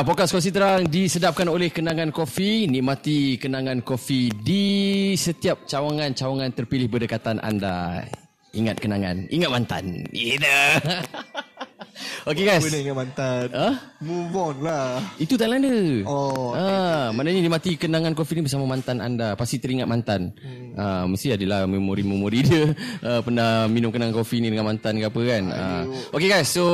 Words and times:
Ya, 0.00 0.08
podcast 0.08 0.32
Kosi 0.32 0.48
Terang 0.48 0.88
disedapkan 0.88 1.44
oleh 1.44 1.68
Kenangan 1.68 2.08
Kopi. 2.08 2.64
Nikmati 2.64 3.36
Kenangan 3.36 3.84
Kopi 3.84 4.32
di 4.32 4.64
setiap 5.12 5.68
cawangan-cawangan 5.68 6.56
terpilih 6.56 6.88
berdekatan 6.88 7.36
anda. 7.36 8.08
Ingat 8.56 8.80
kenangan, 8.80 9.28
ingat 9.28 9.52
mantan. 9.52 10.08
Ida. 10.08 10.80
Okey 12.26 12.44
guys. 12.44 12.62
Boleh 12.64 12.80
ingat 12.84 12.96
mantan. 12.96 13.46
Ha? 13.52 13.68
Move 14.00 14.32
on 14.36 14.56
lah. 14.64 15.00
Itu 15.16 15.36
Thailander. 15.36 16.04
Oh, 16.04 16.52
Ah, 16.52 17.12
maknanya 17.12 17.40
nikmati 17.44 17.76
kenangan 17.76 18.12
kopi 18.12 18.40
ni 18.40 18.44
bersama 18.44 18.64
mantan 18.64 19.00
anda. 19.00 19.36
Pasti 19.36 19.60
teringat 19.60 19.88
mantan. 19.88 20.32
Hmm. 20.40 20.72
Ah, 20.76 21.04
mesti 21.04 21.36
adalah 21.36 21.64
memori-memori 21.68 22.38
dia 22.44 22.72
uh, 23.04 23.20
pernah 23.20 23.68
minum 23.68 23.92
kenangan 23.92 24.16
kopi 24.16 24.40
ni 24.40 24.48
dengan 24.48 24.68
mantan 24.68 24.96
ke 24.96 25.06
apa 25.08 25.20
kan. 25.20 25.42
Ah. 25.52 25.82
Okey 26.12 26.28
guys, 26.28 26.48
so 26.48 26.64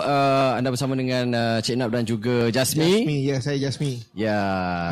uh, 0.00 0.56
anda 0.56 0.72
bersama 0.72 0.96
dengan 0.96 1.26
uh, 1.32 1.58
Cik 1.60 1.76
Nap 1.76 1.90
dan 1.92 2.04
juga 2.04 2.48
Jasmine. 2.48 3.04
Jasmine, 3.04 3.22
ya 3.24 3.36
saya 3.40 3.58
Jasmine. 3.60 3.98
Ya. 4.12 4.38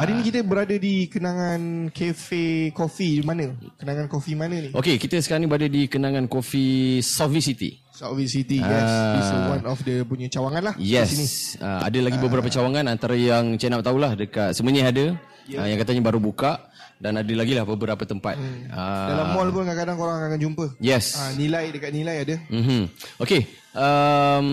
Hari 0.01 0.21
ni 0.21 0.23
kita 0.25 0.45
berada 0.45 0.77
di 0.77 1.09
kenangan 1.09 1.89
cafe 1.91 2.71
coffee 2.73 3.21
mana? 3.23 3.53
Kenangan 3.77 4.07
kopi 4.09 4.33
mana 4.37 4.57
ni? 4.61 4.71
Okey, 4.73 4.97
kita 4.97 5.21
sekarang 5.21 5.45
ni 5.45 5.49
berada 5.49 5.69
di 5.69 5.89
kenangan 5.89 6.27
kopi 6.27 6.99
Sofi 7.01 7.41
City. 7.41 7.71
Southwest 8.01 8.33
City, 8.33 8.65
yes. 8.65 8.81
Ah. 8.81 9.21
It's 9.21 9.29
one 9.29 9.65
of 9.69 9.79
the 9.85 10.09
punya 10.09 10.33
cawangan 10.33 10.73
lah. 10.73 10.75
Di 10.81 10.89
sini. 11.05 11.21
Yes. 11.29 11.61
Uh, 11.61 11.85
ada 11.85 11.99
lagi 12.01 12.17
beberapa 12.17 12.49
cawangan 12.49 12.89
antara 12.89 13.13
yang 13.13 13.61
Cik 13.61 13.69
Nap 13.69 13.85
tahulah 13.85 14.17
dekat 14.17 14.57
Semenyih 14.57 14.89
ada. 14.89 15.07
Yeah. 15.45 15.61
Uh, 15.61 15.67
yang 15.69 15.79
katanya 15.85 16.09
baru 16.09 16.17
buka 16.17 16.73
dan 16.97 17.21
ada 17.21 17.33
lagi 17.37 17.53
lah 17.53 17.69
beberapa 17.69 18.01
tempat. 18.09 18.41
Hmm. 18.41 18.73
Uh, 18.73 19.09
Dalam 19.13 19.27
mall 19.37 19.49
pun 19.53 19.69
kadang-kadang 19.69 19.97
korang 20.01 20.17
akan 20.17 20.41
jumpa. 20.41 20.67
Yes. 20.81 21.21
Ah, 21.21 21.37
nilai 21.37 21.69
dekat 21.69 21.93
nilai 21.93 22.17
ada. 22.25 22.37
Mm-hmm. 22.49 22.83
Okay. 23.21 23.43
Um, 23.77 24.49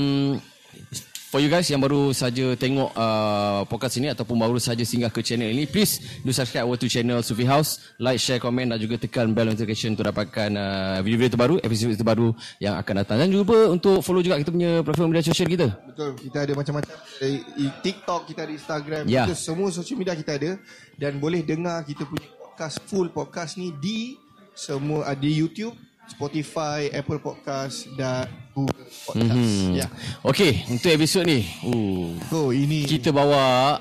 for 1.28 1.44
you 1.44 1.52
guys 1.52 1.68
yang 1.68 1.84
baru 1.84 2.16
saja 2.16 2.56
tengok 2.56 2.96
uh, 2.96 3.68
podcast 3.68 4.00
ini 4.00 4.08
ataupun 4.16 4.40
baru 4.40 4.56
saja 4.64 4.80
singgah 4.88 5.12
ke 5.12 5.20
channel 5.20 5.52
ini, 5.52 5.68
please 5.68 6.00
do 6.24 6.32
subscribe 6.32 6.64
our 6.64 6.80
to 6.80 6.88
channel 6.88 7.20
Sufi 7.20 7.44
House, 7.44 7.84
like, 8.00 8.16
share, 8.16 8.40
komen 8.40 8.72
dan 8.72 8.80
juga 8.80 8.96
tekan 8.96 9.36
bell 9.36 9.52
notification 9.52 9.92
untuk 9.92 10.08
dapatkan 10.08 10.50
uh, 10.56 10.98
video-video 11.04 11.36
terbaru, 11.36 11.56
episod 11.60 11.92
terbaru 11.92 12.32
yang 12.64 12.80
akan 12.80 12.94
datang. 13.04 13.18
Dan 13.20 13.28
juga 13.36 13.68
untuk 13.68 14.00
follow 14.00 14.24
juga 14.24 14.40
kita 14.40 14.56
punya 14.56 14.80
platform 14.82 15.12
media 15.12 15.28
sosial 15.28 15.52
kita. 15.52 15.68
Betul. 15.92 16.16
Kita 16.16 16.38
ada 16.48 16.54
macam-macam. 16.56 16.96
Ada 16.96 17.28
i- 17.60 17.76
TikTok, 17.84 18.22
kita 18.32 18.40
ada 18.48 18.52
Instagram. 18.56 19.04
Ya. 19.12 19.28
Kita 19.28 19.36
semua 19.36 19.68
social 19.76 20.00
media 20.00 20.16
kita 20.16 20.40
ada. 20.40 20.52
Dan 20.96 21.20
boleh 21.20 21.44
dengar 21.44 21.84
kita 21.84 22.08
punya 22.08 22.24
podcast, 22.40 22.80
full 22.88 23.12
podcast 23.12 23.60
ni 23.60 23.76
di 23.76 24.16
semua 24.58 25.06
ada 25.06 25.22
di 25.22 25.38
YouTube, 25.38 25.76
Spotify, 26.08 26.88
Apple 26.96 27.20
Podcast 27.20 27.92
dan 28.00 28.28
Google 28.56 28.88
Podcast. 28.88 29.36
Hmm. 29.36 29.76
Ya. 29.76 29.88
Okay, 30.24 30.64
untuk 30.72 30.92
episod 30.92 31.24
ni, 31.28 31.46
uh, 31.68 32.16
So 32.32 32.50
ini 32.56 32.88
kita 32.88 33.12
bawa 33.12 33.78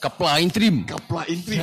Kapla 0.00 0.40
Intrim. 0.40 0.88
Kapla 0.88 1.28
Intrim. 1.28 1.60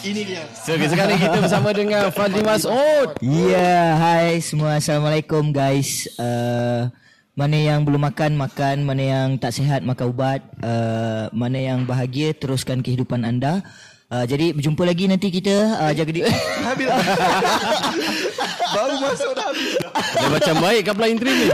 Ini 0.00 0.20
dia. 0.26 0.42
So, 0.58 0.74
sekarang 0.74 1.14
ni 1.14 1.22
kita 1.22 1.38
bersama 1.38 1.70
dengan 1.70 2.10
Fadli 2.10 2.42
Mas'ud. 2.42 3.14
Ya, 3.22 3.94
hai 3.94 4.42
semua. 4.42 4.82
Assalamualaikum 4.82 5.54
guys. 5.54 6.10
Uh, 6.18 6.90
mana 7.38 7.54
yang 7.54 7.86
belum 7.86 8.10
makan, 8.10 8.34
makan. 8.34 8.82
Mana 8.82 9.02
yang 9.06 9.28
tak 9.38 9.54
sihat, 9.54 9.86
makan 9.86 10.10
ubat. 10.10 10.42
Uh, 10.58 11.30
mana 11.30 11.62
yang 11.62 11.86
bahagia, 11.86 12.34
teruskan 12.34 12.82
kehidupan 12.82 13.22
anda. 13.22 13.62
Uh, 14.10 14.26
jadi 14.26 14.50
berjumpa 14.50 14.82
lagi 14.82 15.06
nanti 15.06 15.30
kita 15.30 15.78
uh, 15.78 15.92
jaga 15.94 16.10
diri. 16.10 16.26
Habis. 16.66 16.90
Baru 18.70 18.94
masuk 19.02 19.30
dah 19.34 19.44
habis. 19.50 19.70
Dia 20.14 20.28
macam 20.30 20.54
baik 20.62 20.82
Kapla 20.86 21.06
Intrim 21.10 21.34
ni. 21.34 21.48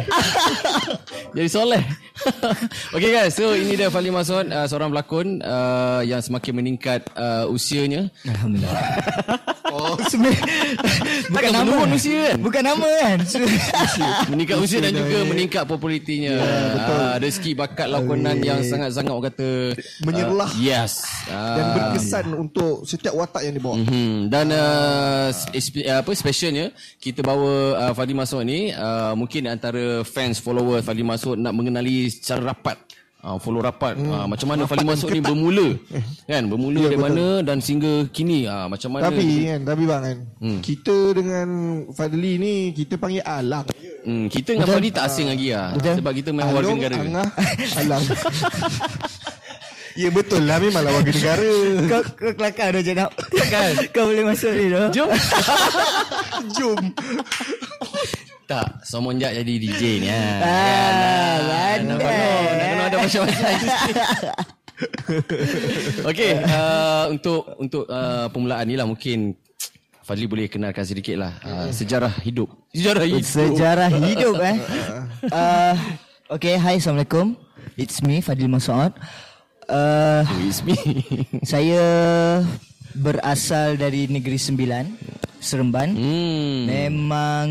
Jadi 1.36 1.48
soleh. 1.48 1.82
okay 2.96 3.10
guys, 3.12 3.36
so 3.36 3.52
ini 3.52 3.76
dia 3.76 3.92
Fadli 3.92 4.08
Mas'ud, 4.08 4.48
uh, 4.48 4.64
seorang 4.64 4.88
pelakon 4.88 5.44
uh, 5.44 6.00
yang 6.00 6.24
semakin 6.24 6.52
meningkat 6.56 7.04
uh, 7.12 7.44
usianya. 7.46 8.08
Alhamdulillah. 8.24 8.82
Oh, 9.68 9.94
Sebenarnya 10.10 10.40
Takkan 11.28 11.52
menurun 11.66 11.90
usia 11.92 12.32
kan? 12.32 12.36
Bukan 12.40 12.62
nama 12.64 12.88
kan. 13.02 13.18
meningkat 14.32 14.56
usia 14.62 14.78
dan 14.80 14.92
juga 14.96 15.18
meningkat 15.28 15.62
popularitinya. 15.68 16.34
Uh, 16.40 17.14
rezeki 17.20 17.52
bakat 17.52 17.88
lakonan 17.90 18.40
yang 18.40 18.64
sangat-sangat 18.64 19.10
orang 19.12 19.26
kata 19.28 19.48
Menyerlah. 20.06 20.50
Uh, 20.56 20.62
yes. 20.62 21.04
Uh, 21.28 21.56
dan 21.56 21.64
berkesan 21.76 22.26
untuk 22.32 22.86
setiap 22.88 23.12
watak 23.12 23.44
yang 23.44 23.54
dibawa. 23.58 23.76
Hmm, 23.76 24.32
dan 24.32 24.46
uh, 24.54 25.28
spe- 25.34 25.84
apa 25.86 26.10
specialnya 26.16 26.72
kita 27.06 27.22
bawa 27.22 27.52
uh, 27.78 27.92
Fadli 27.94 28.18
Masud 28.18 28.42
ni 28.42 28.74
uh, 28.74 29.14
mungkin 29.14 29.46
antara 29.46 30.02
fans 30.02 30.42
follower 30.42 30.82
Fadli 30.82 31.06
Masud 31.06 31.38
nak 31.38 31.54
mengenali 31.54 32.10
secara 32.10 32.50
rapat. 32.50 32.74
Uh, 33.22 33.38
follow 33.38 33.58
rapat. 33.58 33.94
Hmm. 33.98 34.10
uh, 34.10 34.26
macam 34.26 34.46
mana 34.50 34.66
Fadli 34.66 34.82
Masud 34.82 35.14
ni 35.14 35.22
bermula? 35.22 35.74
Kan? 36.30 36.50
Bermula 36.50 36.78
Ya, 36.82 36.90
dari 36.90 36.98
mana 36.98 37.24
dan 37.42 37.62
sehingga 37.62 38.10
kini. 38.10 38.46
Uh, 38.46 38.66
macam 38.66 38.90
mana 38.90 39.06
Tapi 39.06 39.26
kan, 39.46 39.60
tapi 39.62 39.82
bang 39.86 40.02
kan, 40.02 40.18
Hmm. 40.42 40.60
kita 40.62 40.96
dengan 41.14 41.48
Fadli 41.94 42.32
ni 42.38 42.54
kita 42.74 42.98
panggil 42.98 43.22
alang. 43.22 43.66
hmm, 44.02 44.26
kita 44.26 44.58
dengan 44.58 44.66
Fadli 44.66 44.90
tak 44.90 45.04
asing 45.06 45.26
lagi 45.30 45.54
lah 45.54 45.74
sebab 45.78 46.12
kita 46.14 46.30
memang 46.34 46.54
warga 46.54 46.70
negara 46.74 46.94
Angah, 46.98 47.28
alang. 47.82 48.02
ya 49.96 50.08
betul 50.12 50.44
lah 50.44 50.60
memanglah 50.60 50.92
warga 50.92 51.10
negara. 51.12 51.50
kau 51.88 52.02
kau 52.14 52.32
kelakar 52.36 52.68
dah 52.76 52.82
jenap. 52.84 53.10
Kan? 53.48 53.72
kau 53.90 54.12
boleh 54.12 54.24
masuk 54.28 54.52
ni 54.52 54.68
dah. 54.68 54.88
jom 54.92 55.08
Jom. 56.52 56.80
tak 58.46 58.78
semenjak 58.86 59.34
jadi 59.42 59.54
DJ 59.58 59.82
ni 60.04 60.08
ha. 60.12 60.22
Ah, 60.22 61.36
pandai. 61.82 61.98
kena, 61.98 62.28
nak 62.54 62.66
kena 62.70 62.82
ada 62.86 62.96
macam-macam 63.02 63.50
Okey, 66.04 66.32
uh, 66.44 67.04
untuk 67.08 67.48
untuk 67.56 67.84
uh, 67.88 68.28
permulaan 68.28 68.68
ni 68.68 68.76
lah 68.76 68.84
mungkin 68.84 69.32
Fadli 70.06 70.30
boleh 70.30 70.46
kenalkan 70.46 70.86
sedikit 70.86 71.18
lah 71.18 71.32
uh, 71.42 71.66
sejarah 71.74 72.12
hidup. 72.22 72.46
Sejarah 72.70 73.02
hidup. 73.02 73.26
Sejarah 73.26 73.90
hidup 73.90 74.36
eh. 74.52 74.56
Uh, 75.26 75.74
okay, 76.30 76.54
hi 76.54 76.78
Assalamualaikum. 76.78 77.34
It's 77.74 77.98
me 78.04 78.22
Fadil 78.22 78.46
Masoud. 78.46 78.94
Uh, 79.66 80.22
Oh, 80.22 80.46
it's 80.46 80.62
me. 80.62 80.78
saya 81.42 81.82
berasal 82.94 83.74
dari 83.76 84.06
Negeri 84.06 84.38
Sembilan, 84.38 84.84
Seremban. 85.36 85.90
hmm. 85.92 86.58
Memang 86.64 87.48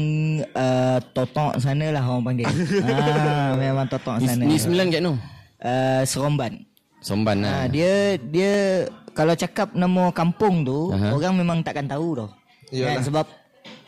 uh, 0.49 0.97
totok 1.11 1.59
sana 1.59 1.91
lah 1.91 2.03
orang 2.03 2.23
panggil. 2.23 2.47
ah, 2.87 3.53
memang 3.55 3.85
totok 3.85 4.23
sana. 4.23 4.41
ni 4.41 4.55
sembilan 4.55 4.85
kat 4.89 5.01
no? 5.03 5.13
Uh, 5.59 6.01
Seremban. 6.03 6.63
Somban 6.99 7.45
lah. 7.45 7.51
Ah, 7.53 7.65
dia 7.69 8.17
dia 8.17 8.87
kalau 9.13 9.37
cakap 9.37 9.77
nama 9.77 10.09
kampung 10.09 10.65
tu, 10.65 10.89
Aha. 10.91 11.13
orang 11.13 11.37
memang 11.37 11.61
takkan 11.61 11.85
tahu 11.85 12.17
tau. 12.17 12.29
Yalah. 12.73 12.97
Kan 12.97 13.01
sebab 13.05 13.25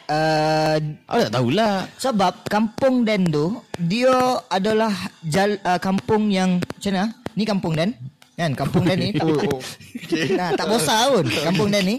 uh, 0.07 0.77
Oh, 1.09 1.19
tak 1.25 1.33
tahulah. 1.33 1.73
Sebab 1.97 2.33
kampung 2.45 3.01
Den 3.01 3.25
tu 3.25 3.57
dia 3.81 4.13
adalah 4.47 4.93
jal, 5.25 5.57
uh, 5.65 5.81
kampung 5.81 6.29
yang 6.29 6.61
macam 6.61 6.91
mana? 6.93 7.05
Ni 7.33 7.43
kampung 7.43 7.73
Den. 7.73 7.91
Kan 8.37 8.53
kampung 8.53 8.85
Den 8.85 9.01
ni 9.01 9.09
Oh, 9.25 9.33
oh. 9.33 9.57
nah, 10.39 10.53
tak 10.53 10.69
bosan 10.69 11.09
pun. 11.09 11.25
Kampung 11.25 11.73
Den 11.73 11.83
ni 11.83 11.95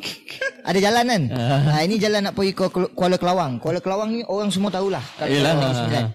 ada 0.63 0.79
jalan 0.79 1.05
kan. 1.05 1.23
Ha, 1.75 1.83
ini 1.83 1.99
jalan 1.99 2.31
nak 2.31 2.39
pergi 2.39 2.55
Kuala- 2.95 3.19
Kelawang. 3.19 3.59
Kuala 3.59 3.83
Kelawang 3.83 4.15
ni 4.15 4.23
orang 4.23 4.55
semua 4.55 4.71
tahulah. 4.71 5.03
Kalau 5.19 5.35
Sembilan. 5.75 6.07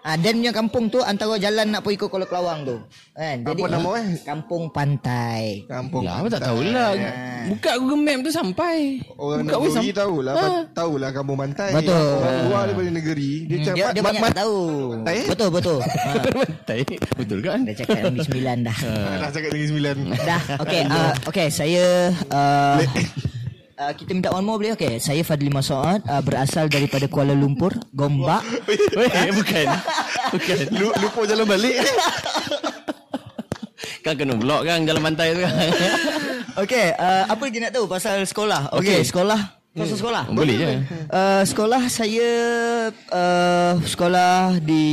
Ah, 0.00 0.16
Den 0.16 0.40
punya 0.40 0.48
kampung 0.50 0.88
tu 0.88 0.98
antara 0.98 1.36
jalan 1.36 1.68
nak 1.68 1.80
pergi 1.80 1.96
ke 1.96 2.06
Kuala 2.06 2.24
Kelawang 2.24 2.64
tu. 2.64 2.76
Kan? 3.12 3.44
Apa 3.44 3.66
nama 3.68 3.90
eh? 3.96 4.16
Kampung 4.22 4.72
Pantai. 4.72 5.68
Kampung. 5.68 6.02
Lah, 6.02 6.18
apa 6.18 6.28
tak 6.30 6.42
tahulah. 6.42 6.96
Buka 7.46 7.70
Google 7.76 8.00
Map 8.00 8.18
tu 8.22 8.30
sampai. 8.30 9.04
Orang 9.14 9.44
Buka 9.44 9.52
negeri 9.54 9.60
weh, 9.62 9.70
sam- 9.70 9.92
tahulah, 9.92 10.32
Ha. 10.32 10.40
ha. 10.40 10.60
tahulah 10.72 11.10
kampung 11.10 11.36
pantai. 11.36 11.70
Betul. 11.70 12.00
Orang 12.16 12.36
luar 12.46 12.62
daripada 12.64 12.90
negeri, 12.90 13.30
dia 13.44 13.54
Hmm, 13.54 13.66
cakap 13.66 13.76
dia, 13.76 13.86
dia 13.92 14.02
banyak 14.02 14.22
mat- 14.22 14.36
tahu. 14.36 14.58
Pantai, 14.90 15.14
eh? 15.14 15.26
Betul 15.28 15.48
betul. 15.50 15.78
Ha, 15.84 16.10
Pantai. 16.32 16.80
Betul 17.14 17.38
kan? 17.40 17.58
dah 17.60 17.74
cakap 17.74 17.96
Negeri 18.02 18.24
Sembilan 18.24 18.56
dah. 18.62 18.76
dah 19.20 19.30
cakap 19.30 19.48
negeri 19.50 19.68
sembilan. 19.68 19.96
Dah, 20.18 20.42
okey. 20.58 20.82
Uh, 20.90 21.12
okey, 21.28 21.46
saya 21.50 21.84
uh, 22.30 22.76
uh, 23.80 23.92
kita 23.96 24.10
minta 24.12 24.28
one 24.28 24.44
more 24.44 24.60
boleh? 24.60 24.76
Okey, 24.76 25.00
saya 25.00 25.24
Fadli 25.24 25.48
Masoud 25.48 26.04
uh, 26.04 26.22
berasal 26.22 26.68
daripada 26.68 27.08
Kuala 27.08 27.32
Lumpur, 27.32 27.72
Gombak. 27.96 28.44
Weh, 28.68 29.32
bukan. 29.40 29.66
Bukan. 30.36 30.56
Lu, 30.76 30.92
lupa 30.92 31.20
jalan 31.24 31.46
balik. 31.48 31.80
Kan 34.00 34.16
kena 34.16 34.32
blok 34.32 34.64
kan 34.64 34.80
jalan 34.88 35.12
pantai 35.12 35.36
tu 35.36 35.44
kan. 35.44 35.52
Okey, 36.64 36.88
uh, 36.96 37.28
apa 37.28 37.42
lagi 37.44 37.58
nak 37.60 37.72
tahu 37.76 37.84
pasal 37.84 38.24
sekolah? 38.24 38.72
Okey, 38.72 38.96
Okey. 38.96 39.12
sekolah. 39.12 39.40
Pasal 39.76 39.96
sekolah. 40.00 40.24
Boleh 40.32 40.56
je. 40.56 40.68
Uh, 41.12 41.44
sekolah 41.44 41.84
saya 41.92 42.28
uh, 43.12 43.76
sekolah 43.84 44.56
di 44.64 44.84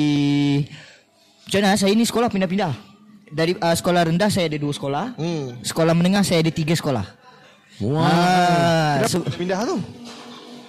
Macam 1.47 1.59
mana? 1.63 1.79
Saya 1.79 1.95
ni 1.95 2.03
sekolah 2.03 2.27
pindah-pindah. 2.27 2.75
Dari 3.31 3.55
uh, 3.55 3.75
sekolah 3.79 4.11
rendah 4.11 4.27
saya 4.27 4.51
ada 4.51 4.59
dua 4.59 4.75
sekolah. 4.75 5.15
Hmm. 5.15 5.55
Sekolah 5.63 5.95
menengah 5.95 6.27
saya 6.27 6.43
ada 6.43 6.51
tiga 6.51 6.75
sekolah. 6.75 7.07
Wah. 7.81 8.01
Ah, 8.01 8.93
Kenapa 9.05 9.29
se- 9.29 9.37
pindah 9.37 9.59
tu? 9.63 9.77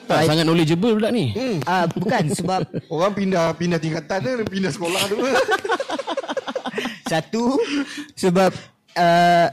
Tak, 0.09 0.25
sangat 0.25 0.45
knowledgeable 0.49 0.97
budak 0.97 1.13
ni. 1.13 1.37
Hmm. 1.37 1.61
ah, 1.69 1.85
bukan 1.85 2.33
sebab 2.33 2.65
Orang 2.93 3.13
pindah 3.13 3.53
pindah 3.53 3.77
tingkatan 3.77 4.19
dia 4.25 4.45
pindah 4.45 4.73
sekolah 4.73 5.03
tu. 5.05 5.17
Satu 7.13 7.57
sebab 8.13 8.53
uh, 8.97 9.47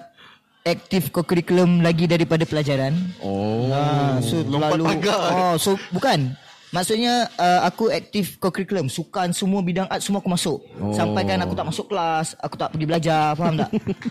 aktif 0.63 1.11
co-curriculum 1.11 1.83
lagi 1.83 2.07
daripada 2.07 2.47
pelajaran. 2.47 2.95
Oh. 3.19 3.67
Ah, 3.71 4.19
so 4.19 4.43
lompat 4.43 4.75
terlalu 4.75 4.83
pagar. 4.95 5.19
Oh, 5.31 5.55
so 5.55 5.75
bukan. 5.91 6.35
Maksudnya 6.73 7.29
uh, 7.37 7.61
aku 7.67 7.93
aktif 7.93 8.41
co-curriculum, 8.41 8.89
sukan 8.89 9.31
semua 9.31 9.61
bidang 9.61 9.85
art 9.85 10.01
semua 10.01 10.19
aku 10.19 10.31
masuk. 10.31 10.59
Oh. 10.81 10.91
Sampai 10.91 11.23
kan 11.23 11.39
aku 11.43 11.53
tak 11.53 11.67
masuk 11.69 11.85
kelas, 11.91 12.33
aku 12.41 12.55
tak 12.57 12.73
pergi 12.73 12.85
belajar, 12.89 13.37
faham 13.37 13.55
tak? 13.61 13.69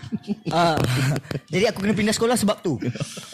uh, 0.55 0.79
jadi 1.53 1.71
aku 1.73 1.83
kena 1.83 1.93
pindah 1.93 2.15
sekolah 2.15 2.35
sebab 2.39 2.57
tu. 2.63 2.79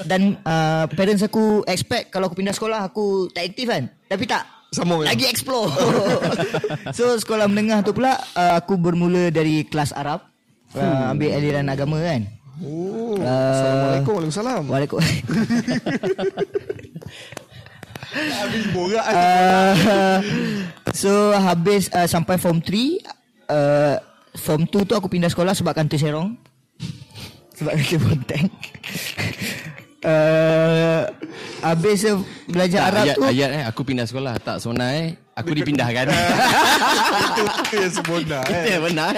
Dan 0.03 0.41
uh, 0.41 0.89
parents 0.97 1.21
aku 1.21 1.61
expect 1.69 2.09
kalau 2.09 2.27
aku 2.27 2.39
pindah 2.41 2.55
sekolah 2.55 2.89
aku 2.89 3.29
tak 3.29 3.53
aktif 3.53 3.69
kan. 3.69 3.87
Tapi 4.09 4.25
tak. 4.25 4.43
Sambung, 4.71 5.03
ya? 5.03 5.11
Lagi 5.11 5.27
explore. 5.27 5.67
so 6.95 7.19
sekolah 7.19 7.51
menengah 7.51 7.83
tu 7.83 7.91
pula 7.91 8.15
uh, 8.39 8.55
aku 8.55 8.79
bermula 8.79 9.27
dari 9.27 9.67
kelas 9.67 9.91
Arab. 9.91 10.23
Uh, 10.71 11.11
ambil 11.11 11.35
aliran 11.35 11.67
agama 11.67 11.99
kan. 11.99 12.23
Oh, 12.63 13.01
Uh, 13.21 13.27
Assalamualaikum 13.27 14.11
Waalaikumsalam 14.17 14.63
Waalaikumsalam. 14.71 15.19
Habis 18.11 18.65
borak 18.75 19.05
Uh, 19.11 20.19
so 20.91 21.31
habis 21.31 21.87
uh, 21.95 22.07
sampai 22.07 22.35
form 22.35 22.59
3 22.59 22.99
uh, 23.47 23.95
form 24.35 24.67
2 24.67 24.83
tu 24.87 24.93
aku 24.95 25.07
pindah 25.07 25.31
sekolah 25.31 25.55
sebab 25.55 25.71
kantor 25.71 25.99
Serong. 25.99 26.29
Sebab 27.55 27.71
kantor 27.77 27.99
Bonteng. 28.03 28.47
uh, 30.03 31.01
habis 31.63 32.03
uh, 32.09 32.19
belajar 32.49 32.89
Arab 32.91 33.05
ayat, 33.05 33.15
tu 33.15 33.23
ayat 33.23 33.49
eh 33.53 33.63
aku 33.69 33.81
pindah 33.85 34.05
sekolah 34.09 34.33
tak 34.43 34.59
sonai 34.59 35.15
aku 35.37 35.55
dipindahkan. 35.55 36.11
Itu 37.31 37.43
itu 37.47 37.75
yang 37.79 37.93
sebenar 37.93 38.43
Itu 38.43 38.55
eh. 38.55 38.71
yang 38.75 38.83
benar. 38.83 39.13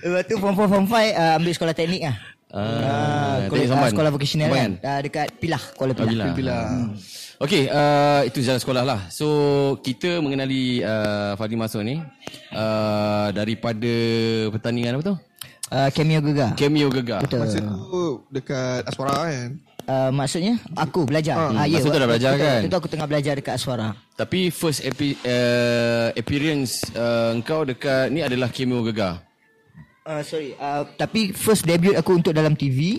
Lepas 0.00 0.22
tu 0.28 0.34
form 0.36 0.54
4 0.56 0.72
form 0.72 0.86
5 0.88 0.92
uh, 0.92 1.38
ambil 1.40 1.52
sekolah 1.56 1.74
teknik 1.76 2.02
lah. 2.04 2.16
Ah, 2.50 2.60
Ah, 2.60 3.36
teknik 3.46 3.70
uh, 3.70 3.90
sekolah 3.94 4.10
vocational 4.10 4.48
kan. 4.50 4.72
Uh, 4.82 5.00
dekat 5.06 5.26
Pilah, 5.38 5.62
Kuala 5.78 5.94
Pilah. 5.94 6.10
Pilah. 6.10 6.34
Pilah. 6.34 6.66
Okey, 7.40 7.70
uh, 7.72 8.20
itu 8.26 8.42
jalan 8.42 8.60
sekolah 8.60 8.82
lah. 8.84 9.00
So, 9.08 9.26
kita 9.80 10.20
mengenali 10.20 10.84
uh, 10.84 11.38
Fadli 11.38 11.56
Masuk 11.56 11.80
ni 11.80 12.02
uh, 12.52 13.28
daripada 13.32 13.94
pertandingan 14.52 14.98
apa 14.98 15.14
tu? 15.14 15.16
Uh, 15.70 15.88
cameo 15.94 16.18
Gegar. 16.20 16.50
Cameo 16.58 16.90
Gegar. 16.90 17.22
Betul. 17.22 17.46
Masa 17.46 17.62
tu 17.62 18.02
dekat 18.28 18.82
Aswara 18.86 19.14
kan 19.26 19.50
Uh, 19.90 20.06
maksudnya 20.14 20.54
aku 20.78 21.02
belajar. 21.02 21.34
Ah, 21.34 21.64
Ah, 21.64 21.66
ya, 21.66 21.82
masa 21.82 21.90
tu 21.90 21.98
dah 21.98 22.06
belajar 22.06 22.30
betul, 22.38 22.46
kan? 22.46 22.60
Itu 22.62 22.76
aku 22.78 22.88
tengah 22.94 23.06
belajar 23.10 23.32
dekat 23.34 23.54
Aswara. 23.58 23.88
Tapi 24.14 24.54
first 24.54 24.86
epi, 24.86 25.18
uh, 25.26 26.14
appearance 26.14 26.86
uh, 26.94 27.34
engkau 27.34 27.66
dekat 27.66 28.06
ni 28.14 28.22
adalah 28.22 28.54
Cameo 28.54 28.86
Gegar. 28.86 29.18
Uh, 30.00 30.22
sorry, 30.24 30.56
uh, 30.56 30.88
tapi 30.96 31.30
first 31.30 31.62
debut 31.62 31.92
aku 31.92 32.16
untuk 32.16 32.32
dalam 32.32 32.56
TV 32.56 32.98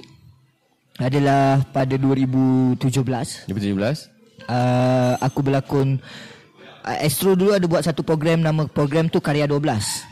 adalah 0.96 1.66
pada 1.74 1.98
2017. 1.98 2.78
2017. 3.50 3.50
Uh, 4.46 5.18
aku 5.18 5.42
berlakon 5.42 5.98
uh, 6.84 6.98
Astro 7.02 7.34
dulu 7.34 7.54
ada 7.54 7.66
buat 7.66 7.82
satu 7.82 8.02
program 8.02 8.42
nama 8.42 8.70
program 8.70 9.10
tu 9.10 9.18
Karya 9.18 9.50
12. 9.50 9.58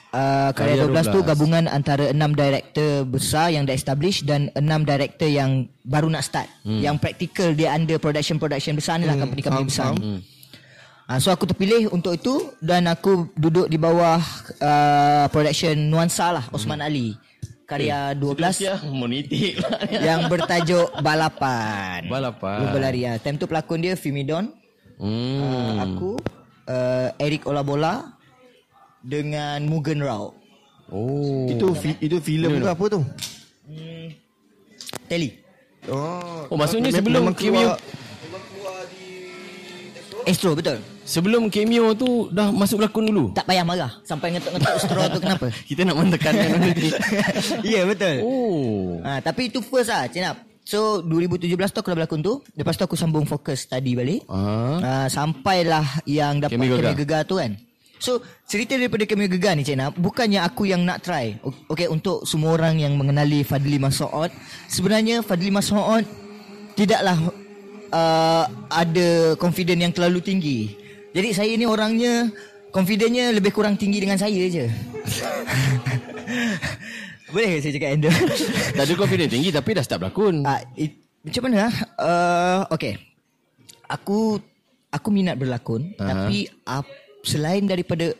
Uh, 0.10 0.50
Karya, 0.58 0.82
Karya 0.82 1.06
12, 1.06 1.14
tu 1.14 1.20
12. 1.22 1.30
gabungan 1.30 1.64
antara 1.70 2.10
enam 2.10 2.34
director 2.34 3.06
besar 3.06 3.54
yang 3.54 3.70
dah 3.70 3.78
establish 3.78 4.26
dan 4.26 4.50
enam 4.58 4.82
director 4.82 5.30
yang 5.30 5.70
baru 5.86 6.10
nak 6.10 6.26
start. 6.26 6.50
Hmm. 6.66 6.82
Yang 6.82 6.96
praktikal 6.98 7.54
dia 7.54 7.78
under 7.78 8.02
production-production 8.02 8.74
besar 8.74 8.98
ni 8.98 9.06
lah 9.06 9.14
Hmm, 9.14 9.30
company-company 9.30 9.66
besar. 9.70 9.94
faham. 9.94 10.02
ni. 10.02 10.39
Uh, 11.10 11.18
so 11.18 11.34
aku 11.34 11.50
terpilih 11.50 11.90
untuk 11.90 12.14
itu 12.14 12.54
dan 12.62 12.86
aku 12.86 13.34
duduk 13.34 13.66
di 13.66 13.82
bawah 13.82 14.22
uh, 14.62 15.26
production 15.34 15.74
Nuansa 15.74 16.30
lah 16.30 16.46
Osman 16.54 16.86
Ali. 16.86 17.18
Karya 17.66 18.14
12 18.14 18.62
Ya, 18.62 18.78
monitik 18.86 19.58
lah. 19.58 19.90
yang 20.14 20.26
bertajuk 20.26 20.90
Balapan. 21.02 22.06
Balapan. 22.06 22.62
Lumba 22.62 22.78
lari 22.82 23.06
ah. 23.06 23.18
Time 23.18 23.38
tu 23.38 23.46
pelakon 23.46 23.82
dia 23.82 23.94
Fimidon, 23.94 24.54
Hmm. 25.00 25.40
uh, 25.42 25.74
aku, 25.82 26.12
uh, 26.68 27.10
Eric 27.18 27.48
Olabola 27.48 28.20
dengan 29.00 29.64
Mugen 29.66 30.04
Rao. 30.04 30.36
Oh. 30.92 31.48
Itu 31.50 31.74
fi, 31.74 31.96
itu 32.02 32.18
filem 32.20 32.60
ke 32.60 32.68
apa 32.68 32.86
tu 32.86 33.02
Teli. 35.06 35.42
Oh, 35.90 36.46
Oh, 36.50 36.58
maksudnya 36.58 36.90
sebelum 36.92 37.34
keluar, 37.34 37.78
Astro 40.28 40.54
betul. 40.54 40.78
Sebelum 41.10 41.50
cameo 41.50 41.98
tu 41.98 42.30
dah 42.30 42.54
masuk 42.54 42.86
berlakon 42.86 43.10
dulu. 43.10 43.26
Tak 43.34 43.50
payah 43.50 43.66
marah 43.66 43.98
sampai 44.06 44.38
ngetuk-ngetuk 44.38 44.78
straw 44.78 45.10
tu 45.10 45.18
kenapa? 45.18 45.50
Kita 45.70 45.82
nak 45.82 45.98
mentekankan 45.98 46.50
ni. 46.62 46.70
Ya 47.66 47.82
yeah, 47.82 47.84
betul. 47.90 48.16
Oh. 48.22 49.02
Ha, 49.02 49.18
tapi 49.26 49.50
itu 49.50 49.58
first 49.66 49.90
lah 49.90 50.06
Cik 50.06 50.22
Nap. 50.22 50.38
So 50.62 51.02
2017 51.02 51.50
tu 51.50 51.82
aku 51.82 51.90
dah 51.90 51.98
berlakon 51.98 52.22
tu. 52.22 52.46
Lepas 52.54 52.78
tu 52.78 52.86
aku 52.86 52.94
sambung 52.94 53.26
fokus 53.26 53.66
study 53.66 53.98
balik. 53.98 54.22
Ah. 54.30 54.78
Uh, 54.78 55.08
sampailah 55.10 56.06
yang 56.06 56.46
dapat 56.46 56.54
Kemi 56.54 56.70
Kemi 56.70 56.78
Gegar. 56.78 56.94
Gegar. 56.94 57.22
tu 57.26 57.42
kan. 57.42 57.58
So 57.98 58.22
cerita 58.46 58.78
daripada 58.78 59.10
Kemi 59.10 59.26
Gegar 59.26 59.58
ni 59.58 59.66
Cik 59.66 59.78
Nap 59.82 59.98
bukannya 59.98 60.46
aku 60.46 60.70
yang 60.70 60.86
nak 60.86 61.02
try. 61.02 61.42
Okay 61.74 61.90
untuk 61.90 62.22
semua 62.30 62.54
orang 62.54 62.78
yang 62.78 62.94
mengenali 62.94 63.42
Fadli 63.42 63.82
Masoud, 63.82 64.30
sebenarnya 64.70 65.26
Fadli 65.26 65.50
Masoud 65.50 66.06
tidaklah 66.78 67.18
uh, 67.90 68.46
ada 68.70 69.34
confident 69.42 69.90
yang 69.90 69.94
terlalu 69.94 70.22
tinggi. 70.22 70.79
Jadi 71.10 71.30
saya 71.34 71.52
ni 71.58 71.66
orangnya 71.66 72.30
confidentnya 72.70 73.34
lebih 73.34 73.50
kurang 73.50 73.74
tinggi 73.78 74.02
dengan 74.02 74.18
saya 74.22 74.46
je. 74.46 74.66
Boleh 77.34 77.58
ke 77.58 77.62
saya 77.62 77.74
cakap 77.78 77.90
Ender? 77.94 78.14
Tak 78.74 78.84
ada 78.90 78.94
confidence 78.98 79.32
tinggi 79.34 79.50
tapi 79.54 79.70
dah 79.78 79.84
start 79.86 80.02
berlakon. 80.02 80.46
Ah, 80.46 80.62
it, 80.74 80.98
macam 81.22 81.50
mana? 81.50 81.70
Uh, 81.98 82.62
okay. 82.74 82.98
Aku 83.90 84.42
aku 84.90 85.10
minat 85.14 85.38
berlakon, 85.38 85.94
Aha. 85.98 86.06
tapi 86.10 86.50
uh, 86.66 86.82
selain 87.22 87.66
daripada 87.66 88.14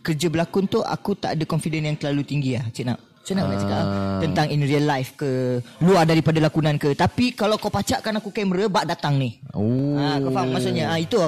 kerja 0.00 0.32
berlakon 0.32 0.64
tu, 0.68 0.80
aku 0.80 1.16
tak 1.16 1.36
ada 1.36 1.44
confidence 1.44 1.84
yang 1.84 1.98
terlalu 2.00 2.22
tinggi 2.24 2.56
lah. 2.56 2.64
Cik 2.72 2.84
nak. 2.88 3.00
Macam 3.20 3.36
mana 3.36 3.52
nak 3.52 3.60
cakap? 3.60 3.84
Ah. 3.84 4.20
Tentang 4.24 4.46
in 4.48 4.64
real 4.64 4.86
life 4.88 5.12
ke 5.12 5.60
Luar 5.84 6.08
daripada 6.08 6.40
lakonan 6.40 6.80
ke 6.80 6.96
Tapi 6.96 7.36
kalau 7.36 7.60
kau 7.60 7.68
pacakkan 7.68 8.16
aku 8.16 8.32
kamera 8.32 8.64
Bak 8.66 8.88
datang 8.88 9.20
ni 9.20 9.36
Oh. 9.52 9.92
Ah, 10.00 10.16
Kau 10.18 10.32
faham 10.32 10.56
maksudnya 10.56 10.88
ah, 10.88 10.96
Itu 10.96 11.20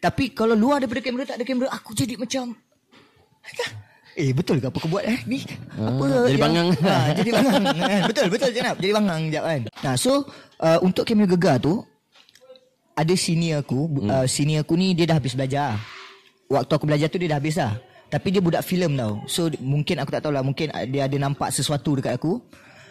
Tapi 0.00 0.32
kalau 0.32 0.56
luar 0.56 0.80
daripada 0.80 1.04
kamera 1.04 1.28
Tak 1.28 1.36
ada 1.36 1.44
kamera 1.44 1.68
Aku 1.76 1.92
jadi 1.92 2.16
macam 2.16 2.56
Eh 4.18 4.34
betul 4.34 4.58
ke 4.58 4.66
apa 4.66 4.76
kau 4.82 4.90
buat 4.90 5.06
eh 5.06 5.22
ni? 5.24 5.38
apa 5.78 6.26
jadi 6.26 6.40
bangang. 6.42 6.68
Ha, 6.82 7.14
jadi 7.14 7.30
bangang. 7.30 7.62
Eh, 7.94 8.00
betul 8.10 8.26
betul 8.26 8.50
Jenab. 8.50 8.76
Jadi 8.82 8.92
bangang 8.92 9.20
jap 9.30 9.44
kan. 9.46 9.60
Nah, 9.86 9.94
so 9.94 10.26
uh, 10.58 10.78
untuk 10.82 11.06
kamera 11.06 11.30
gegar 11.30 11.56
tu 11.62 11.86
ada 12.98 13.14
senior 13.14 13.62
aku, 13.62 13.86
hmm. 13.86 14.10
uh, 14.10 14.26
senior 14.26 14.66
aku 14.66 14.74
ni 14.74 14.98
dia 14.98 15.06
dah 15.06 15.16
habis 15.16 15.38
belajar. 15.38 15.78
Waktu 16.50 16.72
aku 16.74 16.84
belajar 16.90 17.06
tu 17.06 17.22
dia 17.22 17.30
dah 17.30 17.38
habis 17.38 17.54
dah. 17.54 17.78
Tapi 18.10 18.34
dia 18.34 18.42
budak 18.42 18.66
filem 18.66 18.98
tau. 18.98 19.22
So 19.30 19.46
mungkin 19.62 20.02
aku 20.02 20.10
tak 20.10 20.26
tahulah 20.26 20.42
mungkin 20.42 20.74
uh, 20.74 20.84
dia 20.90 21.06
ada 21.06 21.16
nampak 21.16 21.54
sesuatu 21.54 21.94
dekat 21.94 22.18
aku. 22.18 22.42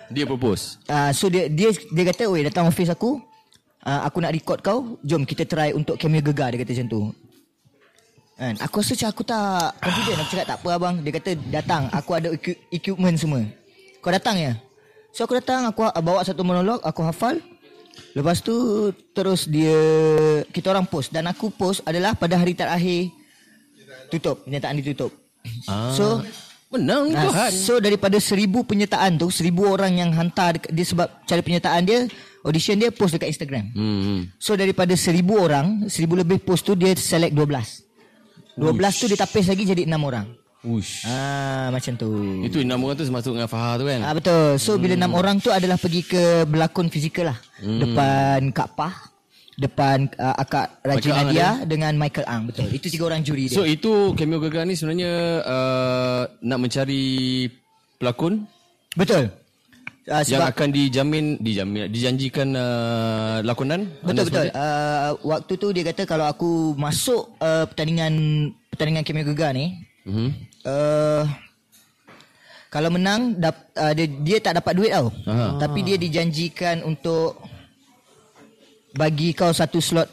Dia 0.10 0.24
propose. 0.24 0.80
Uh, 0.88 1.12
so 1.12 1.28
dia 1.28 1.52
dia 1.52 1.70
dia 1.70 2.04
kata, 2.10 2.32
"Oi, 2.32 2.48
datang 2.48 2.66
office 2.72 2.90
aku. 2.90 3.20
Uh, 3.80 4.02
aku 4.04 4.20
nak 4.20 4.32
record 4.32 4.60
kau. 4.60 4.80
Jom 5.02 5.24
kita 5.24 5.44
try 5.44 5.72
untuk 5.72 5.96
kamera 5.96 6.22
gegar." 6.22 6.50
Dia 6.50 6.60
kata 6.60 6.74
macam 6.74 6.88
tu. 6.88 7.02
Kan? 8.36 8.56
Aku 8.58 8.80
rasa 8.80 8.96
macam 8.96 9.10
aku 9.10 9.24
tak 9.26 9.52
confident 9.78 10.18
Aku 10.18 10.30
cakap 10.32 10.48
tak 10.48 10.58
apa 10.58 10.70
abang 10.72 10.96
Dia 10.98 11.12
kata 11.12 11.30
datang 11.52 11.92
Aku 11.92 12.12
ada 12.14 12.32
equi- 12.32 12.56
equipment 12.70 13.20
semua 13.20 13.44
Kau 14.00 14.08
datang 14.10 14.40
ya 14.40 14.56
So 15.12 15.28
aku 15.28 15.36
datang 15.36 15.68
Aku 15.68 15.84
ha- 15.84 15.92
bawa 15.94 16.24
satu 16.24 16.40
monolog 16.40 16.80
Aku 16.80 17.04
hafal 17.04 17.44
Lepas 18.16 18.40
tu 18.40 18.56
Terus 19.12 19.44
dia 19.44 19.76
Kita 20.48 20.72
orang 20.72 20.88
post 20.88 21.12
Dan 21.12 21.28
aku 21.28 21.52
post 21.52 21.84
adalah 21.84 22.16
Pada 22.16 22.40
hari 22.40 22.56
terakhir 22.56 23.12
Tutup 24.08 24.40
Penyertaan 24.42 24.80
ditutup 24.80 25.12
Ah. 25.68 25.92
So 25.92 26.24
Menang 26.72 27.12
Ah, 27.12 27.20
Tuhan. 27.26 27.52
So 27.52 27.74
daripada 27.78 28.16
seribu 28.20 28.64
penyertaan 28.64 29.20
tu 29.20 29.28
Seribu 29.28 29.68
orang 29.68 30.00
yang 30.00 30.16
hantar 30.16 30.56
dekat- 30.56 30.72
Dia 30.72 30.88
sebab 30.88 31.08
cara 31.24 31.44
penyertaan 31.44 31.84
dia 31.84 32.08
Audition 32.40 32.80
dia 32.80 32.90
post 32.92 33.16
dekat 33.16 33.36
Instagram. 33.36 33.76
Hmm. 33.76 34.00
hmm. 34.00 34.22
So 34.40 34.56
daripada 34.56 34.96
seribu 34.96 35.44
orang 35.44 35.92
Seribu 35.92 36.16
lebih 36.16 36.40
post 36.40 36.64
tu 36.64 36.72
Dia 36.76 36.96
select 36.96 37.36
12 37.36 37.90
12 38.60 39.00
tu 39.00 39.06
dia 39.08 39.16
tapis 39.16 39.48
lagi 39.48 39.64
jadi 39.64 39.88
6 39.88 39.96
orang. 40.04 40.28
Ush. 40.68 41.08
Ah 41.08 41.72
Macam 41.72 41.96
tu. 41.96 42.12
Itu 42.44 42.60
enam 42.60 42.84
orang 42.84 43.00
tu 43.00 43.08
termasuk 43.08 43.32
dengan 43.32 43.48
Fahar 43.48 43.80
tu 43.80 43.88
kan? 43.88 44.04
ah, 44.04 44.12
Betul. 44.12 44.60
So 44.60 44.76
bila 44.76 45.00
6 45.00 45.08
orang 45.16 45.36
tu 45.40 45.48
adalah 45.48 45.80
pergi 45.80 46.04
ke 46.04 46.44
Berlakon 46.44 46.92
fizikal 46.92 47.32
lah. 47.32 47.40
Depan 47.64 48.52
Kak 48.52 48.76
Pah 48.76 48.96
Depan 49.60 50.08
uh, 50.16 50.36
Akak 50.40 50.80
Raja 50.84 51.00
Michael 51.00 51.16
Ang 51.16 51.28
Nadia 51.32 51.50
Dengan 51.64 51.94
Michael 51.96 52.28
Ang. 52.28 52.42
Betul. 52.52 52.68
Itu 52.76 52.88
tiga 52.92 53.04
orang 53.08 53.24
juri 53.24 53.48
dia. 53.48 53.56
So 53.56 53.64
itu 53.64 54.12
cameo 54.20 54.44
gegar 54.44 54.68
ni 54.68 54.76
sebenarnya 54.76 55.12
uh, 55.44 56.22
nak 56.44 56.60
mencari 56.60 57.48
pelakon? 57.96 58.44
Betul 59.00 59.39
uh, 60.10 60.24
yang 60.26 60.42
Sebab 60.42 60.52
akan 60.52 60.68
dijamin 60.74 61.26
dijamin 61.40 61.88
dijanjikan 61.94 62.50
uh, 62.58 63.46
lakonan. 63.46 63.88
Betul 64.02 64.26
betul. 64.28 64.50
Uh, 64.52 65.14
waktu 65.24 65.54
tu 65.56 65.68
dia 65.70 65.84
kata 65.86 66.04
kalau 66.10 66.26
aku 66.26 66.74
masuk 66.76 67.30
uh, 67.40 67.70
pertandingan 67.70 68.14
pertandingan 68.74 69.06
Cameo 69.06 69.26
Gegar 69.30 69.54
ni, 69.54 69.78
Mhm. 70.10 70.30
uh, 70.66 71.24
Kalau 72.70 72.94
menang 72.94 73.34
dap, 73.34 73.66
uh, 73.74 73.98
dia, 73.98 74.06
dia 74.06 74.38
tak 74.38 74.62
dapat 74.62 74.78
duit 74.78 74.94
tau. 74.94 75.10
Aha. 75.26 75.58
Tapi 75.58 75.82
dia 75.82 75.98
dijanjikan 75.98 76.86
untuk 76.86 77.42
bagi 78.94 79.34
kau 79.34 79.50
satu 79.50 79.82
slot 79.82 80.06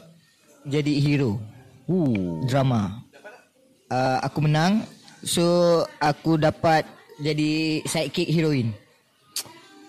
jadi 0.65 0.89
hero 0.97 1.37
Ooh. 1.85 2.41
drama. 2.49 2.97
Uh, 3.93 4.17
aku 4.25 4.41
menang 4.49 4.89
so 5.21 5.45
aku 6.01 6.41
dapat 6.41 6.81
jadi 7.21 7.85
sidekick 7.85 8.25
heroin. 8.33 8.73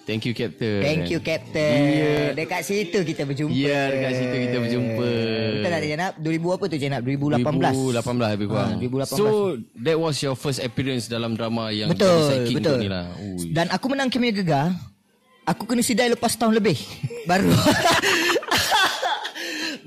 Thank 0.08 0.24
you 0.24 0.32
Captain. 0.32 0.80
Thank 0.80 1.12
you 1.12 1.20
Captain. 1.20 1.76
Ya. 1.84 2.32
Dekat 2.32 2.64
situ 2.64 3.04
kita 3.04 3.28
berjumpa. 3.28 3.52
Ya, 3.52 3.92
dekat 3.92 4.12
situ 4.16 4.36
kita 4.48 4.56
berjumpa. 4.56 5.08
Betul 5.52 5.68
tak 5.68 5.84
Jenab? 5.84 6.16
2000 6.16 6.56
apa 6.56 6.64
tu 6.64 6.76
Jenab? 6.80 7.00
2018. 7.04 7.44
2018 7.44 8.32
lebih 8.32 8.48
kurang. 8.48 8.72
Ah, 8.72 9.04
2018. 9.04 9.20
So 9.20 9.60
that 9.84 10.00
was 10.00 10.16
your 10.24 10.32
first 10.32 10.64
appearance 10.64 11.12
dalam 11.12 11.36
drama 11.36 11.68
yang 11.68 11.92
Betul, 11.92 12.24
jadi 12.24 12.56
betul. 12.56 12.80
tu 12.80 12.80
ni 12.80 12.88
lah. 12.88 13.04
Ui. 13.20 13.52
Dan 13.52 13.68
aku 13.68 13.92
menang 13.92 14.08
Cameo 14.08 14.32
Gegar. 14.32 14.72
Aku 15.44 15.68
kena 15.68 15.84
sidai 15.84 16.08
lepas 16.08 16.32
tahun 16.40 16.56
lebih. 16.56 16.80
Baru. 17.28 17.52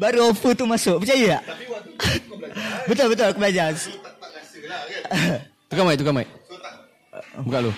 Baru 0.01 0.29
offer 0.29 0.53
tu 0.53 0.69
masuk. 0.69 1.01
Percaya 1.01 1.41
tak? 1.41 1.49
Tapi 1.49 1.65
waktu 1.65 1.89
tu 1.97 2.29
kau 2.29 2.37
belajar. 2.37 2.61
betul, 2.85 3.09
betul 3.09 3.25
aku 3.25 3.39
belajar. 3.41 3.73
Tukar 5.73 5.83
mic, 5.89 5.97
tukar 5.97 6.13
mic. 6.13 6.29
Buka 7.41 7.57
lu. 7.65 7.73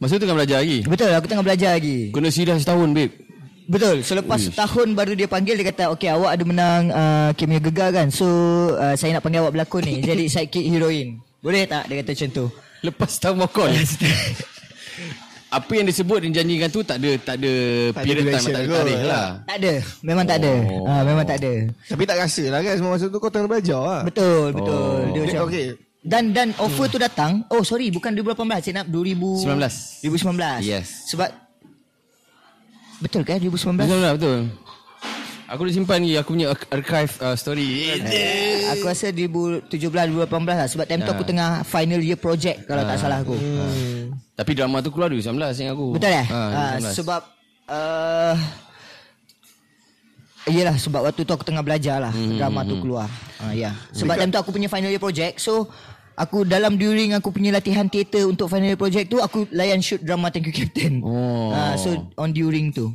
Masa 0.00 0.16
tu 0.16 0.24
tengah 0.24 0.38
belajar 0.40 0.64
lagi. 0.64 0.80
betul, 0.82 1.12
aku 1.12 1.26
tengah 1.28 1.44
belajar 1.44 1.70
lagi. 1.76 2.08
Kena 2.08 2.32
sidang 2.32 2.56
setahun, 2.56 2.88
babe. 2.90 3.12
Betul. 3.70 4.02
Selepas 4.02 4.40
tahun 4.50 4.98
baru 4.98 5.14
dia 5.14 5.30
panggil 5.30 5.54
dia 5.54 5.70
kata, 5.70 5.94
"Okey, 5.94 6.10
awak 6.10 6.34
ada 6.34 6.42
menang 6.42 6.82
uh, 6.90 7.30
Cameo 7.38 7.62
Gegar 7.62 7.94
kan? 7.94 8.10
So, 8.10 8.26
uh, 8.74 8.98
saya 8.98 9.14
nak 9.14 9.22
panggil 9.22 9.44
awak 9.44 9.54
berlakon 9.54 9.86
ni 9.86 10.02
jadi 10.02 10.26
sidekick 10.32 10.66
heroin." 10.66 11.22
Boleh 11.38 11.70
tak? 11.70 11.86
Dia 11.86 12.02
kata 12.02 12.10
macam 12.16 12.28
tu. 12.34 12.46
Lepas 12.82 13.12
tahun 13.20 13.36
mokol. 13.38 13.70
Apa 15.50 15.72
yang 15.74 15.82
disebut 15.82 16.22
dan 16.22 16.30
janjikan 16.30 16.70
tu 16.70 16.86
tak 16.86 17.02
ada 17.02 17.10
tak 17.18 17.42
ada 17.42 17.52
Tak 17.90 18.02
ada 18.02 18.06
period 18.06 18.22
time 18.22 18.46
tak 18.46 18.62
ada 18.62 18.70
tarikh 18.70 19.02
lah. 19.02 19.28
Tak 19.42 19.56
ada. 19.58 19.72
Memang 20.00 20.24
tak 20.24 20.36
ada. 20.38 20.52
Oh. 20.62 20.86
Ah, 20.86 21.02
memang 21.02 21.24
tak 21.26 21.36
ada. 21.42 21.52
Tapi 21.90 22.02
tak 22.06 22.16
rasa 22.22 22.44
lah 22.46 22.60
kan 22.62 22.74
semua 22.78 22.90
masa 22.94 23.04
tu 23.10 23.18
kau 23.18 23.30
tengah 23.34 23.50
belajar 23.50 23.80
lah. 23.82 24.00
Betul, 24.06 24.54
betul. 24.54 24.70
Oh. 24.70 25.02
Dia 25.10 25.10
Dia- 25.10 25.22
macam 25.26 25.40
okey. 25.50 25.66
Dan 26.00 26.32
dan 26.32 26.56
offer 26.56 26.88
tu 26.88 26.96
datang. 26.96 27.44
Oh, 27.46 27.60
sorry, 27.60 27.88
bukan 27.88 28.08
2018, 28.10 28.32
saya 28.62 28.74
nak 28.80 28.86
2000 28.88 29.44
19. 29.44 30.00
2019. 30.00 30.64
Yes. 30.64 31.04
Sebab 31.06 31.28
Betul 32.98 33.20
kan 33.22 33.36
2019? 33.36 33.76
Betul 33.78 33.98
betul. 33.98 34.12
betul. 34.14 34.40
Aku 35.46 35.60
dah 35.62 35.72
simpan 35.72 35.98
ni 35.98 36.14
aku 36.14 36.30
punya 36.30 36.52
ar- 36.52 36.68
archive 36.70 37.10
uh, 37.18 37.34
story. 37.34 37.90
Eh, 37.90 38.70
Aku 38.70 38.86
rasa 38.86 39.10
2017 39.10 39.66
2018 39.66 40.30
lah 40.46 40.68
sebab 40.68 40.84
time 40.84 41.02
tu 41.02 41.10
Ah. 41.10 41.16
aku 41.16 41.24
tengah 41.24 41.50
final 41.64 41.98
year 41.98 42.14
project 42.14 42.64
kalau 42.64 42.86
tak 42.86 42.96
salah 42.96 43.18
aku. 43.18 43.34
Tapi 44.32 44.50
drama 44.52 44.78
tu 44.78 44.88
keluar 44.88 45.08
2019 45.08 45.26
yang 45.58 45.74
aku. 45.74 45.86
Betul 45.90 46.12
eh? 46.14 46.22
Ha, 46.24 46.38
Ah, 46.38 46.70
2019. 46.78 46.94
sebab 46.94 47.20
uh, 47.66 48.34
Yelah 50.46 50.72
sebab 50.74 51.04
waktu 51.04 51.20
tu 51.20 51.30
aku 51.30 51.42
tengah 51.42 51.60
belajar 51.60 52.00
lah 52.00 52.10
hmm, 52.10 52.34
Drama 52.34 52.60
tu 52.62 52.78
keluar 52.78 53.06
uh, 53.38 53.52
ya. 53.52 53.76
Sebab 53.92 54.16
time 54.16 54.30
tu 54.30 54.38
aku 54.38 54.50
punya 54.50 54.66
final 54.66 54.88
year 54.88 54.98
project 54.98 55.36
So 55.36 55.68
Aku 56.20 56.44
dalam 56.44 56.76
during 56.76 57.12
aku 57.12 57.30
punya 57.30 57.48
latihan 57.50 57.84
teater 57.84 58.24
Untuk 58.24 58.46
final 58.46 58.76
project 58.76 59.08
tu 59.08 59.18
Aku 59.18 59.48
layan 59.50 59.80
shoot 59.80 59.98
drama 59.98 60.28
Thank 60.28 60.46
You 60.46 60.54
Captain 60.54 61.00
Oh. 61.00 61.48
Ah, 61.50 61.74
So 61.74 61.88
on 62.14 62.30
during 62.30 62.70
tu 62.70 62.92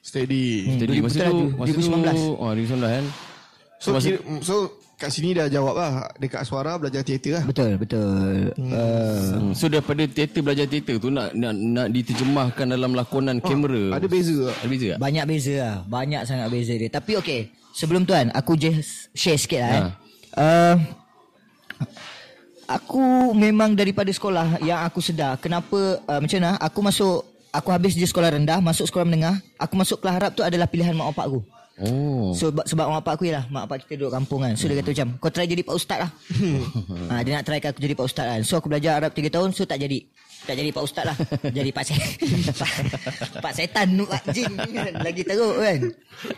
Steady. 0.00 0.66
Jadi 0.80 0.98
masa 0.98 1.14
betul 1.14 1.22
lah 1.22 1.30
tu 1.30 1.38
tu, 1.38 1.46
masa 1.54 1.70
2019. 1.70 2.10
tu 2.10 2.26
oh 2.34 2.50
2019 2.50 2.82
kan. 2.90 3.04
So, 3.78 3.88
kira, 3.94 4.18
so 4.40 4.54
kat 4.94 5.10
sini 5.10 5.30
dah 5.30 5.46
jawab 5.46 5.74
lah. 5.74 5.92
Dekat 6.16 6.42
suara 6.42 6.74
belajar 6.74 7.02
teater 7.02 7.38
lah. 7.38 7.44
Betul 7.46 7.78
betul 7.78 8.50
uh, 8.66 9.30
Hmm. 9.30 9.50
So 9.52 9.66
daripada 9.66 10.02
teater 10.04 10.42
belajar 10.42 10.66
teater 10.66 10.98
tu 10.98 11.06
nak 11.06 11.30
nak 11.32 11.54
nak 11.54 11.86
diterjemahkan 11.88 12.66
dalam 12.68 12.94
lakonan 12.94 13.38
kamera. 13.38 13.94
Ada 13.94 14.06
beza 14.06 14.34
tak? 14.44 14.56
Ada 14.58 14.68
beza 14.68 14.86
tak? 14.88 14.98
Banyak 14.98 15.24
beza 15.24 15.54
lah 15.54 15.76
Banyak 15.86 16.22
sangat 16.24 16.48
beza 16.50 16.74
dia 16.74 16.90
Tapi 16.90 17.12
okay 17.14 17.40
Sebelum 17.70 18.02
tu 18.02 18.10
kan 18.10 18.26
Aku 18.32 18.52
just 18.54 19.06
share 19.12 19.38
sikit 19.38 19.60
lah 19.60 19.70
Ha. 19.70 19.78
eh. 19.78 19.90
uh, 20.34 20.74
Aku 22.72 23.36
memang 23.36 23.76
daripada 23.76 24.08
sekolah 24.08 24.62
Yang 24.64 24.80
aku 24.88 25.00
sedar. 25.04 25.36
Kenapa 25.36 26.00
uh, 26.08 26.20
Macam 26.20 26.38
mana? 26.40 26.56
Aku 26.56 26.78
masuk 26.80 27.18
Aku 27.52 27.68
habis 27.68 27.92
je 27.92 28.08
sekolah 28.08 28.32
rendah 28.32 28.58
Masuk 28.64 28.88
sekolah 28.88 29.04
menengah 29.04 29.36
Aku 29.60 29.76
masuk 29.76 30.00
kelas 30.00 30.16
Arab 30.16 30.30
tu 30.32 30.40
adalah 30.40 30.64
pilihan 30.64 30.96
mak 30.96 31.12
bapak 31.12 31.26
aku. 31.28 31.40
Oh. 31.80 32.36
So 32.36 32.52
sebab, 32.52 32.64
sebab 32.68 32.84
mak 32.88 33.00
bapak 33.04 33.12
aku 33.20 33.24
ialah 33.28 33.44
Mak 33.48 33.62
bapak 33.68 33.76
kita 33.84 34.00
duduk 34.00 34.12
kampung 34.16 34.40
kan. 34.44 34.54
So 34.56 34.68
dia 34.68 34.80
kata 34.80 34.92
macam 34.96 35.08
Kau 35.20 35.30
try 35.32 35.44
jadi 35.44 35.62
pak 35.64 35.76
ustaz 35.76 35.98
lah. 36.00 36.10
Ha, 37.12 37.20
Dia 37.20 37.32
nak 37.36 37.44
try 37.44 37.60
aku 37.60 37.80
jadi 37.80 37.94
pak 37.96 38.06
ustaz 38.08 38.24
kan. 38.24 38.40
So 38.44 38.56
aku 38.56 38.68
belajar 38.72 39.00
Arab 39.00 39.12
3 39.12 39.28
tahun 39.28 39.48
So 39.52 39.68
tak 39.68 39.80
jadi. 39.84 40.00
Tak 40.42 40.54
jadi 40.58 40.68
pak 40.72 40.84
ustaz 40.84 41.04
lah. 41.06 41.16
Jadi 41.44 41.70
pak 41.70 41.84
se 41.86 41.94
Pak 43.44 43.52
setan 43.52 43.88
nu 43.94 44.08
pak 44.08 44.24
jin 44.32 44.52
Lagi 45.00 45.22
teruk 45.28 45.54
kan. 45.60 45.78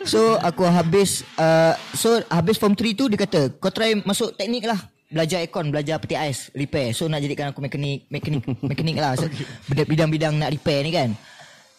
So 0.03 0.35
aku 0.39 0.67
habis 0.67 1.23
uh, 1.39 1.79
So 1.95 2.19
habis 2.27 2.59
form 2.59 2.75
3 2.75 2.91
tu 2.91 3.07
Dia 3.07 3.19
kata 3.23 3.55
Kau 3.55 3.71
try 3.71 3.95
masuk 4.03 4.35
teknik 4.35 4.67
lah 4.67 4.94
Belajar 5.09 5.41
aircon 5.41 5.69
Belajar 5.69 6.01
peti 6.01 6.17
ais 6.17 6.49
Repair 6.51 6.91
So 6.91 7.05
nak 7.05 7.21
jadikan 7.21 7.53
aku 7.53 7.61
mekanik 7.61 8.09
Mekanik 8.09 8.41
Mekanik 8.61 8.95
lah 8.97 9.13
so, 9.13 9.29
Bidang-bidang 9.69 10.33
nak 10.35 10.49
repair 10.49 10.81
ni 10.81 10.91
kan 10.91 11.13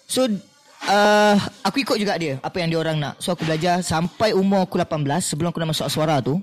So 0.07 0.31
uh, 0.87 1.35
aku 1.67 1.83
ikut 1.83 1.97
juga 1.99 2.15
dia 2.15 2.39
apa 2.39 2.63
yang 2.63 2.71
dia 2.71 2.79
orang 2.79 2.97
nak. 2.99 3.19
So 3.19 3.35
aku 3.35 3.43
belajar 3.43 3.83
sampai 3.83 4.33
umur 4.33 4.63
aku 4.63 4.79
18 4.79 5.03
sebelum 5.19 5.51
aku 5.51 5.59
nak 5.59 5.75
masuk 5.75 5.87
aswara 5.91 6.23
tu. 6.23 6.39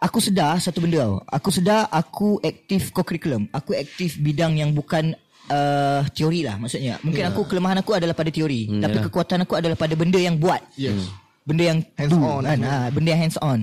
Aku 0.00 0.16
sedar 0.18 0.56
satu 0.58 0.80
benda 0.80 1.04
tau. 1.04 1.20
Aku 1.28 1.48
sedar 1.52 1.84
aku 1.92 2.40
aktif 2.40 2.88
co-curriculum. 2.90 3.46
Aku 3.52 3.76
aktif 3.76 4.16
bidang 4.16 4.56
yang 4.56 4.72
bukan 4.72 5.12
uh, 5.46 6.00
teori 6.10 6.42
lah 6.42 6.56
maksudnya. 6.56 6.96
Mungkin 7.04 7.28
aku 7.28 7.44
kelemahan 7.44 7.84
aku 7.84 7.92
adalah 7.94 8.16
pada 8.16 8.32
teori, 8.32 8.64
Hmm, 8.66 8.80
tapi 8.80 8.96
yalah. 8.96 9.06
kekuatan 9.12 9.38
aku 9.44 9.54
adalah 9.60 9.76
pada 9.76 9.92
benda 9.92 10.16
yang 10.16 10.40
buat. 10.40 10.64
Yes. 10.74 11.04
Benda 11.44 11.62
yang 11.70 11.78
Hands 12.00 12.10
do, 12.10 12.16
on. 12.18 12.42
kan. 12.48 12.58
Ha, 12.64 12.88
benda 12.88 13.08
yang 13.12 13.20
hands 13.28 13.38
on. 13.44 13.58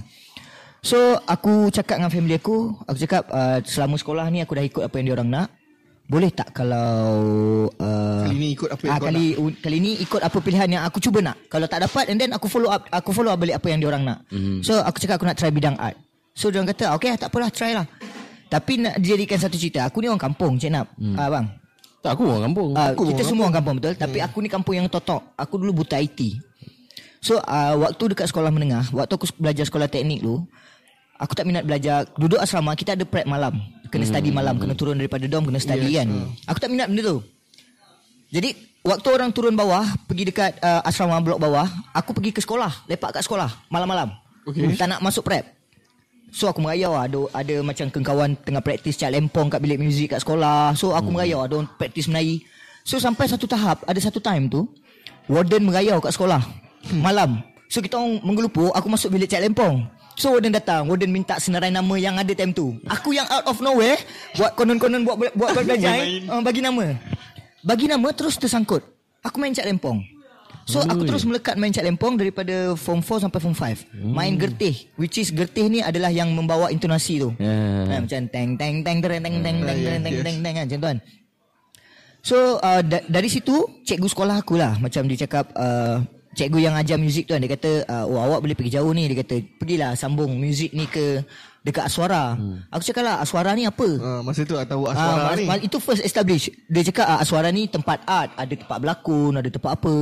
So 0.79 0.97
aku 1.19 1.67
cakap 1.69 1.97
dengan 1.97 2.09
family 2.09 2.37
aku, 2.37 2.71
aku 2.83 2.97
cakap 2.97 3.27
uh, 3.27 3.59
selama 3.61 3.95
sekolah 3.95 4.25
ni 4.27 4.39
aku 4.39 4.53
dah 4.53 4.63
ikut 4.63 4.83
apa 4.83 4.95
yang 4.97 5.05
dia 5.05 5.15
orang 5.15 5.29
nak. 5.29 5.47
Boleh 6.07 6.31
tak 6.31 6.55
kalau 6.55 6.87
uh, 7.67 8.23
Kali 8.23 8.35
ni 8.37 8.55
ikut 8.55 8.69
apa 8.71 8.79
yang 8.79 8.95
kau 8.95 9.07
kali 9.11 9.25
u- 9.35 9.59
kali 9.59 9.77
ni 9.77 9.91
ikut 9.99 10.21
apa 10.23 10.37
pilihan 10.39 10.69
yang 10.71 10.83
aku 10.87 11.03
cuba 11.03 11.19
nak. 11.19 11.35
Kalau 11.51 11.67
tak 11.67 11.83
dapat 11.83 12.07
and 12.07 12.15
then 12.15 12.31
aku 12.31 12.47
follow 12.47 12.71
up 12.71 12.87
aku 12.87 13.11
follow 13.11 13.27
up 13.27 13.35
balik 13.35 13.59
apa 13.59 13.67
yang 13.67 13.83
dia 13.83 13.91
orang 13.91 14.07
nak. 14.07 14.23
Mhm. 14.29 14.39
Mm-hmm. 14.39 14.57
So 14.63 14.79
aku 14.79 15.03
cakap 15.03 15.19
aku 15.19 15.27
nak 15.27 15.35
try 15.35 15.51
bidang 15.51 15.75
art. 15.75 15.99
So 16.31 16.47
dia 16.47 16.63
orang 16.63 16.71
kata 16.71 16.95
okay 16.95 17.11
tak 17.19 17.27
apalah 17.27 17.51
try 17.51 17.75
lah. 17.75 17.83
Tapi 18.47 18.79
nak 18.79 18.95
dijadikan 18.95 19.35
satu 19.35 19.59
cerita. 19.59 19.83
Aku 19.83 19.99
ni 19.99 20.07
orang 20.07 20.21
kampung 20.21 20.55
Cik 20.55 20.71
Nap. 20.71 20.87
Mm. 20.95 21.19
Ah 21.19 21.27
bang. 21.27 21.45
Tak 21.99 22.15
aku 22.15 22.23
orang 22.23 22.43
kampung. 22.47 22.71
Ah, 22.71 22.95
Aku 22.95 23.03
kita 23.03 23.19
orang 23.19 23.27
semua 23.27 23.43
orang 23.43 23.57
kampung 23.59 23.75
betul 23.75 23.93
tapi 23.99 24.17
aku 24.23 24.37
ni 24.39 24.47
kampung 24.47 24.75
yang 24.79 24.87
totok. 24.87 25.35
Aku 25.35 25.59
dulu 25.59 25.83
buta 25.83 25.99
IT. 25.99 26.39
So 27.21 27.41
uh, 27.41 27.73
waktu 27.81 28.13
dekat 28.13 28.29
sekolah 28.29 28.53
menengah, 28.53 28.87
waktu 28.93 29.13
aku 29.17 29.27
belajar 29.37 29.65
sekolah 29.65 29.89
teknik 29.89 30.21
tu, 30.21 30.45
aku 31.17 31.33
tak 31.33 31.45
minat 31.49 31.65
belajar 31.65 32.05
duduk 32.15 32.37
asrama 32.37 32.73
kita 32.77 32.93
ada 32.93 33.03
prep 33.03 33.25
malam. 33.25 33.57
Kena 33.87 34.03
study 34.03 34.35
malam, 34.35 34.59
kena 34.59 34.75
turun 34.75 34.99
daripada 34.99 35.23
dom, 35.31 35.47
kena 35.47 35.63
study 35.63 35.95
yes, 35.95 36.03
kan. 36.03 36.07
Aku 36.51 36.57
tak 36.59 36.69
minat 36.69 36.91
benda 36.91 37.07
tu. 37.07 37.17
Jadi 38.27 38.51
waktu 38.83 39.07
orang 39.07 39.31
turun 39.31 39.55
bawah, 39.55 39.87
pergi 40.05 40.27
dekat 40.27 40.59
uh, 40.59 40.83
asrama 40.83 41.23
blok 41.23 41.39
bawah, 41.39 41.65
aku 41.95 42.11
pergi 42.11 42.35
ke 42.35 42.41
sekolah, 42.43 42.83
lepak 42.91 43.15
kat 43.15 43.23
sekolah 43.23 43.47
malam-malam. 43.71 44.11
Okey. 44.43 44.75
Tak 44.75 44.91
nak 44.91 44.99
masuk 44.99 45.23
prep. 45.23 45.57
So 46.27 46.51
aku 46.51 46.59
merayau 46.59 46.91
lah 46.91 47.07
ada, 47.07 47.19
ada 47.31 47.55
macam 47.63 47.87
kawan 47.87 48.35
tengah 48.43 48.59
praktis 48.59 48.99
cat 48.99 49.15
lempong 49.15 49.47
kat 49.47 49.63
bilik 49.63 49.79
muzik 49.79 50.11
kat 50.11 50.19
sekolah 50.19 50.75
So 50.75 50.91
aku 50.91 51.07
merayau 51.07 51.39
ada 51.39 51.55
orang 51.55 51.71
praktis 51.79 52.11
menari 52.11 52.43
So 52.83 52.99
sampai 52.99 53.31
satu 53.31 53.47
tahap 53.47 53.87
Ada 53.87 54.11
satu 54.11 54.19
time 54.19 54.51
tu 54.51 54.67
Warden 55.31 55.63
merayau 55.63 56.03
kat 56.03 56.11
sekolah 56.11 56.66
Malam 56.95 57.43
So 57.67 57.83
kita 57.83 57.99
orang 57.99 58.23
menggelupuk 58.23 58.71
Aku 58.71 58.87
masuk 58.87 59.11
bilik 59.11 59.27
cat 59.27 59.43
lempong 59.43 59.87
So 60.15 60.33
warden 60.33 60.55
datang 60.55 60.87
Warden 60.87 61.11
minta 61.11 61.37
senarai 61.37 61.69
nama 61.69 61.95
yang 61.99 62.15
ada 62.15 62.31
time 62.33 62.55
tu 62.55 62.79
Aku 62.87 63.11
yang 63.13 63.27
out 63.27 63.45
of 63.45 63.59
nowhere 63.59 63.99
Buat 64.39 64.55
konon-konon 64.55 65.03
buat 65.03 65.15
buat, 65.19 65.31
buat 65.35 65.51
belajar 65.61 65.93
eh, 65.99 66.23
uh, 66.25 66.41
Bagi 66.41 66.63
nama 66.63 66.95
Bagi 67.61 67.85
nama 67.85 68.07
terus 68.15 68.39
tersangkut 68.39 68.81
Aku 69.21 69.37
main 69.37 69.51
cat 69.53 69.67
lempong 69.67 69.99
So 70.67 70.83
aku 70.83 71.07
terus 71.07 71.23
melekat 71.23 71.55
main 71.55 71.71
cat 71.71 71.87
lempong 71.87 72.19
daripada 72.19 72.75
form 72.75 72.99
4 72.99 73.23
sampai 73.23 73.39
form 73.39 73.55
5. 73.55 73.87
Main 74.03 74.35
gertih 74.35 74.91
which 74.99 75.15
is 75.15 75.31
gertih 75.31 75.71
ni 75.71 75.79
adalah 75.79 76.11
yang 76.11 76.27
membawa 76.35 76.67
intonasi 76.67 77.23
tu. 77.23 77.31
Ya. 77.39 77.87
Ha, 77.87 78.03
macam 78.03 78.21
teng 78.27 78.59
teng 78.59 78.83
teng 78.83 78.99
teng 78.99 79.23
teng 79.23 79.23
teng 79.23 79.37
teng 79.39 79.57
Ah, 79.63 79.95
teng 79.95 80.03
teng 80.03 80.15
teng 80.27 80.37
teng 80.43 80.53
kan 80.59 80.63
macam 80.67 80.77
tu 80.83 80.87
kan. 80.91 80.99
So 82.19 82.59
uh, 82.59 82.83
da- 82.83 83.07
dari 83.07 83.31
situ 83.31 83.63
cikgu 83.87 84.11
sekolah 84.11 84.43
aku 84.43 84.59
lah 84.59 84.75
macam 84.83 85.07
dia 85.07 85.23
cakap 85.23 85.55
uh, 85.55 86.03
cikgu 86.37 86.69
yang 86.69 86.75
ajar 86.77 87.01
muzik 87.01 87.25
tu 87.25 87.33
kan 87.33 87.41
dia 87.41 87.49
kata 87.49 87.71
uh, 87.89 88.05
oh 88.05 88.21
awak 88.21 88.45
boleh 88.45 88.53
pergi 88.53 88.77
jauh 88.77 88.93
ni 88.93 89.09
dia 89.09 89.25
kata 89.25 89.41
pergilah 89.57 89.97
sambung 89.97 90.37
muzik 90.37 90.69
ni 90.69 90.85
ke 90.85 91.25
dekat 91.65 91.89
Aswara. 91.89 92.37
Hmm. 92.37 92.63
Aku 92.71 92.79
cakap 92.79 93.03
lah 93.03 93.15
Aswara 93.19 93.51
ni 93.51 93.67
apa? 93.67 93.83
Uh, 93.83 94.21
masa 94.23 94.47
tu 94.47 94.55
tahu 94.55 94.87
Ah, 94.87 94.95
aswara 94.95 95.35
mas- 95.35 95.59
ni. 95.59 95.67
itu 95.67 95.77
first 95.83 95.99
establish. 95.99 96.47
Dia 96.71 96.85
cakap 96.87 97.05
ah, 97.09 97.19
Aswara 97.19 97.51
ni 97.51 97.67
tempat 97.67 98.05
art, 98.07 98.31
ada 98.39 98.53
tempat 98.55 98.77
berlakon, 98.79 99.35
ada 99.35 99.49
tempat 99.51 99.75
apa. 99.75 99.95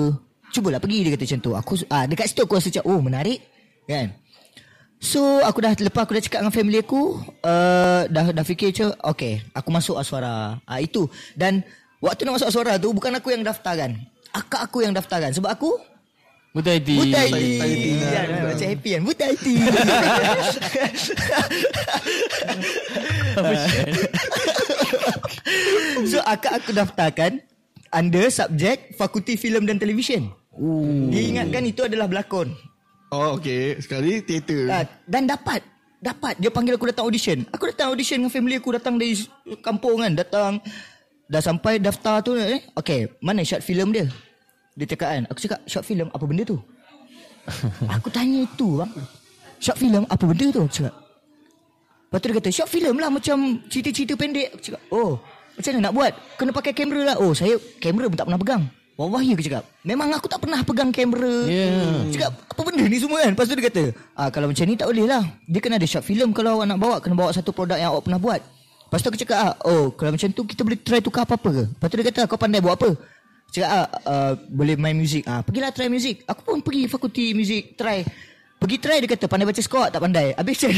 Cubalah 0.54 0.78
pergi 0.78 1.00
dia 1.02 1.12
kata 1.18 1.26
macam 1.26 1.40
tu. 1.42 1.52
Aku 1.58 1.74
ah 1.90 2.06
dekat 2.06 2.30
situ 2.30 2.46
aku 2.46 2.54
rasa 2.54 2.70
macam 2.70 2.84
oh 2.86 3.00
menarik 3.02 3.40
kan. 3.90 4.14
So 5.02 5.42
aku 5.42 5.60
dah 5.64 5.74
lepas 5.74 6.06
aku 6.06 6.14
dah 6.20 6.24
cakap 6.24 6.40
dengan 6.46 6.54
family 6.54 6.80
aku, 6.84 7.18
uh, 7.42 8.02
dah 8.08 8.26
dah 8.30 8.46
fikir 8.46 8.70
je, 8.70 8.86
okay, 9.02 9.42
aku 9.52 9.70
masuk 9.74 9.98
Aswara. 9.98 10.62
Ah 10.64 10.78
uh, 10.78 10.80
itu. 10.80 11.10
Dan 11.34 11.66
waktu 11.98 12.30
nak 12.30 12.38
masuk 12.38 12.54
Aswara 12.54 12.78
tu 12.78 12.94
bukan 12.94 13.10
aku 13.16 13.34
yang 13.34 13.42
daftarkan. 13.42 13.98
Akak 14.36 14.70
aku 14.70 14.86
yang 14.86 14.94
daftarkan 14.94 15.34
sebab 15.34 15.50
aku 15.50 15.74
Buta 16.56 16.72
IT. 16.72 16.88
Buta 16.88 17.20
IT. 17.28 18.00
Ya, 18.00 18.48
macam 18.48 18.68
happy 18.72 18.90
kan. 18.96 19.02
Buta 19.04 19.28
IT. 19.28 19.44
so 26.12 26.24
akak 26.24 26.64
aku 26.64 26.72
daftarkan 26.72 27.44
under 27.92 28.32
subjek 28.32 28.96
Fakulti 28.96 29.36
Filem 29.36 29.68
dan 29.68 29.76
Televisyen. 29.76 30.32
Dia 31.12 31.22
ingatkan 31.36 31.68
itu 31.68 31.84
adalah 31.84 32.08
berlakon. 32.08 32.56
Oh 33.12 33.36
okay 33.36 33.76
Sekali 33.84 34.24
teater 34.24 34.72
Uh, 34.72 34.88
dan 35.06 35.28
dapat 35.28 35.62
dapat 36.00 36.40
dia 36.40 36.48
panggil 36.48 36.80
aku 36.80 36.88
datang 36.88 37.12
audition. 37.12 37.44
Aku 37.52 37.68
datang 37.68 37.92
audition 37.92 38.24
dengan 38.24 38.32
family 38.32 38.64
aku 38.64 38.72
datang 38.80 38.96
dari 38.96 39.20
kampung 39.60 40.00
kan, 40.00 40.16
datang 40.16 40.64
dah 41.28 41.44
sampai 41.44 41.84
daftar 41.84 42.24
tu 42.24 42.40
eh. 42.40 42.64
Okay, 42.80 43.12
mana 43.20 43.44
short 43.44 43.66
film 43.66 43.92
dia? 43.92 44.08
Dia 44.76 44.86
cakap 44.92 45.08
kan, 45.16 45.24
aku 45.32 45.40
cakap 45.40 45.60
short 45.72 45.86
film 45.88 46.08
apa 46.12 46.24
benda 46.28 46.44
tu? 46.44 46.60
aku 47.96 48.12
tanya 48.12 48.44
itu 48.44 48.84
bang. 48.84 48.92
Short 49.64 49.78
film 49.80 50.04
apa 50.04 50.24
benda 50.28 50.46
tu? 50.52 50.62
Aku 50.68 50.74
cakap. 50.76 50.96
Lepas 52.06 52.18
tu 52.20 52.26
dia 52.28 52.36
kata 52.38 52.50
short 52.52 52.70
film 52.70 52.96
lah 53.00 53.10
macam 53.10 53.38
cerita-cerita 53.72 54.14
pendek. 54.20 54.52
Aku 54.56 54.62
cakap, 54.62 54.82
oh 54.92 55.20
macam 55.56 55.70
mana 55.72 55.82
nak 55.88 55.94
buat? 55.96 56.12
Kena 56.36 56.52
pakai 56.52 56.74
kamera 56.76 57.02
lah. 57.12 57.16
Oh 57.24 57.32
saya 57.32 57.56
kamera 57.80 58.12
pun 58.12 58.18
tak 58.20 58.28
pernah 58.28 58.42
pegang. 58.44 58.64
Wallahi 58.96 59.36
aku 59.36 59.44
cakap 59.44 59.68
Memang 59.84 60.08
aku 60.16 60.32
tak 60.32 60.40
pernah 60.40 60.64
pegang 60.64 60.88
kamera 60.88 61.44
Yeah. 61.44 62.08
Cakap 62.16 62.32
apa 62.32 62.62
benda 62.64 62.88
ni 62.88 62.96
semua 62.96 63.28
kan 63.28 63.36
Lepas 63.36 63.52
tu 63.52 63.56
dia 63.60 63.68
kata 63.68 63.84
ah, 64.16 64.32
Kalau 64.32 64.48
macam 64.48 64.64
ni 64.64 64.80
tak 64.80 64.88
boleh 64.88 65.04
lah 65.04 65.24
Dia 65.52 65.60
kena 65.60 65.76
ada 65.76 65.84
short 65.84 66.08
film 66.08 66.32
Kalau 66.32 66.56
awak 66.56 66.72
nak 66.72 66.80
bawa 66.80 66.96
Kena 67.04 67.16
bawa 67.20 67.36
satu 67.36 67.52
produk 67.52 67.76
yang 67.76 67.92
awak 67.92 68.08
pernah 68.08 68.24
buat 68.24 68.40
Lepas 68.40 69.00
tu 69.04 69.08
aku 69.12 69.20
cakap 69.20 69.38
ah, 69.52 69.54
Oh 69.68 69.92
kalau 69.92 70.16
macam 70.16 70.32
tu 70.32 70.48
Kita 70.48 70.64
boleh 70.64 70.80
try 70.80 71.04
tukar 71.04 71.28
apa-apa 71.28 71.50
ke 71.52 71.64
Lepas 71.76 71.88
tu 71.92 71.96
dia 72.00 72.08
kata 72.08 72.22
Kau 72.24 72.40
pandai 72.40 72.64
buat 72.64 72.80
apa 72.80 72.96
Cakap 73.54 73.70
ah, 73.70 73.88
uh, 74.08 74.34
Boleh 74.50 74.76
main 74.76 74.96
muzik 74.96 75.24
ah, 75.28 75.42
Pergilah 75.44 75.72
try 75.72 75.88
muzik 75.88 76.24
Aku 76.26 76.42
pun 76.44 76.60
pergi 76.60 76.90
fakulti 76.90 77.32
muzik 77.32 77.80
Try 77.80 78.04
Pergi 78.56 78.78
try 78.80 78.98
dia 79.04 79.10
kata 79.12 79.28
Pandai 79.28 79.48
baca 79.48 79.62
skor 79.64 79.88
tak 79.92 80.02
pandai 80.02 80.32
Habis 80.36 80.56
macam 80.60 80.72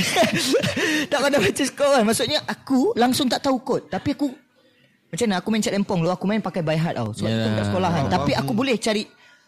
Tak 1.12 1.20
pandai 1.24 1.40
baca 1.42 1.64
skor 1.64 1.90
kan 1.98 2.04
Maksudnya 2.06 2.40
aku 2.46 2.94
Langsung 2.98 3.26
tak 3.30 3.42
tahu 3.42 3.58
kod 3.62 3.90
Tapi 3.90 4.14
aku 4.14 4.28
macam 5.08 5.26
mana 5.32 5.36
aku 5.40 5.48
main 5.56 5.64
cat 5.64 5.72
empong 5.72 6.00
dulu 6.04 6.12
aku 6.12 6.26
main 6.28 6.44
pakai 6.44 6.60
by 6.60 6.76
heart 6.76 7.00
tau. 7.00 7.10
Sebab 7.16 7.32
yeah. 7.32 7.46
Tu 7.48 7.50
kat 7.56 7.66
sekolah 7.72 7.90
kan. 7.96 8.06
Tapi 8.12 8.32
aku 8.36 8.52
boleh 8.52 8.76
cari 8.76 9.08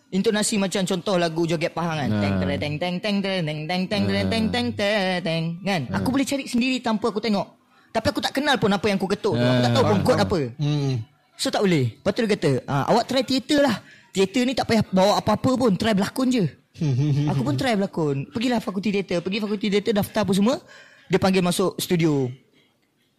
intonasi 0.10 0.56
macam 0.56 0.82
contoh 0.88 1.16
lagu 1.20 1.44
joget 1.44 1.76
Pahang 1.76 2.00
kan. 2.00 2.10
Teng 2.24 2.36
teng 2.40 2.56
teng 2.56 2.76
teng 2.80 2.96
teng 3.00 3.18
teng 3.20 3.60
teng 3.68 3.82
teng 3.92 4.04
teng 4.08 4.26
teng 4.32 4.46
teng 4.48 4.68
teng 4.72 5.20
teng 5.20 5.44
kan. 5.68 5.82
Aku 6.00 6.16
boleh 6.16 6.24
cari 6.24 6.48
sendiri 6.48 6.80
tanpa 6.80 7.12
aku 7.12 7.20
tengok. 7.20 7.60
Tapi 7.92 8.06
aku 8.08 8.20
tak 8.24 8.38
kenal 8.38 8.56
pun 8.56 8.72
apa 8.72 8.86
yang 8.88 8.96
aku 9.02 9.10
ketuk 9.12 9.36
tu. 9.36 9.44
Aku 9.44 9.62
tak 9.68 9.72
tahu 9.76 9.84
pun 9.84 10.00
kod 10.08 10.16
apa. 10.16 10.40
Hmm. 11.40 11.42
So 11.42 11.48
tak 11.48 11.64
boleh. 11.64 11.96
Lepas 11.96 12.12
tu 12.12 12.20
dia 12.28 12.32
kata, 12.36 12.52
ah, 12.68 12.84
awak 12.92 13.08
try 13.08 13.24
teater 13.24 13.64
lah. 13.64 13.80
Teater 14.12 14.44
ni 14.44 14.52
tak 14.52 14.68
payah 14.68 14.84
bawa 14.92 15.24
apa-apa 15.24 15.56
pun. 15.56 15.72
Try 15.80 15.96
berlakon 15.96 16.28
je. 16.28 16.46
aku 17.32 17.42
pun 17.48 17.56
try 17.56 17.80
berlakon. 17.80 18.28
Pergilah 18.36 18.60
fakulti 18.60 18.92
teater. 18.92 19.24
Pergi 19.24 19.40
fakulti 19.40 19.72
teater 19.72 19.96
daftar 19.96 20.28
apa 20.28 20.34
semua. 20.36 20.60
Dia 21.08 21.18
panggil 21.18 21.40
masuk 21.40 21.80
studio. 21.80 22.28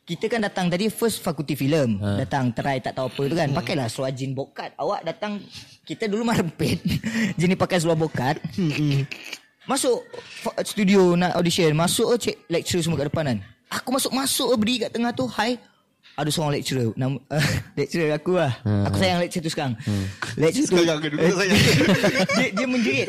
Kita 0.05 0.27
kan 0.27 0.43
datang 0.43 0.67
tadi 0.67 0.91
first 0.91 1.23
fakulti 1.23 1.55
filem. 1.55 1.97
Ha. 2.03 2.27
Datang 2.27 2.51
try 2.51 2.83
tak 2.83 2.99
tahu 2.99 3.09
apa 3.09 3.23
tu 3.31 3.35
kan. 3.39 3.49
Pakailah 3.55 3.87
seluar 3.87 4.11
jean 4.11 4.35
bokat. 4.35 4.75
Awak 4.75 5.01
datang 5.07 5.39
kita 5.87 6.11
dulu 6.11 6.27
marempit. 6.27 6.83
Jenis 7.41 7.55
pakai 7.55 7.79
seluar 7.79 7.95
bokat. 7.95 8.37
Masuk 9.71 10.03
fa- 10.43 10.59
studio 10.67 11.15
nak 11.15 11.39
audition. 11.39 11.71
Masuk 11.79 12.19
cek 12.19 12.51
lecturer 12.51 12.83
semua 12.83 12.99
kat 12.99 13.07
depan 13.07 13.25
kan. 13.33 13.39
Aku 13.71 13.95
masuk-masuk 13.95 14.51
berdiri 14.59 14.87
kat 14.87 14.91
tengah 14.99 15.15
tu. 15.15 15.31
Hai. 15.31 15.63
Ada 16.21 16.29
seorang 16.29 16.53
lecturer. 16.53 16.93
Nama, 16.95 17.17
uh, 17.17 17.49
lecturer 17.81 18.13
aku 18.13 18.37
lah. 18.37 18.53
Aku 18.87 18.97
sayang 18.97 19.19
lecturer 19.19 19.41
tu 19.41 19.51
sekarang. 19.51 19.75
Lecturer 20.37 20.61
tu. 20.63 20.77
Sekarang 20.77 21.01
dulu 21.01 21.17
tak 21.17 21.35
sayang? 21.35 21.61
dia, 22.37 22.49
dia 22.53 22.67
menjerit. 22.69 23.09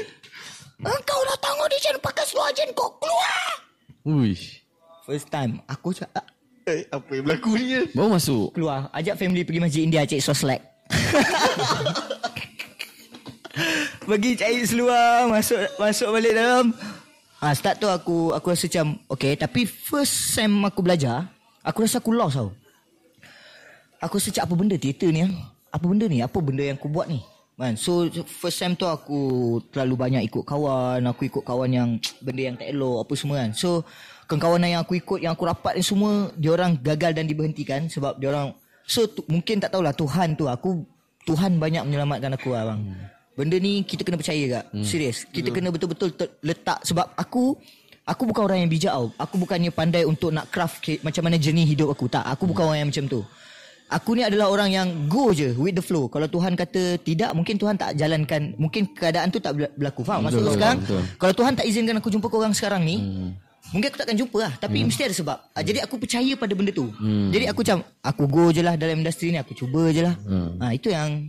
Engkau 0.79 1.19
datang 1.27 1.55
audition 1.59 1.93
pakai 1.99 2.23
seluar 2.23 2.49
jean 2.51 2.71
kau 2.71 2.89
keluar. 2.97 3.43
Ui. 4.07 4.33
First 5.03 5.27
time. 5.27 5.59
Aku 5.67 5.91
cakap, 5.91 6.23
Eh, 6.63 6.85
Apa 6.87 7.09
yang 7.11 7.25
berlaku 7.25 7.57
ni? 7.57 7.89
Baru 7.91 8.13
masuk. 8.13 8.53
keluar 8.53 8.85
ajak 8.91 9.17
family 9.17 9.41
pergi 9.41 9.59
masjid 9.59 9.81
India 9.81 10.05
cek 10.05 10.21
soslek 10.21 10.61
pergi 14.05 14.31
cari 14.35 14.61
seluar 14.61 15.25
masuk 15.25 15.57
masuk 15.77 16.09
balik 16.11 16.37
dalam 16.37 16.69
ah 17.39 17.53
start 17.53 17.81
tu 17.81 17.87
aku 17.87 18.29
aku 18.29 18.53
rasa 18.53 18.69
macam 18.69 18.87
okay 19.07 19.33
tapi 19.33 19.65
first 19.65 20.37
sem 20.37 20.51
aku 20.61 20.85
belajar 20.85 21.25
aku 21.61 21.81
rasa 21.81 21.97
aku 21.97 22.13
lost 22.13 22.37
tau 22.37 22.53
aku 24.01 24.17
rasa 24.17 24.33
macam 24.33 24.43
apa 24.43 24.53
benda 24.57 24.75
teater 24.81 25.09
ni 25.13 25.21
ah? 25.23 25.31
apa 25.71 25.85
benda 25.87 26.05
ni? 26.09 26.19
Apa 26.19 26.37
benda 26.43 26.63
yang 26.65 26.75
aku 26.75 26.89
buat 26.91 27.07
ni? 27.07 27.21
Kan 27.61 27.77
so 27.77 28.09
first 28.25 28.57
sem 28.57 28.73
tu 28.73 28.89
aku 28.89 29.61
terlalu 29.69 29.93
banyak 29.93 30.21
ikut 30.25 30.41
kawan 30.41 30.97
aku 31.05 31.29
ikut 31.29 31.45
kawan 31.45 31.69
yang 31.69 31.89
benda 32.25 32.41
yang 32.41 32.55
tak 32.57 32.73
elok 32.73 33.05
apa 33.05 33.13
semua 33.13 33.35
kan. 33.45 33.53
So 33.53 33.85
kawan-kawan 34.25 34.65
yang 34.65 34.81
aku 34.81 34.97
ikut 34.97 35.19
yang 35.21 35.37
aku 35.37 35.45
rapat 35.45 35.77
ni 35.77 35.83
semua 35.85 36.33
dia 36.33 36.57
orang 36.57 36.73
gagal 36.81 37.13
dan 37.13 37.29
diberhentikan 37.29 37.85
sebab 37.85 38.17
dia 38.17 38.33
orang 38.33 38.57
so 38.81 39.05
tu, 39.05 39.21
mungkin 39.29 39.61
tak 39.61 39.77
tahulah 39.77 39.93
Tuhan 39.93 40.33
tu 40.33 40.49
aku 40.49 40.81
Tuhan 41.21 41.61
banyak 41.61 41.85
menyelamatkan 41.85 42.33
aku 42.33 42.57
lah 42.57 42.73
bang. 42.73 42.81
Benda 43.37 43.55
ni 43.61 43.85
kita 43.85 44.01
kena 44.01 44.17
percaya 44.17 44.41
gak 44.59 44.65
serius. 44.81 45.23
Kita 45.29 45.53
kena 45.53 45.69
betul-betul 45.69 46.17
ter- 46.17 46.33
letak 46.41 46.81
sebab 46.81 47.13
aku 47.13 47.53
aku 48.03 48.21
bukan 48.25 48.41
orang 48.49 48.65
yang 48.65 48.71
bijak 48.73 48.89
tau. 48.89 49.13
Aku 49.21 49.37
bukannya 49.37 49.69
pandai 49.69 50.03
untuk 50.03 50.33
nak 50.33 50.49
craft 50.49 50.81
ke- 50.81 51.01
macam 51.05 51.29
mana 51.29 51.37
jenis 51.37 51.69
hidup 51.77 51.93
aku. 51.93 52.09
Tak 52.09 52.25
aku 52.25 52.49
bukan 52.49 52.73
orang 52.73 52.79
yang 52.83 52.89
macam 52.89 53.05
tu 53.05 53.21
Aku 53.91 54.15
ni 54.15 54.23
adalah 54.23 54.47
orang 54.47 54.71
yang 54.71 54.87
go 55.05 55.29
je 55.29 55.51
with 55.53 55.75
the 55.75 55.83
flow. 55.83 56.07
Kalau 56.07 56.25
Tuhan 56.25 56.55
kata 56.55 56.95
tidak, 56.97 57.31
mungkin 57.31 57.55
Tuhan 57.55 57.75
tak 57.75 57.91
jalankan. 57.93 58.55
Mungkin 58.55 58.87
keadaan 58.89 59.27
tu 59.27 59.37
tak 59.37 59.51
berla- 59.51 59.73
berlaku. 59.73 60.01
Faham? 60.01 60.23
Maksud 60.23 60.39
Betul, 60.39 60.55
sekarang, 60.55 60.77
betul. 60.79 61.01
kalau 61.17 61.33
Tuhan 61.35 61.53
tak 61.53 61.65
izinkan 61.65 61.95
aku 61.97 62.07
jumpa 62.07 62.27
korang 62.27 62.51
sekarang 62.51 62.81
ni, 62.81 62.95
mungkin 63.69 63.87
aku 63.87 63.99
takkan 63.99 64.15
jumpa 64.15 64.37
lah. 64.41 64.53
Tapi 64.55 64.77
mesti 64.81 65.01
ada 65.01 65.11
sebab. 65.13 65.37
Ah, 65.51 65.59
Jadi 65.59 65.77
aku 65.77 65.95
percaya 65.97 66.31
pada 66.33 66.53
benda 66.53 66.71
tu. 66.71 66.87
Jadi 67.29 67.45
aku 67.45 67.59
macam, 67.61 67.77
aku 68.01 68.23
go 68.25 68.43
je 68.49 68.61
lah 68.61 68.73
dalam 68.73 68.95
industri 68.97 69.27
ni. 69.27 69.37
Aku 69.37 69.51
cuba 69.51 69.91
je 69.91 70.01
lah. 70.01 70.15
Ah, 70.57 70.71
itu 70.71 70.87
yang 70.87 71.27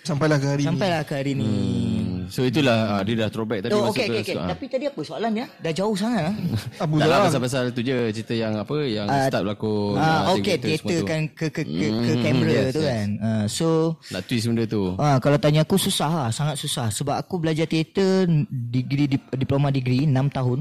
Sampailah 0.00 0.36
ke 0.36 0.46
hari 0.48 0.62
ni 0.62 0.68
sampailah 0.68 1.00
ke 1.02 1.12
hari 1.14 1.32
ni. 1.34 1.44
Hmm. 1.44 2.08
So 2.26 2.40
itulah 2.42 2.78
ah, 2.92 3.02
dia 3.02 3.14
dah 3.16 3.28
throwback 3.28 3.60
tadi 3.60 3.74
Oh, 3.74 3.84
masuk 3.84 3.92
okay, 3.92 4.06
ke 4.06 4.12
okay, 4.12 4.22
okay. 4.22 4.34
soal- 4.34 4.48
Tapi 4.48 4.64
tadi 4.66 4.84
apa 4.86 5.00
soalan 5.02 5.30
dia? 5.34 5.46
Dah 5.58 5.72
jauh 5.72 5.92
sangat 5.92 6.22
lah. 6.24 6.34
Abu 6.82 6.94
Tak 6.94 7.04
lah 7.04 7.16
Dhal 7.16 7.26
pasal-pasal 7.26 7.62
tu 7.70 7.80
je 7.80 7.96
cerita 8.10 8.34
yang 8.34 8.54
apa 8.54 8.76
yang 8.82 9.06
Ah, 9.06 9.26
start 9.26 9.42
berlakon. 9.42 9.94
Ah, 9.94 10.00
ah, 10.00 10.20
okay, 10.32 10.54
theater 10.54 10.68
teater 10.78 11.00
kan 11.04 11.20
ke 11.28 11.46
ke 11.48 11.62
ke, 11.62 11.86
ke 11.90 12.12
Hmm, 12.12 12.22
kamera 12.22 12.50
yes, 12.50 12.66
tu 12.70 12.80
yes. 12.80 12.88
kan. 12.88 13.08
Ah, 13.18 13.44
so 13.46 13.66
Nak 14.08 14.22
twist 14.24 14.46
benda 14.46 14.64
tu. 14.64 14.82
Ah, 14.96 15.18
kalau 15.18 15.36
tanya 15.36 15.60
aku 15.60 15.76
susah 15.76 16.08
lah, 16.08 16.30
sangat 16.30 16.56
susah 16.56 16.86
sebab 16.88 17.18
aku 17.18 17.34
belajar 17.36 17.66
teater 17.66 18.24
degree 18.48 19.10
dip, 19.10 19.26
diploma 19.34 19.68
degree 19.68 20.04
6 20.04 20.14
tahun. 20.30 20.58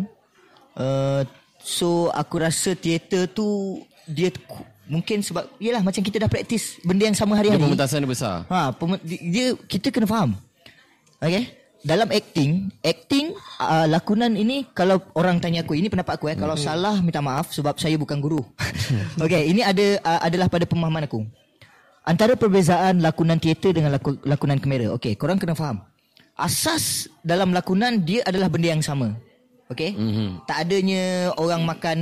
Uh, 0.73 1.21
so 1.59 1.89
aku 2.09 2.39
rasa 2.39 2.71
teater 2.73 3.27
tu 3.27 3.77
dia 4.05 4.33
mungkin 4.89 5.21
sebab 5.21 5.45
yalah 5.61 5.85
macam 5.85 6.01
kita 6.01 6.17
dah 6.25 6.29
praktis 6.29 6.81
benda 6.81 7.05
yang 7.05 7.13
sama 7.13 7.37
Dia 7.37 7.53
hari-hari. 7.53 7.61
pementasan 7.61 8.01
dia 8.01 8.09
besar. 8.09 8.35
Ha, 8.49 8.73
pem- 8.73 9.01
dia, 9.05 9.19
dia 9.21 9.47
kita 9.69 9.93
kena 9.93 10.09
faham. 10.09 10.33
Okay? 11.21 11.53
Dalam 11.79 12.11
acting, 12.11 12.67
acting 12.83 13.31
uh, 13.61 13.87
lakonan 13.87 14.35
ini 14.35 14.67
kalau 14.75 14.99
orang 15.15 15.39
tanya 15.39 15.63
aku, 15.63 15.79
ini 15.79 15.87
pendapat 15.87 16.19
aku 16.19 16.27
eh, 16.27 16.35
kalau 16.35 16.59
salah 16.59 16.99
minta 16.99 17.23
maaf 17.23 17.55
sebab 17.55 17.79
saya 17.79 17.95
bukan 17.95 18.19
guru. 18.19 18.43
okay, 19.23 19.47
ini 19.47 19.63
ada 19.63 19.95
uh, 20.03 20.19
adalah 20.27 20.51
pada 20.51 20.67
pemahaman 20.67 21.07
aku. 21.07 21.23
Antara 22.03 22.35
perbezaan 22.35 22.99
lakonan 22.99 23.39
teater 23.39 23.71
dengan 23.71 23.95
laku, 23.95 24.19
lakonan 24.27 24.59
kamera. 24.59 24.91
Okay, 24.99 25.15
korang 25.15 25.39
kena 25.39 25.55
faham. 25.55 25.79
Asas 26.35 27.07
dalam 27.23 27.55
lakonan 27.55 28.03
dia 28.03 28.27
adalah 28.27 28.51
benda 28.51 28.75
yang 28.75 28.83
sama. 28.83 29.15
Okay? 29.71 29.93
Mhm. 29.95 30.43
Tak 30.49 30.67
adanya 30.67 31.31
orang 31.37 31.61
makan 31.63 31.99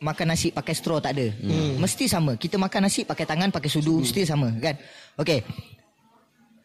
makan 0.00 0.26
nasi 0.34 0.50
pakai 0.50 0.74
straw 0.74 0.98
tak 0.98 1.18
ada. 1.18 1.30
Hmm. 1.40 1.78
Mesti 1.78 2.04
sama. 2.10 2.34
Kita 2.34 2.58
makan 2.58 2.88
nasi 2.88 3.06
pakai 3.06 3.24
tangan, 3.24 3.48
pakai 3.54 3.70
sudu, 3.70 4.02
mesti 4.02 4.26
sama 4.26 4.50
kan? 4.58 4.74
Okay. 5.18 5.46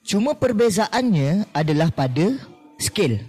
Cuma 0.06 0.34
perbezaannya 0.34 1.54
adalah 1.54 1.94
pada 1.94 2.34
skill. 2.82 3.22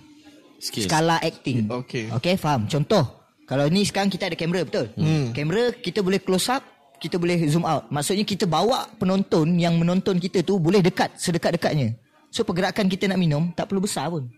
Skill. 0.61 0.89
Skala 0.89 1.21
acting. 1.21 1.69
Okey. 1.69 2.09
Okay, 2.21 2.35
faham. 2.37 2.65
Contoh, 2.69 3.05
kalau 3.45 3.67
ni 3.69 3.85
sekarang 3.85 4.09
kita 4.09 4.29
ada 4.29 4.37
kamera, 4.37 4.65
betul? 4.65 4.89
Hmm. 4.97 5.33
Kamera 5.37 5.75
kita 5.77 6.01
boleh 6.01 6.21
close 6.23 6.49
up, 6.53 6.63
kita 7.01 7.17
boleh 7.17 7.49
zoom 7.49 7.65
out. 7.65 7.89
Maksudnya 7.89 8.25
kita 8.29 8.45
bawa 8.45 8.87
penonton 9.01 9.57
yang 9.57 9.77
menonton 9.81 10.21
kita 10.21 10.45
tu 10.45 10.61
boleh 10.61 10.85
dekat, 10.85 11.17
sedekat-dekatnya. 11.17 11.97
So 12.31 12.47
pergerakan 12.47 12.87
kita 12.87 13.11
nak 13.11 13.19
minum 13.19 13.51
tak 13.57 13.73
perlu 13.73 13.83
besar 13.83 14.07
pun. 14.13 14.31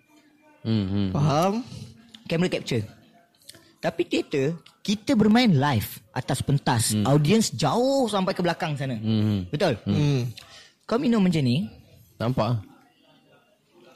Hmm, 0.62 0.86
hmm. 0.88 1.08
Faham 1.12 1.52
Camera 2.30 2.48
capture. 2.48 2.86
Tapi 3.82 4.06
teater, 4.06 4.54
kita 4.86 5.18
bermain 5.18 5.50
live 5.50 5.98
atas 6.14 6.38
pentas. 6.38 6.94
Hmm. 6.94 7.02
Audience 7.02 7.50
jauh 7.50 8.06
sampai 8.06 8.30
ke 8.30 8.38
belakang 8.38 8.78
sana. 8.78 8.94
Hmm. 8.94 9.42
Betul? 9.50 9.74
hmm. 9.82 10.30
Kau 10.86 11.02
minum 11.02 11.18
macam 11.18 11.42
ni, 11.42 11.66
Nampak? 12.22 12.62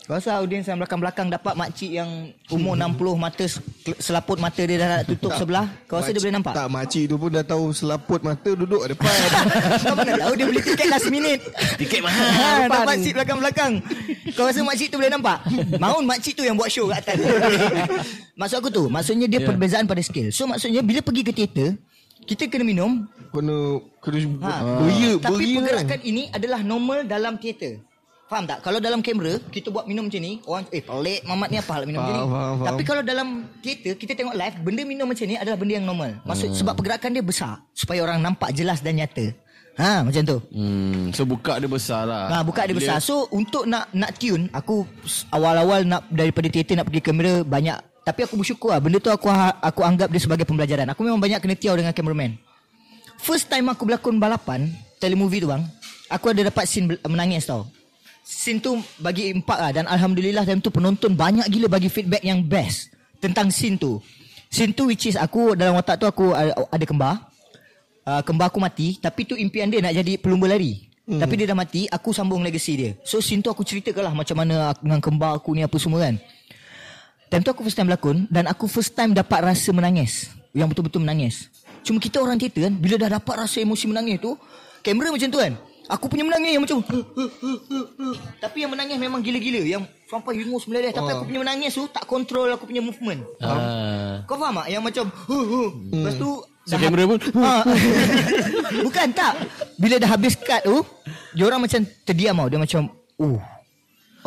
Rasa 0.06 0.38
audiens 0.38 0.62
yang 0.62 0.78
belakang-belakang 0.78 1.26
dapat 1.28 1.58
makcik 1.58 1.90
yang 1.90 2.06
umur 2.46 2.78
60 2.78 2.94
mata 3.16 3.42
se- 3.42 3.58
selaput 3.98 4.38
mata 4.38 4.62
dia 4.62 4.78
dah 4.78 4.88
nak 4.88 5.02
tutup 5.04 5.34
sebelah. 5.34 5.66
Kau 5.84 5.98
rasa 5.98 6.14
dia 6.14 6.22
boleh 6.22 6.34
nampak? 6.38 6.54
Tak, 6.54 6.68
makcik 6.68 7.04
tu 7.04 7.16
pun 7.16 7.26
dah 7.28 7.42
tahu 7.42 7.64
selaput 7.70 8.22
mata 8.22 8.46
duduk 8.48 8.86
depan. 8.86 9.10
Kau 9.82 9.94
mana 9.94 10.14
tahu 10.16 10.32
dia 10.32 10.46
beli 10.46 10.62
tiket 10.62 10.86
last 10.86 11.10
minute. 11.10 11.42
Tiket 11.74 12.00
Ha, 12.00 12.06
mahal. 12.06 12.58
dapat 12.70 12.96
seat 13.02 13.14
belakang-belakang. 13.14 13.72
Kau 14.32 14.46
rasa 14.46 14.62
makcik 14.62 14.88
tu 14.88 14.96
boleh 14.96 15.10
nampak? 15.10 15.42
Maun 15.74 16.06
makcik 16.06 16.32
tu 16.32 16.46
yang 16.46 16.54
buat 16.54 16.70
show 16.70 16.86
kat 16.86 17.02
atas. 17.02 17.18
Maksud 18.38 18.56
aku 18.58 18.70
tu, 18.70 18.84
maksudnya 18.86 19.26
dia 19.26 19.38
Ya. 19.38 19.48
perbezaan 19.48 19.84
pada 19.84 19.98
skill. 20.00 20.30
So 20.30 20.46
maksudnya 20.46 20.80
bila 20.80 21.00
pergi 21.00 21.22
ke 21.22 21.32
teater, 21.32 21.74
kita 22.22 22.46
kena 22.46 22.62
minum. 22.62 23.10
kena 23.28 23.56
kena 23.98 24.18
Ha. 24.38 24.52
beria, 24.78 25.10
Tapi 25.18 25.34
beria. 25.34 25.56
pergerakan 25.58 26.00
ini 26.00 26.22
adalah 26.30 26.60
normal 26.60 27.02
dalam 27.02 27.36
teater. 27.36 27.82
Faham 28.26 28.42
tak? 28.42 28.58
Kalau 28.58 28.82
dalam 28.82 28.98
kamera 29.00 29.38
kita 29.48 29.70
buat 29.70 29.86
minum 29.86 30.10
macam 30.10 30.18
ni, 30.18 30.42
orang 30.42 30.66
eh 30.68 30.82
pelik 30.82 31.22
mamat 31.22 31.46
ni 31.46 31.56
apa 31.56 31.70
hal 31.72 31.82
minum 31.86 32.02
macam 32.02 32.10
ni. 32.12 32.22
Faham, 32.24 32.32
faham. 32.52 32.66
Tapi 32.66 32.82
kalau 32.82 33.02
dalam 33.02 33.28
teater 33.62 33.94
kita 33.94 34.12
tengok 34.12 34.34
live, 34.34 34.56
benda 34.66 34.82
minum 34.82 35.06
macam 35.06 35.24
ni 35.24 35.38
adalah 35.38 35.54
benda 35.54 35.72
yang 35.74 35.86
normal. 35.86 36.10
Maksud 36.26 36.48
Hmm. 36.50 36.58
sebab 36.58 36.72
pergerakan 36.74 37.10
dia 37.12 37.22
besar 37.22 37.62
supaya 37.70 38.02
orang 38.02 38.18
nampak 38.18 38.50
jelas 38.50 38.82
dan 38.82 38.98
nyata. 38.98 39.30
Ha 39.76 40.02
macam 40.02 40.22
tu. 40.24 40.38
Hmm, 40.50 41.12
so 41.12 41.22
buka 41.22 41.60
dia 41.60 41.68
besar 41.68 42.02
lah. 42.02 42.26
Ha 42.26 42.36
buka 42.42 42.66
dia 42.66 42.74
besar. 42.74 42.98
So 42.98 43.30
untuk 43.30 43.62
nak 43.62 43.92
nak 43.92 44.18
tune, 44.18 44.50
aku 44.50 44.82
awal-awal 45.30 45.86
nak 45.86 46.08
daripada 46.08 46.48
teater 46.48 46.74
nak 46.74 46.90
pergi 46.90 47.04
kamera 47.04 47.44
banyak 47.44 47.78
tapi 48.02 48.22
aku 48.22 48.34
bersyukur 48.34 48.70
lah. 48.70 48.82
Benda 48.82 48.98
tu 48.98 49.12
aku 49.12 49.28
ha- 49.28 49.60
aku 49.60 49.82
anggap 49.82 50.10
dia 50.10 50.18
sebagai 50.18 50.42
pembelajaran. 50.42 50.90
Aku 50.90 51.02
memang 51.02 51.20
banyak 51.20 51.38
kena 51.38 51.54
tiaw 51.54 51.74
dengan 51.74 51.92
cameraman. 51.92 52.34
First 53.18 53.46
time 53.46 53.68
aku 53.68 53.84
berlakon 53.84 54.18
balapan, 54.18 54.66
telemovie 54.96 55.42
tu 55.42 55.48
bang, 55.48 55.62
aku 56.06 56.30
ada 56.30 56.46
dapat 56.46 56.64
scene 56.66 56.96
menangis 57.02 57.44
tau. 57.44 57.66
Scene 58.26 58.58
tu 58.58 58.82
bagi 58.98 59.30
empat 59.30 59.58
lah 59.62 59.70
dan 59.70 59.84
Alhamdulillah 59.86 60.42
time 60.42 60.58
tu 60.58 60.74
penonton 60.74 61.14
banyak 61.14 61.46
gila 61.46 61.70
bagi 61.70 61.86
feedback 61.86 62.26
yang 62.26 62.42
best 62.42 62.90
tentang 63.22 63.54
scene 63.54 63.78
tu. 63.78 64.02
Scene 64.50 64.74
tu 64.74 64.90
which 64.90 65.06
is 65.06 65.14
aku 65.14 65.54
dalam 65.54 65.78
otak 65.78 65.94
tu 66.02 66.10
aku 66.10 66.34
ada, 66.34 66.50
ada 66.66 66.82
kembar. 66.82 67.22
Uh, 68.02 68.18
kembar 68.26 68.50
aku 68.50 68.58
mati 68.58 68.98
tapi 68.98 69.30
tu 69.30 69.38
impian 69.38 69.70
dia 69.70 69.78
nak 69.78 69.94
jadi 69.94 70.18
pelumba 70.18 70.50
lari. 70.50 70.90
Hmm. 71.06 71.22
Tapi 71.22 71.38
dia 71.38 71.46
dah 71.46 71.54
mati, 71.54 71.86
aku 71.86 72.10
sambung 72.10 72.42
legacy 72.42 72.74
dia. 72.74 72.90
So 73.06 73.22
scene 73.22 73.38
tu 73.38 73.46
aku 73.46 73.62
ceritakan 73.62 74.10
lah 74.10 74.14
macam 74.18 74.42
mana 74.42 74.74
aku 74.74 74.82
dengan 74.82 74.98
kembar 74.98 75.38
aku 75.38 75.54
ni 75.54 75.62
apa 75.62 75.78
semua 75.78 76.02
kan. 76.02 76.18
Time 77.30 77.42
tu 77.46 77.50
aku 77.54 77.62
first 77.62 77.78
time 77.78 77.86
berlakon 77.86 78.26
dan 78.26 78.50
aku 78.50 78.66
first 78.66 78.90
time 78.98 79.14
dapat 79.14 79.54
rasa 79.54 79.70
menangis. 79.70 80.34
Yang 80.50 80.74
betul-betul 80.74 81.06
menangis. 81.06 81.46
Cuma 81.86 82.02
kita 82.02 82.18
orang 82.18 82.42
teater 82.42 82.66
kan 82.66 82.74
bila 82.74 82.98
dah 82.98 83.22
dapat 83.22 83.46
rasa 83.46 83.62
emosi 83.62 83.86
menangis 83.86 84.18
tu, 84.18 84.34
kamera 84.82 85.14
macam 85.14 85.30
tu 85.30 85.38
kan. 85.38 85.54
Aku 85.86 86.10
punya 86.10 86.26
menangis 86.26 86.50
yang 86.58 86.62
macam 86.66 86.78
Tapi 88.42 88.56
yang 88.66 88.70
menangis 88.74 88.98
memang 88.98 89.22
gila-gila. 89.22 89.62
Yang 89.62 89.82
sampai 90.10 90.42
hingus 90.42 90.66
meleleh 90.66 90.90
Tapi 90.90 91.10
aku 91.14 91.24
punya 91.24 91.40
menangis 91.46 91.74
tu 91.74 91.86
Tak 91.86 92.04
kontrol 92.10 92.50
aku 92.50 92.66
punya 92.66 92.82
movement. 92.82 93.22
Ah. 93.38 94.22
Kau 94.26 94.34
faham 94.34 94.58
tak? 94.62 94.66
Yang 94.74 94.82
macam 94.82 95.04
huh. 95.30 95.70
Lepas 95.94 96.14
tu 96.18 96.30
So 96.66 96.74
kamera 96.74 97.06
pun 97.06 97.18
Ha. 97.22 97.62
Bukan 98.86 99.08
tak. 99.14 99.32
Bila 99.78 100.02
dah 100.02 100.10
habis 100.10 100.34
cut 100.34 100.66
tu 100.66 100.82
Dia 101.38 101.44
orang 101.46 101.62
macam 101.62 101.80
terdiam 102.02 102.34
tau. 102.34 102.48
Dia 102.50 102.58
macam 102.58 102.80
Uh 103.16 103.38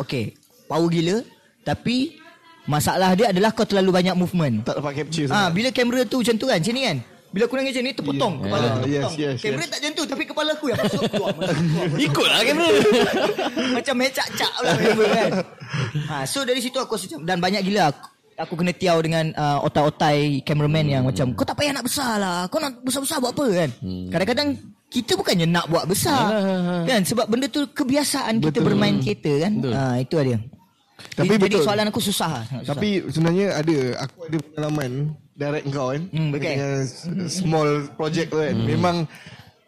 Okay 0.00 0.32
Power 0.64 0.88
gila. 0.88 1.20
Tapi 1.60 2.16
Masalah 2.64 3.12
dia 3.12 3.28
adalah 3.28 3.52
Kau 3.52 3.68
terlalu 3.68 3.92
banyak 3.92 4.16
movement. 4.16 4.64
Tak 4.64 4.80
dapat 4.80 5.04
capture 5.04 5.28
Ah, 5.28 5.48
sangat. 5.48 5.50
Bila 5.52 5.68
kamera 5.68 6.00
tu 6.08 6.24
macam 6.24 6.34
tu 6.40 6.46
kan 6.48 6.56
Macam 6.56 6.72
ni 6.72 6.82
kan 6.88 6.98
Bila 7.30 7.42
aku 7.46 7.54
nangis 7.54 7.72
macam 7.72 7.84
ni 7.86 7.92
Terpotong 7.94 8.34
Yeah. 8.34 8.46
Kepala 8.50 8.66
tu 8.66 8.78
terpotong 8.82 9.14
yes, 9.14 9.14
yes, 9.18 9.36
Kamera 9.38 9.62
yes. 9.62 9.70
tak 9.70 9.78
macam 9.78 9.92
tu 9.94 10.04
Tapi 10.10 10.22
kepala 10.26 10.50
aku 10.54 10.64
yang 10.70 10.78
masuk 10.82 11.00
keluar, 11.06 11.30
masuk, 11.38 11.56
keluar, 11.56 11.86
masuk. 11.86 11.98
Ikutlah 12.02 12.40
kamera. 12.42 12.68
Macam 13.78 13.94
mecak-cak 13.96 14.52
lah 14.60 14.74
kamera 14.74 15.06
kan 15.14 15.30
ha, 16.10 16.14
So 16.26 16.38
dari 16.42 16.60
situ 16.60 16.76
aku 16.76 16.92
rasa 16.98 17.04
macam 17.06 17.20
Dan 17.22 17.36
banyak 17.38 17.62
gila 17.64 17.82
aku, 17.94 18.02
aku 18.34 18.54
kena 18.58 18.72
tiaw 18.74 18.98
dengan 18.98 19.24
uh, 19.38 19.58
otai-otai 19.62 20.42
cameraman 20.42 20.86
yang 20.90 21.02
macam 21.06 21.30
Kau 21.38 21.46
tak 21.46 21.54
payah 21.54 21.72
nak 21.76 21.86
besar 21.86 22.18
lah 22.18 22.38
Kau 22.50 22.58
nak 22.58 22.82
besar-besar 22.82 23.22
buat 23.22 23.32
apa 23.32 23.46
kan 23.46 23.70
Kadang-kadang 24.10 24.48
kita 24.90 25.14
bukannya 25.14 25.46
nak 25.46 25.70
buat 25.70 25.86
besar 25.86 26.34
kan 26.82 27.06
sebab 27.06 27.30
benda 27.30 27.46
tu 27.46 27.62
kebiasaan 27.70 28.42
kita 28.42 28.58
bermain 28.58 28.98
teater 28.98 29.46
kan 29.46 29.52
Betul. 29.62 29.72
ha, 29.72 29.82
itu 30.02 30.14
dia 30.18 30.38
Tapi 31.14 31.34
jadi 31.38 31.46
betul. 31.46 31.62
soalan 31.62 31.86
aku 31.94 32.00
susah 32.02 32.30
lah 32.42 32.44
susah. 32.50 32.74
Tapi 32.74 32.88
sebenarnya 33.06 33.46
ada 33.54 33.76
aku 34.02 34.18
ada 34.26 34.36
pengalaman 34.42 34.90
direct 35.40 35.64
kau 35.70 35.88
kan. 35.88 36.02
Hmm, 36.06 36.28
betul. 36.28 36.44
Dengan 36.44 36.72
s- 36.84 37.08
small 37.32 37.68
project 37.90 38.28
tu 38.28 38.38
kan. 38.38 38.52
Memang 38.54 38.96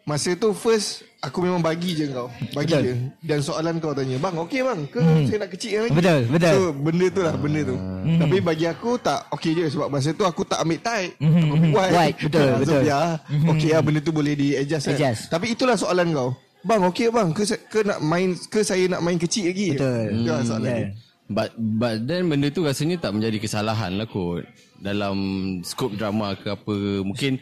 masa 0.03 0.29
tu 0.33 0.53
first 0.53 1.01
aku 1.17 1.39
memang 1.39 1.59
bagi 1.59 1.95
je 1.95 2.05
kau. 2.07 2.27
Bagi 2.51 2.69
Betul. 2.69 2.83
je. 2.83 2.93
Dan 3.21 3.39
soalan 3.39 3.79
kau 3.79 3.89
tanya, 3.91 4.15
"Bang, 4.17 4.35
okey 4.37 4.59
bang 4.59 4.79
ke 4.85 4.99
saya 5.23 5.37
nak 5.39 5.49
kecilkan 5.49 5.79
lagi?" 5.81 5.95
Betul, 5.95 6.19
betul. 6.29 6.53
So 6.53 6.59
benda 6.71 7.05
tu 7.09 7.21
lah 7.21 7.33
benda 7.33 7.61
tu. 7.63 7.75
Tapi 8.19 8.37
bagi 8.39 8.65
aku 8.65 8.91
tak 8.97 9.19
okey 9.31 9.51
je 9.55 9.65
sebab 9.69 9.87
masa 9.87 10.11
tu 10.11 10.23
aku 10.23 10.43
tak 10.43 10.59
ambil 10.59 10.77
tight. 10.77 11.11
Aku 11.15 11.55
buat. 11.71 11.89
Wide, 11.89 12.17
betul, 12.21 12.43
Ah, 12.43 12.53
so 12.53 12.59
betul. 12.61 12.81
biar 12.83 13.03
okey 13.49 13.69
lah 13.71 13.81
benda 13.81 13.99
tu 13.99 14.11
boleh 14.11 14.33
di 14.35 14.47
adjust. 14.53 14.85
kan. 14.85 14.93
Adjust. 14.93 15.21
Tapi 15.27 15.45
itulah 15.49 15.73
soalan 15.73 16.11
kau. 16.11 16.29
Bang, 16.61 16.79
okey 16.85 17.07
bang 17.07 17.31
ke 17.31 17.43
ke 17.65 17.79
nak 17.81 17.99
main 17.99 18.35
ke 18.45 18.59
saya 18.61 18.83
nak 18.87 19.01
main 19.01 19.15
kecil 19.17 19.47
lagi? 19.47 19.73
Betul. 19.73 20.03
Lah 20.21 20.39
soalan 20.41 20.63
Yeah. 20.65 20.79
dia. 20.85 20.89
But 21.25 21.49
but 21.55 22.03
then 22.03 22.27
benda 22.27 22.51
tu 22.51 22.61
rasanya 22.61 22.99
tak 22.99 23.15
menjadi 23.15 23.39
kesalahan 23.39 23.95
lah 23.95 24.05
kot 24.05 24.43
dalam 24.83 25.15
skop 25.63 25.95
drama 25.95 26.35
ke 26.35 26.51
apa 26.51 26.75
mungkin 27.07 27.39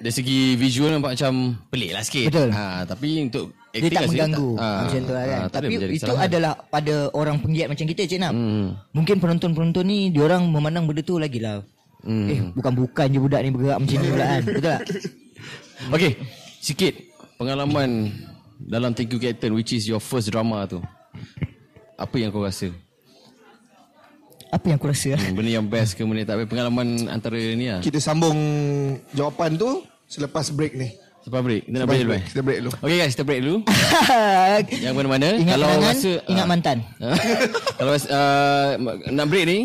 dari 0.00 0.14
segi 0.14 0.54
visual 0.56 0.96
nampak 0.96 1.18
macam 1.18 1.58
pelik 1.68 1.90
lah 1.92 2.02
sikit. 2.06 2.32
Betul. 2.32 2.48
Ha, 2.54 2.86
tapi 2.88 3.08
untuk 3.26 3.52
dia 3.70 3.86
acting 3.86 3.92
tak 3.92 4.02
rasanya 4.02 4.18
mengganggu 4.26 4.50
ha, 4.56 4.68
macam 4.82 4.98
tu 4.98 5.12
lah 5.12 5.22
kan. 5.22 5.38
ha, 5.38 5.46
tak 5.46 5.60
Tapi 5.60 5.72
itu 5.74 5.86
kesalahan. 5.94 6.26
adalah 6.26 6.52
pada 6.72 6.94
orang 7.12 7.36
penggiat 7.38 7.68
macam 7.68 7.84
kita 7.84 8.00
Cik 8.08 8.20
Nam. 8.22 8.32
Hmm. 8.32 8.68
Mungkin 8.96 9.16
penonton-penonton 9.20 9.84
ni 9.84 9.98
diorang 10.10 10.42
memandang 10.48 10.88
benda 10.88 11.02
tu 11.04 11.20
lagi 11.20 11.38
lah. 11.42 11.60
Hmm. 12.00 12.26
Eh 12.32 12.40
bukan-bukan 12.56 13.06
je 13.12 13.18
budak 13.20 13.40
ni 13.44 13.50
bergerak 13.52 13.78
macam 13.82 13.96
ni 14.00 14.08
pula 14.08 14.24
kan. 14.24 14.42
Betul 14.46 14.62
tak? 14.64 14.80
Okay, 15.92 16.12
sikit 16.64 16.94
pengalaman 17.36 17.90
dalam 18.56 18.96
Thank 18.96 19.12
You 19.12 19.20
Captain 19.20 19.52
which 19.52 19.76
is 19.76 19.84
your 19.84 20.00
first 20.00 20.32
drama 20.32 20.64
tu. 20.64 20.80
Apa 22.00 22.16
yang 22.16 22.32
kau 22.32 22.48
rasa? 22.48 22.72
Apa 24.50 24.66
yang 24.66 24.82
aku 24.82 24.90
rasa? 24.90 25.14
Hmm, 25.14 25.38
benda 25.38 25.50
yang 25.62 25.66
best 25.70 25.94
ke 25.94 26.02
benda 26.02 26.26
yang 26.26 26.30
tak 26.34 26.36
best? 26.42 26.50
Pengalaman 26.50 27.06
antara 27.06 27.38
ni 27.38 27.70
lah. 27.70 27.78
Kita 27.78 28.02
sambung 28.02 28.38
jawapan 29.14 29.54
tu 29.54 29.86
selepas 30.10 30.50
break 30.50 30.74
ni. 30.74 30.90
Lepas 31.22 31.40
break. 31.46 31.62
Kita 31.70 31.76
nak 31.78 31.86
break 31.86 32.02
dulu 32.02 32.12
eh? 32.18 32.22
Kita 32.26 32.40
break 32.42 32.58
dulu. 32.58 32.70
Okay 32.82 32.96
guys, 32.98 33.12
kita 33.14 33.24
break 33.28 33.40
dulu. 33.46 33.56
Yang 34.84 34.94
mana-mana. 34.98 35.28
ingat 35.38 35.54
kalau 35.54 35.68
kenangan, 35.70 35.94
rasa, 35.94 36.12
ingat 36.26 36.44
ah. 36.44 36.50
mantan. 36.50 36.78
kalau 37.78 37.92
uh, 37.94 38.68
nak 39.14 39.26
break 39.30 39.44
ni, 39.46 39.58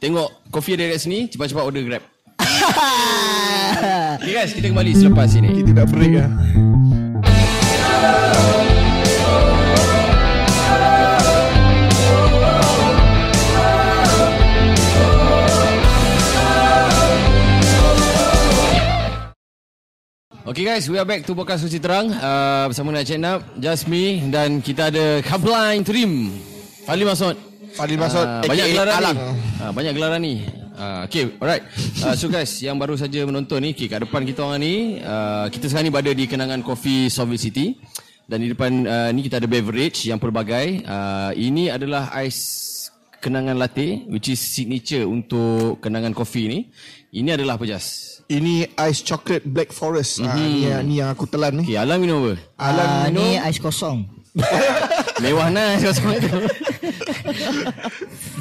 tengok 0.00 0.28
kopi 0.48 0.72
ada 0.72 0.88
dekat 0.88 1.00
sini, 1.04 1.28
cepat-cepat 1.28 1.64
order 1.66 1.82
Grab. 1.84 2.02
Okay 4.20 4.36
guys, 4.36 4.52
kita 4.52 4.68
kembali 4.68 4.92
selepas 4.92 5.32
ini. 5.32 5.48
Kita 5.56 5.70
nak 5.72 5.88
break 5.88 6.12
lah. 6.12 6.28
Okay 20.50 20.66
guys, 20.66 20.90
we 20.90 20.98
are 20.98 21.06
back 21.06 21.22
to 21.22 21.30
Podcast 21.30 21.62
Suci 21.62 21.78
Terang 21.78 22.10
uh, 22.10 22.66
bersama 22.66 22.90
dengan 22.90 23.06
Cik 23.06 23.20
Nap, 23.22 23.40
Just 23.54 23.86
me 23.86 24.18
dan 24.34 24.58
kita 24.58 24.90
ada 24.90 25.22
Kabline 25.22 25.86
Trim. 25.86 26.26
Fali 26.82 27.06
Masud. 27.06 27.38
Fadil 27.78 27.94
Masud, 27.94 28.26
aka 28.26 28.50
banyak 28.50 28.66
gelaran 28.74 28.94
Alang. 28.98 29.14
ni. 29.14 29.62
Ah, 29.62 29.70
banyak 29.70 29.92
gelaran 29.94 30.18
ni. 30.18 30.42
Ah, 30.74 31.06
okay, 31.06 31.38
alright. 31.38 31.62
Uh, 32.02 32.18
so 32.18 32.26
guys, 32.26 32.50
yang 32.66 32.82
baru 32.82 32.98
saja 32.98 33.22
menonton 33.22 33.62
ni, 33.62 33.78
okay, 33.78 33.86
kat 33.86 34.02
depan 34.02 34.26
kita 34.26 34.42
orang 34.42 34.58
ni, 34.58 34.98
uh, 34.98 35.46
kita 35.54 35.70
sekarang 35.70 35.86
ni 35.86 35.92
berada 35.94 36.10
di 36.18 36.26
kenangan 36.26 36.66
Coffee 36.66 37.06
Soviet 37.06 37.46
City. 37.46 37.78
Dan 38.26 38.42
di 38.42 38.50
depan 38.50 38.90
uh, 38.90 39.14
ni 39.14 39.22
kita 39.22 39.38
ada 39.38 39.46
beverage 39.46 40.10
yang 40.10 40.18
pelbagai. 40.18 40.82
Uh, 40.82 41.30
ini 41.38 41.70
adalah 41.70 42.10
ais 42.10 42.90
kenangan 43.22 43.54
latte, 43.54 44.02
which 44.10 44.26
is 44.26 44.42
signature 44.42 45.06
untuk 45.06 45.78
kenangan 45.78 46.10
kopi 46.10 46.50
ni. 46.50 46.58
Ini 47.14 47.38
adalah 47.38 47.54
apa, 47.54 47.70
Jas? 47.70 48.09
Ini 48.30 48.54
ice 48.86 49.02
chocolate 49.02 49.42
black 49.42 49.74
forest. 49.74 50.22
Ah, 50.22 50.38
ni, 50.38 50.62
yang- 50.64 50.86
ni 50.86 50.94
yang 51.02 51.10
aku 51.10 51.26
telan 51.26 51.58
ni. 51.58 51.66
Okay, 51.66 51.82
Alang 51.82 51.98
minum 51.98 52.22
apa? 52.22 52.34
Alang 52.56 52.86
Ah, 52.88 53.04
minum. 53.10 53.26
ni 53.26 53.34
ais 53.36 53.58
kosong. 53.58 54.06
Mewah 55.22 55.50
nah 55.50 55.74
kau 55.82 55.90
semua 55.90 56.14
tu. 56.16 56.30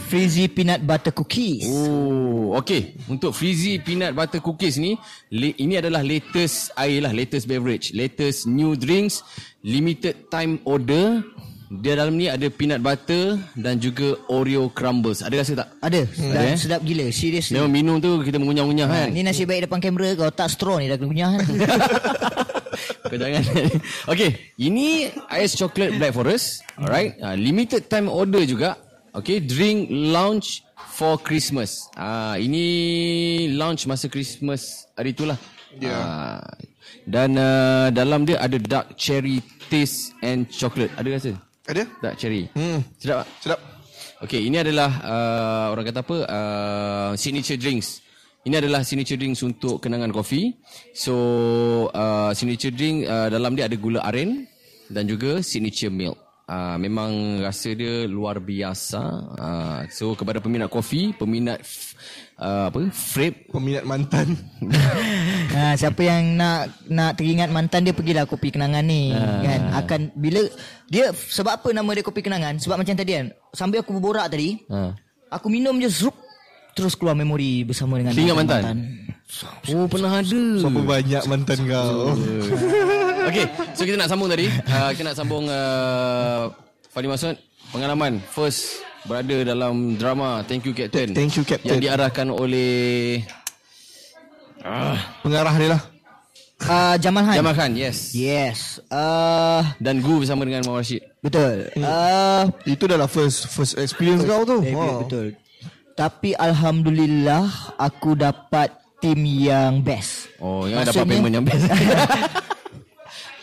Frizzy 0.05 0.45
peanut 0.45 0.85
butter 0.85 1.09
cookies. 1.09 1.65
Oh, 1.65 2.53
okay. 2.53 2.93
Untuk 3.09 3.33
frizzy 3.33 3.81
peanut 3.81 4.13
butter 4.13 4.37
cookies 4.37 4.77
ni, 4.77 4.93
le- 5.29 5.57
ini 5.57 5.77
adalah 5.77 6.05
latest 6.05 6.69
air 6.77 7.01
lah, 7.01 7.13
latest 7.13 7.45
beverage, 7.45 7.89
latest 7.93 8.45
new 8.45 8.77
drinks, 8.77 9.25
limited 9.61 10.29
time 10.29 10.61
order. 10.65 11.25
Dia 11.69 11.93
dalam 11.93 12.17
ni 12.17 12.25
ada 12.25 12.49
peanut 12.49 12.81
butter 12.81 13.37
dan 13.53 13.77
juga 13.77 14.17
Oreo 14.25 14.73
crumbles. 14.73 15.21
Ada 15.21 15.35
rasa 15.37 15.53
tak? 15.53 15.69
Ada. 15.85 16.01
Dan 16.17 16.43
eh? 16.49 16.57
sedap 16.57 16.81
gila. 16.81 17.05
Seriously. 17.13 17.53
Memang 17.53 17.69
minum 17.69 17.95
tu 18.01 18.25
kita 18.25 18.41
mengunyah-unyah 18.41 18.89
kan? 18.89 19.07
Ni 19.13 19.21
nasib 19.21 19.45
baik 19.45 19.69
depan 19.69 19.77
kamera 19.77 20.17
kau 20.17 20.33
tak 20.33 20.49
straw 20.49 20.81
ni 20.81 20.89
dah 20.89 20.97
kena 20.97 21.09
punya 21.13 21.27
kan. 21.37 21.45
Kau 23.09 23.17
jangan. 23.17 23.43
okay, 24.11 24.53
ini 24.61 25.09
ice 25.33 25.57
chocolate 25.57 25.97
black 25.97 26.13
forest. 26.13 26.61
Alright, 26.77 27.17
uh, 27.21 27.35
limited 27.35 27.89
time 27.89 28.07
order 28.09 28.45
juga. 28.45 28.77
Okay, 29.13 29.41
drink 29.41 29.89
lounge 29.89 30.61
for 30.93 31.17
Christmas. 31.17 31.89
Ah, 31.97 32.37
ini 32.37 33.49
lounge 33.57 33.89
masa 33.89 34.07
Christmas 34.07 34.85
hari 34.93 35.17
itulah. 35.17 35.37
Ya. 35.77 35.93
Ah, 35.93 36.41
dan 37.09 37.33
uh, 37.37 37.89
dalam 37.89 38.25
dia 38.25 38.37
ada 38.37 38.57
dark 38.61 38.93
cherry 38.97 39.41
taste 39.69 40.13
and 40.21 40.45
chocolate. 40.49 40.93
Ada 40.97 41.09
rasa? 41.17 41.48
Ada? 41.69 41.83
Dark 42.01 42.15
cherry. 42.17 42.49
Hmm. 42.57 42.81
Sedap 42.97 43.21
tak? 43.23 43.27
Sedap. 43.45 43.59
Okay, 44.25 44.41
ini 44.41 44.57
adalah 44.57 44.89
uh, 45.05 45.65
orang 45.71 45.85
kata 45.85 46.01
apa? 46.01 46.17
Uh, 46.25 47.11
signature 47.15 47.55
drinks. 47.55 48.01
Ini 48.43 48.57
adalah 48.57 48.81
signature 48.81 49.15
drinks 49.15 49.45
untuk 49.45 49.77
kenangan 49.77 50.09
kopi. 50.09 50.57
So, 50.97 51.13
uh, 51.93 52.33
signature 52.33 52.73
drink 52.73 53.05
uh, 53.05 53.29
dalam 53.29 53.53
dia 53.53 53.69
ada 53.69 53.77
gula 53.77 54.01
aren 54.01 54.49
dan 54.89 55.05
juga 55.05 55.45
signature 55.45 55.93
milk. 55.93 56.17
Uh, 56.49 56.81
memang 56.81 57.37
rasa 57.45 57.77
dia 57.77 58.09
luar 58.09 58.41
biasa. 58.41 59.01
Uh, 59.37 59.79
so, 59.93 60.17
kepada 60.17 60.41
peminat 60.41 60.73
kopi, 60.73 61.13
peminat 61.13 61.61
f- 61.61 61.93
uh, 62.39 62.71
apa? 62.71 62.79
Frappe, 62.89 63.51
Peminat 63.51 63.83
mantan. 63.83 64.33
Ha, 65.51 65.75
siapa 65.79 65.99
yang 65.99 66.33
nak 66.33 66.71
nak 66.87 67.19
teringat 67.19 67.51
mantan 67.51 67.83
dia 67.83 67.93
pergilah 67.93 68.23
kopi 68.23 68.49
kenangan 68.49 68.81
ni 68.81 69.11
kan 69.13 69.61
akan 69.75 69.99
bila 70.15 70.41
dia 70.87 71.11
sebab 71.11 71.59
apa 71.59 71.69
nama 71.69 71.89
dia 71.91 72.01
kopi 72.01 72.23
kenangan 72.23 72.57
sebab 72.57 72.79
macam 72.79 72.95
tadi 72.95 73.11
kan 73.13 73.25
sambil 73.51 73.83
aku 73.83 73.93
berborak 73.93 74.31
tadi 74.31 74.61
Ha. 74.65 74.95
aku 75.29 75.47
minum 75.49 75.75
je 75.77 75.89
zrup 75.89 76.15
terus 76.71 76.95
keluar 76.95 77.13
memori 77.13 77.61
bersama 77.61 77.99
dengan 77.99 78.15
Teringat 78.15 78.35
mantan? 78.37 78.63
Oh, 79.69 79.85
pernah 79.85 80.17
ada. 80.17 80.41
Berapa 80.57 80.81
banyak 80.81 81.23
mantan 81.27 81.59
kau? 81.69 82.17
Okay, 83.29 83.45
so 83.77 83.85
kita 83.85 83.93
nak 83.93 84.09
sambung 84.09 84.25
tadi. 84.25 84.49
Uh, 84.65 84.89
kita 84.89 85.05
nak 85.05 85.13
sambung 85.13 85.45
uh, 85.45 86.49
Fadi 86.89 87.05
Masud. 87.05 87.37
Pengalaman 87.69 88.17
first 88.25 88.81
berada 89.09 89.37
dalam 89.43 89.97
drama 89.97 90.45
Thank 90.45 90.69
You 90.69 90.73
Captain. 90.73 91.11
Thank 91.11 91.33
You, 91.33 91.41
Captain. 91.43 91.73
Yang 91.73 91.81
diarahkan 91.89 92.29
oleh 92.29 93.25
Pengarah 95.23 95.55
dia 95.55 95.69
lah. 95.71 95.81
uh, 96.61 96.95
Jamal 96.99 97.23
Han 97.25 97.35
Jamal 97.39 97.55
Khan, 97.55 97.71
yes. 97.73 98.11
yes 98.11 98.83
uh, 98.91 99.63
Dan 99.79 100.03
Gu 100.03 100.21
bersama 100.21 100.43
dengan 100.43 100.61
Muhammad 100.61 100.83
Rashid. 100.85 101.01
betul 101.19 101.71
uh, 101.79 102.43
Itu 102.63 102.83
adalah 102.85 103.07
first 103.07 103.47
first 103.47 103.79
experience 103.79 104.21
kau 104.23 104.43
tu. 104.43 104.59
Eh, 104.61 104.75
Wow. 104.75 105.03
betul 105.03 105.33
tapi 105.95 106.31
alhamdulillah 106.31 107.43
aku 107.75 108.15
dapat 108.15 108.71
tim 108.99 109.19
yang 109.19 109.79
best 109.79 110.31
Oh, 110.39 110.63
yang 110.63 110.83
dapat 110.83 110.95
Maksudnya- 110.95 111.11
payment 111.11 111.33
yang 111.33 111.45
best. 111.47 111.65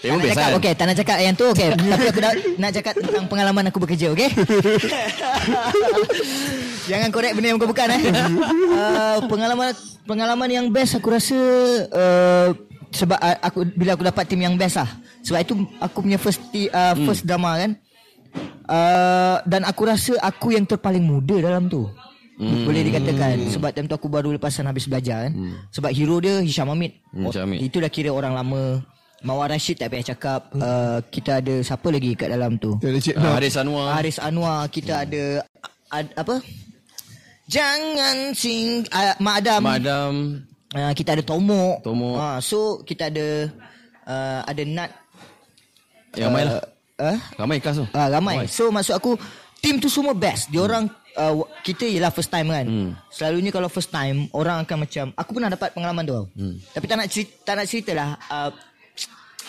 Tak 0.06 0.16
nak 0.16 0.30
cakap, 0.30 0.50
okay, 0.56 0.72
tak 0.72 0.86
nak 0.86 0.96
cakap 0.96 1.16
yang 1.18 1.34
tu, 1.34 1.46
okay. 1.50 1.68
Tapi 1.94 2.06
aku 2.08 2.20
dah, 2.22 2.32
nak 2.56 2.70
cakap 2.72 2.92
tentang 2.96 3.26
pengalaman 3.26 3.64
aku 3.68 3.78
bekerja, 3.82 4.06
okay? 4.14 4.30
Jangan 6.90 7.08
korek 7.10 7.34
benda 7.34 7.46
yang 7.50 7.58
bukan 7.58 7.70
bukan 7.74 7.88
eh. 7.98 8.02
Uh, 8.70 9.18
pengalaman 9.26 9.70
pengalaman 10.06 10.48
yang 10.48 10.66
best 10.70 10.94
aku 10.94 11.10
rasa 11.10 11.38
uh, 11.90 12.54
sebab 12.94 13.18
uh, 13.18 13.36
aku 13.42 13.66
bila 13.74 13.98
aku 13.98 14.06
dapat 14.06 14.24
tim 14.30 14.38
yang 14.38 14.54
best 14.54 14.78
lah. 14.78 14.86
Sebab 15.26 15.42
itu 15.42 15.54
aku 15.82 16.06
punya 16.06 16.18
first 16.22 16.38
ti- 16.54 16.70
uh, 16.70 16.94
first 17.02 17.26
drama 17.26 17.58
kan. 17.58 17.74
Uh, 18.66 19.38
dan 19.46 19.66
aku 19.66 19.86
rasa 19.86 20.14
aku 20.22 20.54
yang 20.54 20.62
terpaling 20.62 21.02
muda 21.02 21.42
dalam 21.42 21.66
tu. 21.66 21.90
Hmm. 22.36 22.68
Boleh 22.68 22.84
dikatakan 22.84 23.48
sebab 23.48 23.72
time 23.72 23.88
tu 23.88 23.96
aku 23.96 24.12
baru 24.12 24.28
lepasan 24.36 24.68
habis 24.68 24.86
belajar 24.86 25.26
kan. 25.26 25.32
Hmm. 25.32 25.56
Sebab 25.72 25.90
hero 25.90 26.20
dia 26.20 26.44
Hisham 26.44 26.68
Hamid. 26.68 27.00
Hmm, 27.10 27.32
Hisham 27.32 27.48
Hamid. 27.48 27.58
Itu 27.64 27.80
dah 27.80 27.90
kira 27.90 28.12
orang 28.12 28.36
lama. 28.36 28.84
Mawar 29.24 29.48
Rashid 29.48 29.81
tak 29.81 29.88
payah 29.94 30.12
cakap. 30.12 30.52
Uh, 30.52 31.00
kita 31.09 31.40
ada 31.40 31.55
siapa 31.64 31.88
lagi 31.88 32.12
kat 32.12 32.29
dalam 32.29 32.61
tu? 32.61 32.76
Dia 32.83 32.92
ada 32.92 33.00
Cik 33.00 33.16
Uh. 33.16 33.33
Haris 33.33 33.57
Anwar. 33.57 33.88
Haris 33.96 34.18
Anwar 34.20 34.68
kita 34.68 34.92
ada 35.09 35.40
ad, 35.88 36.07
apa? 36.12 36.37
Jangan 37.46 38.35
sing 38.35 38.85
uh, 38.90 39.14
Mak 39.22 39.35
Adam. 39.40 39.61
Madam 39.62 40.12
Uh, 40.74 40.92
kita 40.92 41.14
ada 41.16 41.22
Tomok. 41.22 41.81
Tomok. 41.87 42.18
Uh, 42.18 42.38
so 42.42 42.83
kita 42.83 43.09
ada 43.09 43.48
uh, 44.05 44.40
ada 44.44 44.62
Nat. 44.66 44.90
yang 46.18 46.35
ramai 46.35 46.42
lah. 46.42 46.61
Uh, 46.98 47.18
Ramai 47.38 47.57
kas 47.62 47.79
tu. 47.81 47.87
uh, 47.87 48.09
ramai. 48.11 48.44
So 48.50 48.68
maksud 48.74 48.98
aku 48.98 49.14
team 49.62 49.79
tu 49.79 49.87
semua 49.87 50.12
best. 50.12 50.50
Dia 50.50 50.66
orang 50.66 50.90
uh, 51.16 51.46
kita 51.62 51.87
ialah 51.87 52.11
first 52.11 52.29
time 52.29 52.50
kan. 52.50 52.66
Hmm. 52.66 52.90
Selalunya 53.09 53.55
kalau 53.55 53.70
first 53.70 53.94
time 53.94 54.26
orang 54.35 54.66
akan 54.66 54.85
macam 54.85 55.05
aku 55.14 55.31
pernah 55.38 55.48
dapat 55.55 55.70
pengalaman 55.70 56.02
tu. 56.05 56.14
Hmm. 56.35 56.55
Tapi 56.74 56.85
tak 56.85 56.96
nak 56.98 57.09
cerita, 57.09 57.33
tak 57.46 57.55
nak 57.57 57.66
ceritalah 57.70 58.09
uh, 58.29 58.50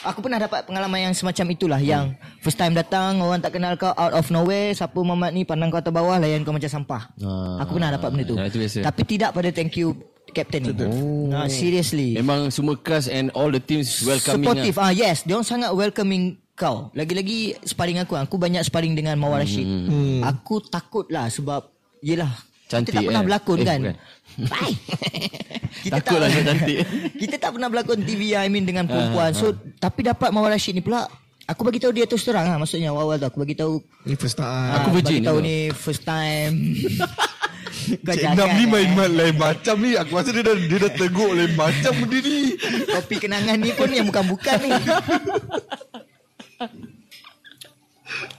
Aku 0.07 0.23
pernah 0.23 0.39
dapat 0.39 0.63
pengalaman 0.63 1.11
yang 1.11 1.13
semacam 1.13 1.45
itulah 1.51 1.79
hmm. 1.79 1.91
Yang 1.91 2.05
first 2.39 2.55
time 2.55 2.71
datang 2.71 3.19
Orang 3.19 3.43
tak 3.43 3.59
kenal 3.59 3.75
kau 3.75 3.91
Out 3.91 4.13
of 4.15 4.27
nowhere 4.31 4.71
Siapa 4.71 4.95
Muhammad 4.95 5.35
ni 5.35 5.43
Pandang 5.43 5.67
kau 5.67 5.79
atas 5.79 5.91
bawah 5.91 6.15
Layan 6.15 6.47
kau 6.47 6.55
macam 6.55 6.71
sampah 6.71 7.11
Ah, 7.19 7.61
Aku 7.67 7.75
pernah 7.75 7.91
dapat 7.91 8.07
benda 8.15 8.23
tu 8.23 8.35
ya, 8.39 8.47
itu 8.47 8.57
biasa. 8.63 8.77
Tapi 8.87 9.01
tidak 9.03 9.29
pada 9.35 9.49
thank 9.51 9.75
you 9.75 9.91
Captain 10.31 10.63
ni 10.63 10.71
oh. 10.71 11.27
nah, 11.27 11.47
Seriously 11.51 12.15
Memang 12.15 12.47
semua 12.47 12.79
cast 12.79 13.11
and 13.11 13.27
all 13.35 13.51
the 13.51 13.59
teams 13.59 13.89
welcoming 14.03 14.47
Supportive 14.47 14.75
lah. 14.79 14.87
ah 14.87 14.91
Yes 14.95 15.27
Dia 15.27 15.35
orang 15.35 15.47
sangat 15.47 15.71
welcoming 15.75 16.39
kau 16.55 16.87
Lagi-lagi 16.95 17.59
sparring 17.67 17.99
aku 17.99 18.15
Aku 18.15 18.39
banyak 18.39 18.63
sparring 18.63 18.95
dengan 18.95 19.19
Mawar 19.19 19.43
Rashid 19.43 19.67
hmm. 19.67 20.23
Aku 20.23 20.63
takut 20.63 21.07
lah 21.11 21.27
Sebab 21.27 21.67
Yelah 21.99 22.29
Cantik, 22.67 22.91
Kita 22.91 22.99
tak 22.99 23.07
pernah 23.07 23.21
eh? 23.21 23.25
berlakon 23.25 23.57
Eh, 23.57 23.63
kan 23.63 23.79
bukan. 23.79 23.95
Bye 24.37 24.75
Takut 25.97 26.17
lah 26.19 26.29
cantik. 26.29 26.77
Kita 27.25 27.35
tak 27.39 27.49
pernah 27.55 27.67
berlakon 27.71 27.99
TV 28.03 28.35
I 28.35 28.51
mean 28.51 28.67
dengan 28.67 28.85
Ah, 28.85 28.91
perempuan 28.91 29.31
So 29.31 29.55
Tapi 29.79 30.03
dapat 30.03 30.29
Mawar 30.29 30.51
Rashid 30.51 30.75
ni 30.75 30.83
pula 30.83 31.07
Aku 31.47 31.63
bagi 31.63 31.79
tahu 31.79 31.95
dia 31.95 32.03
terus 32.03 32.27
terang 32.27 32.43
lah 32.43 32.59
Maksudnya 32.59 32.91
awal-awal 32.91 33.15
tu 33.17 33.25
Aku 33.25 33.39
bagi 33.39 33.55
tahu 33.55 33.79
Ni 34.03 34.13
first 34.13 34.35
time. 34.35 34.71
Aku 34.77 34.91
virgin 34.91 35.23
Bagi 35.23 35.27
tahu 35.31 35.39
ni 35.39 35.57
first 35.71 36.03
time 36.03 36.53
Kau 37.87 38.11
Cik 38.11 38.19
jangan 38.19 38.35
Nam 38.35 38.49
ni 38.51 38.63
eh. 38.63 38.67
main 38.67 38.89
main 38.91 39.11
lain 39.15 39.35
macam 39.39 39.75
ni. 39.79 39.95
Aku 39.95 40.19
rasa 40.19 40.35
dia 40.35 40.43
dah 40.43 40.55
dia 40.59 40.75
dah 40.75 40.91
teguk 40.91 41.31
lain 41.31 41.55
macam 41.55 41.93
benda 41.95 42.19
ni. 42.19 42.59
Kopi 42.83 43.15
kenangan 43.15 43.55
ni 43.55 43.71
pun 43.71 43.87
yang 43.87 44.03
bukan-bukan 44.03 44.57
ni. 44.59 44.71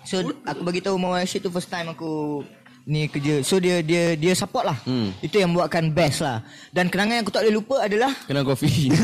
So 0.05 0.21
aku 0.43 0.61
bagi 0.64 0.81
tahu 0.81 0.97
Mawar 0.97 1.21
Rashid 1.21 1.41
tu 1.41 1.49
first 1.49 1.69
time 1.69 1.88
aku 1.88 2.41
ni 2.88 3.05
kerja. 3.12 3.44
So 3.44 3.61
dia 3.61 3.85
dia 3.85 4.16
dia 4.16 4.33
support 4.33 4.64
lah. 4.64 4.81
Hmm. 4.88 5.12
Itu 5.20 5.37
yang 5.37 5.53
buatkan 5.53 5.92
best 5.92 6.24
lah. 6.24 6.40
Dan 6.72 6.88
kenangan 6.88 7.20
yang 7.20 7.24
aku 7.29 7.35
tak 7.37 7.44
boleh 7.44 7.57
lupa 7.61 7.77
adalah 7.85 8.16
Kena 8.29 8.40
kopi. 8.40 8.88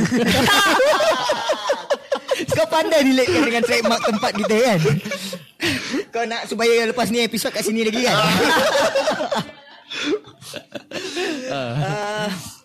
kau 2.54 2.66
pandai 2.66 3.04
relatekan 3.06 3.42
dengan 3.46 3.62
trademark 3.62 4.02
tempat 4.02 4.32
kita 4.34 4.56
kan. 4.58 4.80
kau 6.10 6.24
nak 6.26 6.42
supaya 6.48 6.88
lepas 6.88 7.12
ni 7.12 7.22
episod 7.22 7.52
kat 7.52 7.62
sini 7.62 7.84
lagi 7.86 8.00
kan. 8.02 8.16
uh, 11.52 12.28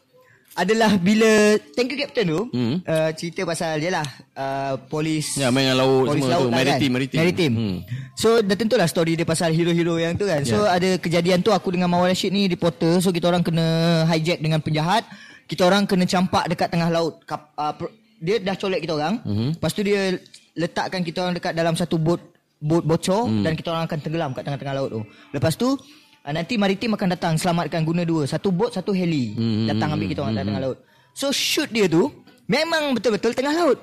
adalah 0.60 0.92
bila 0.96 1.30
Thank 1.72 1.90
you 1.90 1.98
Captain 1.98 2.26
tu 2.26 2.42
Hmm. 2.50 2.84
uh, 2.84 3.10
Cerita 3.12 3.42
pasal 3.44 3.78
dia 3.78 3.92
lah 3.92 4.08
uh, 4.34 4.76
Polis 4.84 5.34
Ya, 5.34 5.48
main 5.48 5.66
dengan 5.66 5.80
laut 5.80 6.06
Polis 6.08 6.20
semua 6.20 6.28
tu. 6.28 6.34
laut 6.36 6.48
lah 6.48 6.58
Maritim, 6.58 6.80
kan? 6.82 6.92
maritim. 6.94 7.18
maritim. 7.18 7.52
Hmm. 7.54 7.78
So 8.14 8.30
dah 8.40 8.56
tentulah 8.56 8.86
story 8.86 9.14
dia 9.14 9.24
pasal 9.24 9.50
hero-hero 9.50 9.96
yang 9.96 10.14
tu 10.14 10.24
kan 10.24 10.44
So 10.44 10.60
Ya. 10.62 10.76
ada 10.76 10.90
kejadian 10.98 11.40
tu 11.40 11.50
Aku 11.50 11.70
dengan 11.70 11.88
Mawar 11.88 12.10
Rashid 12.10 12.30
ni 12.30 12.46
reporter 12.46 13.00
So 13.00 13.10
kita 13.10 13.28
orang 13.28 13.42
kena 13.42 13.66
hijack 14.06 14.38
dengan 14.38 14.60
penjahat 14.60 15.08
Kita 15.46 15.64
orang 15.64 15.84
kena 15.84 16.04
campak 16.04 16.46
dekat 16.46 16.68
tengah 16.68 16.90
laut 16.90 17.24
Kap, 17.24 17.56
uh, 17.56 17.74
Dia 18.18 18.38
dah 18.38 18.54
colek 18.54 18.84
kita 18.84 18.94
orang 18.94 19.22
Mhm. 19.22 19.56
Lepas 19.56 19.72
tu 19.72 19.82
dia 19.82 20.20
letakkan 20.52 21.02
kita 21.02 21.18
orang 21.22 21.34
dekat 21.34 21.54
dalam 21.54 21.72
satu 21.74 21.96
bot 21.96 22.20
bot 22.60 22.84
bocor 22.84 23.32
dan 23.40 23.56
kita 23.56 23.72
orang 23.72 23.88
akan 23.88 23.98
tenggelam 23.98 24.30
kat 24.30 24.44
tengah-tengah 24.44 24.76
laut 24.76 24.90
tu. 24.92 25.02
Lepas 25.32 25.56
tu 25.56 25.80
uh, 26.26 26.34
nanti 26.34 26.56
maritim 26.56 26.96
akan 26.96 27.08
datang 27.16 27.34
selamatkan 27.36 27.84
guna 27.84 28.04
dua. 28.04 28.26
Satu 28.26 28.50
bot, 28.50 28.72
satu 28.72 28.92
heli 28.92 29.34
Hmm, 29.36 29.68
datang 29.68 29.94
ambil 29.96 30.08
kita 30.10 30.20
orang 30.24 30.36
kat 30.36 30.46
tengah 30.48 30.64
laut. 30.64 30.78
So 31.14 31.32
shoot 31.32 31.70
dia 31.70 31.86
tu 31.86 32.12
memang 32.46 32.96
betul-betul 32.96 33.36
tengah 33.36 33.54
laut. 33.56 33.80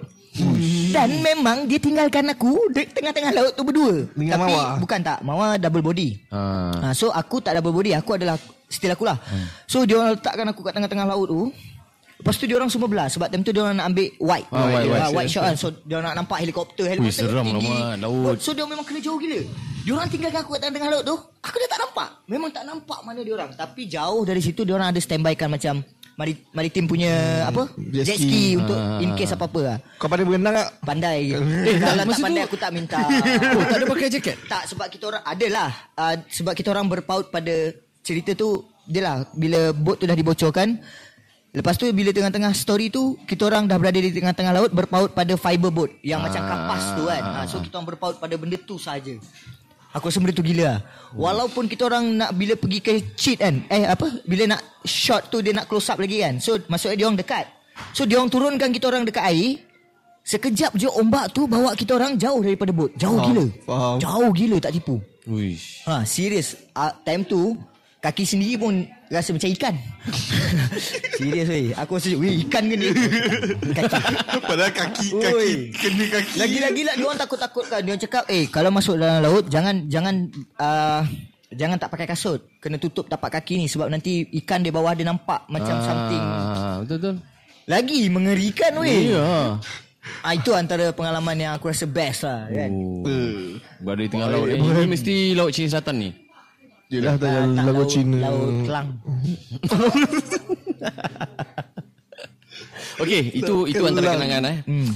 Dan 0.93 1.25
memang 1.25 1.65
dia 1.65 1.81
tinggalkan 1.81 2.29
aku 2.29 2.69
di 2.73 2.85
tengah-tengah 2.85 3.33
laut 3.33 3.53
tu 3.57 3.65
berdua. 3.65 4.05
Dengan 4.13 4.37
Tapi 4.37 4.53
Mawar? 4.53 4.69
bukan 4.81 5.01
tak, 5.01 5.19
Mawar 5.25 5.57
double 5.57 5.85
body. 5.85 6.29
Ah. 6.29 6.73
Ha, 6.81 6.87
so 6.93 7.09
aku 7.09 7.41
tak 7.41 7.57
double 7.57 7.73
body, 7.73 7.97
aku 7.97 8.21
adalah 8.21 8.37
still 8.69 8.93
aku 8.93 9.09
lah. 9.09 9.17
So 9.65 9.89
dia 9.89 9.97
orang 9.97 10.17
letakkan 10.17 10.45
aku 10.53 10.61
kat 10.61 10.77
tengah-tengah 10.77 11.09
laut 11.09 11.29
tu. 11.29 11.43
Lepas 12.27 12.37
tu 12.37 12.45
dia 12.45 12.59
orang 12.59 12.67
semua 12.67 12.91
belah 12.91 13.07
sebab 13.07 13.31
time 13.31 13.41
tu 13.41 13.55
dia 13.55 13.63
orang 13.63 13.79
nak 13.79 13.87
ambil 13.87 14.11
white. 14.19 14.51
Ah, 14.51 14.67
white, 14.67 14.89
white, 14.89 14.99
Ah, 14.99 15.11
white 15.15 15.31
shot 15.31 15.43
kan. 15.45 15.55
So 15.55 15.71
dia 15.79 15.95
orang 15.95 16.11
nak 16.11 16.17
nampak 16.21 16.43
helikopter, 16.43 16.83
helikopter 16.85 17.23
seram 17.23 17.47
tinggi. 17.47 17.71
lama, 17.71 17.95
laut. 17.97 18.37
So 18.37 18.51
dia 18.51 18.67
memang 18.67 18.83
kena 18.83 18.99
jauh 18.99 19.15
gila. 19.15 19.41
Dia 19.81 19.93
orang 19.95 20.11
tinggalkan 20.11 20.43
aku 20.43 20.51
kat 20.51 20.61
tengah-tengah 20.61 20.91
laut 20.91 21.05
tu. 21.05 21.17
Aku 21.41 21.55
dah 21.57 21.69
tak 21.69 21.81
nampak. 21.81 22.09
Memang 22.27 22.51
tak 22.51 22.65
nampak 22.67 22.99
mana 23.01 23.23
dia 23.23 23.33
orang. 23.33 23.51
Tapi 23.53 23.87
jauh 23.87 24.23
dari 24.23 24.41
situ 24.41 24.61
dia 24.61 24.75
orang 24.75 24.91
ada 24.91 24.99
standby 24.99 25.33
kan 25.33 25.47
macam 25.47 25.87
mari- 26.13 26.43
maritim 26.51 26.85
punya 26.85 27.15
apa? 27.47 27.71
jet 27.95 28.03
Jet 28.05 28.19
ski. 28.19 28.27
ski 28.27 28.43
untuk 28.57 28.75
Ah. 28.75 28.99
in 28.99 29.15
case 29.15 29.31
apa-apa 29.31 29.61
lah. 29.63 29.77
Kau 29.95 30.11
pandai 30.11 30.27
berenang 30.27 30.55
tak? 30.57 30.69
Pandai. 30.83 31.19
Eh, 31.71 31.79
kalau 31.79 31.95
tak 32.05 32.19
pandai 32.19 32.43
tu- 32.43 32.49
aku 32.49 32.57
tak 32.59 32.71
minta. 32.73 32.99
Oh, 33.55 33.63
tak 33.65 33.77
ada 33.77 33.87
pakai 33.87 34.09
jaket? 34.11 34.37
Tak 34.45 34.63
sebab 34.67 34.87
kita 34.89 35.05
orang 35.07 35.23
adalah 35.23 35.69
uh, 35.95 36.15
sebab 36.27 36.53
kita 36.53 36.69
orang 36.69 36.91
berpaut 36.91 37.31
pada 37.31 37.55
cerita 38.03 38.35
tu 38.35 38.59
dia 38.85 38.99
lah 39.01 39.17
bila 39.31 39.71
bot 39.73 39.95
tu 39.95 40.05
dah 40.05 40.15
dibocorkan 40.15 40.79
Lepas 41.57 41.81
tu 41.81 41.89
bila 41.89 42.13
tengah-tengah 42.13 42.53
story 42.53 42.93
tu 42.93 43.17
kita 43.25 43.49
orang 43.49 43.65
dah 43.65 43.81
berada 43.81 43.97
di 43.97 44.13
tengah-tengah 44.13 44.53
laut 44.53 44.71
berpaut 44.71 45.09
pada 45.09 45.33
fiber 45.35 45.73
boat 45.73 45.89
yang 46.05 46.21
macam 46.21 46.45
Ah. 46.45 46.49
kapas 46.53 46.83
tu 46.93 47.03
kan. 47.09 47.23
Ha, 47.25 47.39
so 47.49 47.57
kita 47.59 47.73
orang 47.75 47.89
berpaut 47.91 48.15
pada 48.21 48.37
benda 48.37 48.61
tu 48.61 48.77
saja. 48.77 49.17
Aku 49.91 50.13
rasa 50.13 50.21
benda 50.21 50.37
tu 50.37 50.45
gila 50.45 50.65
lah. 50.69 50.79
Walaupun 51.17 51.65
kita 51.65 51.89
orang 51.89 52.13
nak 52.15 52.37
bila 52.37 52.53
pergi 52.55 52.79
ke 52.79 52.93
cheat 53.17 53.41
kan. 53.41 53.65
Eh 53.67 53.89
apa? 53.89 54.05
Bila 54.29 54.53
nak 54.53 54.85
shot 54.85 55.33
tu 55.33 55.41
dia 55.41 55.57
nak 55.57 55.65
close 55.65 55.89
up 55.89 55.97
lagi 55.97 56.21
kan. 56.21 56.37
So 56.37 56.61
maksudnya 56.69 57.01
dia 57.01 57.07
orang 57.09 57.17
dekat. 57.17 57.49
So 57.97 58.05
dia 58.05 58.21
orang 58.21 58.29
turunkan 58.29 58.69
kita 58.69 58.93
orang 58.93 59.09
dekat 59.09 59.25
air. 59.25 59.57
Sekejap 60.21 60.75
je 60.75 60.91
ombak 60.91 61.33
tu 61.33 61.49
bawa 61.49 61.73
kita 61.73 61.97
orang 61.97 62.19
jauh 62.19 62.43
daripada 62.43 62.75
bot. 62.75 62.93
Jauh 62.93 63.17
Faham, 63.17 63.27
gila. 63.33 63.45
faham. 63.65 63.97
Jauh 63.97 64.31
gila 64.35 64.57
tak 64.59 64.77
tipu. 64.77 65.01
Uish. 65.25 65.87
Ha, 65.89 66.05
serius. 66.05 66.59
Uh, 66.77 66.93
time 67.01 67.25
tu 67.25 67.57
kaki 68.07 68.23
sendiri 68.23 68.55
pun 68.55 68.87
rasa 69.11 69.35
macam 69.35 69.51
ikan. 69.51 69.75
serius 71.19 71.51
weh. 71.51 71.75
Aku 71.75 71.99
rasa 71.99 72.15
weh 72.15 72.47
ikan 72.47 72.71
ke 72.71 72.75
ni? 72.79 72.87
Kaki. 73.75 74.03
Padahal 74.47 74.71
kaki 74.71 75.07
Oi. 75.11 75.23
kaki 75.27 75.51
kena 75.75 76.05
kaki. 76.15 76.35
Lagi-lagi 76.39 76.83
lah 76.87 76.95
dia 76.95 77.05
orang 77.11 77.19
takut-takutkan. 77.19 77.79
Dia 77.83 77.91
orang 77.99 78.03
cakap, 78.07 78.25
"Eh, 78.31 78.47
kalau 78.47 78.71
masuk 78.71 78.95
dalam 78.95 79.27
laut 79.27 79.51
jangan 79.51 79.91
jangan 79.91 80.31
uh, 80.63 81.03
jangan 81.51 81.77
tak 81.83 81.91
pakai 81.91 82.07
kasut. 82.07 82.47
Kena 82.63 82.79
tutup 82.79 83.11
tapak 83.11 83.43
kaki 83.43 83.59
ni 83.59 83.67
sebab 83.67 83.91
nanti 83.91 84.23
ikan 84.47 84.63
di 84.63 84.71
bawah 84.71 84.95
dia 84.95 85.03
nampak 85.03 85.43
macam 85.51 85.83
something." 85.83 86.23
Ah, 86.23 86.79
betul 86.87 86.97
betul. 87.03 87.17
Lagi 87.67 88.07
mengerikan 88.07 88.79
weh. 88.79 89.11
Ya. 89.11 89.59
Ah 90.23 90.39
itu 90.39 90.55
antara 90.55 90.95
pengalaman 90.95 91.35
yang 91.35 91.53
aku 91.59 91.67
rasa 91.67 91.83
best 91.91 92.23
lah 92.23 92.47
kan. 92.47 92.71
Oh. 92.71 93.11
Eh, 93.11 93.59
Berada 93.83 94.03
di 94.07 94.11
tengah 94.15 94.31
laut 94.31 94.47
ni. 94.47 94.63
Ini 94.63 94.87
mesti 94.87 95.15
laut 95.35 95.51
Cina 95.51 95.75
Selatan 95.75 95.97
ni. 95.99 96.11
Yelah 96.87 97.15
Tak- 97.15 97.27
dalam 97.27 97.49
tak 97.53 97.65
lagu 97.65 97.83
laut- 97.83 97.91
Cina. 97.91 98.19
Laut 98.21 98.51
Kelang. 98.63 98.89
Okey, 102.97 103.21
itu 103.35 103.55
itu 103.67 103.83
antara 103.83 104.07
Kelang. 104.09 104.21
kenangan 104.23 104.43
eh. 104.47 104.59
Hmm. 104.65 104.91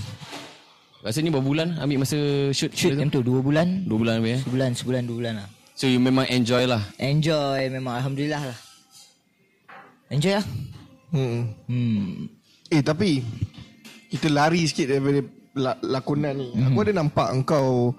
Rasa 1.00 1.18
ni 1.18 1.28
berapa 1.28 1.42
bulan 1.42 1.68
ambil 1.78 1.98
masa 2.00 2.16
shoot? 2.50 2.72
Shoot 2.72 2.94
time 2.94 3.08
tu 3.08 3.20
2 3.20 3.40
bulan. 3.40 3.84
Dua 3.84 3.98
bulan 3.98 4.20
lebih 4.20 4.32
eh. 4.36 4.40
Sebulan, 4.42 4.70
sebulan, 4.72 5.02
2 5.04 5.16
bulan 5.16 5.34
lah. 5.36 5.48
So 5.74 5.84
you 5.84 5.96
memang 5.96 6.28
enjoy 6.28 6.64
lah. 6.64 6.80
Enjoy 6.96 7.60
memang 7.66 7.96
Alhamdulillah 7.96 8.42
lah. 8.46 8.58
Enjoy 10.08 10.32
lah. 10.32 10.46
Hmm. 11.10 11.56
Hmm. 11.66 12.28
Eh 12.68 12.80
tapi 12.80 13.24
kita 14.08 14.28
lari 14.28 14.62
sikit 14.62 14.86
daripada 14.88 15.20
la- 15.54 15.80
lakonan 15.82 16.36
ni. 16.36 16.48
Aku 16.62 16.78
ada 16.80 16.92
nampak 16.94 17.32
engkau 17.32 17.96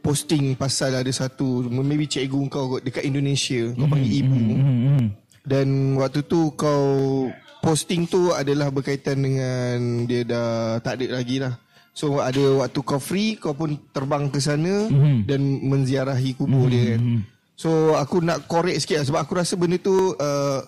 posting 0.00 0.56
pasal 0.56 0.96
ada 0.96 1.12
satu 1.12 1.68
maybe 1.70 2.08
cikgu 2.08 2.38
engkau 2.48 2.80
dekat 2.80 3.04
Indonesia. 3.04 3.70
Kau 3.76 3.86
panggil 3.86 4.12
ibu. 4.24 4.36
Hmm. 4.36 4.56
hmm. 4.60 5.04
Dan 5.40 5.68
waktu 5.96 6.24
tu 6.24 6.52
kau 6.52 7.28
posting 7.60 8.08
tu 8.08 8.32
adalah 8.32 8.72
berkaitan 8.72 9.20
dengan 9.20 10.04
dia 10.08 10.24
dah 10.24 10.80
tak 10.80 11.00
ada 11.00 11.20
lagi 11.20 11.40
lah. 11.40 11.56
So 11.92 12.22
ada 12.22 12.64
waktu 12.64 12.80
kau 12.80 13.00
free 13.02 13.36
kau 13.36 13.52
pun 13.52 13.76
terbang 13.92 14.32
ke 14.32 14.40
sana 14.40 14.88
Mhm. 14.88 15.28
dan 15.28 15.40
menziarahi 15.68 16.32
kubur 16.32 16.70
dia 16.70 16.96
kan. 16.96 17.24
So 17.56 17.92
aku 17.92 18.24
nak 18.24 18.48
korek 18.48 18.80
sikit 18.80 19.04
lah 19.04 19.06
sebab 19.08 19.20
aku 19.20 19.32
rasa 19.36 19.52
benda 19.60 19.76
tu 19.76 19.92
uh, 20.16 20.60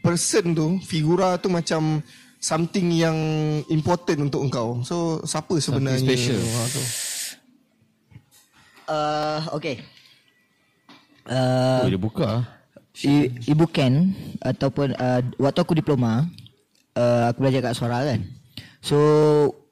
person 0.00 0.56
tu, 0.56 0.66
figura 0.80 1.36
tu 1.36 1.52
macam 1.52 2.00
something 2.40 2.88
yang 2.92 3.16
important 3.68 4.28
untuk 4.28 4.44
engkau. 4.44 4.80
So 4.80 5.20
siapa 5.24 5.60
sebenarnya? 5.60 6.00
special. 6.00 6.40
Ha, 6.40 6.60
tu. 6.68 6.82
Uh, 8.84 9.40
okay. 9.56 9.80
Uh, 11.24 11.84
Oh, 11.84 11.88
dia 11.88 12.00
buka. 12.00 12.26
ah. 12.26 12.42
I, 12.94 13.26
Ibu 13.50 13.66
Ken 13.74 14.14
ataupun 14.38 14.94
uh, 14.94 15.20
waktu 15.42 15.58
aku 15.66 15.74
diploma 15.74 16.30
uh, 16.94 17.26
aku 17.26 17.42
belajar 17.42 17.70
kat 17.70 17.74
Suara 17.74 18.06
kan. 18.06 18.22
So 18.78 18.98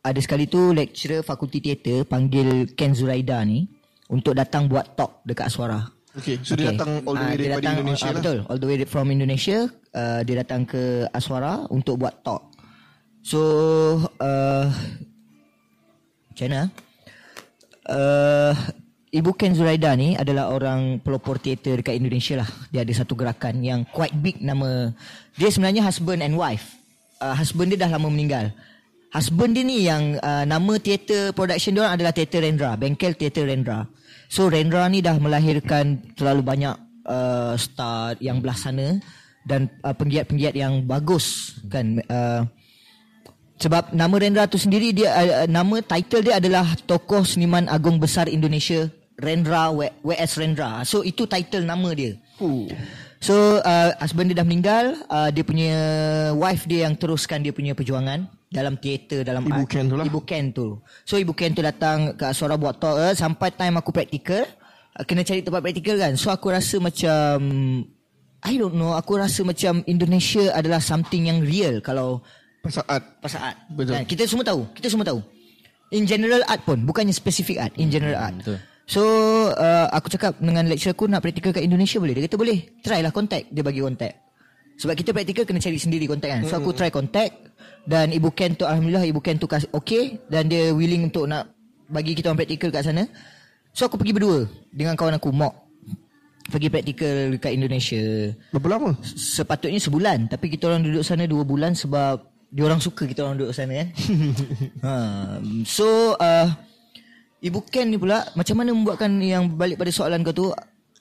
ada 0.03 0.19
sekali 0.19 0.51
tu 0.51 0.75
lecturer 0.75 1.23
fakulti 1.23 1.63
teater 1.63 2.03
panggil 2.03 2.75
Ken 2.75 2.91
Zuraida 2.99 3.39
ni 3.47 3.71
untuk 4.11 4.35
datang 4.35 4.67
buat 4.67 4.99
talk 4.99 5.23
dekat 5.23 5.55
Suara. 5.55 5.87
Okay, 6.13 6.37
so 6.45 6.53
dia 6.53 6.77
datang 6.77 7.01
all 7.09 7.17
the 7.17 7.25
Ah, 7.25 7.31
way 7.33 7.37
dia 7.41 7.45
daripada 7.49 7.63
datang, 7.63 7.75
Indonesia 7.81 8.05
ah, 8.05 8.13
lah. 8.13 8.21
Betul, 8.21 8.39
all 8.45 8.59
the 8.61 8.69
way 8.69 8.77
from 8.85 9.07
Indonesia. 9.09 9.59
Uh, 9.97 10.21
dia 10.29 10.37
datang 10.45 10.61
ke 10.69 11.09
Aswara 11.09 11.65
untuk 11.73 11.97
buat 11.97 12.21
talk. 12.21 12.53
So, 13.25 13.41
uh, 14.21 14.67
macam 16.29 16.47
mana? 16.53 16.65
Uh, 17.89 18.53
Ibu 19.13 19.37
Ken 19.37 19.53
Zuraida 19.53 19.93
ni 19.93 20.17
adalah 20.17 20.49
orang 20.49 20.97
pelopor 21.05 21.37
teater 21.37 21.85
dekat 21.85 22.01
Indonesia 22.01 22.41
lah. 22.41 22.49
Dia 22.73 22.81
ada 22.81 22.97
satu 22.97 23.13
gerakan 23.13 23.61
yang 23.61 23.85
quite 23.93 24.17
big 24.17 24.41
nama. 24.41 24.89
Dia 25.37 25.53
sebenarnya 25.53 25.85
husband 25.85 26.25
and 26.25 26.33
wife. 26.33 26.81
Uh, 27.21 27.37
husband 27.37 27.69
dia 27.69 27.85
dah 27.85 27.93
lama 27.93 28.09
meninggal. 28.09 28.49
Husband 29.13 29.53
dia 29.53 29.69
ni 29.69 29.85
yang 29.85 30.17
uh, 30.17 30.49
nama 30.49 30.81
teater 30.81 31.37
production 31.37 31.77
dia 31.77 31.93
adalah 31.93 32.17
Teater 32.17 32.41
Rendra. 32.41 32.73
Bengkel 32.81 33.13
Teater 33.13 33.45
Rendra. 33.53 33.85
So 34.33 34.49
Rendra 34.49 34.89
ni 34.89 35.05
dah 35.05 35.21
melahirkan 35.21 36.17
terlalu 36.17 36.41
banyak 36.41 36.73
uh, 37.05 37.53
star 37.61 38.17
yang 38.17 38.41
belah 38.41 38.57
sana 38.57 38.97
dan 39.45 39.69
uh, 39.85 39.93
penggiat-penggiat 39.93 40.57
yang 40.57 40.89
bagus 40.89 41.53
kan. 41.69 42.01
Uh, 42.09 42.49
sebab 43.61 43.93
nama 43.93 44.17
Rendra 44.17 44.49
tu 44.49 44.57
sendiri 44.57 44.97
dia 44.97 45.13
uh, 45.13 45.45
nama 45.45 45.85
title 45.85 46.25
dia 46.25 46.41
adalah 46.41 46.65
tokoh 46.89 47.29
seniman 47.29 47.69
agung 47.69 48.01
besar 48.01 48.25
Indonesia 48.25 48.89
Rendra 49.19 49.69
W- 49.71 49.93
WS 50.03 50.33
Rendra. 50.39 50.81
So 50.85 51.03
itu 51.03 51.27
title 51.27 51.65
nama 51.65 51.91
dia. 51.93 52.17
Oh. 52.41 52.67
So 53.23 53.61
uh, 53.61 53.95
husband 54.03 54.33
dia 54.33 54.41
dah 54.41 54.47
meninggal, 54.47 54.99
uh, 55.07 55.31
dia 55.31 55.45
punya 55.47 55.71
wife 56.35 56.67
dia 56.67 56.91
yang 56.91 56.99
teruskan 56.99 57.41
dia 57.41 57.55
punya 57.55 57.71
perjuangan 57.71 58.27
dalam 58.51 58.75
teater 58.77 59.23
dalam 59.23 59.47
Ibu 59.47 59.63
art. 59.63 59.71
Ken 59.71 59.85
tu 59.87 59.95
lah. 59.95 60.05
Ibu 60.05 60.21
Ken 60.27 60.45
tu. 60.51 60.67
So 61.07 61.17
Ibu 61.17 61.33
Ken 61.33 61.55
tu 61.55 61.63
datang 61.63 62.19
ke 62.19 62.27
Asora 62.27 62.59
buat 62.59 62.83
talk 62.83 62.99
uh, 62.99 63.15
sampai 63.15 63.55
time 63.55 63.79
aku 63.79 63.95
praktikal, 63.95 64.43
uh, 64.99 65.05
kena 65.07 65.23
cari 65.23 65.41
tempat 65.41 65.63
praktikal 65.63 65.97
kan. 65.97 66.19
So 66.19 66.35
aku 66.35 66.51
rasa 66.51 66.83
macam 66.83 67.37
I 68.43 68.59
don't 68.59 68.75
know, 68.75 68.99
aku 68.99 69.23
rasa 69.23 69.47
macam 69.47 69.87
Indonesia 69.87 70.51
adalah 70.51 70.83
something 70.83 71.31
yang 71.31 71.47
real 71.47 71.79
kalau 71.79 72.27
Pasal 72.59 72.83
art. 72.87 73.23
pasal 73.23 73.39
art. 73.43 73.59
Betul. 73.71 74.03
Kan? 74.03 74.05
Kita 74.07 74.23
semua 74.27 74.43
tahu, 74.43 74.67
kita 74.75 74.87
semua 74.87 75.07
tahu. 75.07 75.19
In 75.95 76.07
general 76.07 76.43
art 76.47 76.63
pun, 76.63 76.83
bukannya 76.83 77.11
specific 77.11 77.59
art, 77.59 77.75
in 77.75 77.87
general 77.87 78.19
art. 78.19 78.35
betul. 78.39 78.59
So 78.93 79.03
uh, 79.57 79.89
aku 79.89 80.13
cakap 80.13 80.37
dengan 80.37 80.69
lecturer 80.69 80.93
aku 80.93 81.09
nak 81.09 81.25
praktikal 81.25 81.57
kat 81.57 81.65
Indonesia 81.65 81.97
boleh? 81.97 82.13
Dia 82.13 82.29
kata 82.29 82.37
boleh. 82.37 82.59
Try 82.85 83.01
lah 83.01 83.09
contact. 83.09 83.49
Dia 83.49 83.65
bagi 83.65 83.81
contact. 83.81 84.21
Sebab 84.77 84.93
kita 84.93 85.17
praktikal 85.17 85.49
kena 85.49 85.65
cari 85.65 85.81
sendiri 85.81 86.05
contact 86.05 86.29
kan. 86.29 86.43
So 86.45 86.61
aku 86.61 86.77
try 86.77 86.93
contact 86.93 87.33
dan 87.89 88.13
Ibu 88.13 88.29
Ken 88.37 88.53
tu 88.53 88.69
alhamdulillah 88.69 89.09
Ibu 89.09 89.21
Ken 89.25 89.41
tu 89.41 89.49
okay 89.73 90.21
dan 90.29 90.53
dia 90.53 90.77
willing 90.77 91.09
untuk 91.09 91.25
nak 91.25 91.49
bagi 91.89 92.13
kita 92.13 92.29
orang 92.29 92.45
praktikal 92.45 92.69
kat 92.69 92.85
sana. 92.85 93.09
So 93.73 93.89
aku 93.89 93.97
pergi 93.97 94.13
berdua 94.13 94.45
dengan 94.69 94.93
kawan 94.93 95.17
aku 95.17 95.33
Mok. 95.33 95.55
Pergi 96.53 96.69
praktikal 96.69 97.33
dekat 97.33 97.53
Indonesia. 97.57 98.29
Berapa 98.53 98.77
lama? 98.77 98.91
Sepatutnya 99.09 99.81
sebulan 99.81 100.29
tapi 100.29 100.53
kita 100.53 100.69
orang 100.69 100.85
duduk 100.85 101.01
sana 101.01 101.25
dua 101.25 101.49
bulan 101.49 101.73
sebab 101.73 102.29
dia 102.53 102.69
orang 102.69 102.85
suka 102.85 103.09
kita 103.09 103.25
orang 103.25 103.41
duduk 103.41 103.57
sana 103.57 103.73
kan. 103.73 103.89
ha. 104.85 104.93
So 105.65 106.13
uh, 106.21 106.53
Ibu 107.43 107.59
Ken 107.67 107.91
ni 107.91 107.99
pula 107.99 108.23
macam 108.39 108.55
mana 108.63 108.71
membuatkan 108.71 109.11
yang 109.19 109.51
balik 109.59 109.75
pada 109.75 109.91
soalan 109.91 110.23
kau 110.23 110.31
tu 110.31 110.47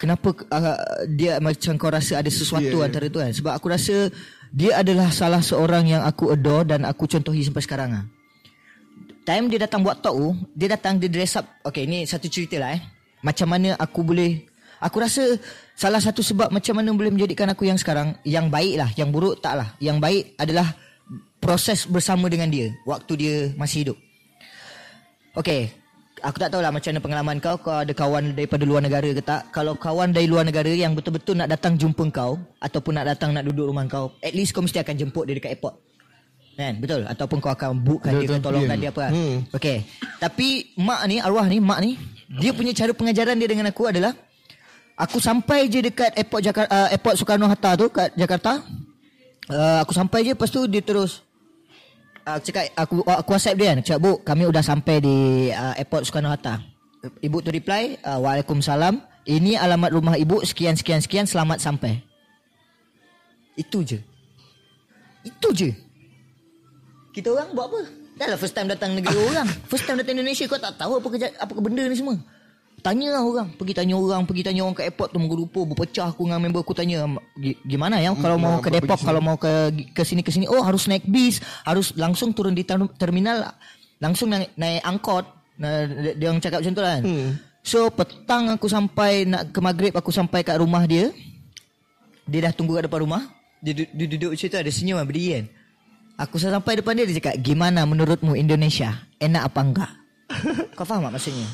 kenapa 0.02 0.34
uh, 0.34 1.06
dia 1.06 1.38
macam 1.38 1.78
kau 1.78 1.94
rasa 1.94 2.18
ada 2.18 2.30
sesuatu 2.34 2.66
Yeah. 2.66 2.82
yeah. 2.82 2.88
antara 2.90 3.06
tu 3.14 3.22
kan 3.22 3.30
sebab 3.30 3.54
aku 3.54 3.68
rasa 3.70 4.10
dia 4.50 4.82
adalah 4.82 5.14
salah 5.14 5.40
seorang 5.46 5.86
yang 5.86 6.02
aku 6.02 6.34
adore 6.34 6.66
dan 6.66 6.84
aku 6.84 7.06
contohi 7.06 7.46
sampai 7.46 7.64
sekarang 7.64 7.92
ah. 7.94 8.06
Time 9.22 9.54
dia 9.54 9.62
datang 9.62 9.86
buat 9.86 10.02
talk 10.02 10.18
tu, 10.18 10.34
dia 10.58 10.66
datang 10.66 10.98
dia 10.98 11.06
dress 11.06 11.38
up. 11.38 11.46
Okay, 11.62 11.86
ni 11.86 12.10
satu 12.10 12.26
cerita 12.26 12.58
lah 12.58 12.74
eh. 12.74 12.82
Macam 13.22 13.54
mana 13.54 13.78
aku 13.78 14.02
boleh 14.02 14.50
Aku 14.82 14.98
rasa 14.98 15.38
salah 15.78 16.02
satu 16.02 16.26
sebab 16.26 16.50
macam 16.50 16.74
mana 16.74 16.90
boleh 16.90 17.14
menjadikan 17.14 17.46
aku 17.54 17.70
yang 17.70 17.78
sekarang 17.78 18.18
yang 18.26 18.50
baik 18.50 18.82
lah, 18.82 18.90
yang 18.98 19.14
buruk 19.14 19.38
tak 19.38 19.62
lah. 19.62 19.78
Yang 19.78 19.98
baik 20.02 20.24
adalah 20.42 20.74
proses 21.38 21.86
bersama 21.86 22.26
dengan 22.34 22.50
dia 22.50 22.74
waktu 22.89 23.14
dia 23.14 23.36
masih 23.54 23.86
hidup. 23.86 23.98
Okay, 25.38 25.70
aku 26.22 26.38
tak 26.38 26.49
tahulah 26.53 26.72
macam 26.72 26.89
mana 26.93 27.01
pengalaman 27.01 27.38
kau. 27.41 27.55
Kau 27.59 27.82
ada 27.82 27.93
kawan 27.93 28.38
daripada 28.38 28.63
luar 28.63 28.82
negara 28.86 29.09
ke 29.11 29.22
tak? 29.22 29.49
Kalau 29.49 29.74
kawan 29.76 30.13
dari 30.13 30.30
luar 30.30 30.45
negara 30.45 30.69
yang 30.69 30.93
betul-betul 30.93 31.36
nak 31.38 31.49
datang 31.49 31.76
jumpa 31.76 32.07
kau 32.13 32.38
ataupun 32.61 33.01
nak 33.01 33.05
datang 33.11 33.34
nak 33.34 33.43
duduk 33.49 33.67
rumah 33.69 33.86
kau, 33.89 34.13
at 34.22 34.32
least 34.32 34.53
kau 34.53 34.61
mesti 34.61 34.80
akan 34.80 34.95
jemput 34.95 35.26
dia 35.28 35.36
dekat 35.36 35.57
airport. 35.57 35.76
Kan? 36.55 36.78
Betul? 36.78 37.09
Ataupun 37.09 37.38
kau 37.41 37.49
akan 37.49 37.82
bookkan 37.82 38.22
dia, 38.22 38.28
kau 38.30 38.38
tolongkan 38.38 38.78
dia 38.78 38.89
apa. 38.93 39.09
Hmm. 39.09 39.41
Okay. 39.49 39.84
Tapi 40.22 40.78
mak 40.78 41.01
ni, 41.09 41.17
arwah 41.17 41.45
ni, 41.49 41.57
mak 41.57 41.80
ni, 41.82 41.97
dia 42.38 42.53
punya 42.53 42.72
cara 42.72 42.93
pengajaran 42.93 43.36
dia 43.36 43.49
dengan 43.49 43.67
aku 43.74 43.89
adalah 43.89 44.13
aku 44.93 45.17
sampai 45.17 45.65
je 45.65 45.82
dekat 45.82 46.13
airport 46.13 46.41
Jakarta, 46.45 46.69
uh, 46.69 46.88
airport 46.93 47.15
Soekarno 47.17 47.49
Hatta 47.49 47.74
tu 47.74 47.89
kat 47.89 48.13
Jakarta. 48.13 48.61
Uh, 49.49 49.82
aku 49.82 49.91
sampai 49.91 50.24
je 50.24 50.32
lepas 50.38 50.47
tu 50.47 50.63
dia 50.69 50.80
terus 50.80 51.26
uh, 52.26 52.39
cakap 52.41 52.69
aku 52.78 53.01
aku 53.05 53.30
WhatsApp 53.34 53.57
dia 53.57 53.67
kan 53.74 53.78
cakap 53.82 53.99
bu 54.01 54.11
kami 54.22 54.43
udah 54.45 54.63
sampai 54.63 54.95
di 55.01 55.17
uh, 55.53 55.74
airport 55.78 56.05
Soekarno 56.05 56.30
Hatta. 56.30 56.61
Ibu 57.01 57.41
tu 57.41 57.49
reply 57.49 57.97
uh, 58.05 58.22
waalaikumsalam 58.22 59.01
ini 59.26 59.57
alamat 59.57 59.89
rumah 59.93 60.15
ibu 60.17 60.41
sekian 60.45 60.78
sekian 60.78 61.01
sekian 61.01 61.26
selamat 61.26 61.61
sampai. 61.61 62.01
Itu 63.57 63.82
je. 63.86 63.99
Itu 65.22 65.53
je. 65.53 65.69
Kita 67.11 67.30
orang 67.36 67.53
buat 67.53 67.67
apa? 67.67 67.82
Dah 68.17 68.28
lah 68.32 68.38
first 68.39 68.55
time 68.55 68.69
datang 68.69 68.93
negara 68.93 69.17
orang. 69.34 69.47
First 69.69 69.86
time 69.86 70.01
datang 70.01 70.17
Indonesia 70.17 70.45
kau 70.49 70.61
tak 70.61 70.78
tahu 70.78 71.01
apa 71.01 71.07
kerja 71.09 71.28
apa 71.38 71.51
benda 71.57 71.84
ni 71.86 71.97
semua. 71.97 72.17
Tanya 72.82 73.14
lah 73.14 73.22
orang, 73.22 73.48
pergi 73.54 73.74
tanya 73.74 73.94
orang, 73.94 74.26
pergi 74.26 74.42
tanya 74.42 74.66
orang 74.66 74.74
kat 74.74 74.90
airport 74.90 75.14
tu 75.14 75.22
menggerupa, 75.22 75.62
berpecah 75.64 76.10
aku 76.10 76.26
dengan 76.26 76.42
member 76.42 76.60
aku 76.60 76.74
tanya 76.74 77.06
"Gi- 77.38 77.62
gimana 77.64 78.02
ya 78.02 78.10
kalau 78.18 78.36
mau 78.36 78.58
ke 78.58 78.74
Depok, 78.74 79.00
kalau 79.00 79.22
mau 79.22 79.38
ke 79.38 79.52
ke 79.94 80.02
sini 80.02 80.22
ke 80.22 80.34
sini, 80.34 80.50
oh 80.50 80.60
harus 80.60 80.90
naik 80.90 81.06
bis, 81.06 81.38
harus 81.62 81.94
langsung 81.94 82.34
turun 82.34 82.52
di 82.52 82.66
ter- 82.66 82.94
terminal, 82.98 83.54
langsung 83.98 84.34
naik, 84.34 84.50
naik 84.56 84.82
angkot. 84.82 85.30
Nah, 85.62 85.86
dia, 85.86 86.14
dia 86.18 86.28
orang 86.28 86.42
cakap 86.42 86.58
macam 86.60 86.74
tu 86.74 86.82
lah. 86.82 86.98
Hmm. 87.00 87.30
So 87.62 87.94
petang 87.94 88.50
aku 88.50 88.66
sampai 88.66 89.30
nak 89.30 89.54
ke 89.54 89.60
maghrib 89.62 89.94
aku 89.94 90.10
sampai 90.10 90.42
kat 90.42 90.58
rumah 90.58 90.82
dia. 90.84 91.14
Dia 92.26 92.50
dah 92.50 92.54
tunggu 92.54 92.74
kat 92.74 92.90
depan 92.90 93.06
rumah. 93.06 93.22
Dia, 93.62 93.78
du- 93.78 93.92
dia 93.94 94.06
duduk 94.10 94.34
macam 94.34 94.48
tu 94.48 94.58
ada 94.58 94.72
senyum 94.74 94.98
lah 94.98 95.06
berdiri 95.06 95.30
kan. 95.38 95.46
Aku 96.18 96.38
sampai 96.38 96.82
depan 96.82 96.98
dia 96.98 97.06
dia 97.06 97.18
cakap 97.18 97.38
gimana 97.38 97.86
menurutmu 97.86 98.34
Indonesia? 98.34 99.06
Enak 99.18 99.54
apa 99.54 99.60
enggak? 99.62 99.92
Kau 100.78 100.86
faham 100.86 101.06
tak 101.06 101.22
maksudnya? 101.22 101.46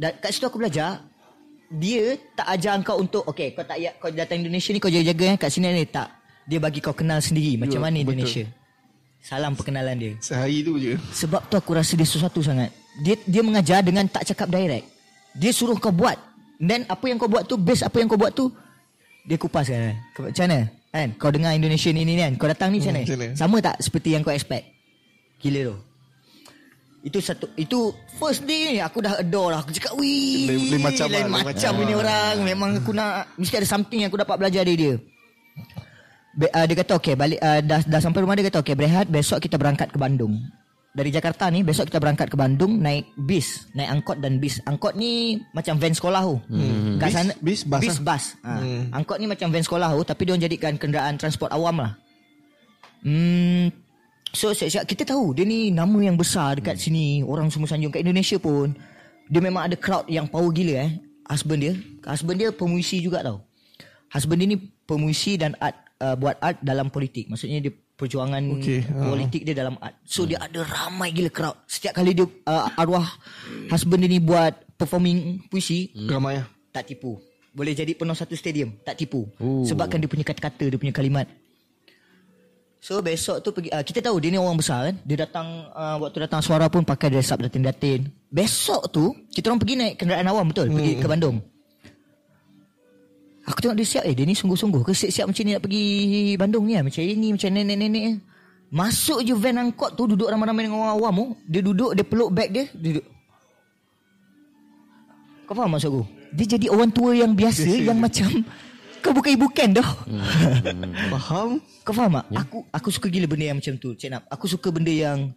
Dan 0.00 0.16
kat 0.16 0.32
situ 0.32 0.48
aku 0.48 0.56
belajar 0.56 1.04
dia 1.70 2.16
tak 2.32 2.48
ajar 2.56 2.74
kau 2.80 2.98
untuk 2.98 3.22
okey 3.30 3.52
kau 3.52 3.62
tak 3.62 3.78
ya 3.78 3.92
kau 4.00 4.08
datang 4.10 4.40
Indonesia 4.40 4.72
ni 4.72 4.80
kau 4.80 4.90
jaga-jaga 4.90 5.24
eh 5.28 5.36
kat 5.36 5.50
sini 5.52 5.68
ni 5.76 5.84
tak. 5.84 6.08
Dia 6.48 6.56
bagi 6.56 6.80
kau 6.80 6.96
kenal 6.96 7.20
sendiri 7.20 7.60
macam 7.60 7.78
Ya, 7.78 7.84
mana 7.84 8.00
betul. 8.00 8.16
Indonesia. 8.16 8.44
Salam 9.20 9.52
perkenalan 9.52 9.96
dia. 10.00 10.12
Sehari 10.24 10.64
tu 10.64 10.80
je. 10.80 10.96
Sebab 11.12 11.44
tu 11.52 11.54
aku 11.60 11.76
rasa 11.76 11.92
dia 11.92 12.08
sesuatu 12.08 12.40
sangat. 12.40 12.72
Dia 13.04 13.20
dia 13.28 13.44
mengajar 13.44 13.84
dengan 13.84 14.08
tak 14.08 14.24
cakap 14.24 14.48
direct. 14.48 14.88
Dia 15.36 15.52
suruh 15.52 15.76
kau 15.76 15.92
buat. 15.92 16.16
Dan 16.56 16.88
apa 16.88 17.04
yang 17.04 17.20
kau 17.20 17.28
buat 17.28 17.44
tu, 17.44 17.60
base 17.60 17.84
apa 17.84 18.00
yang 18.00 18.08
kau 18.08 18.20
buat 18.20 18.32
tu, 18.32 18.48
dia 19.28 19.36
kupas 19.36 19.68
kan. 19.68 19.96
Macam 20.16 20.44
mana? 20.48 20.58
Kan? 20.90 21.08
Kau 21.16 21.30
dengar 21.30 21.52
Indonesia 21.54 21.88
ni 21.92 22.02
ni 22.02 22.18
kan. 22.18 22.32
Kau 22.36 22.48
datang 22.48 22.72
ni 22.72 22.82
macam 22.82 22.96
mana? 22.96 23.04
mana? 23.06 23.36
Sama 23.36 23.56
tak 23.62 23.76
seperti 23.78 24.16
yang 24.16 24.24
kau 24.24 24.34
expect? 24.34 24.64
Gila 25.40 25.60
tu. 25.72 25.76
Itu 27.00 27.16
satu 27.16 27.48
itu 27.56 27.96
first 28.20 28.44
day 28.44 28.76
ni 28.76 28.80
aku 28.80 29.00
dah 29.00 29.16
adore 29.16 29.56
lah. 29.56 29.64
Aku 29.64 29.72
cakap 29.72 29.96
wih. 29.96 30.52
Lain- 30.52 30.68
lain 30.68 30.82
macam 30.84 31.06
lah, 31.08 31.16
lain 31.16 31.24
lain 31.24 31.32
macam 31.32 31.72
macam. 31.72 31.72
ini 31.80 31.94
orang. 31.96 32.34
Memang 32.44 32.70
aku 32.76 32.92
nak 32.92 33.10
mesti 33.40 33.56
ada 33.56 33.68
something 33.68 34.04
yang 34.04 34.12
aku 34.12 34.20
dapat 34.20 34.36
belajar 34.36 34.62
dari 34.62 34.76
dia. 34.76 34.94
Be, 36.30 36.46
uh, 36.46 36.62
dia 36.62 36.76
kata 36.78 36.94
okey 37.02 37.18
balik 37.18 37.40
uh, 37.42 37.58
dah 37.58 37.80
dah 37.82 37.98
sampai 37.98 38.22
rumah 38.22 38.38
dia 38.38 38.46
kata 38.46 38.62
okey 38.62 38.78
berehat 38.78 39.10
besok 39.10 39.42
kita 39.42 39.56
berangkat 39.56 39.90
ke 39.90 39.98
Bandung. 39.98 40.38
Dari 40.90 41.08
Jakarta 41.08 41.46
ni 41.48 41.62
besok 41.62 41.86
kita 41.86 41.98
berangkat 41.98 42.28
ke 42.28 42.36
Bandung 42.36 42.78
naik 42.78 43.14
bis, 43.16 43.70
naik 43.72 43.94
angkot 43.94 44.18
dan 44.18 44.36
bis. 44.36 44.58
Angkot 44.62 44.92
ni 44.92 45.38
macam 45.50 45.78
van 45.78 45.94
sekolah 45.94 46.22
tu. 46.22 46.36
Hmm. 46.50 46.98
Kat 46.98 47.08
Bis- 47.08 47.14
sana 47.14 47.32
bis, 47.38 47.60
bas 47.62 47.80
bis 47.80 47.96
lah. 47.96 48.04
bas. 48.04 48.24
Ha. 48.42 48.52
Hmm. 48.58 48.82
Angkot 48.92 49.16
ni 49.18 49.26
macam 49.26 49.48
van 49.48 49.64
sekolah 49.64 49.88
tu 49.94 50.02
tapi 50.04 50.22
dia 50.26 50.36
jadikan 50.36 50.74
kenderaan 50.76 51.14
transport 51.16 51.50
awam 51.50 51.80
lah. 51.80 51.92
Hmm 53.00 53.72
So 54.30 54.54
saya 54.54 54.70
cakap 54.70 54.86
kita 54.88 55.02
tahu 55.08 55.34
dia 55.34 55.42
ni 55.42 55.70
nama 55.70 55.98
yang 55.98 56.14
besar 56.14 56.56
dekat 56.56 56.78
Hmm. 56.78 56.84
sini. 56.86 57.06
Orang 57.22 57.50
semua 57.50 57.66
sanjung. 57.66 57.90
Kat 57.90 58.00
Indonesia 58.00 58.38
pun 58.38 58.72
dia 59.26 59.40
memang 59.40 59.66
ada 59.66 59.74
crowd 59.74 60.06
yang 60.06 60.26
power 60.26 60.50
gila 60.50 60.86
eh. 60.86 60.90
Husband 61.26 61.60
dia. 61.60 61.74
Husband 62.02 62.36
dia 62.36 62.50
pemuisi 62.50 62.98
juga 62.98 63.22
tau. 63.22 63.42
Husband 64.10 64.38
dia 64.38 64.48
ni 64.48 64.58
pemuisi 64.84 65.34
dan 65.34 65.54
art 65.56 65.74
uh, 65.98 66.14
buat 66.14 66.38
art 66.38 66.58
dalam 66.60 66.90
politik. 66.90 67.26
Maksudnya 67.26 67.62
dia 67.62 67.70
perjuangan 67.70 68.40
Okey, 68.56 68.80
ha. 68.88 69.06
politik 69.06 69.44
dia 69.44 69.54
dalam 69.54 69.76
art. 69.78 69.94
So 70.02 70.24
dia 70.24 70.40
ada 70.40 70.62
ramai 70.62 71.10
gila 71.10 71.30
crowd. 71.30 71.54
Setiap 71.66 71.94
kali 71.94 72.14
dia 72.14 72.26
uh, 72.26 72.70
arwah 72.74 73.06
husband 73.68 74.02
dia 74.02 74.10
ni 74.10 74.18
buat 74.18 74.56
performing 74.74 75.46
puisi 75.46 75.92
Ramai 76.08 76.40
lah. 76.40 76.46
tak 76.72 76.88
tipu. 76.88 77.20
Boleh 77.50 77.74
jadi 77.74 77.92
penuh 77.92 78.14
satu 78.14 78.32
stadium 78.32 78.78
tak 78.80 78.94
tipu. 78.96 79.26
Oh. 79.36 79.62
sebabkan 79.62 79.98
dia 79.98 80.06
punya 80.06 80.22
kata-kata 80.22 80.66
dia 80.66 80.78
punya 80.78 80.94
kalimat 80.94 81.26
So 82.80 83.04
besok 83.04 83.44
tu 83.44 83.52
pergi 83.52 83.68
uh, 83.68 83.84
kita 83.84 84.00
tahu 84.00 84.16
dia 84.24 84.32
ni 84.32 84.40
orang 84.40 84.56
besar 84.56 84.88
kan. 84.88 84.96
Dia 85.04 85.28
datang 85.28 85.68
uh, 85.76 86.00
waktu 86.00 86.24
datang 86.24 86.40
suara 86.40 86.64
pun 86.72 86.80
pakai 86.80 87.12
dress 87.12 87.28
up 87.28 87.44
datin-datin. 87.44 88.08
Besok 88.32 88.88
tu 88.88 89.12
kita 89.28 89.52
orang 89.52 89.60
pergi 89.60 89.74
naik 89.76 89.94
kenderaan 90.00 90.26
awam 90.32 90.48
betul 90.48 90.72
pergi 90.72 90.96
ke 90.96 91.04
Bandung. 91.04 91.44
Aku 93.44 93.60
tengok 93.60 93.76
dia 93.76 93.84
siap 93.84 94.04
eh 94.08 94.16
dia 94.16 94.24
ni 94.24 94.32
sungguh-sungguh 94.32 94.80
ke 94.80 94.96
siap-siap 94.96 95.28
macam 95.28 95.42
ni 95.44 95.52
nak 95.52 95.62
pergi 95.64 95.84
Bandung 96.40 96.64
ni 96.64 96.72
lah. 96.76 96.82
macam 96.88 97.02
ini 97.04 97.28
macam 97.36 97.48
nenek-nenek. 97.52 98.04
Masuk 98.70 99.20
je 99.26 99.34
van 99.36 99.60
angkot 99.60 99.98
tu 99.98 100.06
duduk 100.08 100.30
ramai-ramai 100.30 100.64
dengan 100.64 100.80
orang 100.80 100.94
awam 100.96 101.14
tu. 101.20 101.26
Dia 101.52 101.60
duduk 101.60 101.90
dia 101.92 102.04
peluk 102.06 102.30
beg 102.32 102.48
dia 102.48 102.64
duduk. 102.72 103.04
Kau 105.44 105.52
faham 105.52 105.68
maksud 105.76 105.90
aku? 105.92 106.02
Dia 106.32 106.46
jadi 106.56 106.66
orang 106.70 106.94
tua 106.94 107.10
yang 107.12 107.34
biasa, 107.34 107.66
Biasa 107.66 107.86
yang 107.90 107.98
macam 107.98 108.30
kau 109.00 109.12
bukan 109.16 109.30
ibu 109.34 109.48
Ken 109.50 109.74
dah. 109.74 109.90
Faham? 111.12 111.60
Kau 111.82 111.92
faham 111.96 112.20
tak? 112.20 112.26
Aku 112.46 112.58
aku 112.70 112.88
suka 112.92 113.08
gila 113.08 113.26
benda 113.26 113.50
yang 113.50 113.58
macam 113.58 113.74
tu, 113.80 113.96
Cik 113.96 114.08
Nap. 114.12 114.22
Aku 114.28 114.46
suka 114.46 114.68
benda 114.70 114.92
yang 114.92 115.32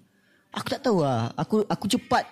aku 0.53 0.67
tak 0.69 0.81
tahu 0.85 1.01
lah. 1.01 1.31
Aku 1.39 1.63
aku 1.65 1.85
cepat 1.89 2.23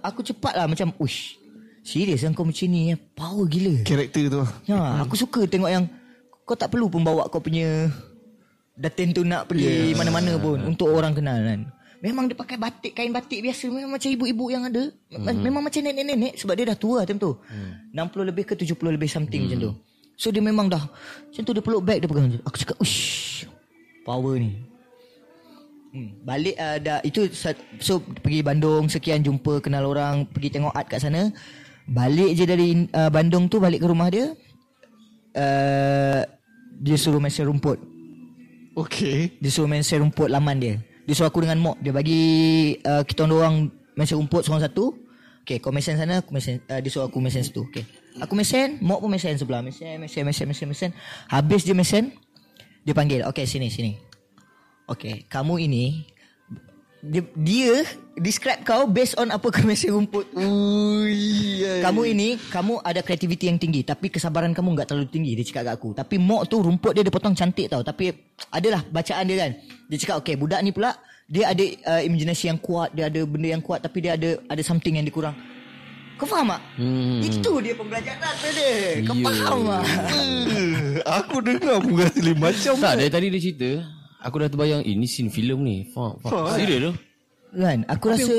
aku 0.00 0.24
cepat 0.24 0.56
lah 0.56 0.66
macam 0.70 0.94
uish. 0.96 1.36
Serius 1.84 2.24
kan 2.24 2.32
kau 2.32 2.48
macam 2.48 2.64
ni 2.72 2.96
eh? 2.96 2.98
Power 3.12 3.44
gila. 3.44 3.84
Karakter 3.84 4.32
tu 4.32 4.40
lah. 4.40 4.50
Ya, 4.64 4.80
aku 5.04 5.20
suka 5.20 5.44
tengok 5.44 5.68
yang 5.68 5.84
kau 6.48 6.56
tak 6.56 6.72
perlu 6.72 6.88
pun 6.88 7.04
bawa 7.04 7.28
kau 7.28 7.44
punya 7.44 7.92
datin 8.72 9.12
tu 9.12 9.22
nak 9.22 9.46
pergi 9.46 9.92
Yes. 9.92 9.96
mana-mana 9.96 10.40
pun 10.40 10.58
untuk 10.64 10.88
orang 10.88 11.12
kenal 11.12 11.36
kan. 11.44 11.60
Memang 12.00 12.28
dia 12.28 12.36
pakai 12.36 12.60
batik 12.60 12.92
kain 12.92 13.12
batik 13.12 13.40
biasa 13.40 13.68
memang 13.72 13.96
macam 13.96 14.08
ibu-ibu 14.12 14.44
yang 14.52 14.68
ada. 14.68 14.92
Hmm. 15.12 15.40
Memang 15.40 15.64
macam 15.64 15.80
nenek-nenek 15.80 16.36
sebab 16.36 16.52
dia 16.56 16.68
dah 16.72 16.76
tua 16.76 17.04
time 17.04 17.20
tu. 17.20 17.36
Hmm. 17.48 17.92
60 17.96 18.28
lebih 18.28 18.44
ke 18.48 18.54
70 18.56 18.76
lebih 18.96 19.08
something 19.08 19.44
hmm. 19.44 19.48
macam 19.52 19.60
tu. 19.60 19.72
So 20.14 20.30
dia 20.30 20.42
memang 20.42 20.70
dah 20.70 20.86
macam 20.86 21.42
tu 21.42 21.52
dia 21.52 21.62
peluk 21.62 21.82
bag 21.82 21.98
dia 21.98 22.08
pegang. 22.10 22.30
Aku 22.46 22.56
cakap, 22.58 22.78
"Ush. 22.78 23.46
Power 24.06 24.38
ni." 24.38 24.54
Hmm. 25.94 26.10
Balik 26.26 26.58
uh, 26.58 26.76
dah 26.82 26.98
itu 27.06 27.30
so 27.78 28.02
pergi 28.02 28.42
Bandung 28.42 28.90
sekian 28.90 29.22
jumpa 29.22 29.62
kenal 29.62 29.86
orang 29.86 30.26
pergi 30.26 30.58
tengok 30.58 30.74
art 30.74 30.90
kat 30.90 31.02
sana. 31.02 31.30
Balik 31.86 32.34
je 32.34 32.44
dari 32.48 32.90
uh, 32.90 33.10
Bandung 33.14 33.46
tu 33.46 33.62
balik 33.62 33.82
ke 33.82 33.86
rumah 33.86 34.10
dia. 34.10 34.34
Uh, 35.34 36.22
dia 36.82 36.98
suruh 36.98 37.22
main 37.22 37.30
rumput. 37.30 37.78
Okay. 38.74 39.38
Dia 39.38 39.50
suruh 39.54 39.70
main 39.70 39.86
rumput 39.86 40.26
laman 40.26 40.56
dia. 40.58 40.74
Dia 41.06 41.14
suruh 41.14 41.30
aku 41.30 41.46
dengan 41.46 41.62
mok. 41.62 41.76
Dia 41.78 41.94
bagi 41.94 42.22
uh, 42.82 43.06
kita 43.06 43.30
orang 43.30 43.70
main 43.94 44.08
rumput 44.10 44.42
seorang 44.42 44.66
satu. 44.66 44.98
Okay, 45.44 45.60
kau 45.60 45.68
mesen 45.68 46.00
sana, 46.00 46.24
aku 46.24 46.32
mesen, 46.32 46.64
uh, 46.72 46.80
dia 46.80 46.90
suruh 46.90 47.06
aku 47.06 47.20
mesen 47.20 47.44
situ. 47.44 47.68
Okay. 47.68 47.84
Aku 48.22 48.38
mesen, 48.38 48.78
mok 48.78 49.02
pun 49.02 49.10
mesen 49.10 49.34
sebelah. 49.34 49.58
Mesen, 49.58 49.98
mesen, 49.98 50.22
mesen, 50.22 50.46
mesen, 50.46 50.66
mesen. 50.70 50.90
Habis 51.26 51.66
dia 51.66 51.74
mesen, 51.74 52.14
dia 52.86 52.94
panggil. 52.94 53.26
Okay, 53.26 53.42
sini, 53.42 53.66
sini. 53.66 53.98
Okay, 54.86 55.26
kamu 55.26 55.66
ini, 55.66 56.06
dia, 57.02 57.26
dia 57.34 57.82
describe 58.14 58.62
kau 58.62 58.86
based 58.86 59.18
on 59.18 59.34
apa 59.34 59.50
kau 59.50 59.66
mesen 59.66 59.90
rumput. 59.98 60.30
Ui, 60.30 61.34
Kamu 61.82 62.00
ini 62.08 62.40
Kamu 62.40 62.80
ada 62.80 63.04
kreativiti 63.04 63.44
yang 63.44 63.60
tinggi 63.60 63.84
Tapi 63.84 64.08
kesabaran 64.08 64.56
kamu 64.56 64.72
enggak 64.72 64.88
terlalu 64.88 65.08
tinggi 65.12 65.36
Dia 65.36 65.44
cakap 65.44 65.62
kat 65.68 65.74
aku 65.76 65.88
Tapi 65.92 66.16
mok 66.16 66.48
tu 66.48 66.64
rumput 66.64 66.96
dia 66.96 67.04
Dia 67.04 67.12
potong 67.12 67.36
cantik 67.36 67.68
tau 67.68 67.84
Tapi 67.84 68.08
Adalah 68.48 68.80
bacaan 68.88 69.24
dia 69.28 69.36
kan 69.44 69.52
Dia 69.92 69.98
cakap 70.00 70.16
okay 70.24 70.34
Budak 70.40 70.64
ni 70.64 70.72
pula 70.72 70.96
Dia 71.28 71.52
ada 71.52 71.60
uh, 71.60 72.02
imaginasi 72.04 72.48
yang 72.48 72.56
kuat 72.56 72.96
Dia 72.96 73.12
ada 73.12 73.20
benda 73.28 73.52
yang 73.52 73.60
kuat 73.60 73.84
Tapi 73.84 73.98
dia 74.00 74.16
ada 74.16 74.40
Ada 74.48 74.62
something 74.64 74.96
yang 74.96 75.04
dikurang 75.04 75.36
Kau 76.14 76.24
faham 76.24 76.46
tak? 76.48 76.62
Hmm. 76.76 77.18
Itu 77.20 77.52
dia 77.58 77.74
pembelajaran 77.74 78.32
tu 78.34 78.48
dia 78.50 78.72
Kau 79.02 79.14
Ya. 79.14 79.24
faham 79.24 79.58
tak? 79.66 79.82
Eh, 80.06 81.02
Aku 81.02 81.36
dengar 81.40 81.76
pun 81.78 81.92
rasa 81.96 82.18
lain 82.18 82.38
macam 82.38 82.72
Tak, 82.76 82.92
dari 82.96 83.10
tadi 83.10 83.26
dia 83.28 83.40
cerita, 83.40 83.70
aku 84.20 84.34
dah 84.38 84.48
terbayang, 84.48 84.80
eh, 84.80 84.92
ini 84.92 85.04
scene 85.04 85.28
filem 85.28 85.58
ni. 85.58 85.76
Faham, 85.88 86.16
faham. 86.18 86.30
Faham. 86.44 86.54
Serius 86.54 86.80
tu? 86.80 86.92
Kan 87.52 87.78
Aku 87.88 88.04
rasa 88.08 88.36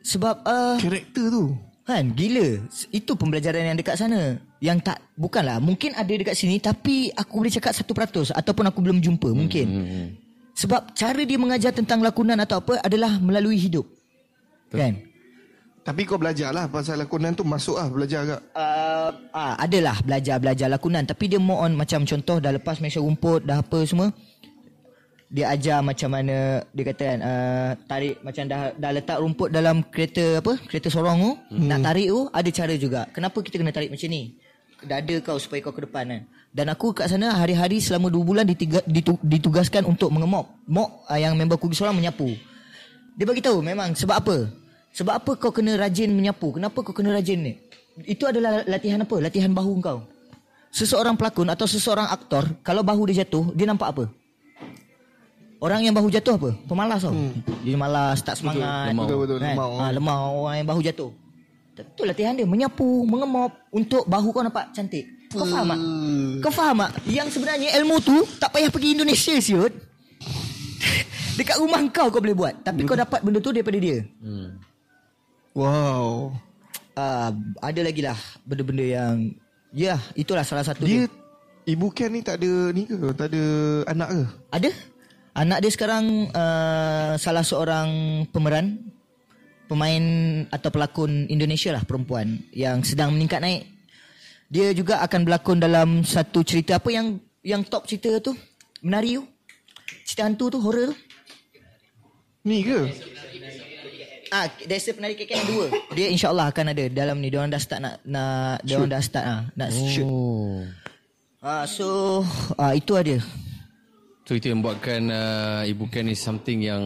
Sebab 0.00 0.34
uh, 0.42 0.76
Karakter 0.76 1.26
tu 1.28 1.54
Kan 1.82 2.10
gila 2.12 2.62
Itu 2.88 3.14
pembelajaran 3.14 3.62
yang 3.64 3.76
dekat 3.76 3.94
sana 3.94 4.38
Yang 4.58 4.78
tak 4.84 4.98
Bukanlah 5.12 5.58
Mungkin 5.58 5.92
ada 5.92 6.08
dekat 6.08 6.34
sini 6.34 6.56
Tapi 6.56 7.10
aku 7.10 7.32
boleh 7.36 7.50
cakap 7.50 7.74
1% 7.74 7.86
Ataupun 8.32 8.64
aku 8.64 8.78
belum 8.80 8.98
jumpa 8.98 9.28
Mungkin 9.28 9.66
Hmm. 9.66 10.08
Sebab 10.52 10.92
cara 10.92 11.20
dia 11.20 11.34
mengajar 11.34 11.70
tentang 11.70 12.00
lakonan 12.00 12.36
atau 12.36 12.58
apa 12.58 12.78
Adalah 12.80 13.16
melalui 13.16 13.54
hidup 13.56 13.86
Kan 14.68 15.09
Tapi 15.80 16.04
kau 16.04 16.20
belajar 16.20 16.52
lah 16.52 16.68
Pasal 16.68 17.00
lakonan 17.00 17.32
tu 17.32 17.40
masuk 17.40 17.80
lah 17.80 17.88
Belajar 17.88 18.20
agak. 18.28 18.40
Uh, 18.52 19.10
ah, 19.32 19.56
Adalah 19.56 19.96
belajar-belajar 20.04 20.68
lakonan. 20.68 21.08
Tapi 21.08 21.24
dia 21.32 21.40
more 21.40 21.64
on 21.64 21.72
Macam 21.72 22.04
contoh 22.04 22.36
Dah 22.36 22.52
lepas 22.52 22.84
meja 22.84 23.00
rumput 23.00 23.48
Dah 23.48 23.64
apa 23.64 23.80
semua 23.88 24.12
dia 25.30 25.46
ajar 25.54 25.78
macam 25.78 26.10
mana 26.10 26.58
dia 26.74 26.84
kata 26.90 27.02
kan 27.06 27.18
uh, 27.22 27.70
tarik 27.86 28.18
macam 28.26 28.50
dah 28.50 28.74
dah 28.74 28.90
letak 28.90 29.18
rumput 29.22 29.48
dalam 29.54 29.86
kereta 29.86 30.42
apa 30.42 30.58
kereta 30.66 30.90
sorong 30.90 31.18
tu 31.22 31.30
hmm. 31.54 31.70
nak 31.70 31.80
tarik 31.86 32.10
tu 32.10 32.20
ada 32.34 32.50
cara 32.50 32.74
juga. 32.74 33.00
Kenapa 33.14 33.38
kita 33.38 33.62
kena 33.62 33.70
tarik 33.70 33.94
macam 33.94 34.10
ni? 34.10 34.34
Dada 34.82 35.16
kau 35.22 35.38
supaya 35.38 35.62
kau 35.62 35.70
ke 35.70 35.86
depan 35.86 36.04
kan. 36.10 36.22
Dan 36.50 36.66
aku 36.74 36.90
kat 36.90 37.06
sana 37.06 37.38
hari-hari 37.38 37.78
selama 37.78 38.10
2 38.10 38.26
bulan 38.26 38.42
ditiga, 38.42 38.82
ditu, 38.90 39.14
ditugaskan 39.22 39.86
untuk 39.86 40.10
mengemop 40.10 40.50
mop 40.66 41.06
uh, 41.06 41.14
yang 41.14 41.38
member 41.38 41.54
kugi 41.62 41.78
sorang 41.78 41.94
menyapu. 41.94 42.34
Dia 43.14 43.22
bagi 43.22 43.38
tahu 43.38 43.62
memang 43.62 43.94
sebab 43.94 44.16
apa 44.18 44.36
sebab 44.90 45.14
apa 45.22 45.32
kau 45.38 45.52
kena 45.54 45.78
rajin 45.78 46.10
menyapu 46.10 46.54
kenapa 46.56 46.78
kau 46.82 46.94
kena 46.94 47.14
rajin 47.14 47.38
ni 47.40 47.52
itu 48.06 48.24
adalah 48.26 48.64
latihan 48.66 49.02
apa 49.02 49.16
latihan 49.20 49.50
bahu 49.50 49.78
kau 49.78 50.02
seseorang 50.70 51.14
pelakon 51.18 51.50
atau 51.50 51.66
seseorang 51.66 52.06
aktor 52.10 52.46
kalau 52.62 52.82
bahu 52.82 53.10
dia 53.10 53.22
jatuh 53.26 53.50
dia 53.54 53.66
nampak 53.66 53.90
apa 53.94 54.04
Orang 55.60 55.84
yang 55.84 55.92
bahu 55.92 56.08
jatuh 56.08 56.40
apa? 56.40 56.50
Pemalas 56.64 57.04
tau. 57.04 57.12
Hmm. 57.12 57.36
Dia 57.60 57.76
malas, 57.76 58.24
tak 58.24 58.40
semangat. 58.40 58.96
lemau. 58.96 59.04
Betul-betul 59.04 59.38
Kan? 59.44 59.52
lemau. 59.52 59.70
Ha, 59.76 59.84
lemau 59.92 60.24
orang 60.48 60.56
yang 60.64 60.68
bahu 60.72 60.80
jatuh. 60.80 61.12
Tapi 61.76 61.88
tu 61.92 62.02
latihan 62.08 62.32
dia 62.32 62.48
menyapu, 62.48 63.04
mengemop 63.04 63.52
untuk 63.68 64.08
bahu 64.08 64.32
kau 64.32 64.40
nampak 64.40 64.72
cantik. 64.72 65.04
Kau 65.28 65.44
faham 65.44 65.68
tak? 65.68 65.80
Kau 66.40 66.52
faham 66.52 66.76
tak? 66.80 66.90
Yang 67.12 67.36
sebenarnya 67.36 67.76
ilmu 67.76 68.00
tu 68.00 68.24
tak 68.40 68.56
payah 68.56 68.72
pergi 68.72 68.96
Indonesia 68.96 69.36
siut. 69.36 69.72
Dekat 71.38 71.60
rumah 71.60 71.84
kau 71.92 72.08
kau 72.08 72.24
boleh 72.24 72.36
buat. 72.40 72.54
Tapi 72.64 72.80
kau 72.88 72.96
dapat 72.96 73.20
benda 73.20 73.38
tu 73.44 73.52
daripada 73.52 73.76
dia. 73.76 74.00
Hmm. 74.24 74.56
Wow. 75.54 76.34
Uh, 76.94 77.30
ada 77.62 77.80
lagi 77.82 78.02
lah 78.02 78.18
benda-benda 78.46 78.84
yang 78.84 79.34
ya 79.70 79.98
itulah 80.14 80.42
salah 80.42 80.66
satu 80.66 80.84
Dia 80.84 81.06
dia. 81.06 81.20
Ibu 81.70 81.90
Ken 81.94 82.10
ni 82.14 82.20
tak 82.22 82.42
ada 82.42 82.74
ni 82.74 82.86
ke? 82.86 82.98
Tak 83.14 83.30
ada 83.30 83.44
anak 83.90 84.08
ke? 84.10 84.22
Ada. 84.50 84.70
Anak 85.30 85.58
dia 85.62 85.70
sekarang 85.70 86.26
uh, 86.34 87.14
salah 87.14 87.46
seorang 87.46 87.88
pemeran 88.34 88.90
pemain 89.70 90.04
atau 90.50 90.74
pelakon 90.74 91.30
Indonesia 91.30 91.70
lah 91.70 91.86
perempuan 91.86 92.42
yang 92.50 92.82
sedang 92.82 93.14
meningkat 93.14 93.38
naik. 93.38 93.62
Dia 94.50 94.74
juga 94.74 94.98
akan 95.06 95.22
berlakon 95.22 95.62
dalam 95.62 96.02
satu 96.02 96.42
cerita 96.42 96.82
apa 96.82 96.90
yang 96.90 97.22
yang 97.46 97.62
top 97.62 97.86
cerita 97.86 98.18
tu? 98.18 98.34
Menari 98.82 99.22
tu. 99.22 99.24
Cerita 100.02 100.26
hantu 100.26 100.50
tu, 100.50 100.58
horror 100.58 100.90
tu. 100.90 100.96
Ni 102.42 102.66
ke? 102.66 102.90
Ah, 104.30 104.46
Desa 104.62 104.94
Penari 104.94 105.18
KK 105.18 105.30
yang 105.34 105.48
dua. 105.50 105.66
Dia 105.90 106.06
insya-Allah 106.06 106.54
akan 106.54 106.70
ada 106.70 106.84
dalam 106.86 107.18
ni. 107.18 107.34
Dia 107.34 107.42
orang 107.42 107.50
dah 107.50 107.58
start 107.58 107.82
nak 107.82 107.94
nak 108.06 108.62
dia 108.62 108.78
orang 108.78 108.90
dah 108.94 109.02
start 109.02 109.26
ah 109.26 109.40
nak 109.58 109.68
shoot. 109.74 110.06
Oh. 110.06 110.62
Ah 111.42 111.66
so 111.66 112.22
ah 112.54 112.70
itu 112.70 112.94
ada. 112.94 113.18
So 114.22 114.38
itu 114.38 114.46
yang 114.54 114.62
buatkan 114.62 115.10
uh, 115.10 115.66
Ibu 115.66 115.90
Ken 115.90 116.06
ni 116.06 116.14
something 116.14 116.62
yang 116.62 116.82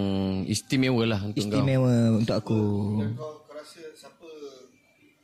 istimewa 0.48 1.04
lah 1.04 1.20
untuk 1.20 1.44
kau. 1.44 1.60
Istimewa 1.60 2.16
untuk 2.16 2.32
aku. 2.40 2.60
Kau, 3.12 3.44
kau 3.44 3.52
rasa 3.52 3.84
siapa 3.92 4.24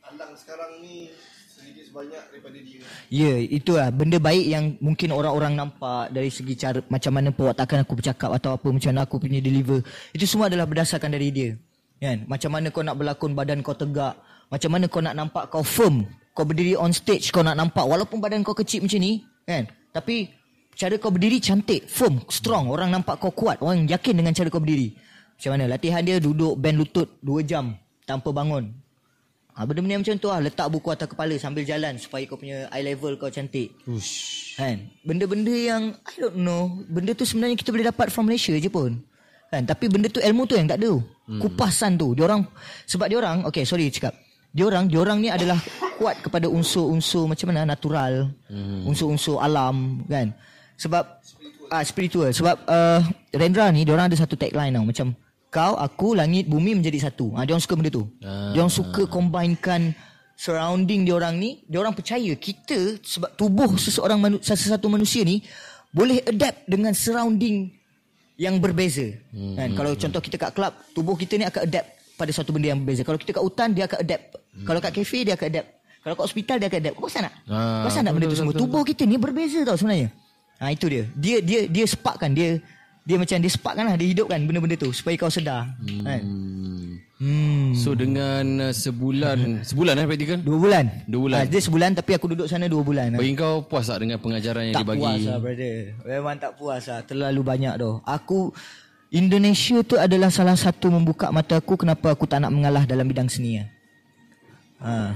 Alang 0.05 0.37
sekarang 0.37 0.77
ni 0.85 1.09
sedikit 1.49 1.89
sebanyak 1.89 2.21
daripada 2.29 2.57
dia? 2.61 2.85
Ya, 3.09 3.33
itulah 3.41 3.89
benda 3.89 4.21
baik 4.21 4.45
yang 4.45 4.77
mungkin 4.77 5.09
orang-orang 5.09 5.57
nampak 5.57 6.13
dari 6.13 6.29
segi 6.29 6.53
cara 6.53 6.85
macam 6.85 7.11
mana 7.17 7.33
perwatakan 7.33 7.81
aku 7.81 7.97
bercakap 7.97 8.29
atau 8.37 8.53
apa 8.53 8.67
macam 8.69 8.93
mana 8.93 9.09
aku 9.09 9.17
punya 9.17 9.41
deliver. 9.41 9.81
Itu 10.13 10.29
semua 10.29 10.53
adalah 10.53 10.69
berdasarkan 10.69 11.17
dari 11.17 11.33
dia. 11.33 11.57
Kan? 12.01 12.25
Macam 12.25 12.49
mana 12.49 12.73
kau 12.73 12.81
nak 12.81 12.97
berlakon 12.97 13.37
badan 13.37 13.61
kau 13.61 13.77
tegak, 13.77 14.17
macam 14.49 14.69
mana 14.73 14.89
kau 14.89 15.05
nak 15.05 15.13
nampak 15.13 15.53
kau 15.53 15.61
firm. 15.61 16.09
Kau 16.33 16.47
berdiri 16.47 16.73
on 16.73 16.89
stage 16.89 17.29
kau 17.29 17.45
nak 17.45 17.53
nampak 17.53 17.85
walaupun 17.85 18.17
badan 18.17 18.41
kau 18.41 18.57
kecil 18.57 18.81
macam 18.81 18.97
ni, 18.97 19.21
kan? 19.45 19.69
Tapi 19.93 20.33
cara 20.73 20.97
kau 20.97 21.13
berdiri 21.13 21.37
cantik, 21.37 21.85
firm, 21.85 22.25
strong. 22.25 22.73
Orang 22.73 22.89
nampak 22.89 23.21
kau 23.21 23.29
kuat, 23.29 23.61
orang 23.61 23.85
yakin 23.85 24.17
dengan 24.17 24.33
cara 24.33 24.49
kau 24.49 24.57
berdiri. 24.57 24.97
Macam 25.37 25.49
mana? 25.53 25.69
Latihan 25.69 26.01
dia 26.01 26.17
duduk 26.17 26.57
bend 26.57 26.81
lutut 26.81 27.21
2 27.21 27.45
jam 27.45 27.77
tanpa 28.09 28.33
bangun. 28.33 28.73
Ha, 29.51 29.67
benda-benda 29.67 29.99
macam 29.99 30.15
tu 30.15 30.31
lah 30.31 30.39
Letak 30.39 30.71
buku 30.71 30.95
atas 30.95 31.11
kepala 31.11 31.35
sambil 31.35 31.67
jalan 31.67 31.99
Supaya 31.99 32.23
kau 32.23 32.39
punya 32.39 32.71
eye 32.71 32.87
level 32.87 33.19
kau 33.19 33.27
cantik 33.27 33.75
Ush. 33.83 34.55
Kan 34.55 34.87
Benda-benda 35.03 35.51
yang 35.51 35.91
I 36.07 36.15
don't 36.23 36.39
know 36.39 36.79
Benda 36.87 37.11
tu 37.11 37.27
sebenarnya 37.27 37.59
kita 37.59 37.75
boleh 37.75 37.83
dapat 37.91 38.07
from 38.15 38.31
Malaysia 38.31 38.55
je 38.55 38.71
pun 38.71 39.03
Kan? 39.51 39.67
Tapi 39.67 39.91
benda 39.91 40.07
tu 40.07 40.23
ilmu 40.23 40.47
tu 40.47 40.55
yang 40.55 40.63
tak 40.71 40.79
ada 40.79 40.95
hmm. 40.95 41.39
Kupasan 41.43 41.99
tu. 41.99 42.15
Diorang 42.15 42.47
Sebab 42.87 43.11
diorang 43.11 43.43
Okay 43.51 43.67
sorry 43.67 43.91
cakap. 43.91 44.15
Diorang 44.55 44.87
Diorang 44.87 45.19
ni 45.19 45.27
adalah 45.27 45.59
Kuat 45.99 46.23
kepada 46.23 46.47
unsur-unsur 46.47 47.27
Macam 47.27 47.51
mana? 47.51 47.67
Natural. 47.67 48.31
Hmm. 48.47 48.87
Unsur-unsur 48.87 49.43
alam 49.43 50.07
Kan? 50.07 50.31
Sebab 50.79 51.03
ah 51.67 51.83
Spiritual. 51.83 52.31
Sebab 52.31 52.63
uh, 52.63 53.03
Rendra 53.35 53.67
ni 53.75 53.83
Diorang 53.83 54.07
ada 54.07 54.15
satu 54.15 54.39
tagline 54.39 54.71
tau. 54.71 54.87
Macam 54.87 55.07
Kau, 55.51 55.75
aku, 55.75 56.15
langit, 56.15 56.47
bumi 56.47 56.79
menjadi 56.79 57.11
satu. 57.11 57.35
Ha, 57.35 57.43
Diorang 57.43 57.59
suka 57.59 57.75
benda 57.75 57.91
tu. 57.91 58.07
Ah. 58.23 58.55
Diorang 58.55 58.71
suka 58.71 59.03
combinekan 59.03 59.91
surrounding 60.41 61.05
diorang 61.05 61.37
ni, 61.37 61.61
diorang 61.69 61.93
percaya 61.93 62.33
kita 62.33 62.97
sebab 62.97 63.37
tubuh 63.37 63.77
seseorang 63.77 64.17
manu, 64.17 64.37
satu 64.41 64.89
manusia 64.89 65.21
ni 65.21 65.45
boleh 65.93 66.23
adapt 66.25 66.65
dengan 66.65 66.97
surrounding 66.97 67.69
yang 68.41 68.57
berbeza. 68.57 69.05
Hmm, 69.29 69.53
kan 69.53 69.69
kalau 69.77 69.91
contoh 69.93 70.17
kita 70.17 70.35
kat 70.41 70.51
club, 70.57 70.73
tubuh 70.97 71.13
kita 71.13 71.37
ni 71.37 71.45
akan 71.45 71.61
adapt 71.61 71.87
pada 72.17 72.31
satu 72.33 72.49
benda 72.49 72.73
yang 72.73 72.81
berbeza. 72.81 73.05
Kalau 73.05 73.21
kita 73.21 73.37
kat 73.37 73.43
hutan 73.45 73.69
dia 73.77 73.85
akan 73.85 74.01
adapt. 74.01 74.23
Hmm. 74.33 74.65
Kalau 74.65 74.79
kat 74.81 74.91
kafe 74.97 75.19
dia 75.21 75.37
akan 75.37 75.47
adapt. 75.53 75.67
Kalau 76.01 76.13
kat 76.17 76.23
hospital 76.25 76.55
dia 76.57 76.67
akan 76.73 76.79
adapt. 76.81 76.95
Kau 76.97 77.03
perasan 77.05 77.21
tak? 77.29 77.33
Ah, 77.45 77.85
perasan 77.85 78.01
tak 78.01 78.13
benda 78.17 78.25
tu 78.33 78.37
semua? 78.41 78.53
Tubuh 78.57 78.81
kita 78.81 79.05
ni 79.05 79.21
berbeza 79.21 79.61
tau 79.61 79.77
sebenarnya. 79.77 80.09
Ha 80.57 80.73
itu 80.73 80.85
dia. 80.89 81.03
Dia 81.13 81.37
dia 81.45 81.59
dia 81.69 81.85
sparkkan 81.85 82.33
dia 82.33 82.57
dia 83.05 83.17
macam 83.21 83.37
dia 83.37 83.51
sparkkan 83.53 83.85
lah 83.85 83.95
dia 83.97 84.09
hidupkan 84.09 84.41
benda-benda 84.41 84.73
tu 84.73 84.89
supaya 84.89 85.13
kau 85.21 85.29
sedar. 85.29 85.69
Hmm. 85.85 86.01
Kan? 86.01 86.21
Hmm. 87.21 87.77
So 87.77 87.93
dengan 87.93 88.41
uh, 88.57 88.73
sebulan 88.73 89.37
Sebulan 89.69 89.93
eh 89.93 90.05
praktikal? 90.09 90.41
Dua 90.41 90.57
bulan. 90.57 90.85
Dua 91.05 91.21
bulan. 91.29 91.37
Ah, 91.37 91.45
dia 91.45 91.61
sebulan 91.61 91.93
tapi 91.93 92.17
aku 92.17 92.33
duduk 92.33 92.49
sana 92.49 92.65
dua 92.65 92.81
bulan. 92.81 93.13
Bagi 93.13 93.37
kau 93.37 93.61
puas 93.61 93.85
tak 93.85 94.01
dengan 94.01 94.17
pengajaran 94.17 94.73
yang 94.73 94.81
tak 94.81 94.89
dibagi? 94.89 95.05
puas 95.05 95.21
lah 95.29 95.37
brother. 95.37 95.75
Memang 96.01 96.35
tak 96.41 96.51
puas 96.57 96.83
lah. 96.89 96.99
Terlalu 97.05 97.41
banyak 97.45 97.73
tu. 97.77 97.91
Aku 98.01 98.49
Indonesia 99.13 99.77
tu 99.85 100.01
adalah 100.01 100.33
salah 100.33 100.57
satu 100.57 100.89
membuka 100.89 101.29
mata 101.29 101.61
aku 101.61 101.77
kenapa 101.77 102.09
aku 102.09 102.25
tak 102.25 102.41
nak 102.41 102.49
mengalah 102.49 102.89
dalam 102.89 103.05
bidang 103.05 103.29
seni. 103.29 103.61
lah. 103.61 103.67
Ha. 104.81 105.13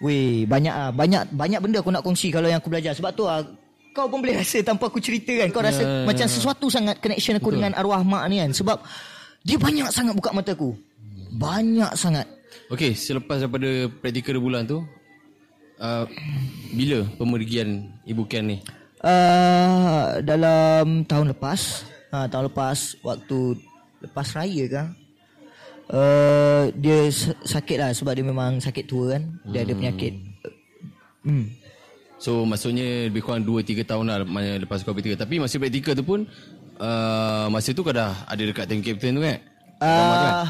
Weh, 0.00 0.46
banyak 0.46 0.70
ah, 0.70 0.94
banyak 0.94 1.34
banyak 1.34 1.58
benda 1.58 1.82
aku 1.82 1.90
nak 1.90 2.06
kongsi 2.06 2.30
kalau 2.30 2.46
yang 2.46 2.62
aku 2.62 2.70
belajar. 2.70 2.94
Sebab 2.94 3.10
tu 3.10 3.26
ah 3.26 3.42
kau 3.90 4.06
pun 4.06 4.22
boleh 4.22 4.38
rasa 4.38 4.62
tanpa 4.62 4.86
aku 4.86 5.02
cerita 5.02 5.34
kan. 5.34 5.50
Kau 5.50 5.66
rasa 5.66 5.82
Ya. 5.82 6.06
macam 6.06 6.30
sesuatu 6.30 6.70
sangat 6.70 7.02
connection 7.02 7.34
aku 7.42 7.50
dengan 7.50 7.74
arwah 7.74 8.06
mak 8.06 8.30
ni 8.30 8.38
kan. 8.38 8.54
Sebab 8.54 8.78
dia 9.42 9.58
banyak 9.58 9.90
sangat 9.90 10.14
buka 10.14 10.30
mata 10.30 10.54
aku. 10.54 10.78
Banyak 11.30 11.92
sangat. 11.94 12.26
Okey, 12.70 12.94
selepas 12.94 13.38
daripada 13.38 13.86
praktikal 14.02 14.38
bulan 14.42 14.66
tu 14.66 14.82
uh, 15.78 16.04
bila 16.74 17.06
pemergian 17.14 17.90
Ibu 18.02 18.26
Ken 18.26 18.46
ni? 18.46 18.58
Uh, 19.00 20.20
dalam 20.20 21.08
tahun 21.08 21.32
lepas 21.32 21.88
ha, 22.12 22.28
Tahun 22.28 22.52
lepas 22.52 23.00
Waktu 23.00 23.56
Lepas 24.04 24.36
raya 24.36 24.64
kan 24.68 24.86
uh, 25.88 26.68
Dia 26.76 27.08
sa- 27.08 27.32
sakit 27.40 27.80
lah 27.80 27.96
Sebab 27.96 28.12
dia 28.12 28.28
memang 28.28 28.60
sakit 28.60 28.84
tua 28.84 29.16
kan 29.16 29.40
Dia 29.48 29.64
ada 29.64 29.72
penyakit 29.72 30.20
hmm. 31.24 31.44
So 32.20 32.44
maksudnya 32.44 33.08
lebih 33.08 33.24
kurang 33.24 33.48
2 33.48 33.64
3 33.64 33.88
tahun 33.88 34.04
lah 34.04 34.20
lepas 34.60 34.84
kau 34.84 34.92
praktikal. 34.92 35.24
Tapi 35.24 35.40
masa 35.40 35.56
praktikal 35.56 35.96
tu 35.96 36.04
pun 36.04 36.28
uh, 36.76 37.48
masa 37.48 37.72
tu 37.72 37.80
kau 37.80 37.96
dah 37.96 38.12
ada 38.28 38.42
dekat 38.44 38.68
time 38.68 38.84
captain 38.84 39.16
tu 39.16 39.24
kan? 39.24 39.40
uh, 39.80 40.44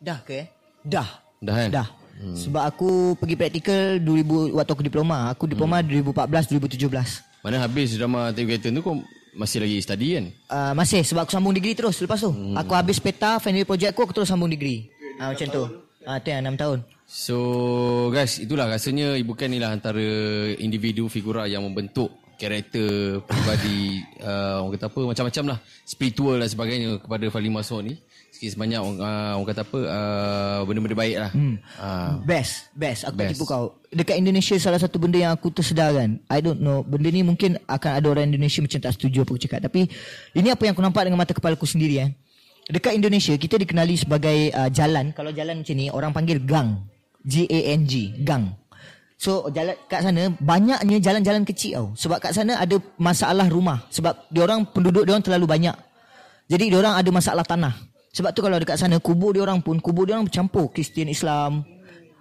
Dah 0.00 0.18
ke 0.24 0.32
eh? 0.32 0.46
Dah 0.80 1.08
Dah 1.44 1.54
kan? 1.60 1.68
Dah 1.68 1.88
hmm. 2.16 2.36
Sebab 2.36 2.62
aku 2.64 3.14
pergi 3.20 3.36
praktikal 3.36 4.00
2000 4.00 4.56
Waktu 4.56 4.72
aku 4.72 4.84
diploma 4.84 5.28
Aku 5.36 5.44
diploma 5.44 5.84
hmm. 5.84 6.16
2014-2017 6.16 7.44
Mana 7.44 7.56
habis 7.60 7.96
drama 8.00 8.32
captain 8.32 8.72
tu 8.72 8.80
kau 8.80 8.96
masih 9.30 9.62
lagi 9.62 9.78
study 9.78 10.08
kan? 10.18 10.24
uh, 10.50 10.72
Masih 10.74 11.06
sebab 11.06 11.28
aku 11.28 11.32
sambung 11.36 11.52
degree 11.52 11.76
terus 11.76 12.00
Lepas 12.00 12.24
tu 12.24 12.32
hmm. 12.32 12.56
Aku 12.56 12.72
habis 12.72 12.96
peta 12.96 13.36
Final 13.38 13.68
project 13.68 13.92
aku 13.92 14.08
Aku 14.08 14.12
terus 14.16 14.28
sambung 14.32 14.48
degree 14.48 14.88
uh, 15.20 15.36
Macam 15.36 15.46
tu 15.52 15.64
Ah, 16.08 16.16
tu 16.16 16.32
yang 16.32 16.48
6 16.48 16.56
tahun. 16.56 16.78
So 17.04 17.36
guys, 18.08 18.40
itulah 18.40 18.64
rasanya 18.70 19.20
Ibu 19.20 19.36
Ken 19.36 19.52
ni 19.52 19.60
lah 19.60 19.76
antara 19.76 20.00
individu 20.56 21.12
figura 21.12 21.44
yang 21.44 21.60
membentuk 21.66 22.08
karakter 22.40 23.20
peribadi 23.28 24.00
uh, 24.24 24.58
orang 24.64 24.80
kata 24.80 24.86
apa 24.88 25.00
macam-macam 25.12 25.44
lah 25.52 25.58
spiritual 25.84 26.40
dan 26.40 26.48
sebagainya 26.48 26.96
kepada 26.96 27.28
Fali 27.28 27.52
Masuk 27.52 27.84
ni 27.84 28.00
sikit 28.40 28.56
sebanyak 28.56 28.80
orang, 28.80 28.96
uh, 29.04 29.32
orang 29.36 29.48
kata 29.52 29.62
apa 29.68 29.80
uh, 29.84 30.58
benda-benda 30.64 30.96
baik 30.96 31.16
lah 31.20 31.30
hmm. 31.36 31.54
uh, 31.76 32.24
Best, 32.24 32.72
best. 32.72 33.04
Aku 33.04 33.20
Best. 33.20 33.20
best. 33.20 33.30
tipu 33.36 33.44
kau. 33.44 33.76
Dekat 33.92 34.16
Indonesia 34.16 34.56
salah 34.56 34.80
satu 34.80 34.96
benda 34.96 35.20
yang 35.20 35.36
aku 35.36 35.52
tersedar 35.52 35.92
kan. 35.92 36.16
I 36.32 36.40
don't 36.40 36.56
know. 36.56 36.80
Benda 36.80 37.12
ni 37.12 37.20
mungkin 37.20 37.60
akan 37.68 38.00
ada 38.00 38.06
orang 38.08 38.32
Indonesia 38.32 38.64
macam 38.64 38.80
tak 38.80 38.96
setuju 38.96 39.28
apa 39.28 39.36
aku 39.36 39.40
cakap. 39.44 39.60
Tapi 39.68 39.92
ini 40.32 40.48
apa 40.48 40.62
yang 40.64 40.72
aku 40.72 40.80
nampak 40.80 41.04
dengan 41.04 41.20
mata 41.20 41.36
kepala 41.36 41.52
aku 41.52 41.68
sendiri 41.68 42.00
eh. 42.00 42.08
Dekat 42.64 42.96
Indonesia 42.96 43.36
kita 43.36 43.60
dikenali 43.60 44.00
sebagai 44.00 44.56
uh, 44.56 44.72
jalan. 44.72 45.12
Kalau 45.12 45.36
jalan 45.36 45.60
macam 45.60 45.76
ni 45.76 45.92
orang 45.92 46.10
panggil 46.16 46.40
gang. 46.40 46.80
G-A-N-G. 47.20 48.24
Gang. 48.24 48.56
So 49.20 49.52
jalan 49.52 49.76
kat 49.84 50.00
sana 50.00 50.32
banyaknya 50.40 50.96
jalan-jalan 50.96 51.44
kecil 51.44 51.72
tau. 51.76 51.88
Sebab 51.92 52.24
kat 52.24 52.32
sana 52.32 52.56
ada 52.56 52.80
masalah 52.96 53.44
rumah. 53.52 53.84
Sebab 53.92 54.32
diorang 54.32 54.64
penduduk 54.64 55.04
diorang 55.04 55.20
terlalu 55.20 55.44
banyak. 55.44 55.76
Jadi 56.48 56.72
diorang 56.72 56.96
ada 56.96 57.10
masalah 57.12 57.44
tanah. 57.44 57.89
Sebab 58.10 58.30
tu 58.34 58.42
kalau 58.42 58.58
dekat 58.58 58.74
sana 58.74 58.98
kubur 58.98 59.30
diorang 59.30 59.62
pun 59.62 59.78
kubur 59.78 60.06
diorang 60.06 60.26
bercampur 60.26 60.74
Kristian 60.74 61.06
Islam. 61.06 61.62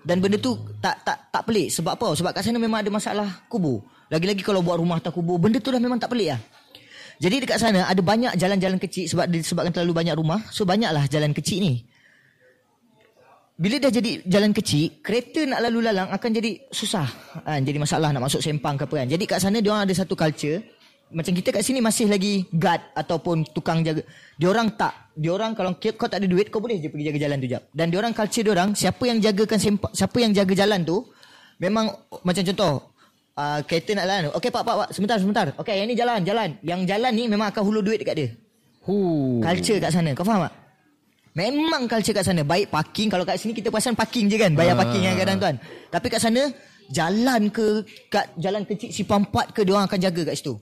Dan 0.06 0.22
benda 0.24 0.38
tu 0.40 0.56
tak 0.80 1.02
tak 1.02 1.34
tak 1.34 1.44
pelik. 1.50 1.74
Sebab 1.74 1.98
apa? 1.98 2.08
Sebab 2.14 2.32
kat 2.32 2.46
sana 2.46 2.62
memang 2.62 2.86
ada 2.86 2.90
masalah 2.94 3.46
kubur. 3.50 3.82
Lagi-lagi 4.10 4.42
kalau 4.42 4.66
buat 4.66 4.82
rumah 4.82 4.98
atas 4.98 5.14
kubur, 5.14 5.38
benda 5.38 5.62
tu 5.62 5.70
dah 5.70 5.82
memang 5.82 6.02
tak 6.02 6.10
pelik 6.10 6.34
lah. 6.34 6.42
Jadi 7.20 7.44
dekat 7.44 7.60
sana 7.60 7.84
ada 7.84 8.00
banyak 8.00 8.32
jalan-jalan 8.40 8.80
kecil 8.80 9.06
sebab 9.12 9.28
disebabkan 9.28 9.76
terlalu 9.76 9.92
banyak 9.92 10.16
rumah. 10.16 10.40
So 10.56 10.64
banyaklah 10.64 11.06
jalan 11.12 11.36
kecil 11.36 11.60
ni. 11.62 11.84
Bila 13.60 13.76
dah 13.76 13.92
jadi 13.92 14.24
jalan 14.24 14.56
kecil, 14.56 15.04
kereta 15.04 15.44
nak 15.44 15.60
lalu 15.68 15.84
lalang 15.84 16.08
akan 16.16 16.30
jadi 16.32 16.72
susah. 16.72 17.04
Kan? 17.44 17.60
Jadi 17.68 17.76
masalah 17.76 18.16
nak 18.16 18.32
masuk 18.32 18.40
sempang 18.40 18.80
ke 18.80 18.88
apa 18.88 19.04
kan. 19.04 19.08
Jadi 19.12 19.24
kat 19.28 19.44
sana 19.44 19.60
dia 19.60 19.76
orang 19.76 19.84
ada 19.84 19.92
satu 19.92 20.16
culture. 20.16 20.64
Macam 21.12 21.36
kita 21.36 21.52
kat 21.52 21.66
sini 21.66 21.84
masih 21.84 22.08
lagi 22.08 22.48
guard 22.56 22.80
ataupun 22.96 23.44
tukang 23.52 23.84
jaga. 23.84 24.00
Dia 24.40 24.48
orang 24.48 24.80
tak. 24.80 25.09
Diorang 25.20 25.52
kalau 25.52 25.76
kau 25.76 26.08
tak 26.08 26.24
ada 26.24 26.28
duit 26.32 26.48
kau 26.48 26.64
boleh 26.64 26.80
je 26.80 26.88
pergi 26.88 27.12
jaga 27.12 27.20
jalan 27.28 27.38
tu 27.44 27.48
jap. 27.52 27.64
Dan 27.76 27.92
diorang 27.92 28.16
culture 28.16 28.44
diorang 28.48 28.72
siapa 28.72 29.04
yang 29.04 29.20
jagakan 29.20 29.60
sempak 29.60 29.92
siapa 29.92 30.18
yang 30.24 30.32
jaga 30.32 30.54
jalan 30.56 30.88
tu 30.88 31.04
memang 31.60 31.92
macam 32.24 32.44
contoh 32.48 32.96
uh, 33.36 33.60
kereta 33.68 34.00
nak 34.00 34.06
jalan. 34.08 34.22
Okey 34.40 34.50
pak 34.50 34.64
pak 34.64 34.76
pak 34.80 34.90
sebentar 34.96 35.18
sebentar. 35.20 35.46
Okey 35.60 35.76
yang 35.76 35.88
ni 35.92 35.96
jalan 36.00 36.24
jalan. 36.24 36.50
Yang 36.64 36.82
jalan 36.88 37.12
ni 37.12 37.24
memang 37.28 37.52
akan 37.52 37.62
hulur 37.68 37.84
duit 37.84 38.00
dekat 38.00 38.16
dia. 38.16 38.30
Hu. 38.88 38.96
Culture 39.44 39.78
kat 39.84 39.92
sana. 39.92 40.16
Kau 40.16 40.24
faham 40.24 40.48
tak? 40.48 40.54
Memang 41.36 41.86
culture 41.92 42.16
kat 42.16 42.24
sana. 42.24 42.42
Baik 42.48 42.72
parking. 42.72 43.12
Kalau 43.12 43.28
kat 43.28 43.36
sini 43.36 43.52
kita 43.52 43.70
perasan 43.70 43.94
parking 43.94 44.32
je 44.32 44.40
kan. 44.40 44.56
Bayar 44.56 44.80
parking 44.80 45.04
yang 45.04 45.20
kadang 45.20 45.38
tuan. 45.38 45.56
Tapi 45.92 46.08
kat 46.10 46.20
sana, 46.24 46.42
jalan 46.90 47.54
ke, 47.54 47.86
kat 48.10 48.34
jalan 48.40 48.66
kecil 48.66 48.90
simpang 48.90 49.28
empat 49.28 49.54
ke, 49.54 49.62
diorang 49.68 49.86
akan 49.86 50.00
jaga 50.00 50.32
kat 50.32 50.36
situ. 50.40 50.58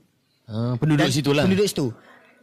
Ah, 0.48 0.76
penduduk 0.80 1.08
Dan 1.08 1.12
situ 1.12 1.32
lah. 1.32 1.44
Penduduk 1.44 1.68
situ. 1.68 1.88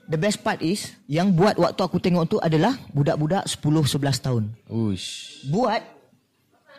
The 0.04 0.20
best 0.20 0.44
part 0.44 0.60
is, 0.60 0.92
yang 1.08 1.32
buat 1.32 1.56
waktu 1.56 1.80
aku 1.80 1.96
tengok 1.96 2.24
tu 2.28 2.36
adalah 2.36 2.76
budak-budak 2.92 3.48
10-11 3.48 4.20
tahun. 4.20 4.44
Uish. 4.68 5.48
Buat 5.48 5.80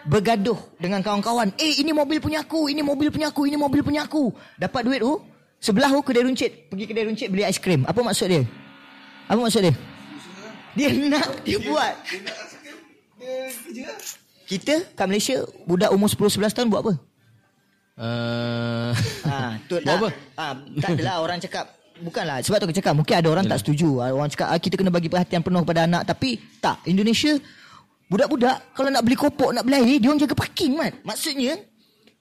bergaduh 0.06 0.58
dengan 0.78 1.02
kawan-kawan. 1.02 1.50
Eh, 1.58 1.82
ini 1.82 1.90
mobil 1.90 2.22
punya 2.22 2.46
aku, 2.46 2.70
ini 2.70 2.86
mobil 2.86 3.10
punya 3.10 3.34
aku, 3.34 3.50
ini 3.50 3.58
mobil 3.58 3.82
punya 3.82 4.06
aku. 4.06 4.30
Dapat 4.62 4.82
duit 4.86 5.02
tu, 5.02 5.18
sebelah 5.58 5.90
tu 5.90 6.06
kedai 6.06 6.22
runcit. 6.22 6.70
Pergi 6.70 6.86
kedai 6.86 7.06
runcit 7.10 7.28
beli 7.34 7.42
aiskrim. 7.42 7.82
Apa 7.90 8.06
maksud 8.06 8.30
dia? 8.30 8.46
Apa 9.26 9.42
maksud 9.42 9.62
dia? 9.66 9.74
Dia 10.78 10.90
nak 11.10 11.42
dia 11.42 11.58
buat. 11.66 11.94
Kita 14.46 14.86
kat 14.94 15.06
Malaysia 15.10 15.42
budak 15.66 15.90
umur 15.90 16.06
10 16.06 16.38
11 16.38 16.54
tahun 16.54 16.70
buat 16.70 16.82
apa? 16.86 16.94
Uh, 17.96 18.92
Ha, 19.26 19.58
tu 19.66 19.82
Buat 19.82 19.98
apa? 19.98 20.10
Ha, 20.38 20.46
tak 20.84 20.90
adalah 21.00 21.16
orang 21.24 21.40
cakap 21.42 21.74
Bukanlah 22.04 22.44
Sebab 22.44 22.58
tu 22.60 22.66
aku 22.68 22.76
cakap 22.76 22.94
Mungkin 22.98 23.16
ada 23.16 23.28
orang 23.32 23.46
tak 23.48 23.64
setuju. 23.64 24.04
Ah, 24.04 24.12
Orang 24.12 24.28
cakap 24.28 24.52
ah, 24.52 24.60
Kita 24.60 24.76
kena 24.76 24.92
bagi 24.92 25.08
perhatian 25.08 25.40
penuh 25.40 25.64
kepada 25.64 25.88
anak. 25.88 26.04
Tapi 26.04 26.36
tak. 26.60 26.84
Indonesia 26.90 27.40
Budak-budak 28.12 28.76
Kalau 28.76 28.90
nak 28.92 29.04
beli 29.06 29.16
kopok 29.16 29.56
Nak 29.56 29.64
beli 29.64 29.76
air 29.80 29.98
Dia 30.04 30.08
orang 30.12 30.20
jaga 30.20 30.36
parking 30.36 30.76
mat. 30.76 30.94
Maksudnya 31.08 31.56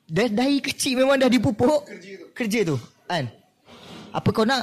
Dari, 0.06 0.30
dari 0.30 0.58
kecil 0.62 1.00
memang 1.00 1.18
dah 1.18 1.26
dipupuk. 1.26 1.90
Kerja 1.90 2.12
tu. 2.14 2.26
Kerja 2.30 2.60
tu 2.62 2.76
Kan? 3.10 3.24
Apa 4.14 4.28
kau 4.30 4.46
nak? 4.46 4.62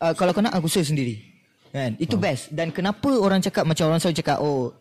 Uh, 0.00 0.14
Kalau 0.16 0.32
kau 0.32 0.40
nak 0.40 0.56
Aku 0.56 0.72
suruh 0.72 0.88
sendiri 0.88 1.20
Kan? 1.70 1.94
Itu 2.00 2.16
best. 2.16 2.48
Dan 2.50 2.72
kenapa 2.72 3.12
orang 3.12 3.44
cakap 3.44 3.68
Macam 3.68 3.92
orang 3.92 4.00
selalu 4.00 4.18
cakap 4.24 4.40
Oh 4.40 4.72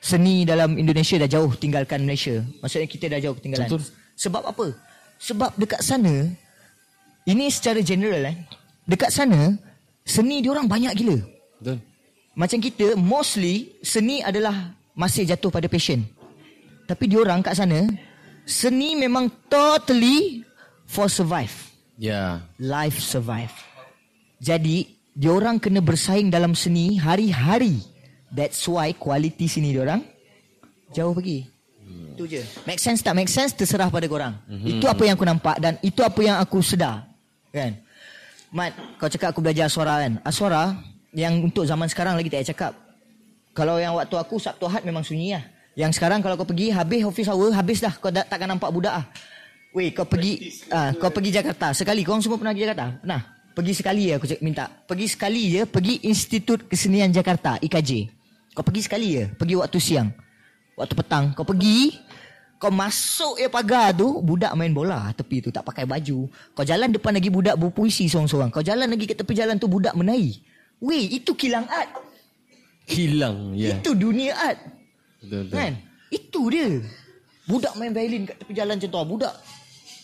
Seni 0.00 0.48
dalam 0.48 0.80
Indonesia 0.80 1.20
dah 1.20 1.28
jauh 1.28 1.52
tinggalkan 1.60 2.00
Malaysia. 2.08 2.40
Maksudnya 2.64 2.88
kita 2.88 3.12
dah 3.12 3.20
jauh 3.20 3.36
ketinggalan. 3.36 3.68
Betul. 3.68 3.84
Sebab 4.16 4.48
apa? 4.48 4.72
Sebab 5.20 5.52
dekat 5.60 5.84
sana 5.84 6.24
Ini 7.28 7.52
secara 7.52 7.84
general 7.84 8.24
eh 8.32 8.59
Dekat 8.90 9.14
sana 9.14 9.54
Seni 10.02 10.42
diorang 10.42 10.66
banyak 10.66 10.90
gila. 10.98 11.22
Betul. 11.62 11.78
Macam 12.34 12.58
kita 12.58 12.98
Mostly 12.98 13.78
Seni 13.86 14.18
adalah 14.26 14.74
Masih 14.98 15.22
jatuh 15.22 15.54
pada 15.54 15.70
passion. 15.70 16.02
Tapi 16.90 17.06
diorang 17.06 17.38
kat 17.38 17.54
sana 17.54 17.86
Seni 18.42 18.98
memang 18.98 19.30
totally 19.46 20.42
For 20.90 21.06
survive. 21.06 21.54
Ya. 21.94 22.42
Life 22.58 22.98
survive. 22.98 23.54
Jadi 24.42 24.98
Diorang 25.10 25.58
kena 25.62 25.78
bersaing 25.78 26.30
dalam 26.30 26.58
seni 26.58 26.98
Hari-hari. 26.98 27.78
That's 28.34 28.62
why 28.66 28.90
Quality 28.98 29.46
seni 29.46 29.70
diorang 29.70 30.02
Jauh 30.90 31.14
pergi. 31.14 31.46
Itu 32.18 32.26
je. 32.26 32.42
Make 32.66 32.82
sense 32.82 33.06
tak? 33.06 33.14
Make 33.14 33.30
sense? 33.30 33.54
Terserah 33.54 33.86
pada 33.86 34.10
korang. 34.10 34.34
Itu 34.66 34.90
apa 34.90 35.06
yang 35.06 35.14
aku 35.14 35.22
nampak 35.22 35.62
Dan 35.62 35.78
itu 35.86 36.02
apa 36.02 36.18
yang 36.18 36.42
aku 36.42 36.58
sedar. 36.58 37.06
Kan 37.54 37.78
Mat 38.50 38.74
Kau 38.98 39.06
cakap 39.06 39.30
aku 39.30 39.40
belajar 39.42 39.70
aswara 39.70 40.02
kan? 40.02 40.18
Aswara 40.26 40.74
Yang 41.14 41.34
untuk 41.50 41.64
zaman 41.66 41.86
sekarang 41.86 42.14
lagi 42.18 42.30
tak 42.30 42.42
payah 42.42 42.48
cakap. 42.54 42.72
Kalau 43.50 43.82
yang 43.82 43.98
waktu 43.98 44.14
aku 44.14 44.38
Sabtu 44.38 44.70
Ahad 44.70 44.86
memang 44.86 45.02
sunyi 45.02 45.34
lah. 45.34 45.42
Yang 45.74 45.98
sekarang 45.98 46.22
kalau 46.22 46.38
kau 46.38 46.46
pergi 46.46 46.70
Habis 46.74 47.02
office 47.06 47.30
hour 47.30 47.50
Habis 47.54 47.78
dah. 47.82 47.94
Kau 47.94 48.10
dah, 48.10 48.26
takkan 48.26 48.50
nampak 48.50 48.70
budak 48.74 48.94
lah 48.94 49.06
Weh 49.70 49.94
kau 49.94 50.06
pergi 50.06 50.50
ah 50.70 50.90
Kau 50.98 51.14
pergi 51.14 51.30
Jakarta. 51.30 51.70
Sekali 51.70 52.02
Korang 52.02 52.22
semua 52.22 52.38
pernah 52.38 52.54
pergi 52.54 52.66
Jakarta? 52.66 52.86
Pernah 52.98 53.22
Pergi 53.50 53.74
sekali 53.74 54.06
je 54.06 54.14
aku 54.14 54.26
cak, 54.30 54.40
minta. 54.46 54.66
Pergi 54.70 55.06
sekali 55.10 55.42
je 55.50 55.62
Pergi 55.66 55.94
Institut 56.06 56.66
Kesenian 56.70 57.10
Jakarta 57.10 57.58
IKJ 57.62 57.90
Kau 58.54 58.66
pergi 58.66 58.82
sekali 58.82 59.14
je 59.14 59.24
Pergi 59.30 59.54
waktu 59.58 59.78
siang. 59.78 60.10
Waktu 60.74 60.94
petang 60.98 61.24
Kau 61.38 61.46
pergi 61.46 61.94
Kau 62.60 62.68
masuk 62.68 63.40
je 63.40 63.48
pagar 63.48 63.96
tu 63.96 64.20
Budak 64.20 64.52
main 64.52 64.68
bola. 64.68 65.08
Tepi 65.16 65.40
tu 65.40 65.48
tak 65.48 65.64
pakai 65.64 65.88
baju. 65.88 66.28
Kau 66.52 66.60
jalan 66.60 66.92
depan 66.92 67.16
lagi 67.16 67.32
budak 67.32 67.56
berpuisi 67.56 68.04
seorang-seorang. 68.04 68.52
Kau 68.52 68.60
jalan 68.60 68.84
lagi 68.84 69.08
ke 69.08 69.16
tepi 69.16 69.32
jalan 69.32 69.56
tu 69.56 69.64
Budak 69.64 69.96
menari. 69.96 70.36
Weh 70.84 71.08
itu 71.16 71.32
kilang 71.32 71.64
art 71.72 71.88
Hilang. 72.84 73.56
Ya. 73.56 73.80
Itu 73.80 73.96
dunia 73.96 74.36
art 74.36 74.60
Betul, 75.24 75.48
betul. 75.48 75.56
Kan? 75.56 75.72
Itu 76.12 76.40
dia. 76.52 76.68
Budak 77.48 77.72
main 77.80 77.96
violin 77.96 78.28
kat 78.28 78.36
tepi 78.44 78.52
jalan 78.52 78.76
macam 78.76 78.90
tu 78.92 79.00
Budak. 79.16 79.34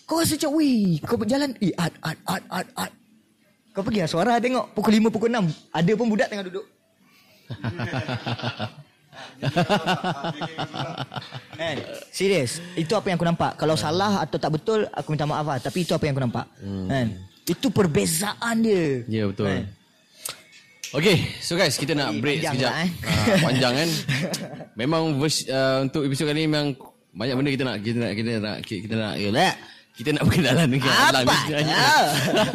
Kau 0.08 0.24
rasa 0.24 0.40
macam 0.40 0.50
Weh 0.56 0.96
Kau 1.04 1.20
berjalan. 1.20 1.52
Eh 1.60 1.76
art 1.76 1.92
art 2.00 2.20
art 2.24 2.44
art 2.48 2.68
art 2.72 2.92
Kau 3.76 3.84
pergi 3.84 4.00
lah 4.00 4.08
suara 4.08 4.40
tengok 4.40 4.72
Pukul 4.72 4.96
5 4.96 5.12
pukul 5.12 5.28
6 5.28 5.76
Ada 5.76 5.92
pun 5.92 6.08
budak 6.08 6.32
tengah 6.32 6.48
duduk 6.48 6.64
Kan 11.60 11.76
Serius 12.12 12.60
Itu 12.76 12.92
apa 12.96 13.08
yang 13.08 13.16
aku 13.16 13.28
nampak 13.28 13.56
Kalau 13.56 13.76
salah 13.76 14.24
atau 14.24 14.36
tak 14.36 14.52
betul 14.56 14.88
Aku 14.92 15.12
minta 15.12 15.28
maaf 15.28 15.46
lah 15.46 15.58
Tapi 15.60 15.84
itu 15.84 15.92
apa 15.96 16.04
yang 16.04 16.14
aku 16.16 16.24
nampak 16.24 16.46
Kan 16.62 17.06
Itu 17.48 17.66
perbezaan 17.72 18.56
dia 18.64 19.04
Ya 19.08 19.24
betul. 19.28 19.48
Kan? 19.48 19.64
Okay, 20.94 21.18
so 21.42 21.58
guys 21.58 21.74
kita 21.74 21.98
nak 21.98 22.14
Eh, 22.14 22.22
break 22.22 22.46
panjang 22.46 22.54
sekejap. 22.56 22.70
lah, 22.70 22.84
eh. 22.86 22.90
Ah, 23.02 23.38
panjang 23.42 23.72
kan. 23.74 23.88
Memang 24.80 25.02
vers, 25.18 25.42
uh, 25.50 25.82
untuk 25.82 26.06
episod 26.06 26.30
kali 26.30 26.44
ni 26.44 26.46
memang 26.46 26.78
banyak 27.10 27.34
benda 27.34 27.50
kita 27.50 27.64
nak 27.64 27.76
kita 27.80 27.98
nak 27.98 28.12
kita 28.12 28.30
nak 28.38 28.56
kita 28.62 28.94
nak 28.94 29.14
kita 29.16 29.30
nak, 29.32 29.54
kita 29.96 30.08
nak 30.12 30.22
berkenalan 30.28 30.68
dengan 30.68 30.92
Apa? 30.92 31.08
Alang. 31.10 31.26
Ya. 31.64 31.88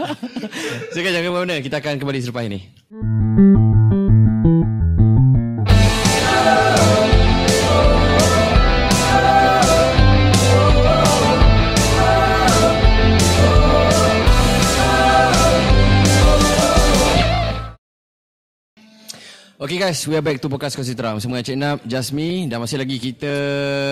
so 0.94 0.98
guys 1.02 1.14
jangan 1.18 1.34
mana 1.34 1.56
kita 1.60 1.82
akan 1.82 1.98
kembali 1.98 2.20
selepas 2.22 2.44
ini. 2.46 2.60
Okay 19.62 19.78
guys, 19.78 20.02
we 20.10 20.18
are 20.18 20.26
back 20.26 20.42
to 20.42 20.50
Podcast 20.50 20.74
Kongsi 20.74 20.98
Teram. 20.98 21.22
Semua 21.22 21.46
Cik 21.46 21.54
Nap, 21.54 21.86
Jasmi 21.86 22.50
dan 22.50 22.58
masih 22.58 22.82
lagi 22.82 22.98
kita 22.98 23.30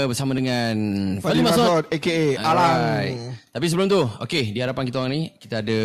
bersama 0.10 0.34
dengan 0.34 0.74
Fadli 1.22 1.46
Masud 1.46 1.86
aka 1.94 2.18
Alang. 2.42 2.58
Alright. 2.58 3.14
Tapi 3.54 3.66
sebelum 3.70 3.86
tu, 3.86 4.02
okay, 4.18 4.50
di 4.50 4.66
hadapan 4.66 4.90
kita 4.90 4.98
orang 4.98 5.14
ni, 5.14 5.24
kita 5.38 5.62
ada 5.62 5.80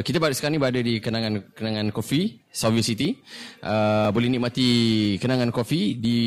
kita 0.00 0.16
pada 0.24 0.32
sekarang 0.32 0.56
ni 0.56 0.60
berada 0.64 0.80
di 0.80 1.04
kenangan 1.04 1.52
kenangan 1.52 1.92
kopi 1.92 2.48
Salvia 2.48 2.80
City. 2.80 3.12
Uh, 3.60 4.08
boleh 4.08 4.32
nikmati 4.32 4.68
kenangan 5.20 5.52
kopi 5.52 6.00
di 6.00 6.18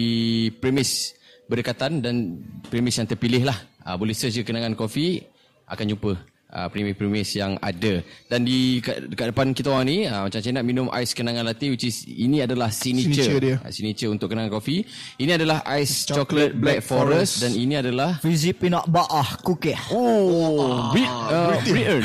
premis 0.62 1.18
berdekatan 1.49 2.05
dan 2.05 2.38
premis 2.70 2.93
yang 2.93 3.10
terpilih 3.10 3.41
lah. 3.41 3.57
Uh, 3.89 3.97
boleh 3.97 4.14
search 4.14 4.38
je 4.38 4.45
kenangan 4.45 4.78
kopi 4.78 5.26
akan 5.66 5.97
jumpa 5.97 6.14
uh, 6.53 6.67
premis-premis 6.69 7.37
yang 7.37 7.55
ada. 7.61 8.01
Dan 8.27 8.45
di 8.45 8.81
kat, 8.81 9.09
dekat 9.09 9.31
depan 9.33 9.53
kita 9.53 9.69
orang 9.69 9.85
ni 9.87 9.97
uh, 10.05 10.25
macam 10.25 10.39
Cik 10.39 10.53
nak 10.53 10.65
minum 10.65 10.87
ais 10.89 11.11
kenangan 11.13 11.45
latte 11.45 11.69
which 11.69 11.85
is 11.85 12.05
ini 12.05 12.45
adalah 12.45 12.69
signature. 12.73 13.25
Signature 13.25 13.39
dia. 13.41 13.55
Uh, 13.61 13.71
signature 13.71 14.09
untuk 14.09 14.29
kenangan 14.29 14.51
kopi. 14.53 14.85
Ini 15.17 15.37
adalah 15.37 15.61
ais 15.65 16.05
chocolate, 16.05 16.53
black, 16.57 16.81
forest, 16.81 17.41
dan 17.41 17.53
ini 17.53 17.77
adalah 17.79 18.17
Fizi 18.19 18.53
pinak 18.53 18.85
ba'ah 18.89 19.39
Kukih 19.41 19.77
Oh, 19.93 20.89
Brit, 20.93 21.09
uh, 21.09 21.57
Britain. 21.65 22.03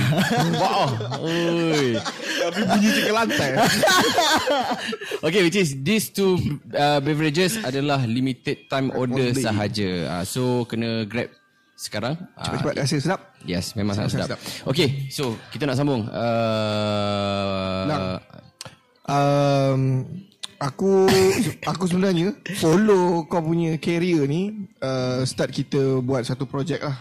Wah. 0.57 0.88
Oi. 1.24 1.97
Tapi 2.45 2.61
bunyi 2.68 2.88
je 2.92 3.01
ke 3.05 3.12
lantai. 3.12 3.51
Okay, 5.24 5.40
which 5.40 5.57
is 5.57 5.72
these 5.80 6.12
two 6.12 6.36
uh, 6.76 7.01
beverages 7.01 7.57
adalah 7.64 8.05
limited 8.05 8.68
time 8.68 8.92
order 8.92 9.32
Only. 9.32 9.40
sahaja. 9.40 9.90
Uh, 10.20 10.24
so 10.24 10.42
kena 10.68 11.09
grab 11.09 11.32
sekarang. 11.75 12.14
Uh, 12.39 12.43
Cepat-cepat 12.47 12.75
rasa 12.81 12.97
sedap. 13.03 13.20
Yes, 13.43 13.75
memang 13.75 13.99
sangat 13.99 14.11
sedap. 14.14 14.29
sedap. 14.35 14.41
Okay, 14.70 15.11
so 15.11 15.35
kita 15.51 15.66
nak 15.66 15.77
sambung. 15.79 16.07
Uh, 16.09 17.83
Nak. 17.91 18.01
Um, 19.05 19.81
aku 20.57 21.05
aku 21.70 21.85
sebenarnya 21.85 22.33
follow 22.57 23.29
kau 23.29 23.45
punya 23.45 23.77
career 23.77 24.25
ni 24.25 24.64
uh, 24.81 25.20
start 25.29 25.53
kita 25.53 26.01
buat 26.01 26.25
satu 26.25 26.49
projek 26.49 26.81
lah. 26.81 26.97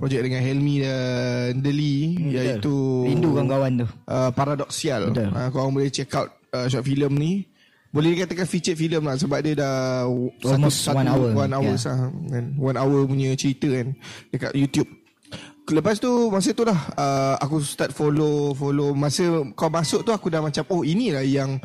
Projek 0.00 0.24
dengan 0.24 0.40
Helmi 0.40 0.80
dan 0.80 1.60
Deli 1.60 2.16
iaitu 2.32 3.04
Rindu 3.04 3.36
kawan-kawan 3.36 3.84
tu 3.84 3.88
uh, 4.08 4.30
Paradoxial. 4.32 5.12
Betul. 5.12 5.28
Uh, 5.32 5.48
korang 5.52 5.72
boleh 5.76 5.92
check 5.92 6.08
out 6.16 6.28
uh, 6.52 6.66
short 6.68 6.84
film 6.84 7.16
ni. 7.16 7.44
Boleh 7.98 8.14
dikatakan 8.14 8.46
featured 8.46 8.78
film 8.78 9.02
lah 9.10 9.18
sebab 9.18 9.38
dia 9.42 9.58
dah 9.58 10.06
Almost 10.46 10.86
one 10.94 11.08
hour. 11.10 11.28
one 11.34 11.50
hour 11.50 11.74
Yeah. 11.74 11.98
yeah. 11.98 12.30
kan. 12.30 12.44
One 12.54 12.78
hour 12.78 12.98
punya 13.10 13.34
cerita 13.34 13.66
kan 13.66 13.90
dekat 14.30 14.54
YouTube. 14.54 14.86
Lepas 15.68 15.98
tu 15.98 16.30
masa 16.30 16.54
tu 16.54 16.62
lah 16.62 16.78
uh, 16.96 17.34
aku 17.42 17.60
start 17.60 17.90
follow 17.92 18.54
follow 18.56 18.96
masa 18.96 19.42
kau 19.52 19.68
masuk 19.68 20.00
tu 20.06 20.14
aku 20.14 20.30
dah 20.30 20.40
macam 20.40 20.62
oh 20.70 20.86
inilah 20.86 21.26
yang 21.26 21.58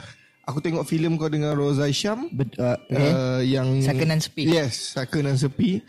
Aku 0.44 0.60
tengok 0.60 0.84
filem 0.84 1.16
kau 1.16 1.32
dengan 1.32 1.56
Rosa 1.56 1.88
Syam 1.88 2.28
Bet- 2.36 2.60
uh, 2.60 2.76
okay. 2.92 3.12
uh, 3.16 3.40
yang 3.40 3.80
Saka 3.80 4.04
nan 4.04 4.20
sepi. 4.20 4.44
Yes, 4.52 4.92
Saka 4.92 5.24
nan 5.24 5.40
sepi. 5.40 5.80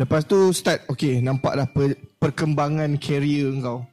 Lepas 0.00 0.24
tu 0.24 0.56
start 0.56 0.88
okay, 0.88 1.20
nampak 1.20 1.52
dah 1.52 1.68
per, 1.68 2.00
perkembangan 2.16 2.96
career 2.96 3.52
kau. 3.60 3.84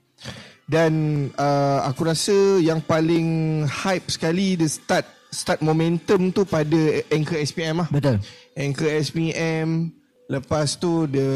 Dan 0.63 1.27
uh, 1.35 1.83
aku 1.83 2.07
rasa 2.07 2.59
yang 2.63 2.79
paling 2.79 3.63
hype 3.67 4.07
sekali 4.07 4.55
the 4.55 4.71
start 4.71 5.03
start 5.31 5.59
momentum 5.59 6.31
tu 6.31 6.47
pada 6.47 7.03
Anchor 7.11 7.39
SPM 7.43 7.83
lah. 7.83 7.89
Betul. 7.91 8.19
Anchor 8.57 8.89
SPM 9.05 9.93
Lepas 10.27 10.75
tu 10.75 11.07
the 11.07 11.27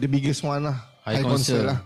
the 0.00 0.08
biggest 0.08 0.40
one 0.40 0.64
lah 0.64 0.80
High 1.04 1.20
Council. 1.20 1.68
lah 1.68 1.82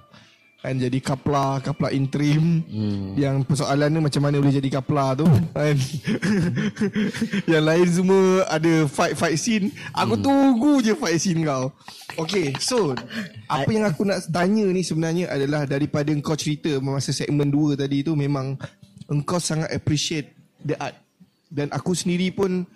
Kan 0.62 0.78
jadi 0.78 0.96
kapla 1.02 1.58
Kapla 1.58 1.90
interim 1.90 2.62
hmm. 2.62 3.18
Yang 3.18 3.36
persoalan 3.48 3.90
ni 3.90 4.00
Macam 4.00 4.22
mana 4.22 4.38
boleh 4.38 4.54
jadi 4.54 4.70
kapla 4.70 5.18
tu 5.18 5.26
kan 5.56 5.76
Yang 7.52 7.64
lain 7.64 7.88
semua 7.90 8.24
Ada 8.46 8.72
fight-fight 8.86 9.36
scene 9.36 9.66
Aku 9.98 10.14
hmm. 10.14 10.24
tunggu 10.24 10.72
je 10.80 10.94
fight 10.94 11.18
scene 11.18 11.42
kau 11.42 11.74
Okay 12.16 12.54
so 12.62 12.94
Apa 13.50 13.68
yang 13.74 13.84
aku 13.90 14.06
nak 14.06 14.22
tanya 14.30 14.64
ni 14.70 14.86
sebenarnya 14.86 15.34
Adalah 15.34 15.66
daripada 15.66 16.14
kau 16.22 16.38
cerita 16.38 16.78
Masa 16.78 17.10
segmen 17.10 17.50
2 17.50 17.74
tadi 17.74 18.06
tu 18.06 18.14
Memang 18.14 18.54
Engkau 19.10 19.42
sangat 19.42 19.74
appreciate 19.74 20.32
The 20.64 20.78
art 20.80 21.03
Dan 21.54 21.70
aku 21.70 21.94
sendiri 21.94 22.34
pun 22.34 22.66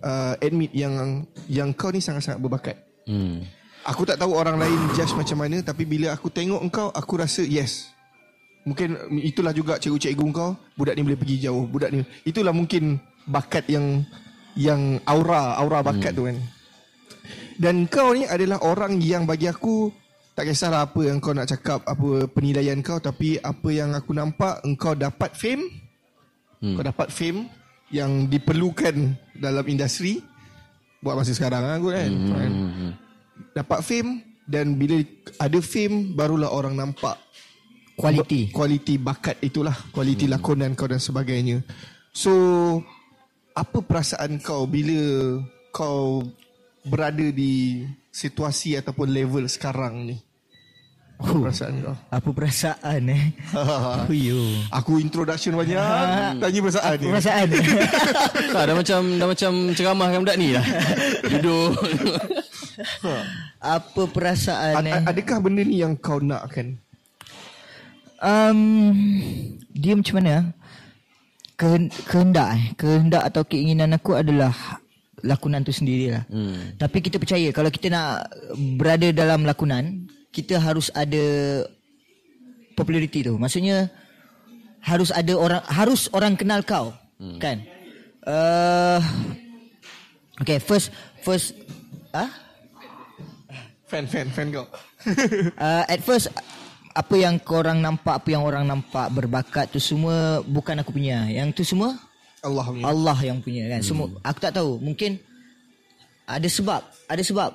uh, 0.00 0.34
Admit 0.40 0.72
yang 0.72 1.28
Yang 1.52 1.68
kau 1.76 1.92
ni 1.92 2.00
sangat-sangat 2.00 2.40
berbakat 2.40 2.76
Hmm. 3.06 3.42
Aku 3.82 4.06
tak 4.06 4.22
tahu 4.22 4.38
orang 4.38 4.62
lain 4.62 4.78
judge 4.94 5.10
macam 5.18 5.42
mana 5.42 5.58
Tapi 5.58 5.82
bila 5.82 6.14
aku 6.14 6.30
tengok 6.30 6.62
engkau 6.62 6.88
Aku 6.94 7.18
rasa 7.18 7.42
yes 7.42 7.90
Mungkin 8.62 8.94
itulah 9.18 9.50
juga 9.50 9.74
cikgu-cikgu 9.82 10.26
kau 10.30 10.54
Budak 10.78 10.94
ni 10.94 11.02
boleh 11.02 11.18
pergi 11.18 11.42
jauh 11.42 11.66
Budak 11.66 11.90
ni 11.90 12.06
Itulah 12.22 12.54
mungkin 12.54 13.02
Bakat 13.26 13.66
yang 13.66 14.06
Yang 14.54 15.02
aura 15.02 15.58
Aura 15.58 15.82
bakat 15.82 16.14
hmm. 16.14 16.18
tu 16.18 16.22
kan 16.30 16.36
Dan 17.58 17.76
kau 17.90 18.14
ni 18.14 18.22
adalah 18.22 18.62
orang 18.62 19.02
yang 19.02 19.26
bagi 19.26 19.50
aku 19.50 19.90
Tak 20.38 20.46
kisahlah 20.46 20.86
apa 20.86 21.02
yang 21.02 21.18
kau 21.18 21.34
nak 21.34 21.50
cakap 21.50 21.82
Apa 21.82 22.30
penilaian 22.30 22.78
kau 22.86 23.02
Tapi 23.02 23.42
apa 23.42 23.68
yang 23.74 23.98
aku 23.98 24.14
nampak 24.14 24.62
Engkau 24.62 24.94
dapat 24.94 25.34
fame 25.34 25.66
hmm. 26.62 26.78
Kau 26.78 26.86
dapat 26.86 27.10
fame 27.10 27.50
Yang 27.92 28.32
diperlukan 28.32 28.96
Dalam 29.36 29.64
industri 29.68 30.24
Buat 31.02 31.22
masa 31.22 31.36
sekarang 31.36 31.66
lah 31.66 31.76
kot 31.78 31.92
kan, 31.92 32.10
Hmm. 32.10 32.32
kan? 32.32 32.52
dapat 33.52 33.80
fame 33.84 34.10
dan 34.48 34.78
bila 34.78 35.02
ada 35.38 35.58
fame 35.60 36.16
barulah 36.16 36.50
orang 36.50 36.78
nampak 36.78 37.18
Quality. 37.92 38.48
kualiti 38.50 38.96
bakat 38.96 39.36
itulah 39.44 39.74
kualiti 39.92 40.24
hmm. 40.24 40.34
lakonan 40.38 40.72
kau 40.72 40.88
dan 40.88 40.98
sebagainya 40.98 41.60
so 42.10 42.32
apa 43.52 43.84
perasaan 43.84 44.40
kau 44.40 44.64
bila 44.64 45.36
kau 45.68 46.24
berada 46.88 47.28
di 47.28 47.84
situasi 48.08 48.80
ataupun 48.80 49.12
level 49.12 49.44
sekarang 49.46 50.08
ni 50.08 50.16
apa 51.22 51.38
perasaan 51.38 51.72
kau 51.78 51.96
Apa 52.10 52.28
perasaan 52.34 53.00
eh? 53.08 53.24
Oh, 53.62 54.10
yo. 54.10 54.42
aku 54.74 54.98
introduction 54.98 55.54
banyak 55.54 55.78
tanya 56.42 56.58
perasaan 56.58 56.96
ni 56.98 57.06
Perasaan. 57.14 57.46
Tak, 58.52 58.62
dah 58.66 58.74
macam 58.74 59.00
dah 59.16 59.26
macam 59.30 59.52
ceramah 59.72 60.06
kan 60.10 60.18
budak 60.26 60.36
ni 60.36 60.48
lah. 60.52 60.64
Duduk. 61.30 61.72
apa 63.62 64.02
perasaan 64.10 64.82
Ad, 64.82 64.86
eh? 64.90 65.02
adakah 65.06 65.38
benda 65.38 65.62
ni 65.62 65.78
yang 65.78 65.94
kau 65.94 66.18
nak 66.18 66.50
kan 66.50 66.74
Um, 68.22 69.02
dia 69.74 69.98
macam 69.98 70.14
mana? 70.22 70.54
Ke, 71.58 71.90
kehendak 72.06 72.48
eh. 72.54 72.64
Kehendak 72.78 73.26
atau 73.26 73.42
keinginan 73.42 73.98
aku 73.98 74.14
adalah 74.14 74.54
lakonan 75.26 75.66
tu 75.66 75.74
sendirilah. 75.74 76.22
Hmm. 76.30 76.78
Tapi 76.78 77.02
kita 77.02 77.18
percaya 77.18 77.50
kalau 77.50 77.66
kita 77.74 77.90
nak 77.90 78.30
berada 78.78 79.10
dalam 79.10 79.42
lakonan, 79.42 80.06
kita 80.32 80.56
harus 80.56 80.88
ada 80.96 81.24
populariti 82.74 83.22
tu. 83.22 83.36
Maksudnya 83.36 83.92
harus 84.82 85.12
ada 85.14 85.32
orang 85.36 85.62
harus 85.68 86.08
orang 86.10 86.34
kenal 86.34 86.64
kau, 86.64 86.90
hmm. 87.20 87.38
kan? 87.38 87.62
Uh, 88.24 88.98
okay, 90.40 90.58
first 90.58 90.90
first 91.22 91.54
ah? 92.16 92.32
Fan 93.86 94.08
fan 94.08 94.26
fan 94.32 94.48
kau. 94.50 94.66
Uh, 95.60 95.84
at 95.92 96.00
first 96.00 96.32
apa 96.92 97.14
yang 97.16 97.40
korang 97.40 97.80
nampak 97.80 98.20
apa 98.20 98.28
yang 98.32 98.44
orang 98.44 98.64
nampak 98.68 99.08
berbakat 99.12 99.68
tu 99.68 99.78
semua 99.78 100.40
bukan 100.44 100.80
aku 100.80 100.96
punya. 100.96 101.28
Yang 101.28 101.60
tu 101.60 101.76
semua? 101.76 102.00
Allah 102.42 102.66
punya. 102.66 102.84
Allah 102.88 103.18
yang 103.20 103.38
punya 103.44 103.68
kan? 103.68 103.80
Semua 103.84 104.06
aku 104.24 104.38
tak 104.40 104.56
tahu. 104.56 104.80
Mungkin 104.80 105.20
ada 106.24 106.48
sebab 106.48 106.80
ada 107.06 107.22
sebab. 107.22 107.50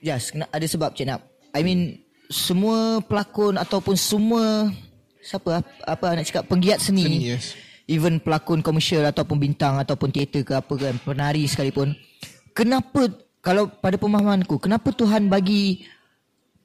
Yes 0.00 0.32
kena- 0.32 0.48
ada 0.48 0.64
sebab 0.64 0.96
Cik 0.96 1.06
Nap. 1.12 1.20
I 1.52 1.60
mean 1.60 2.00
semua 2.30 3.02
pelakon 3.02 3.58
ataupun 3.58 3.98
semua 3.98 4.70
siapa 5.20 5.60
apa 5.82 6.04
nak 6.14 6.24
cakap 6.24 6.46
penggiat 6.46 6.78
seni, 6.78 7.02
Seni, 7.04 7.18
yes. 7.28 7.52
even 7.84 8.16
pelakon 8.16 8.62
komersial 8.62 9.04
ataupun 9.04 9.36
bintang 9.36 9.76
ataupun 9.76 10.08
teater 10.08 10.40
ke 10.40 10.54
apa 10.54 10.70
kan 10.72 10.94
penari 11.02 11.44
sekalipun 11.44 11.92
kenapa 12.54 13.10
kalau 13.42 13.66
pada 13.68 13.98
pemahamanku 13.98 14.56
kenapa 14.56 14.88
Tuhan 14.90 15.26
bagi 15.26 15.82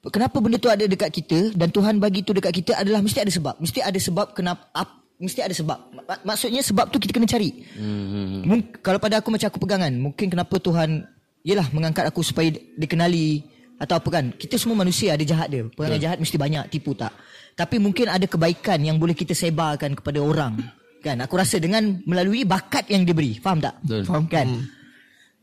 kenapa 0.06 0.38
benda 0.38 0.56
tu 0.56 0.70
ada 0.70 0.86
dekat 0.86 1.10
kita 1.10 1.50
dan 1.52 1.68
Tuhan 1.68 1.98
bagi 1.98 2.22
tu 2.22 2.30
dekat 2.30 2.54
kita 2.54 2.78
adalah 2.78 3.02
mesti 3.02 3.18
ada 3.18 3.28
sebab 3.28 3.58
mesti 3.58 3.82
ada 3.82 3.98
sebab 3.98 4.32
kenapa 4.32 4.70
ap, 4.70 4.88
mesti 5.18 5.40
ada 5.42 5.50
sebab 5.50 5.78
Mak- 5.98 6.22
maksudnya 6.22 6.62
sebab 6.62 6.86
tu 6.88 7.02
kita 7.02 7.10
kena 7.10 7.26
cari 7.26 7.50
Hmm. 7.74 8.46
Mung, 8.46 8.62
kalau 8.78 8.96
pada 8.96 9.18
aku 9.18 9.34
macam 9.34 9.50
aku 9.50 9.58
pegangan 9.58 9.90
mungkin 9.92 10.30
kenapa 10.30 10.54
Tuhan 10.56 11.04
yalah 11.42 11.66
mengangkat 11.74 12.06
aku 12.06 12.22
supaya 12.22 12.54
di- 12.54 12.62
dikenali 12.78 13.42
atau 13.76 14.00
apa 14.00 14.08
kan? 14.08 14.24
Kita 14.32 14.56
semua 14.56 14.80
manusia 14.80 15.12
ada 15.12 15.24
jahat 15.24 15.52
dia. 15.52 15.68
Perangai 15.68 16.00
jahat 16.00 16.18
mesti 16.20 16.36
banyak 16.40 16.64
tipu 16.72 16.96
tak? 16.96 17.12
Tapi 17.56 17.76
mungkin 17.80 18.08
ada 18.08 18.24
kebaikan 18.24 18.80
yang 18.84 18.96
boleh 18.96 19.16
kita 19.16 19.32
sebarkan 19.32 19.96
kepada 19.96 20.20
orang. 20.20 20.56
Kan? 21.04 21.20
Aku 21.24 21.36
rasa 21.36 21.60
dengan 21.60 22.00
melalui 22.04 22.44
bakat 22.44 22.88
yang 22.88 23.04
diberi. 23.04 23.36
Faham 23.40 23.60
tak? 23.60 23.80
Betul. 23.84 24.02
Faham? 24.08 24.24
kan? 24.28 24.48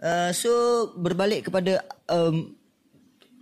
Uh, 0.04 0.30
so 0.36 0.52
berbalik 1.00 1.48
kepada 1.48 1.80
um, 2.12 2.52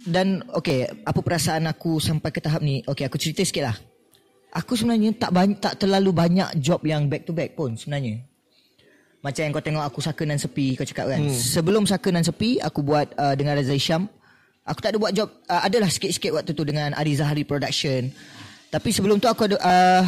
dan 0.05 0.45
okay 0.53 0.85
apa 0.85 1.19
perasaan 1.21 1.65
aku 1.65 1.97
sampai 1.97 2.29
ke 2.29 2.37
tahap 2.37 2.61
ni? 2.61 2.85
Okay 2.85 3.09
aku 3.09 3.17
cerita 3.17 3.41
sikit 3.41 3.63
lah. 3.65 3.77
Aku 4.51 4.75
sebenarnya 4.75 5.15
tak 5.15 5.31
banyak 5.31 5.57
tak 5.57 5.79
terlalu 5.81 6.11
banyak 6.11 6.59
job 6.59 6.83
yang 6.83 7.07
back 7.07 7.25
to 7.25 7.33
back 7.33 7.57
pun 7.57 7.73
sebenarnya. 7.73 8.21
Macam 9.21 9.41
yang 9.41 9.53
kau 9.53 9.63
tengok 9.63 9.85
aku 9.85 9.99
Saka 10.01 10.25
dan 10.25 10.37
Sepi 10.37 10.73
kau 10.73 10.85
cakap 10.85 11.13
kan. 11.13 11.21
Hmm. 11.21 11.33
Sebelum 11.33 11.83
Saka 11.85 12.09
dan 12.09 12.25
Sepi 12.25 12.57
aku 12.57 12.81
buat 12.81 13.13
uh, 13.17 13.33
dengan 13.37 13.57
Reza 13.57 13.73
Isham. 13.73 14.09
Aku 14.62 14.78
tak 14.78 14.93
ada 14.93 14.97
buat 15.01 15.14
job 15.14 15.30
uh, 15.49 15.62
adalah 15.66 15.89
sikit-sikit 15.89 16.38
waktu 16.38 16.53
tu 16.53 16.62
dengan 16.62 16.93
Ari 16.93 17.18
Zahari 17.18 17.41
Production. 17.41 18.14
Tapi 18.70 18.89
sebelum 18.93 19.18
tu 19.18 19.26
aku 19.26 19.49
ada 19.49 19.57
uh, 19.57 20.05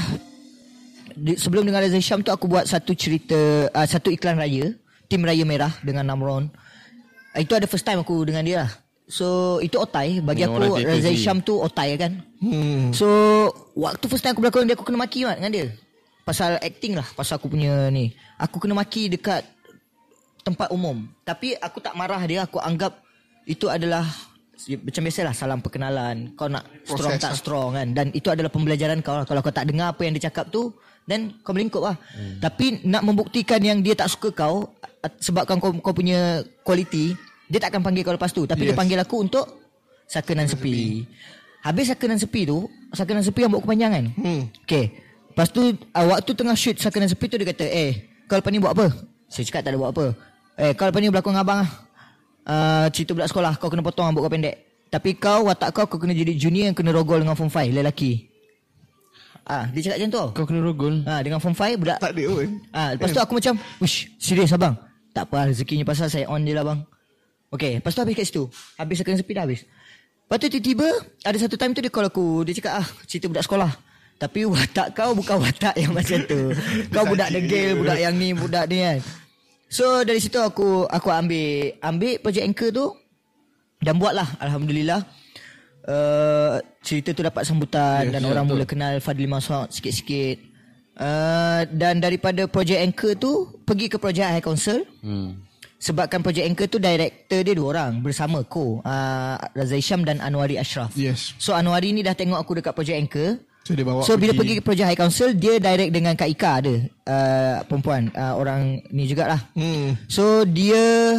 di, 1.18 1.34
sebelum 1.36 1.66
dengan 1.66 1.82
Reza 1.82 1.98
Isham 1.98 2.22
tu 2.22 2.30
aku 2.30 2.46
buat 2.46 2.70
satu 2.70 2.94
cerita 2.94 3.68
uh, 3.74 3.88
satu 3.90 4.14
iklan 4.14 4.38
raya 4.38 4.72
Tim 5.10 5.26
Raya 5.26 5.42
Merah 5.44 5.74
dengan 5.82 6.06
Namron. 6.06 6.54
Uh, 7.34 7.42
itu 7.42 7.58
ada 7.58 7.66
first 7.66 7.84
time 7.84 8.00
aku 8.00 8.24
dengan 8.30 8.46
dia 8.46 8.58
lah. 8.66 8.72
So 9.10 9.58
itu 9.60 9.76
otai 9.76 10.22
bagi 10.22 10.46
Dengan 10.46 10.70
aku 10.70 10.80
Reza 10.80 11.12
sendiri. 11.12 11.18
Isham 11.18 11.38
tu 11.42 11.58
otai 11.58 11.98
kan. 11.98 12.22
Hmm. 12.38 12.94
So 12.94 13.08
waktu 13.74 14.06
first 14.06 14.22
time 14.22 14.38
aku 14.38 14.42
berlakon 14.46 14.70
dia 14.70 14.78
aku 14.78 14.86
kena 14.86 15.02
maki 15.02 15.26
kan 15.26 15.36
dengan 15.42 15.52
dia. 15.52 15.68
Pasal 16.24 16.56
acting 16.64 16.96
lah, 16.96 17.04
pasal 17.18 17.36
aku 17.36 17.52
punya 17.52 17.92
ni. 17.92 18.16
Aku 18.40 18.62
kena 18.62 18.78
maki 18.78 19.12
dekat 19.12 19.44
tempat 20.46 20.72
umum. 20.72 21.04
Tapi 21.28 21.58
aku 21.60 21.84
tak 21.84 22.00
marah 22.00 22.22
dia, 22.24 22.48
aku 22.48 22.64
anggap 22.64 22.96
itu 23.44 23.68
adalah 23.68 24.08
macam 24.70 25.02
biasalah 25.04 25.34
salam 25.36 25.60
perkenalan. 25.60 26.36
Kau 26.40 26.48
nak 26.48 26.64
strong 26.88 27.16
Proses 27.16 27.24
tak 27.24 27.34
lah. 27.34 27.40
strong 27.40 27.70
kan 27.76 27.88
dan 27.92 28.06
itu 28.16 28.28
adalah 28.32 28.52
pembelajaran 28.52 29.00
kau 29.04 29.16
lah. 29.20 29.26
Kalau 29.28 29.42
kau 29.44 29.54
tak 29.54 29.68
dengar 29.68 29.92
apa 29.96 30.02
yang 30.08 30.14
dia 30.16 30.30
cakap 30.32 30.50
tu 30.54 30.72
then 31.08 31.36
kau 31.44 31.52
melingkup 31.52 31.84
lah. 31.84 31.96
Hmm. 32.16 32.40
Tapi 32.40 32.84
nak 32.88 33.04
membuktikan 33.04 33.60
yang 33.60 33.84
dia 33.84 33.94
tak 33.96 34.08
suka 34.12 34.32
kau 34.32 34.72
sebabkan 35.20 35.60
kau 35.60 35.76
kau 35.84 35.92
punya 35.92 36.44
kualiti, 36.64 37.12
dia 37.52 37.60
tak 37.60 37.76
akan 37.76 37.82
panggil 37.84 38.02
kau 38.08 38.16
lepas 38.16 38.32
tu. 38.32 38.48
Tapi 38.48 38.64
yes. 38.64 38.68
dia 38.72 38.76
panggil 38.78 39.00
aku 39.00 39.16
untuk 39.20 39.46
sakanan 40.08 40.48
sepi. 40.48 41.04
Habis 41.64 41.96
sakanan 41.96 42.20
sepi 42.20 42.48
tu, 42.48 42.68
sakanan 42.92 43.24
sepi 43.24 43.44
yang 43.44 43.52
buat 43.52 43.64
kepanjangan. 43.64 44.04
Hmm. 44.16 44.42
Okay. 44.64 45.00
Lepas 45.34 45.50
tu 45.50 45.74
uh, 45.74 46.06
waktu 46.08 46.32
tengah 46.36 46.56
shoot 46.56 46.78
sakanan 46.78 47.10
sepi 47.10 47.26
tu 47.26 47.36
dia 47.40 47.48
kata, 47.50 47.66
"Eh, 47.66 47.92
kau 48.30 48.38
lepas 48.38 48.52
ni 48.54 48.62
buat 48.62 48.76
apa?" 48.76 48.92
Saya 49.28 49.44
cakap 49.50 49.66
tak 49.66 49.74
ada 49.74 49.80
buat 49.82 49.92
apa. 49.92 50.06
"Eh, 50.62 50.72
kau 50.78 50.86
lepas 50.88 51.00
ni 51.02 51.10
berlakon 51.10 51.34
dengan 51.34 51.44
abang 51.44 51.60
ah. 51.66 51.70
Uh, 52.44 52.92
cerita 52.92 53.16
budak 53.16 53.32
sekolah 53.32 53.56
kau 53.56 53.72
kena 53.72 53.84
potong 53.84 54.12
rambut 54.12 54.24
kau 54.28 54.32
pendek. 54.32 54.88
Tapi 54.92 55.18
kau 55.18 55.50
watak 55.50 55.74
kau 55.74 55.88
kau 55.88 55.98
kena 55.98 56.14
jadi 56.14 56.36
junior 56.36 56.70
yang 56.70 56.78
kena 56.78 56.94
rogol 56.94 57.24
dengan 57.24 57.40
form 57.40 57.50
5 57.50 57.72
lelaki." 57.72 58.30
Ah, 59.44 59.68
dia 59.76 59.92
cakap 59.92 60.00
macam 60.00 60.10
tu. 60.12 60.26
Kau 60.40 60.46
kena 60.48 60.60
rogol. 60.64 60.96
Ah, 61.04 61.20
dengan 61.20 61.40
form 61.44 61.56
5 61.56 61.76
budak 61.76 61.98
Tak 62.00 62.16
ada 62.16 62.24
pun. 62.32 62.50
Ah, 62.72 62.90
lepas 62.96 63.10
tu 63.12 63.20
aku 63.20 63.34
macam, 63.40 63.54
"Wish, 63.84 64.08
serius 64.16 64.56
abang." 64.56 64.76
Tak 65.14 65.30
apa 65.30 65.52
rezekinya 65.52 65.86
pasal 65.86 66.10
saya 66.10 66.26
on 66.26 66.42
je 66.42 66.58
lah 66.58 66.66
bang. 66.66 66.80
Okay, 67.54 67.78
lepas 67.78 67.94
tu 67.94 68.02
habis 68.02 68.18
kat 68.18 68.26
situ. 68.26 68.50
Habis 68.82 68.96
sekarang 69.06 69.22
sepi 69.22 69.38
dah 69.38 69.46
habis. 69.46 69.62
Lepas 70.26 70.38
tu 70.42 70.48
tiba-tiba 70.50 70.90
ada 71.22 71.38
satu 71.38 71.54
time 71.54 71.78
tu 71.78 71.86
dia 71.86 71.94
call 71.94 72.10
aku. 72.10 72.42
Dia 72.50 72.58
cakap 72.58 72.74
ah, 72.82 72.88
cerita 73.06 73.30
budak 73.30 73.46
sekolah. 73.46 73.72
Tapi 74.18 74.48
watak 74.54 74.98
kau 74.98 75.14
bukan 75.14 75.38
watak 75.38 75.78
yang 75.78 75.94
macam 75.94 76.18
tu. 76.26 76.50
kau 76.90 77.06
budak 77.06 77.30
degil, 77.30 77.78
budak 77.78 78.00
yang 78.02 78.18
ni, 78.18 78.34
budak 78.34 78.66
ni 78.66 78.82
kan. 78.82 79.00
So 79.74 80.06
dari 80.06 80.22
situ 80.22 80.38
aku 80.38 80.86
aku 80.86 81.10
ambil 81.10 81.74
ambil 81.82 82.22
projek 82.22 82.46
anchor 82.46 82.70
tu 82.70 82.86
dan 83.82 83.98
buatlah 83.98 84.38
alhamdulillah. 84.38 85.02
Uh, 85.84 86.64
cerita 86.80 87.12
tu 87.12 87.26
dapat 87.26 87.44
sambutan 87.44 88.08
Yes, 88.08 88.14
dan 88.16 88.22
ya, 88.24 88.30
orang 88.32 88.46
betul. 88.48 88.56
mula 88.62 88.66
kenal 88.70 88.94
Fadli 89.02 89.26
Masud 89.28 89.68
sikit-sikit. 89.74 90.38
Uh, 90.94 91.66
dan 91.74 91.98
daripada 91.98 92.46
projek 92.46 92.78
anchor 92.80 93.18
tu 93.18 93.50
pergi 93.66 93.90
ke 93.90 93.98
projek 93.98 94.30
High 94.30 94.46
Council. 94.46 94.86
Hmm. 95.02 95.42
Sebabkan 95.82 96.24
projek 96.24 96.48
anchor 96.48 96.70
tu 96.70 96.80
director 96.80 97.44
dia 97.44 97.52
dua 97.58 97.68
orang 97.76 98.00
bersama 98.00 98.46
ko 98.48 98.80
uh, 98.86 99.36
Raza 99.52 99.76
Hisham 99.76 100.06
dan 100.08 100.22
Anwari 100.24 100.56
Ashraf. 100.56 100.96
Yes. 100.96 101.36
So 101.42 101.52
Anwari 101.52 101.92
ni 101.92 102.06
dah 102.06 102.16
tengok 102.16 102.40
aku 102.40 102.62
dekat 102.62 102.78
projek 102.78 102.96
anchor. 102.96 103.42
So 103.64 103.72
dia 103.80 103.88
bawa 103.88 104.04
So 104.04 104.20
bila 104.20 104.36
pergi 104.36 104.60
ke 104.60 104.62
projek 104.62 104.86
High 104.92 105.00
Council 105.00 105.32
dia 105.40 105.56
direct 105.56 105.92
dengan 105.96 106.14
Kak 106.20 106.28
Ika 106.28 106.52
ada 106.60 106.74
uh, 107.08 107.58
perempuan 107.64 108.12
uh, 108.12 108.36
orang 108.36 108.84
ni 108.92 109.08
jugalah. 109.08 109.40
Hmm. 109.56 109.96
So 110.12 110.44
dia 110.44 111.16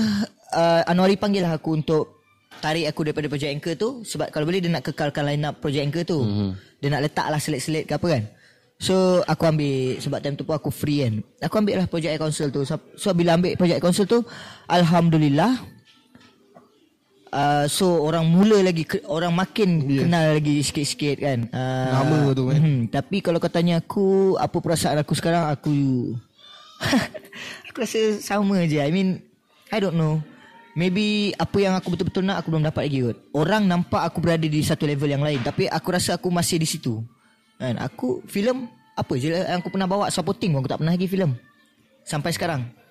uh, 0.53 0.83
Anwari 0.85 1.17
panggil 1.17 1.41
lah 1.41 1.57
aku 1.57 1.81
untuk 1.81 2.21
tarik 2.61 2.89
aku 2.89 3.01
daripada 3.09 3.29
projek 3.29 3.51
anchor 3.53 3.75
tu 3.77 3.89
sebab 4.05 4.29
kalau 4.33 4.49
boleh 4.49 4.61
dia 4.61 4.73
nak 4.73 4.85
kekalkan 4.85 5.25
line 5.25 5.45
up 5.49 5.61
projek 5.61 5.85
anchor 5.85 6.05
tu. 6.05 6.21
Mm-hmm. 6.21 6.51
Dia 6.81 6.89
nak 6.93 7.03
letak 7.05 7.27
lah 7.33 7.41
selit-selit 7.41 7.85
ke 7.89 7.97
apa 7.97 8.07
kan. 8.13 8.23
So 8.77 9.25
aku 9.25 9.43
ambil 9.49 10.01
sebab 10.01 10.19
time 10.21 10.37
tu 10.37 10.45
pun 10.45 10.57
aku 10.57 10.69
free 10.69 11.01
kan. 11.05 11.15
Aku 11.49 11.55
ambil 11.61 11.81
lah 11.81 11.87
projek 11.89 12.21
council 12.21 12.53
tu. 12.53 12.65
So, 12.69 12.77
so 12.97 13.17
bila 13.17 13.41
ambil 13.41 13.57
projek 13.57 13.81
council 13.81 14.05
tu 14.05 14.21
alhamdulillah 14.69 15.74
Uh, 17.35 17.67
so 17.67 17.99
orang 18.07 18.31
mula 18.31 18.63
lagi 18.63 18.87
orang 19.11 19.35
makin 19.35 19.83
yeah. 19.91 20.07
kenal 20.07 20.39
lagi 20.39 20.63
sikit-sikit 20.63 21.19
kan. 21.19 21.39
Uh, 21.51 21.91
Nama 21.91 22.19
tu 22.31 22.43
kan. 22.47 22.61
Hmm, 22.63 22.81
tapi 22.87 23.19
kalau 23.19 23.43
kau 23.43 23.51
tanya 23.51 23.83
aku 23.83 24.39
apa 24.39 24.55
perasaan 24.63 25.03
aku 25.03 25.19
sekarang 25.19 25.51
aku 25.51 25.75
aku 27.67 27.77
rasa 27.83 28.23
sama 28.23 28.63
je. 28.71 28.79
I 28.79 28.95
mean 28.95 29.19
I 29.75 29.83
don't 29.83 29.99
know. 29.99 30.23
Maybe 30.79 31.35
apa 31.35 31.59
yang 31.59 31.75
aku 31.75 31.99
betul-betul 31.99 32.23
nak 32.23 32.47
aku 32.47 32.55
belum 32.55 32.71
dapat 32.71 32.87
lagi 32.87 33.03
kot. 33.03 33.19
Orang 33.35 33.67
nampak 33.67 34.07
aku 34.07 34.23
berada 34.23 34.47
di 34.47 34.63
satu 34.63 34.87
level 34.87 35.11
yang 35.11 35.27
lain 35.27 35.43
tapi 35.43 35.67
aku 35.67 35.91
rasa 35.91 36.15
aku 36.15 36.31
masih 36.31 36.63
di 36.63 36.71
situ. 36.71 37.03
Kan 37.59 37.83
aku 37.83 38.23
filem 38.31 38.71
apa 38.95 39.11
je 39.19 39.35
yang 39.35 39.59
aku 39.59 39.75
pernah 39.75 39.91
bawa 39.91 40.07
supporting 40.07 40.55
pun 40.55 40.63
aku 40.63 40.71
tak 40.71 40.79
pernah 40.79 40.95
lagi 40.95 41.11
filem. 41.11 41.35
Sampai 42.07 42.31
sekarang. 42.31 42.84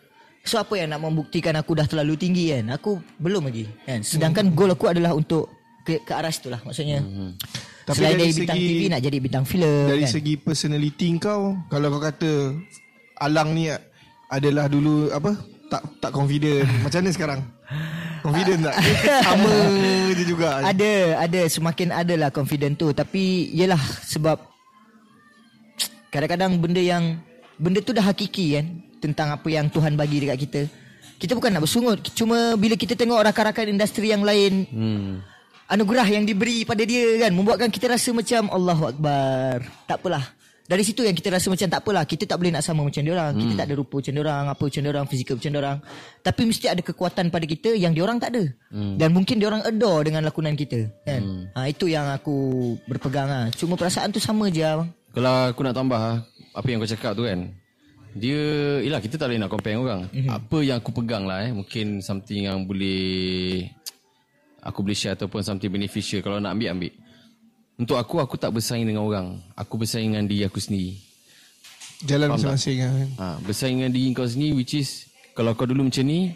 So 0.44 0.60
apa 0.60 0.76
yang 0.76 0.92
nak 0.92 1.00
membuktikan 1.00 1.56
aku 1.56 1.72
dah 1.74 1.88
terlalu 1.88 2.20
tinggi 2.20 2.52
kan? 2.52 2.76
Aku 2.76 3.00
belum 3.16 3.48
lagi 3.48 3.64
kan. 3.82 4.04
Sedangkan 4.04 4.52
goal 4.52 4.76
aku 4.76 4.92
adalah 4.92 5.16
untuk 5.16 5.48
ke, 5.82 6.04
ke 6.04 6.12
arah 6.12 6.28
situ 6.28 6.52
lah 6.52 6.60
maksudnya. 6.62 7.00
Hmm. 7.00 7.32
Tapi 7.84 7.98
Selain 7.98 8.16
dari 8.16 8.24
dari 8.26 8.36
bintang 8.38 8.58
segi- 8.58 8.70
TV 8.70 8.82
nak 8.88 9.02
jadi 9.02 9.18
bintang 9.20 9.44
filem 9.44 9.84
Dari 9.86 10.04
kan. 10.04 10.12
segi 10.16 10.34
personality 10.40 11.08
kau 11.20 11.52
Kalau 11.68 11.88
kau 11.92 12.00
kata 12.00 12.32
Alang 13.20 13.52
ni 13.52 13.68
adalah 14.32 14.72
dulu 14.72 15.12
apa 15.12 15.36
tak 15.68 15.84
tak 16.00 16.12
confident 16.12 16.64
macam 16.84 17.04
mana 17.04 17.12
sekarang 17.12 17.40
confident 18.20 18.60
tak 18.64 18.76
sama 19.28 19.52
je 20.10 20.24
juga 20.24 20.64
Ada, 20.64 20.92
ada 21.20 21.42
semakin 21.46 21.92
ada 21.92 22.14
lah 22.16 22.30
confident 22.32 22.74
tu 22.74 22.96
tapi 22.96 23.52
yelah 23.52 23.80
sebab 24.02 24.40
kadang-kadang 26.08 26.56
benda 26.56 26.80
yang 26.80 27.20
benda 27.58 27.84
tu 27.84 27.92
dah 27.92 28.06
hakiki 28.06 28.56
kan 28.56 28.66
tentang 29.04 29.36
apa 29.36 29.48
yang 29.52 29.68
Tuhan 29.68 30.00
bagi 30.00 30.24
dekat 30.24 30.38
kita. 30.40 30.62
Kita 31.20 31.36
bukan 31.36 31.52
nak 31.52 31.68
bersungut 31.68 32.00
cuma 32.16 32.56
bila 32.56 32.74
kita 32.74 32.96
tengok 32.96 33.20
rakan-rakan 33.20 33.76
industri 33.76 34.12
yang 34.12 34.24
lain 34.24 34.64
Hmm. 34.72 35.12
anugerah 35.68 36.08
yang 36.08 36.24
diberi 36.24 36.64
pada 36.64 36.84
dia 36.84 37.28
kan 37.28 37.32
membuatkan 37.32 37.68
kita 37.68 37.92
rasa 37.92 38.12
macam 38.12 38.48
Allahu 38.48 38.84
akbar. 38.88 39.64
Tak 39.88 40.00
apalah. 40.00 40.24
Dari 40.64 40.80
situ 40.80 41.04
yang 41.04 41.12
kita 41.12 41.28
rasa 41.28 41.52
macam 41.52 41.68
tak 41.68 41.80
apalah 41.84 42.04
kita 42.04 42.24
tak 42.24 42.40
boleh 42.40 42.56
nak 42.56 42.64
sama 42.64 42.88
macam 42.88 43.04
dia 43.04 43.12
orang. 43.12 43.36
Kita 43.36 43.54
tak 43.60 43.66
ada 43.68 43.76
rupa 43.76 44.00
macam 44.00 44.14
dia 44.16 44.24
orang, 44.24 44.44
apa 44.48 44.64
macam 44.64 44.80
dia 44.80 44.92
orang, 44.96 45.06
fizikal 45.12 45.36
macam 45.36 45.52
dia 45.52 45.60
orang. 45.60 45.78
Tapi 46.24 46.42
mesti 46.48 46.66
ada 46.72 46.82
kekuatan 46.82 47.26
pada 47.30 47.46
kita 47.46 47.70
yang 47.76 47.92
dia 47.92 48.04
orang 48.04 48.18
tak 48.18 48.32
ada. 48.32 48.44
Dan 48.72 49.10
mungkin 49.12 49.36
dia 49.40 49.48
orang 49.52 49.64
adore 49.64 50.08
dengan 50.08 50.24
lakonan 50.24 50.56
kita 50.56 50.88
kan. 51.04 51.22
Ha, 51.52 51.68
itu 51.68 51.92
yang 51.92 52.08
aku 52.10 52.36
berpegang 52.88 53.28
ah. 53.28 53.46
Cuma 53.52 53.76
perasaan 53.76 54.12
tu 54.12 54.24
sama 54.24 54.48
je 54.48 54.64
abang. 54.64 54.88
Kalau 55.12 55.52
aku 55.52 55.62
nak 55.62 55.76
tambah 55.76 56.00
ah, 56.00 56.18
apa 56.56 56.68
yang 56.68 56.80
kau 56.80 56.88
cakap 56.88 57.12
tu 57.14 57.28
kan. 57.28 57.44
Dia 58.14 58.42
Yelah 58.86 59.02
kita 59.02 59.18
tak 59.18 59.34
boleh 59.34 59.42
nak 59.42 59.52
compare 59.52 59.78
orang. 59.78 60.06
Mm-hmm. 60.10 60.30
Apa 60.30 60.58
yang 60.62 60.78
aku 60.80 60.92
pegang 60.94 61.26
lah 61.26 61.44
eh 61.46 61.52
Mungkin 61.52 62.00
something 62.00 62.46
yang 62.46 62.64
boleh 62.64 63.66
Aku 64.62 64.86
boleh 64.86 64.98
share 64.98 65.18
Ataupun 65.18 65.42
something 65.42 65.70
beneficial. 65.70 66.22
Kalau 66.22 66.38
nak 66.38 66.54
ambil 66.54 66.78
ambil. 66.78 66.94
Untuk 67.82 67.98
aku 67.98 68.22
Aku 68.22 68.38
tak 68.38 68.54
bersaing 68.54 68.86
dengan 68.86 69.04
orang. 69.04 69.42
Aku 69.58 69.82
bersaing 69.82 70.14
dengan 70.14 70.30
diri 70.30 70.46
aku 70.46 70.62
sendiri. 70.62 70.94
Jalan 72.04 72.36
masing-masing 72.36 72.78
kan 72.84 72.92
ha, 73.16 73.28
Bersaing 73.40 73.80
dengan 73.80 73.92
diri 73.96 74.12
kau 74.12 74.28
sendiri 74.28 74.60
Which 74.60 74.76
is 74.76 75.08
Kalau 75.32 75.56
kau 75.56 75.64
dulu 75.64 75.88
macam 75.88 76.04
ni 76.04 76.36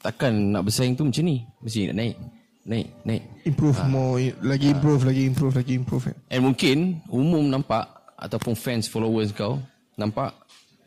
Takkan 0.00 0.32
nak 0.56 0.66
bersaing 0.66 0.96
tu 0.96 1.04
macam 1.04 1.22
ni. 1.26 1.44
Mesti 1.60 1.92
nak 1.92 1.96
naik 2.00 2.16
Naik 2.62 2.86
Naik. 3.04 3.22
Improve 3.44 3.78
more 3.90 4.22
lagi 4.40 4.70
improve 4.72 5.02
lagi 5.04 5.22
improve 5.26 5.54
lagi 5.58 5.72
improve 5.76 6.04
kan 6.10 6.16
And 6.32 6.42
mungkin 6.46 7.04
Umum 7.12 7.44
nampak 7.50 7.84
Ataupun 8.16 8.56
fans 8.56 8.88
followers 8.88 9.34
kau 9.36 9.60
Nampak 10.00 10.41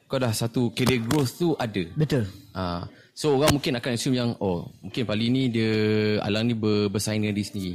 Kau 0.05 0.21
dah 0.21 0.31
satu 0.31 0.69
Career 0.71 1.01
growth 1.01 1.37
tu 1.37 1.57
ada 1.57 1.83
Betul. 1.97 2.29
Ha. 2.53 2.85
So 3.15 3.39
orang 3.39 3.55
mungkin 3.55 3.79
akan 3.79 3.91
assume 3.95 4.19
yang 4.19 4.35
oh 4.43 4.67
mungkin 4.83 5.07
Pali 5.07 5.31
ni 5.31 5.47
dia 5.47 5.71
Alang 6.19 6.51
ni 6.51 6.53
ber, 6.53 6.91
bersaing 6.91 7.23
dengan 7.23 7.35
diri 7.35 7.47
sendiri. 7.47 7.73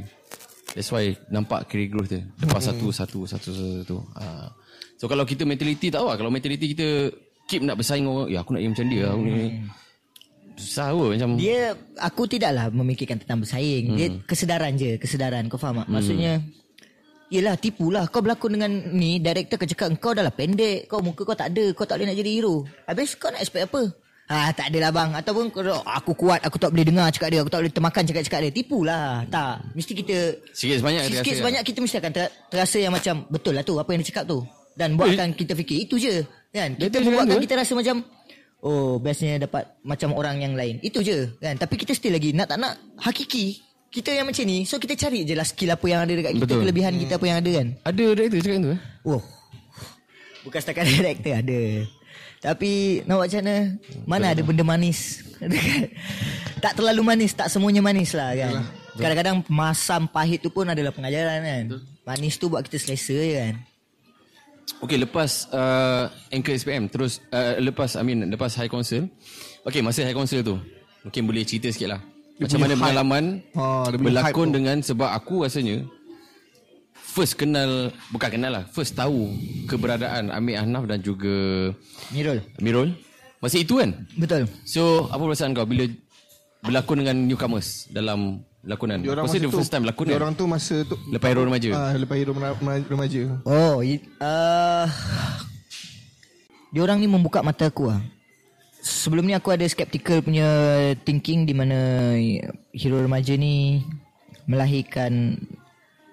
That's 0.76 0.92
why 0.94 1.16
nampak 1.32 1.66
career 1.66 1.90
growth 1.90 2.12
dia. 2.12 2.22
Lepas 2.38 2.70
satu 2.70 2.94
satu 2.94 3.26
satu 3.26 3.50
satu. 3.50 3.74
satu. 3.82 3.96
Ha. 4.20 4.52
So 5.00 5.08
kalau 5.08 5.24
kita 5.24 5.48
mentality 5.48 5.88
tak 5.88 5.98
tahu 5.98 6.06
lah. 6.12 6.16
Kalau 6.20 6.30
mentality 6.30 6.76
kita 6.76 7.10
keep 7.48 7.64
nak 7.64 7.80
bersaing 7.80 8.06
orang, 8.06 8.28
ya 8.30 8.44
aku 8.44 8.54
nak 8.54 8.62
yang 8.62 8.72
macam 8.76 8.86
dia. 8.86 9.04
Aku 9.10 9.22
ni. 9.24 9.46
Susah 10.60 10.92
apa 10.92 11.04
macam 11.16 11.28
Dia 11.40 11.72
aku 11.96 12.22
tidaklah 12.28 12.68
memikirkan 12.68 13.16
tentang 13.16 13.40
bersaing. 13.40 13.84
Hmm. 13.90 13.96
Dia 13.96 14.08
kesedaran 14.28 14.72
je, 14.76 15.00
kesedaran. 15.00 15.48
Kau 15.48 15.56
faham 15.56 15.82
tak? 15.82 15.88
Maksudnya 15.88 16.44
Yelah 17.30 17.54
tipulah. 17.54 18.10
Kau 18.10 18.26
berlakon 18.26 18.58
dengan 18.58 18.70
ni 18.90 19.22
Director 19.22 19.54
akan 19.54 19.68
cakap 19.70 19.86
Kau 20.02 20.10
dah 20.10 20.26
lah 20.26 20.34
pendek. 20.34 20.90
Kau 20.90 20.98
muka 20.98 21.22
kau 21.22 21.38
tak 21.38 21.54
ada. 21.54 21.70
Kau 21.78 21.86
tak 21.86 22.02
boleh 22.02 22.10
nak 22.10 22.18
jadi 22.18 22.30
hero. 22.42 22.66
Habis 22.90 23.14
kau 23.14 23.30
nak 23.30 23.46
expect 23.46 23.70
apa? 23.70 23.82
Ah 24.26 24.50
tak 24.50 24.74
adalah 24.74 24.90
bang. 24.90 25.10
Ataupun 25.14 25.54
kau 25.54 25.62
Aku 25.86 26.18
kuat. 26.18 26.42
Aku 26.42 26.58
tak 26.58 26.74
boleh 26.74 26.82
dengar 26.82 27.06
cakap 27.14 27.30
dia. 27.30 27.46
Aku 27.46 27.50
tak 27.50 27.62
boleh 27.62 27.70
termakan 27.70 28.02
cakap-cakap 28.02 28.40
dia. 28.50 28.52
Tipulah. 28.52 29.22
Tak. 29.30 29.62
Mesti 29.78 29.92
kita 29.94 30.16
sikit 30.50 30.76
sebanyak 30.82 31.02
Sikit 31.06 31.22
rasa. 31.22 31.38
sebanyak 31.38 31.62
kita 31.62 31.78
mesti 31.78 31.96
akan 32.02 32.12
ter- 32.12 32.32
terasa 32.50 32.78
yang 32.82 32.92
macam 32.92 33.14
Betul 33.30 33.54
lah 33.54 33.62
tu. 33.62 33.78
Apa 33.78 33.90
yang 33.94 34.02
dia 34.02 34.10
cakap 34.10 34.24
tu. 34.26 34.38
Dan 34.74 34.98
buatkan 34.98 35.30
kita 35.30 35.54
fikir. 35.54 35.86
Itu 35.86 36.02
je. 36.02 36.26
Kan? 36.50 36.74
Kita 36.74 36.98
je, 36.98 37.14
kita 37.46 37.54
rasa 37.54 37.72
macam 37.78 38.02
Oh 38.60 38.98
bestnya 38.98 39.38
dapat 39.38 39.70
Macam 39.86 40.18
orang 40.18 40.42
yang 40.42 40.58
lain. 40.58 40.82
Itu 40.82 40.98
je. 40.98 41.30
Kan? 41.38 41.54
Tapi 41.62 41.78
kita 41.78 41.94
still 41.94 42.10
lagi 42.10 42.34
Nak 42.34 42.50
tak 42.50 42.58
nak 42.58 42.74
Hakiki 42.98 43.69
Kita 43.90 44.14
yang 44.14 44.30
macam 44.30 44.46
ni 44.46 44.62
So 44.62 44.78
kita 44.78 44.94
cari 44.94 45.26
je 45.26 45.34
lah 45.34 45.42
Skill 45.42 45.74
apa 45.74 45.82
yang 45.90 46.06
ada 46.06 46.12
dekat 46.14 46.38
kita 46.38 46.46
Betul. 46.46 46.62
Kelebihan 46.62 46.94
kita 46.94 47.18
apa 47.18 47.26
yang 47.26 47.38
ada 47.42 47.50
kan. 47.50 47.66
Ada 47.82 48.04
director 48.14 48.40
cakap 48.40 48.58
tu 48.62 48.70
eh. 48.70 48.80
Oh. 49.02 49.22
Bukan 50.46 50.58
setakat 50.62 50.84
director 50.86 51.32
ada. 51.34 51.60
Tapi 52.40 52.70
Nak 53.04 53.14
buat 53.18 53.26
macam 53.26 53.40
mana? 53.42 53.56
Mana 54.06 54.26
ada 54.30 54.42
benda 54.46 54.62
manis? 54.64 55.26
Tak 56.64 56.76
terlalu 56.78 57.02
manis 57.02 57.34
Tak 57.34 57.50
semuanya 57.50 57.82
manis 57.82 58.14
lah 58.14 58.30
kan. 58.38 58.62
Kadang-kadang 58.94 59.36
Masam 59.50 60.06
pahit 60.06 60.38
tu 60.38 60.54
pun 60.54 60.70
adalah 60.70 60.94
pengajaran 60.94 61.42
kan. 61.42 61.64
Manis 62.06 62.38
tu 62.38 62.46
buat 62.46 62.62
kita 62.62 62.78
selesa 62.78 63.18
je 63.18 63.36
kan. 63.42 63.54
Okay 64.86 65.02
lepas 65.02 65.50
uh, 65.50 66.06
Anchor 66.30 66.54
SPM 66.54 66.86
Terus 66.86 67.18
uh, 67.34 67.58
Lepas 67.58 67.98
I 67.98 68.06
mean 68.06 68.30
Lepas 68.30 68.54
High 68.54 68.70
Council. 68.70 69.10
Okay 69.66 69.82
masa 69.82 70.06
High 70.06 70.14
Council 70.14 70.46
tu 70.46 70.62
Mungkin 71.02 71.26
boleh 71.26 71.42
cerita 71.42 71.74
sikit 71.74 71.98
lah 71.98 72.09
Macam 72.40 72.58
mana 72.58 72.70
hype. 72.70 72.80
pengalaman 72.80 73.24
Ah, 73.52 73.84
dia 73.84 73.94
punya 73.94 74.04
Berlakon 74.06 74.26
hype 74.26 74.40
tu. 74.46 74.56
dengan 74.56 74.76
Sebab 74.80 75.08
aku 75.10 75.34
rasanya 75.42 75.76
First 76.94 77.34
kenal 77.34 77.70
Bukan 78.08 78.28
kenal 78.30 78.52
lah 78.52 78.64
First 78.66 78.94
tahu 78.94 79.28
Keberadaan 79.66 80.28
Amir 80.28 80.56
Ahnaf 80.56 80.84
dan 80.84 80.98
juga 80.98 81.68
Mirul. 82.08 82.40
Mirul. 82.58 82.96
Masa 83.38 83.56
itu 83.56 83.76
kan? 83.76 83.92
Betul. 84.14 84.48
So 84.62 84.82
apa 85.06 85.20
perasaan 85.20 85.52
kau 85.52 85.64
Bila 85.64 85.84
Berlakon 86.60 86.96
dengan 86.98 87.16
newcomers 87.20 87.88
Dalam 87.88 88.40
Lakonan? 88.60 89.00
Diorang 89.00 89.24
Masa 89.24 89.34
masa 89.34 89.40
the 89.40 89.46
tu- 89.46 89.56
first 89.56 89.70
time 89.70 89.82
lakon 89.82 90.04
kan? 90.04 90.12
Diorang 90.12 90.32
tu 90.32 90.44
masa 90.44 90.76
tu 90.82 90.96
Lepas 91.08 91.28
Hero 91.28 91.42
Remaja? 91.42 91.68
Ah, 91.72 91.92
Lepas 91.92 92.14
hero 92.14 92.32
rema- 92.32 92.56
remaja. 92.84 93.22
Oh 93.42 93.80
i- 93.80 94.04
uh, 94.18 94.84
Diorang 96.70 96.96
ni 96.96 97.06
membuka 97.06 97.40
mata 97.40 97.66
aku 97.66 97.88
lah 97.88 97.98
Sebelum 98.80 99.28
ni 99.28 99.36
aku 99.36 99.52
ada 99.52 99.64
skeptical 99.68 100.24
punya 100.24 100.48
thinking 101.04 101.44
di 101.44 101.52
mana 101.52 102.16
hero 102.72 102.96
remaja 102.96 103.36
ni 103.36 103.84
melahirkan 104.48 105.36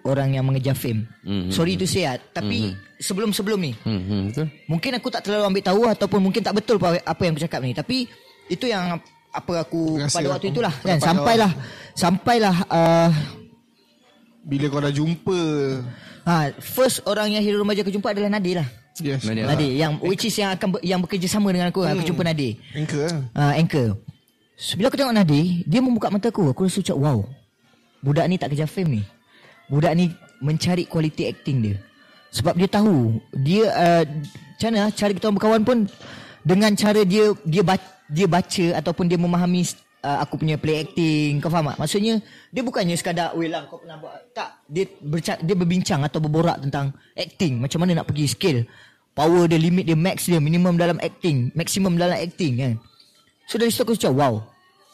orang 0.03 0.35
yang 0.35 0.43
mengejar 0.47 0.75
fame. 0.75 1.07
Mhm. 1.23 1.51
Sorry 1.51 1.79
to 1.79 1.87
say 1.87 2.07
ah, 2.07 2.19
tapi 2.19 2.75
sebelum-sebelum 2.99 3.59
ni 3.59 3.71
hmm, 3.75 4.01
hmm, 4.03 4.21
Betul. 4.31 4.45
mungkin 4.67 4.91
aku 4.95 5.07
tak 5.11 5.27
terlalu 5.27 5.43
ambil 5.53 5.63
tahu 5.63 5.81
ataupun 5.87 6.19
mungkin 6.23 6.41
tak 6.41 6.55
betul 6.55 6.79
apa 6.79 6.99
apa 7.03 7.21
yang 7.23 7.33
aku 7.35 7.43
cakap 7.43 7.59
ni. 7.63 7.71
Tapi 7.75 7.97
itu 8.47 8.65
yang 8.67 8.99
apa 9.27 9.53
aku 9.61 9.99
Rasa 10.01 10.17
pada 10.17 10.27
waktu 10.35 10.47
apa- 10.49 10.53
itulah 10.55 10.73
kan? 10.81 10.97
Sampailah 10.99 11.51
sampailah 11.93 12.55
uh, 12.71 13.09
Bila 14.47 14.65
kau 14.71 14.79
dah 14.79 14.93
jumpa 14.95 15.39
Ha, 16.27 16.51
first 16.59 17.07
orang 17.07 17.31
yang 17.31 17.39
hero 17.39 17.63
remaja 17.63 17.87
aku 17.87 17.91
jumpa 17.91 18.11
adalah 18.11 18.27
Nadir 18.27 18.59
lah. 18.59 18.67
Yes 18.99 19.23
Nadir. 19.23 19.47
Nadir 19.47 19.71
yang 19.79 19.95
which 20.03 20.27
is 20.27 20.35
yang 20.35 20.51
akan 20.51 20.75
yang 20.83 20.99
bekerja 20.99 21.23
sama 21.31 21.55
dengan 21.55 21.71
aku. 21.71 21.87
Aku 21.87 22.03
jumpa 22.03 22.27
Nadir. 22.27 22.59
Anchor 22.75 23.07
lah 23.07 23.15
uh, 23.31 23.53
anchor. 23.55 23.95
So, 24.59 24.75
bila 24.75 24.91
aku 24.91 24.99
tengok 24.99 25.15
Nadir, 25.15 25.63
dia 25.63 25.79
membuka 25.79 26.11
mata 26.11 26.27
aku. 26.27 26.51
Aku 26.51 26.67
rasa 26.67 26.83
macam 26.83 26.97
wow. 26.99 27.19
Budak 28.03 28.27
ni 28.27 28.35
tak 28.35 28.51
kejar 28.51 28.67
fame 28.67 28.99
ni. 28.99 29.01
Budak 29.71 29.95
ni 29.95 30.11
mencari 30.43 30.83
quality 30.83 31.31
acting 31.31 31.57
dia. 31.63 31.77
Sebab 32.35 32.59
dia 32.59 32.67
tahu 32.67 33.23
dia 33.31 33.71
uh, 33.71 34.03
macam 34.03 34.67
mana 34.75 34.91
cara 34.91 35.11
kita 35.15 35.23
orang 35.31 35.37
berkawan 35.39 35.61
pun 35.63 35.77
dengan 36.43 36.71
cara 36.75 37.07
dia 37.07 37.31
dia 37.47 37.63
baca, 37.63 37.87
dia 38.11 38.27
baca 38.27 38.65
ataupun 38.83 39.07
dia 39.07 39.15
memahami 39.15 39.63
uh, 40.07 40.23
aku 40.23 40.39
punya 40.39 40.55
play 40.55 40.87
acting. 40.87 41.43
Kau 41.43 41.51
faham 41.51 41.75
tak? 41.75 41.83
Maksudnya 41.83 42.23
dia 42.55 42.63
bukannya 42.63 42.95
sekadar 42.95 43.35
weh 43.35 43.51
lah 43.51 43.67
kau 43.67 43.83
pernah 43.83 43.99
buat 43.99 44.31
tak 44.31 44.63
dia 44.71 44.87
berca- 45.03 45.43
dia 45.43 45.55
berbincang 45.59 45.99
atau 46.07 46.23
berborak 46.23 46.63
tentang 46.63 46.95
acting 47.11 47.59
macam 47.59 47.83
mana 47.83 47.99
nak 47.99 48.07
pergi 48.07 48.31
skill. 48.31 48.63
Power 49.11 49.51
dia 49.51 49.59
limit 49.59 49.83
dia 49.83 49.97
max 49.99 50.31
dia 50.31 50.39
minimum 50.39 50.79
dalam 50.79 50.95
acting, 51.03 51.51
maximum 51.51 51.99
dalam 51.99 52.15
acting 52.15 52.55
kan. 52.55 52.73
So 53.47 53.55
dari 53.55 53.71
situ 53.71 53.87
aku 53.87 53.95
cakap 53.95 54.19
wow 54.19 54.43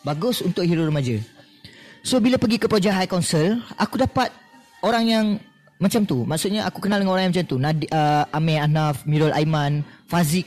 Bagus 0.06 0.46
untuk 0.46 0.62
hero 0.62 0.86
remaja 0.86 1.18
So 2.06 2.22
bila 2.22 2.38
pergi 2.38 2.62
ke 2.62 2.70
projek 2.70 2.94
High 2.94 3.10
Council 3.10 3.58
Aku 3.82 3.98
dapat 3.98 4.30
orang 4.86 5.04
yang 5.10 5.26
macam 5.82 6.06
tu 6.06 6.22
Maksudnya 6.22 6.70
aku 6.70 6.86
kenal 6.86 7.02
dengan 7.02 7.18
orang 7.18 7.28
yang 7.28 7.34
macam 7.34 7.48
tu 7.50 7.58
Nadi, 7.58 7.90
uh, 7.90 8.30
Amir 8.30 8.62
Ahnaf, 8.62 9.10
Mirul 9.10 9.34
Aiman, 9.34 9.82
Fazik 10.06 10.46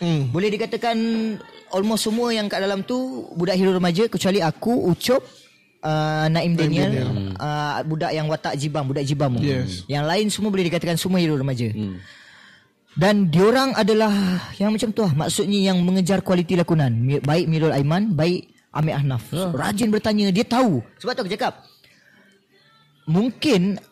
hmm. 0.00 0.32
Boleh 0.34 0.48
dikatakan 0.54 0.96
Almost 1.74 2.06
semua 2.06 2.30
yang 2.30 2.46
kat 2.46 2.62
dalam 2.62 2.86
tu 2.86 3.28
Budak 3.34 3.58
hero 3.58 3.74
remaja 3.74 4.06
Kecuali 4.06 4.38
aku, 4.38 4.90
Ucup 4.90 5.22
uh, 5.82 6.26
Naim 6.30 6.54
Daniel, 6.54 6.92
Uh, 7.34 7.82
Budak 7.84 8.14
yang 8.14 8.30
watak 8.30 8.54
jibam 8.54 8.86
Budak 8.86 9.04
jibam. 9.04 9.34
Yes. 9.42 9.82
Yang 9.90 10.04
lain 10.06 10.26
semua 10.30 10.50
boleh 10.54 10.70
dikatakan 10.70 10.94
Semua 10.94 11.18
hero 11.18 11.34
remaja 11.34 11.66
hmm. 11.70 12.24
Dan 12.94 13.26
diorang 13.26 13.74
adalah 13.74 14.14
yang 14.54 14.70
macam 14.70 14.94
tu 14.94 15.02
lah. 15.02 15.10
Maksudnya 15.26 15.58
yang 15.58 15.82
mengejar 15.82 16.22
kualiti 16.22 16.54
lakonan. 16.54 16.94
Baik 17.26 17.50
Mirul 17.50 17.74
Aiman, 17.74 18.14
baik 18.14 18.54
Amir 18.70 18.94
Ahnaf. 18.94 19.34
Ya. 19.34 19.50
Rajin 19.50 19.90
bertanya, 19.90 20.30
dia 20.30 20.46
tahu. 20.46 20.78
Sebab 21.02 21.12
tu 21.18 21.20
aku 21.26 21.32
cakap, 21.34 21.66
mungkin 23.10 23.82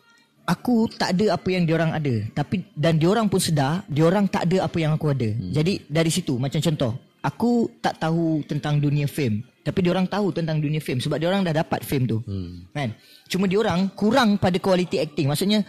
aku 0.43 0.91
tak 0.91 1.15
ada 1.15 1.35
apa 1.35 1.47
yang 1.51 1.63
diorang 1.63 1.91
ada. 1.95 2.15
Tapi 2.35 2.67
dan 2.75 2.99
diorang 2.99 3.31
pun 3.31 3.39
sedar, 3.39 3.83
diorang 3.87 4.27
tak 4.27 4.47
ada 4.51 4.67
apa 4.67 4.77
yang 4.79 4.95
aku 4.95 5.11
ada. 5.11 5.29
Hmm. 5.31 5.51
Jadi 5.55 5.83
dari 5.87 6.11
situ, 6.11 6.35
macam 6.35 6.59
contoh, 6.59 6.91
aku 7.23 7.71
tak 7.79 7.99
tahu 7.99 8.43
tentang 8.47 8.79
dunia 8.79 9.07
fame. 9.07 9.43
Tapi 9.63 9.79
diorang 9.79 10.03
tahu 10.11 10.35
tentang 10.35 10.59
dunia 10.59 10.83
fame 10.83 10.99
sebab 10.99 11.15
diorang 11.15 11.39
dah 11.47 11.55
dapat 11.55 11.87
fame 11.87 12.03
tu. 12.03 12.19
Hmm. 12.27 12.67
Kan? 12.75 12.91
Cuma 13.31 13.47
diorang 13.47 13.87
kurang 13.95 14.35
pada 14.35 14.59
kualiti 14.59 14.99
acting. 14.99 15.31
Maksudnya 15.31 15.63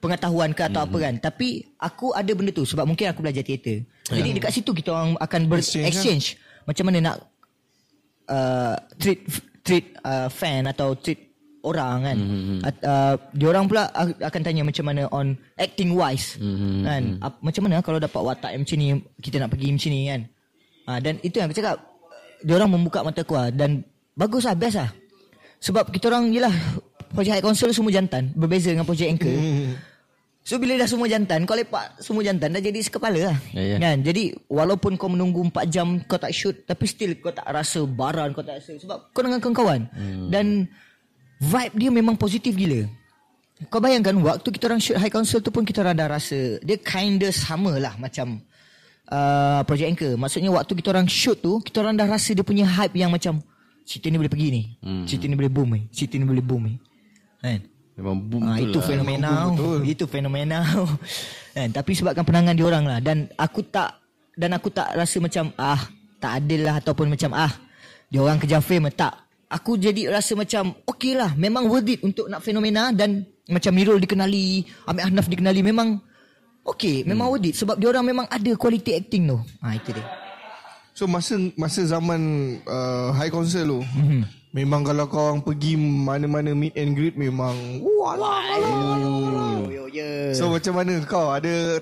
pengetahuan 0.00 0.56
ke 0.56 0.64
atau 0.64 0.80
hmm. 0.80 0.88
apa 0.88 0.96
kan. 0.96 1.14
Tapi 1.20 1.48
aku 1.76 2.16
ada 2.16 2.32
benda 2.32 2.52
tu 2.56 2.64
sebab 2.64 2.88
mungkin 2.88 3.12
aku 3.12 3.20
belajar 3.20 3.44
teater. 3.44 3.84
Jadi 4.08 4.40
dekat 4.40 4.52
situ 4.56 4.72
kita 4.72 4.96
orang 4.96 5.20
akan 5.20 5.40
ber-exchange. 5.52 5.84
Exchange 5.84 6.26
Exchange. 6.32 6.64
Macam 6.66 6.84
mana 6.88 6.98
nak 7.12 7.16
uh, 8.32 8.74
treat 8.96 9.20
treat 9.66 9.84
uh, 10.06 10.30
fan 10.30 10.64
atau 10.64 10.94
treat 10.96 11.26
orang 11.66 11.96
kan. 12.06 12.16
Mm-hmm. 12.16 12.58
At, 12.62 12.76
uh, 12.86 13.14
diorang 13.34 13.66
pula 13.66 13.90
a- 13.90 14.20
akan 14.22 14.40
tanya 14.46 14.62
macam 14.62 14.84
mana 14.86 15.10
on 15.10 15.34
acting 15.58 15.98
wise. 15.98 16.38
Mm-hmm. 16.38 16.76
Kan? 16.86 17.02
Ap, 17.18 17.34
macam 17.42 17.62
mana 17.66 17.82
kalau 17.82 17.98
dapat 17.98 18.20
watak 18.22 18.50
yang 18.54 18.62
macam 18.62 18.76
ni 18.78 18.88
kita 19.18 19.36
nak 19.42 19.50
pergi 19.50 19.68
macam 19.74 19.90
ni 19.90 20.00
kan. 20.06 20.20
Uh, 20.86 20.98
dan 21.02 21.14
itu 21.26 21.36
yang 21.42 21.50
aku 21.50 21.58
cakap 21.58 21.76
diorang 22.46 22.70
membuka 22.70 23.02
mata 23.02 23.26
aku 23.26 23.34
lah. 23.34 23.50
dan 23.50 23.82
bagus 24.14 24.46
lah 24.46 24.54
best 24.54 24.78
lah. 24.78 24.90
Sebab 25.58 25.90
kita 25.90 26.06
orang 26.14 26.30
yelah 26.30 26.54
projek 27.10 27.36
high 27.36 27.44
council 27.44 27.74
semua 27.74 27.90
jantan 27.90 28.30
berbeza 28.38 28.70
dengan 28.70 28.86
projek 28.86 29.10
anchor. 29.10 29.34
Mm. 29.34 29.74
So 30.46 30.62
bila 30.62 30.78
dah 30.78 30.86
semua 30.86 31.10
jantan 31.10 31.42
Kau 31.42 31.58
lepak 31.58 31.98
semua 31.98 32.22
jantan 32.22 32.54
Dah 32.54 32.62
jadi 32.62 32.78
sekepala 32.78 33.18
lah 33.18 33.36
Ya, 33.50 33.74
ya. 33.74 33.76
kan? 33.82 33.98
Jadi 34.06 34.30
walaupun 34.46 34.94
kau 34.94 35.10
menunggu 35.10 35.42
4 35.50 35.66
jam 35.66 35.98
Kau 36.06 36.22
tak 36.22 36.30
shoot 36.30 36.54
Tapi 36.62 36.86
still 36.86 37.18
kau 37.18 37.34
tak 37.34 37.50
rasa 37.50 37.82
baran 37.82 38.30
Kau 38.30 38.46
tak 38.46 38.62
rasa 38.62 38.78
Sebab 38.78 39.10
kau 39.10 39.26
dengan 39.26 39.42
kawan-kawan 39.42 39.90
hmm. 39.90 40.30
Dan 40.30 40.70
Vibe 41.36 41.74
dia 41.76 41.90
memang 41.92 42.16
positif 42.16 42.56
gila 42.56 42.88
Kau 43.68 43.80
bayangkan 43.80 44.16
Waktu 44.16 44.48
kita 44.56 44.72
orang 44.72 44.80
shoot 44.80 44.96
High 44.96 45.12
Council 45.12 45.44
tu 45.44 45.52
pun 45.52 45.68
Kita 45.68 45.84
orang 45.84 45.96
dah 45.96 46.08
rasa 46.08 46.56
Dia 46.64 46.76
kinda 46.80 47.28
sama 47.28 47.76
lah 47.76 47.92
Macam 48.00 48.40
uh, 49.12 49.60
Project 49.68 49.88
Anchor 49.92 50.12
Maksudnya 50.16 50.48
waktu 50.48 50.72
kita 50.76 50.88
orang 50.96 51.08
shoot 51.08 51.36
tu 51.40 51.60
Kita 51.60 51.84
orang 51.84 51.96
dah 51.96 52.08
rasa 52.08 52.32
Dia 52.32 52.44
punya 52.44 52.64
hype 52.64 52.96
yang 52.96 53.12
macam 53.12 53.44
Cerita 53.86 54.08
ni 54.08 54.16
boleh 54.16 54.32
pergi 54.32 54.48
ni 54.48 54.62
hmm. 54.80 55.04
Cerita 55.04 55.24
ni 55.28 55.36
boleh 55.36 55.52
boom 55.52 55.68
ni 55.76 55.82
Cerita 55.92 56.16
ni 56.16 56.24
boleh 56.24 56.44
boom 56.44 56.62
ni 56.72 56.74
Kan 57.44 57.76
Memang 57.96 58.16
boom 58.28 58.44
betul 58.44 58.68
itu 58.68 58.78
lah. 58.78 58.86
fenomenal. 58.92 59.44
Itu 59.80 60.04
fenomenal. 60.04 60.68
kan, 61.56 61.68
tapi 61.72 61.96
sebabkan 61.96 62.28
penangan 62.28 62.52
dia 62.52 62.68
orang 62.68 62.84
lah 62.84 62.98
dan 63.00 63.24
aku 63.40 63.64
tak 63.64 63.96
dan 64.36 64.52
aku 64.52 64.68
tak 64.68 64.92
rasa 64.92 65.16
macam 65.16 65.48
ah 65.56 65.80
tak 66.20 66.44
adil 66.44 66.68
lah 66.68 66.76
ataupun 66.76 67.08
macam 67.08 67.32
ah 67.32 67.48
dia 68.12 68.20
orang 68.20 68.36
kejar 68.36 68.60
fame 68.60 68.92
tak. 68.92 69.16
Aku 69.46 69.78
jadi 69.78 70.10
rasa 70.10 70.34
macam 70.34 70.74
okey 70.90 71.14
lah 71.14 71.30
memang 71.38 71.70
worth 71.70 71.86
it 71.86 72.02
untuk 72.02 72.26
nak 72.26 72.42
fenomena 72.42 72.90
dan 72.90 73.22
macam 73.46 73.70
Mirul 73.70 74.02
dikenali, 74.02 74.66
Amir 74.90 75.06
Ahnaf 75.06 75.30
dikenali 75.30 75.62
memang 75.62 76.02
okey, 76.66 77.06
memang 77.06 77.30
worth 77.30 77.46
it 77.46 77.54
sebab 77.54 77.78
dia 77.78 77.94
orang 77.94 78.02
memang 78.02 78.26
ada 78.26 78.50
quality 78.58 78.98
acting 78.98 79.30
tu. 79.30 79.38
Ah 79.62 79.78
itu 79.78 79.94
dia. 79.94 80.02
So 80.96 81.04
masa 81.04 81.36
masa 81.60 81.84
zaman 81.84 82.20
uh, 82.64 83.12
High 83.12 83.28
Council 83.28 83.68
tu 83.68 83.80
mm-hmm. 83.84 84.22
Memang 84.56 84.80
kalau 84.80 85.04
kau 85.04 85.28
orang 85.28 85.44
pergi 85.44 85.76
mana-mana 85.76 86.56
meet 86.56 86.72
and 86.72 86.96
greet 86.96 87.20
Memang 87.20 87.84
Wah 87.84 88.16
lah 88.16 88.40
Oh. 88.64 89.68
So 90.32 90.48
macam 90.48 90.80
mana 90.80 90.96
kau 91.04 91.36
ada 91.36 91.76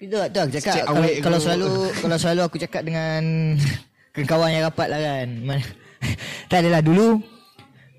Itu 0.00 0.16
tu 0.16 0.38
aku 0.40 0.52
cakap 0.56 0.88
kalau, 0.88 1.04
kalau 1.20 1.38
selalu 1.38 1.68
kalau 2.00 2.16
selalu 2.16 2.40
aku 2.48 2.56
cakap 2.56 2.82
dengan 2.88 3.22
kawan 4.32 4.48
yang 4.56 4.64
rapat 4.72 4.88
lah 4.88 5.00
kan. 5.00 5.28
Tak 6.50 6.64
adalah 6.64 6.80
dulu 6.84 7.20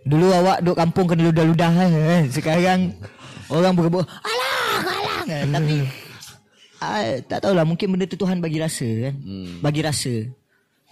dulu 0.05 0.27
awak 0.29 0.61
duduk 0.61 0.77
kampung 0.77 1.05
kena 1.09 1.33
ludah-ludah 1.33 1.71
kan. 1.73 2.23
Sekarang 2.29 2.93
orang 3.49 3.73
bergebur 3.73 4.05
alah 4.05 4.81
alah 4.85 5.19
kan. 5.25 5.45
Tapi 5.49 5.77
ah, 6.85 7.03
tak 7.25 7.39
tahulah 7.41 7.65
mungkin 7.65 7.87
benda 7.95 8.05
tu 8.05 8.17
Tuhan 8.17 8.37
bagi 8.39 8.61
rasa 8.61 8.85
kan. 8.85 9.13
Hmm. 9.17 9.59
Bagi 9.65 9.81
rasa. 9.81 10.13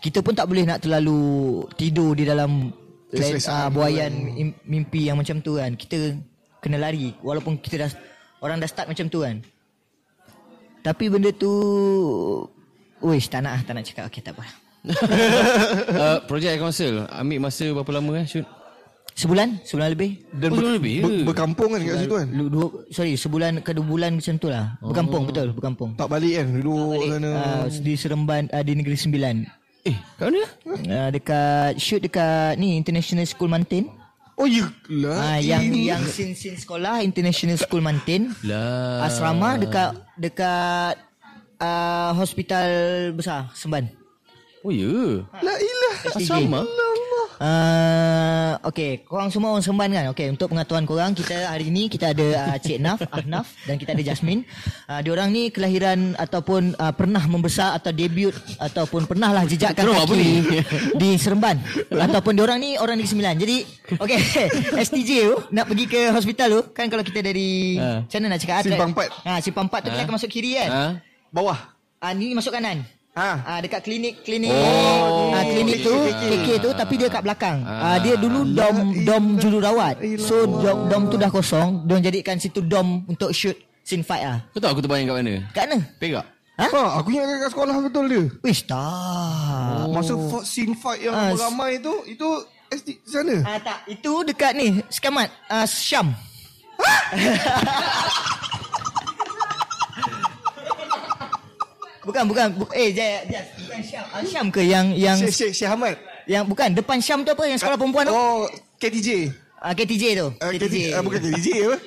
Kita 0.03 0.19
pun 0.19 0.35
tak 0.35 0.49
boleh 0.49 0.67
nak 0.67 0.83
terlalu 0.83 1.63
tidur 1.79 2.17
di 2.17 2.27
dalam 2.27 2.73
Keselesaan 3.13 3.69
uh, 3.69 3.71
buayan 3.71 4.11
im- 4.33 4.57
mimpi 4.65 5.05
yang 5.05 5.21
macam 5.21 5.37
tu 5.39 5.61
kan. 5.61 5.77
Kita 5.77 6.17
kena 6.59 6.81
lari 6.81 7.13
walaupun 7.21 7.61
kita 7.61 7.85
dah 7.85 7.89
orang 8.41 8.57
dah 8.57 8.67
start 8.67 8.89
macam 8.89 9.05
tu 9.07 9.21
kan. 9.21 9.39
Tapi 10.83 11.07
benda 11.07 11.31
tu 11.31 11.53
Uish 12.99 13.31
tak 13.31 13.43
nak 13.43 13.63
tak 13.63 13.75
nak 13.75 13.83
cakap 13.87 14.03
Okey 14.11 14.19
tak 14.19 14.35
apa 14.35 14.62
uh, 15.95 16.17
Project 16.27 16.59
Council 16.59 17.07
Ambil 17.07 17.39
masa 17.39 17.63
berapa 17.71 17.91
lama 17.93 18.19
eh 18.19 18.27
shoot? 18.27 18.43
Sebulan? 19.13 19.61
Sebulan 19.61 19.93
lebih? 19.93 20.25
Dan 20.33 20.49
Oh, 20.49 20.57
sebelum 20.57 20.71
lebih? 20.81 20.95
ber, 20.99 21.09
ke? 21.09 21.21
berkampung 21.23 21.69
kan 21.71 21.79
kat 21.85 21.95
situ 22.01 22.15
kan? 22.17 22.27
Lu, 22.33 22.43
dua, 22.49 22.65
Sorry 22.89 23.13
sebulan 23.13 23.61
ke 23.61 23.71
dua 23.71 23.85
bulan 23.85 24.17
macam 24.17 24.33
tu 24.41 24.49
lah. 24.49 24.73
Berkampung 24.81 25.29
betul 25.29 25.53
Berkampung. 25.53 25.93
Tak 25.93 26.09
balik 26.09 26.33
kan? 26.41 26.47
Duduk 26.57 26.97
sana. 27.05 27.29
Uh, 27.29 27.63
Di 27.69 27.93
Seremban 27.93 28.49
uh, 28.49 28.63
Di 28.65 28.73
Negeri 28.73 28.97
Sembilan. 28.97 29.35
Eh 29.85 29.97
kat 30.17 30.31
mana? 30.31 30.43
uh, 30.65 31.09
Dekat 31.11 31.75
Shoot 31.77 32.01
dekat 32.01 32.55
Ni 32.55 32.79
International 32.79 33.27
School 33.27 33.51
Mantin 33.51 33.91
Oh 34.33 34.47
ya 34.47 34.65
lah 34.89 35.35
uh, 35.35 35.39
Yang 35.43 35.63
Yang 35.77 36.03
sin-sin 36.09 36.55
sekolah 36.55 37.03
International 37.03 37.59
School 37.59 37.83
Mantin 37.83 38.31
Lah 38.47 39.03
Asrama 39.03 39.59
dekat 39.59 39.91
Dekat 40.15 40.95
uh, 41.59 42.15
Hospital 42.15 42.67
Besar 43.13 43.51
Semban 43.53 43.91
Oh 44.63 44.71
ya 44.71 45.19
La 45.43 45.53
ilah 45.59 45.95
Asrama 46.15 46.61
Uh, 47.43 48.55
okay, 48.63 49.03
korang 49.03 49.27
semua 49.27 49.51
orang 49.51 49.65
semban 49.65 49.89
kan? 49.91 50.05
Okay, 50.15 50.31
untuk 50.31 50.47
pengetahuan 50.47 50.87
korang, 50.87 51.11
kita 51.11 51.51
hari 51.51 51.67
ni 51.67 51.91
kita 51.91 52.15
ada 52.15 52.55
uh, 52.55 52.55
Cik 52.55 52.79
Naf, 52.79 53.03
Ahnaf 53.11 53.51
dan 53.67 53.75
kita 53.75 53.91
ada 53.91 53.99
Jasmine. 53.99 54.47
Uh, 54.87 55.03
diorang 55.03 55.27
ni 55.27 55.51
kelahiran 55.51 56.15
ataupun 56.15 56.71
uh, 56.79 56.95
pernah 56.95 57.19
membesar 57.27 57.75
atau 57.75 57.91
debut 57.91 58.31
ataupun 58.63 59.09
pernah 59.09 59.35
lah 59.35 59.43
jejakkan 59.43 59.91
kaki 59.91 60.23
di 61.01 61.19
Seremban. 61.19 61.59
ataupun 61.91 62.31
diorang 62.37 62.63
ni 62.63 62.79
orang 62.79 62.95
Negeri 62.95 63.11
Sembilan. 63.11 63.35
Jadi, 63.35 63.57
okay, 63.99 64.19
STJ 64.79 65.11
tu 65.27 65.35
nak 65.51 65.67
pergi 65.67 65.85
ke 65.89 66.01
hospital 66.15 66.47
tu, 66.47 66.61
kan 66.71 66.87
kalau 66.87 67.03
kita 67.03 67.19
dari, 67.19 67.75
macam 67.75 68.17
mana 68.23 68.27
nak 68.29 68.39
cakap? 68.39 68.63
Simpang 68.63 68.91
Empat. 68.95 69.07
Ha, 69.27 69.31
Simpang 69.43 69.65
Empat 69.67 69.79
tu 69.83 69.89
kita 69.91 70.01
akan 70.07 70.15
masuk 70.15 70.29
kiri 70.31 70.63
kan? 70.63 70.69
Ha? 70.71 70.83
Bawah 71.27 71.59
Ah, 72.03 72.11
ni 72.11 72.35
masuk 72.35 72.51
kanan. 72.51 72.83
Ha 73.13 73.31
Ah 73.45 73.59
dekat 73.61 73.85
klinik 73.85 74.25
klinik 74.25 74.49
Oh. 74.49 75.29
ah, 75.29 75.45
klinik 75.45 75.85
tu 75.85 75.93
KK 75.93 76.47
tu 76.57 76.69
tapi 76.73 76.97
dia 76.97 77.13
kat 77.13 77.21
belakang. 77.21 77.61
Ah 77.61 78.01
dia 78.01 78.17
dulu 78.17 78.41
dom 78.49 79.05
dom 79.05 79.23
jururawat. 79.37 80.01
So 80.17 80.49
dom, 80.49 80.89
dom 80.89 81.03
tu 81.07 81.21
dah 81.21 81.29
kosong, 81.29 81.85
dia 81.85 82.01
jadikan 82.01 82.41
situ 82.41 82.65
dom 82.65 83.05
untuk 83.05 83.29
shoot 83.29 83.53
scene 83.85 84.01
fight 84.01 84.25
ah. 84.25 84.41
Kau 84.49 84.57
tahu 84.57 84.73
aku 84.73 84.81
terbayang 84.81 85.05
kat 85.05 85.15
mana? 85.21 85.33
Kat 85.53 85.65
mana? 85.69 85.77
Perak 86.01 86.25
Ha? 86.53 86.69
Ha, 86.69 87.01
aku 87.01 87.09
ingat 87.09 87.25
kat 87.25 87.49
sekolah 87.49 87.75
betul 87.81 88.05
dia. 88.05 88.23
Wish 88.45 88.61
tak. 88.69 89.89
Masa 89.89 90.13
fought 90.29 90.45
scene 90.45 90.77
fight 90.77 91.01
yang 91.01 91.13
Ah, 91.13 91.33
beramai 91.33 91.81
tu, 91.81 91.93
itu 92.05 92.29
SD 92.69 93.01
sana. 93.09 93.41
Ah 93.41 93.57
tak, 93.57 93.77
itu 93.89 94.21
dekat 94.21 94.53
ni, 94.53 94.81
Sekamat 94.85 95.33
uh, 95.49 95.65
Syam. 95.65 96.13
bukan 102.03 102.23
bukan 102.25 102.45
bu- 102.53 102.71
eh 102.71 102.91
Jaya, 102.91 103.23
Jaya 103.23 103.43
bukan 103.57 103.79
Syam. 103.81 104.05
Ah, 104.07 104.21
Syam 104.21 104.45
ke 104.47 104.61
yang 104.61 104.85
yang 104.93 105.17
Syekh 105.17 105.33
Syekh 105.33 105.53
Syekh 105.55 105.69
Ahmad. 105.69 105.95
yang 106.25 106.43
bukan 106.43 106.71
depan 106.71 106.99
Syam 106.99 107.21
tu 107.21 107.31
apa 107.31 107.43
yang 107.43 107.55
sekolah 107.55 107.75
perempuan 107.75 108.05
tu? 108.05 108.11
Oh, 108.11 108.47
KTJ. 108.77 109.31
Ah 109.57 109.71
KTJ 109.71 110.03
tu. 110.15 110.27
Uh, 110.33 110.51
KTJ. 110.51 110.59
KTJ. 110.59 110.77
Uh, 110.91 111.01
bukan 111.01 111.19
KTJ 111.21 111.47
apa? 111.65 111.77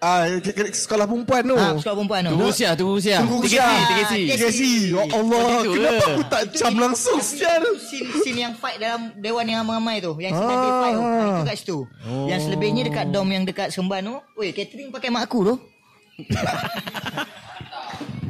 Ah, 0.00 0.24
sekolah 0.72 1.04
perempuan 1.04 1.44
tu. 1.44 1.52
Ah, 1.54 1.76
sekolah 1.76 1.92
perempuan 1.94 2.20
tu. 2.24 2.32
Tunggu 2.32 2.48
usia, 2.48 2.70
tunggu 2.72 2.94
usia. 2.96 3.20
Tunggu 3.20 3.36
usia. 3.44 3.60
Ah, 3.60 3.84
Tiga 3.84 4.48
C. 4.48 4.64
Ya 4.88 5.02
Allah, 5.04 5.44
kenapa 5.60 5.92
ke? 5.92 6.08
aku 6.08 6.22
tak 6.24 6.42
cam 6.56 6.74
langsung 6.74 7.20
sial? 7.20 7.60
Scene, 7.76 8.08
scene 8.16 8.38
yang 8.40 8.54
fight 8.56 8.80
dalam 8.80 9.12
Dewan 9.14 9.44
yang 9.44 9.60
ramai-ramai 9.60 10.00
tu 10.00 10.16
Yang 10.16 10.40
sedang 10.40 10.56
Ah. 10.56 10.80
fight 10.80 10.94
tu 10.94 11.04
ah, 11.04 11.28
Itu 11.28 11.42
kat 11.44 11.56
situ 11.58 11.78
Yang 12.24 12.40
selebihnya 12.42 12.82
dekat 12.82 13.06
dom 13.08 13.28
yang 13.28 13.44
dekat 13.44 13.68
Seremban 13.68 14.00
tu 14.02 14.16
Weh 14.34 14.50
catering 14.50 14.88
pakai 14.88 15.12
mak 15.12 15.28
aku 15.28 15.38
tu 15.44 15.54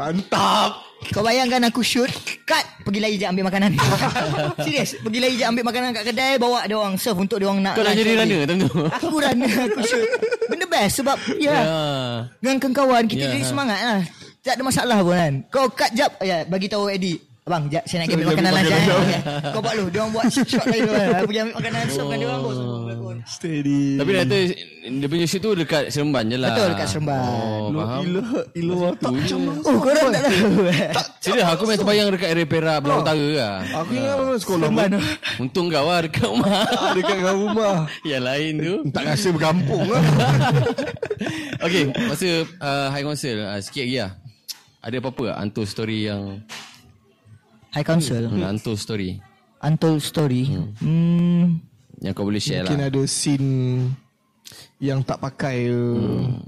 Mantap. 0.00 0.80
Kau 1.12 1.20
bayangkan 1.20 1.64
aku 1.64 1.80
shoot 1.80 2.12
Cut 2.44 2.60
Pergi 2.84 3.00
lari 3.00 3.16
je 3.16 3.24
ambil 3.24 3.48
makanan 3.48 3.72
Serius 4.64 5.00
Pergi 5.00 5.16
lari 5.16 5.36
je 5.36 5.44
ambil 5.44 5.64
makanan 5.64 5.96
kat 5.96 6.12
kedai 6.12 6.36
Bawa 6.36 6.68
dia 6.68 6.76
orang 6.76 7.00
serve 7.00 7.24
Untuk 7.24 7.40
dia 7.40 7.48
orang 7.48 7.64
nak 7.64 7.72
Kau 7.72 7.80
dah 7.80 7.96
jadi 7.96 8.20
lagi. 8.20 8.36
runner 8.36 8.40
time 8.44 8.60
tu. 8.60 8.84
Aku 8.84 9.16
runner 9.16 9.48
Aku 9.64 9.80
shoot 9.80 10.04
Benda 10.44 10.68
best 10.68 11.00
Sebab 11.00 11.16
Ya 11.36 11.56
Ya. 11.56 11.64
Dengan 12.36 12.68
kawan 12.70 13.08
Kita 13.08 13.16
Ya. 13.16 13.32
jadi 13.32 13.44
semangat 13.44 13.80
lah 13.80 14.00
Tak 14.44 14.52
ada 14.56 14.62
masalah 14.62 14.98
pun 15.00 15.16
kan 15.16 15.34
Kau 15.48 15.66
cut 15.68 15.88
jap 15.92 16.20
ya, 16.20 16.44
Bagi 16.44 16.68
tahu 16.68 16.92
Eddie 16.92 17.16
Abang 17.50 17.66
jap 17.66 17.82
saya 17.82 18.06
nak 18.06 18.14
pergi 18.14 18.14
ambil 18.14 18.28
makanan 18.30 18.52
lunch 18.54 18.70
makanan 18.70 18.86
eh. 18.86 18.94
Okay. 18.94 19.50
Kau 19.50 19.60
buat 19.66 19.74
lu 19.74 19.84
Dia 19.90 19.98
orang 20.06 20.12
buat 20.14 20.24
shot 20.30 20.64
lain 20.70 20.80
dulu 20.86 20.94
kan 20.94 21.08
Aku 21.10 21.26
pergi 21.26 21.40
ambil 21.42 21.54
makanan 21.58 21.80
Serve 21.90 21.98
dengan 22.06 22.18
dia 22.22 22.28
orang 22.30 22.42
bos. 22.46 22.58
Steady. 23.26 24.00
Tapi 24.00 24.10
dia 24.10 24.22
kata 24.24 24.38
dia 24.80 25.06
punya 25.12 25.26
shoot 25.28 25.42
tu 25.44 25.50
dekat 25.52 25.82
Seremban 25.92 26.24
je 26.24 26.36
lah. 26.40 26.56
Betul, 26.56 26.68
dekat 26.72 26.86
Seremban. 26.88 27.20
Oh, 27.20 27.68
Ilo, 27.68 27.80
faham. 27.84 28.00
ilo, 28.00 28.22
ilo, 28.56 28.76
tak 28.96 29.10
je. 29.10 29.16
langsung. 29.20 29.42
Oh 29.60 29.76
korang 29.76 30.08
tak 30.08 30.22
tahu 30.24 30.62
Serius 31.20 31.46
aku 31.52 31.62
main 31.68 31.78
terbayang 31.78 32.08
dekat 32.16 32.28
area 32.32 32.46
Perak 32.48 32.78
Belah 32.80 32.96
Utara 33.04 33.26
lah. 33.36 33.54
Aku 33.84 33.90
ingat 33.92 34.14
mana 34.16 34.34
sekolah. 34.40 34.68
Untung 35.36 35.66
kau 35.68 35.84
lah 35.84 36.00
dekat 36.06 36.26
rumah. 36.32 36.64
Ah, 36.64 36.92
Dekat 36.96 37.18
rumah. 37.20 37.74
Yang 38.08 38.22
lain 38.24 38.52
tu. 38.56 38.74
Tak 38.94 39.02
rasa 39.04 39.28
berkampung 39.34 39.84
lah. 39.90 40.02
okay, 41.66 41.82
masa 42.08 42.28
uh, 42.62 42.86
High 42.88 43.04
Council, 43.04 43.36
uh, 43.42 43.60
sikit 43.60 43.84
lagi 43.84 43.96
lah. 44.00 44.12
Ada 44.80 44.96
apa-apa 45.02 45.36
Untold 45.44 45.68
story 45.68 46.08
yang... 46.08 46.40
High 47.70 47.84
Council 47.84 48.26
Hmm. 48.26 48.42
Untold 48.48 48.76
story. 48.76 49.22
Untold 49.60 50.00
Story 50.00 50.56
hmm. 50.80 51.60
Yang 52.00 52.12
kau 52.12 52.24
boleh 52.24 52.40
share 52.40 52.64
Mungkin 52.64 52.80
lah. 52.80 52.88
ada 52.88 53.02
scene 53.04 53.50
yang 54.80 55.00
tak 55.00 55.20
pakai 55.20 55.68
Hmm. 55.68 56.40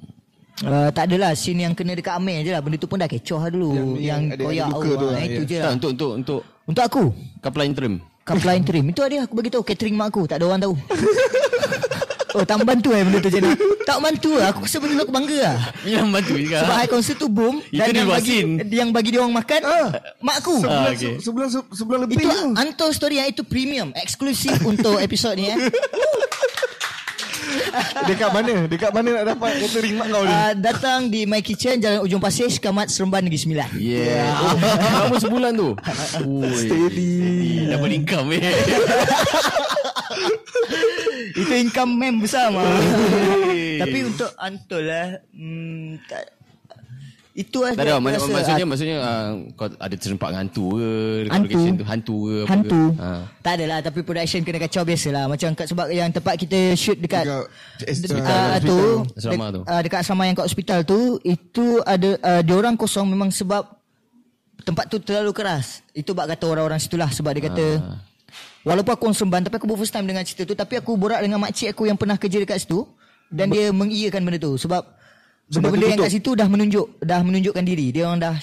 uh, 0.65 0.89
Tak 0.89 1.07
adalah 1.07 1.33
Scene 1.33 1.61
yang 1.61 1.73
kena 1.73 1.93
dekat 1.93 2.17
Amir 2.17 2.41
je 2.41 2.51
lah 2.51 2.59
Benda 2.59 2.75
tu 2.75 2.87
pun 2.87 2.97
dah 2.97 3.07
kecoh 3.07 3.37
lah 3.37 3.49
dulu 3.49 4.01
Yang- 4.01 4.33
Yang, 4.33 4.49
yang 4.51 4.71
koyak 4.73 4.89
oh, 4.89 4.97
tu 4.97 5.07
ah, 5.07 5.13
lah, 5.13 5.21
Itu 5.21 5.43
ya. 5.45 5.45
je 5.45 5.57
Tak, 5.57 5.63
lah 5.63 5.73
untuk, 5.77 5.91
untuk, 5.93 6.11
untuk 6.17 6.41
Untuk 6.65 6.83
aku 6.83 7.03
kapal 7.39 7.63
interim. 7.67 7.95
Kapal 8.23 8.53
interim 8.57 8.85
Itu 8.89 9.01
ada 9.03 9.15
aku 9.21 9.35
bagi 9.35 9.51
tahu 9.51 9.63
Catering 9.63 9.95
mak 9.95 10.09
aku 10.09 10.23
Tak 10.25 10.41
ada 10.41 10.45
orang 10.49 10.61
tahu 10.61 10.75
Oh 12.33 12.43
tak 12.43 12.57
membantu 12.59 12.91
eh 12.91 13.03
benda 13.03 13.19
tu 13.19 13.29
Jenna 13.29 13.53
Tak 13.83 13.97
membantu 13.97 14.31
lah 14.35 14.49
Aku 14.49 14.65
rasa 14.65 14.77
benda 14.77 14.95
tu 14.95 15.05
aku 15.05 15.13
bangga 15.13 15.39
lah 15.43 15.57
Yang 15.83 16.07
bantu 16.09 16.33
juga. 16.35 16.59
Sebab 16.59 16.75
high 16.75 16.89
concert 16.89 17.17
tu 17.17 17.29
boom 17.29 17.55
Itu 17.63 17.77
Dan 17.79 17.93
yang 17.95 18.09
bagi. 18.09 18.39
Yang 18.67 18.89
bagi 18.91 19.09
dia 19.11 19.21
orang 19.21 19.35
makan 19.35 19.61
Mak 20.19 20.37
aku 20.39 20.55
Ah, 20.59 20.89
Sebulan, 20.89 20.93
okay. 20.93 21.15
sebulan, 21.19 21.49
sebulan 21.69 21.99
lebih 22.03 22.17
Itu 22.17 22.27
tu. 22.27 22.45
Untold 22.55 22.93
Story 22.93 23.17
yang 23.17 23.29
itu 23.29 23.43
premium 23.43 23.93
Eksklusif 23.95 24.57
untuk 24.63 24.97
episod 24.97 25.33
ni 25.33 25.47
eh 25.47 25.59
Dekat 28.03 28.33
mana? 28.33 28.65
Dekat 28.65 28.91
mana 28.91 29.09
nak 29.13 29.25
dapat 29.29 29.51
catering 29.59 29.95
mak 29.95 30.07
kau 30.09 30.23
ni? 30.23 30.33
uh, 30.33 30.53
Datang 30.55 31.01
di 31.09 31.25
My 31.25 31.41
Kitchen 31.41 31.79
Jalan 31.79 32.01
Ujung 32.01 32.17
Pasir 32.19 32.49
Sekamat 32.49 32.89
Seremban 32.89 33.21
Negeri 33.21 33.39
Sembilan 33.39 33.69
Yeah. 33.77 34.33
Oh, 34.43 34.57
Lama 35.05 35.17
sebulan 35.19 35.53
tu. 35.53 35.71
Ui. 36.23 36.49
Steady. 36.51 37.13
Double 37.69 37.93
income 37.93 38.29
eh. 38.33 38.41
Itu 41.39 41.53
income 41.55 41.93
mem 41.93 42.15
besar 42.19 42.49
mah. 42.49 42.65
Tapi 43.83 43.99
untuk 44.05 44.31
Untold 44.37 44.85
lah 44.85 45.07
hmm, 45.29 45.99
tak, 46.05 46.23
Itu 47.33 47.59
lah 47.61 47.73
Tak 47.73 47.83
ada, 47.83 47.93
aku 47.95 48.03
mak- 48.03 48.21
maksudnya 48.21 48.53
ah, 48.55 48.69
maksudnya 48.69 48.97
uh, 48.99 49.29
kau 49.55 49.67
ada 49.71 49.95
terserempak 49.95 50.29
dengan 50.29 50.43
hantu 50.45 50.65
ke 50.71 50.91
dekat 51.19 51.33
Hantu. 51.33 51.47
location 51.49 51.73
tu 51.73 51.85
hantu 51.85 52.17
ke 52.21 52.35
apa 52.37 52.51
Hantu 52.53 52.69
ke? 52.71 53.01
Ha. 53.01 53.09
Tak 53.41 53.53
adalah 53.57 53.79
Tapi 53.81 53.99
production 54.03 54.41
kena 54.43 54.59
kacau 54.61 54.83
biasa 54.83 55.09
lah 55.11 55.25
Macam 55.27 55.49
kat, 55.51 55.67
sebab 55.67 55.87
yang 55.91 56.09
tempat 56.11 56.35
kita 56.37 56.59
shoot 56.75 56.97
dekat 56.97 57.25
Dekat 57.81 57.89
hospital. 57.89 58.61
tu 58.63 58.79
Asrama 59.17 59.47
tu. 59.51 59.61
ah, 59.65 59.81
Dekat 59.81 59.99
asrama 59.99 60.23
yang 60.23 60.37
kat 60.37 60.45
hospital 60.45 60.79
tu 60.83 61.01
Itu 61.23 61.65
ada 61.83 62.11
uh, 62.15 62.43
Diorang 62.43 62.77
kosong 62.77 63.09
memang 63.09 63.29
sebab 63.29 63.65
Tempat 64.63 64.87
tu 64.87 65.01
terlalu 65.01 65.33
keras 65.33 65.81
Itu 65.91 66.13
bak 66.13 66.29
kata 66.29 66.45
orang-orang 66.47 66.79
situlah 66.79 67.09
Sebab 67.09 67.33
dia 67.33 67.45
kata 67.45 67.67
Ah. 67.75 67.99
Walaupun 68.63 68.93
aku 68.95 69.03
orang 69.11 69.17
Seremban 69.19 69.43
Tapi 69.43 69.55
aku 69.59 69.67
baru 69.67 69.79
first 69.83 69.91
time 69.91 70.07
dengan 70.07 70.23
cerita 70.23 70.47
tu 70.47 70.55
Tapi 70.55 70.79
aku 70.79 70.95
borak 70.95 71.19
dengan 71.19 71.43
makcik 71.43 71.75
aku 71.75 71.91
Yang 71.91 71.99
pernah 71.99 72.17
kerja 72.17 72.39
dekat 72.39 72.59
situ 72.63 72.87
Dan 73.27 73.51
dia 73.51 73.75
mengiyakan 73.75 74.23
benda 74.23 74.39
tu. 74.39 74.55
Sebab 74.55 74.83
Benda-benda 75.51 75.87
yang 75.91 76.01
kat 76.01 76.13
situ 76.15 76.31
Dah 76.33 76.47
menunjuk 76.47 76.87
Dah 77.03 77.21
menunjukkan 77.27 77.65
diri. 77.67 77.91
Dia 77.91 78.07
orang 78.07 78.23
dah 78.23 78.37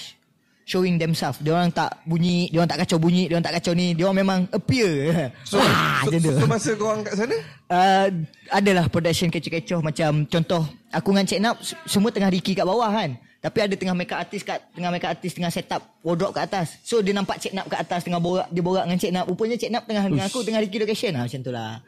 Showing 0.70 1.02
themselves. 1.02 1.40
Dia 1.42 1.56
orang 1.56 1.72
tak 1.72 1.98
bunyi 2.04 2.46
Dia 2.52 2.62
orang 2.62 2.70
tak 2.70 2.84
kacau 2.86 3.00
bunyi 3.00 3.26
Dia 3.26 3.40
orang 3.40 3.46
tak 3.48 3.56
kacau 3.58 3.72
ni. 3.74 3.86
Dia 3.96 4.04
orang 4.06 4.18
memang 4.22 4.40
appear. 4.52 4.90
So, 5.48 5.58
Wah, 5.58 6.04
so, 6.06 6.12
tu. 6.14 6.30
so, 6.30 6.46
masa 6.46 6.70
kau 6.76 6.86
orang 6.92 7.02
kat 7.02 7.14
sana? 7.16 7.36
uh, 7.72 8.08
adalah 8.54 8.84
production 8.86 9.32
kecoh-kecoh 9.32 9.80
macam 9.82 10.28
contoh 10.28 10.62
aku 10.92 11.08
dengan 11.10 11.26
Cik 11.26 11.40
Nap 11.42 11.56
semua 11.88 12.14
tengah 12.14 12.30
Ricky 12.30 12.54
kat 12.54 12.62
bawah 12.62 12.86
kan. 12.86 13.18
Tapi 13.40 13.58
ada 13.64 13.72
tengah 13.72 13.96
makeup 13.96 14.20
artist 14.20 14.44
kat 14.44 14.60
tengah 14.76 14.92
makeup 14.92 15.16
artist 15.16 15.32
tengah 15.32 15.48
set 15.48 15.64
up 15.72 15.80
wardrobe 16.04 16.36
kat 16.36 16.44
atas. 16.52 16.76
So 16.84 17.00
dia 17.00 17.16
nampak 17.16 17.40
Cik 17.40 17.56
Nap 17.56 17.72
kat 17.72 17.80
atas 17.88 18.04
tengah 18.04 18.20
borak 18.20 18.52
dia 18.52 18.60
borak 18.60 18.84
dengan 18.84 19.00
Cik 19.00 19.12
Nap. 19.16 19.24
Rupanya 19.24 19.56
Cik 19.56 19.72
Nap 19.72 19.84
tengah 19.88 20.04
dengan 20.12 20.28
aku 20.28 20.44
tengah 20.44 20.60
Ricky 20.60 20.76
location 20.76 21.16
lah 21.16 21.24
macam 21.24 21.40
tu 21.40 21.48
lah. 21.48 21.80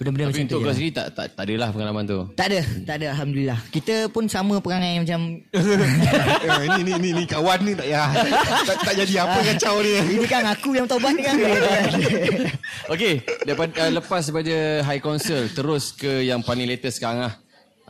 Benda-benda 0.00 0.32
Tapi 0.32 0.32
macam 0.32 0.40
tu. 0.40 0.48
untuk 0.48 0.58
kau 0.64 0.64
lah. 0.64 0.76
sendiri 0.80 0.92
tak, 0.96 1.06
tak, 1.12 1.26
tak 1.36 1.42
adalah 1.44 1.68
pengalaman 1.76 2.04
tu 2.08 2.18
Tak 2.32 2.46
ada, 2.48 2.60
tak 2.88 2.94
ada 2.96 3.06
alhamdulillah. 3.12 3.58
Kita 3.68 3.94
pun 4.08 4.24
sama 4.32 4.56
perangai 4.56 4.96
macam 4.96 5.20
eh, 5.52 6.66
ni, 6.80 6.82
ni, 6.88 6.92
ni, 6.96 7.10
ni 7.20 7.24
kawan 7.28 7.60
ni 7.60 7.76
tak 7.76 7.84
ya. 7.84 8.08
tak, 8.64 8.76
tak 8.80 8.94
jadi 8.96 9.14
apa 9.28 9.38
kacau 9.44 9.84
ni. 9.84 9.92
ini 10.16 10.24
kan 10.24 10.48
aku 10.48 10.72
yang 10.72 10.88
taubat 10.88 11.12
ni 11.12 11.22
kan. 11.22 11.36
Okay 12.96 13.20
daripada, 13.44 13.76
uh, 13.76 13.90
Lepas 14.00 14.24
daripada 14.24 14.80
High 14.88 15.04
Council 15.04 15.52
Terus 15.52 15.92
ke 15.92 16.24
yang 16.24 16.40
paling 16.40 16.64
latest 16.64 16.96
sekarang 16.96 17.28
lah 17.28 17.36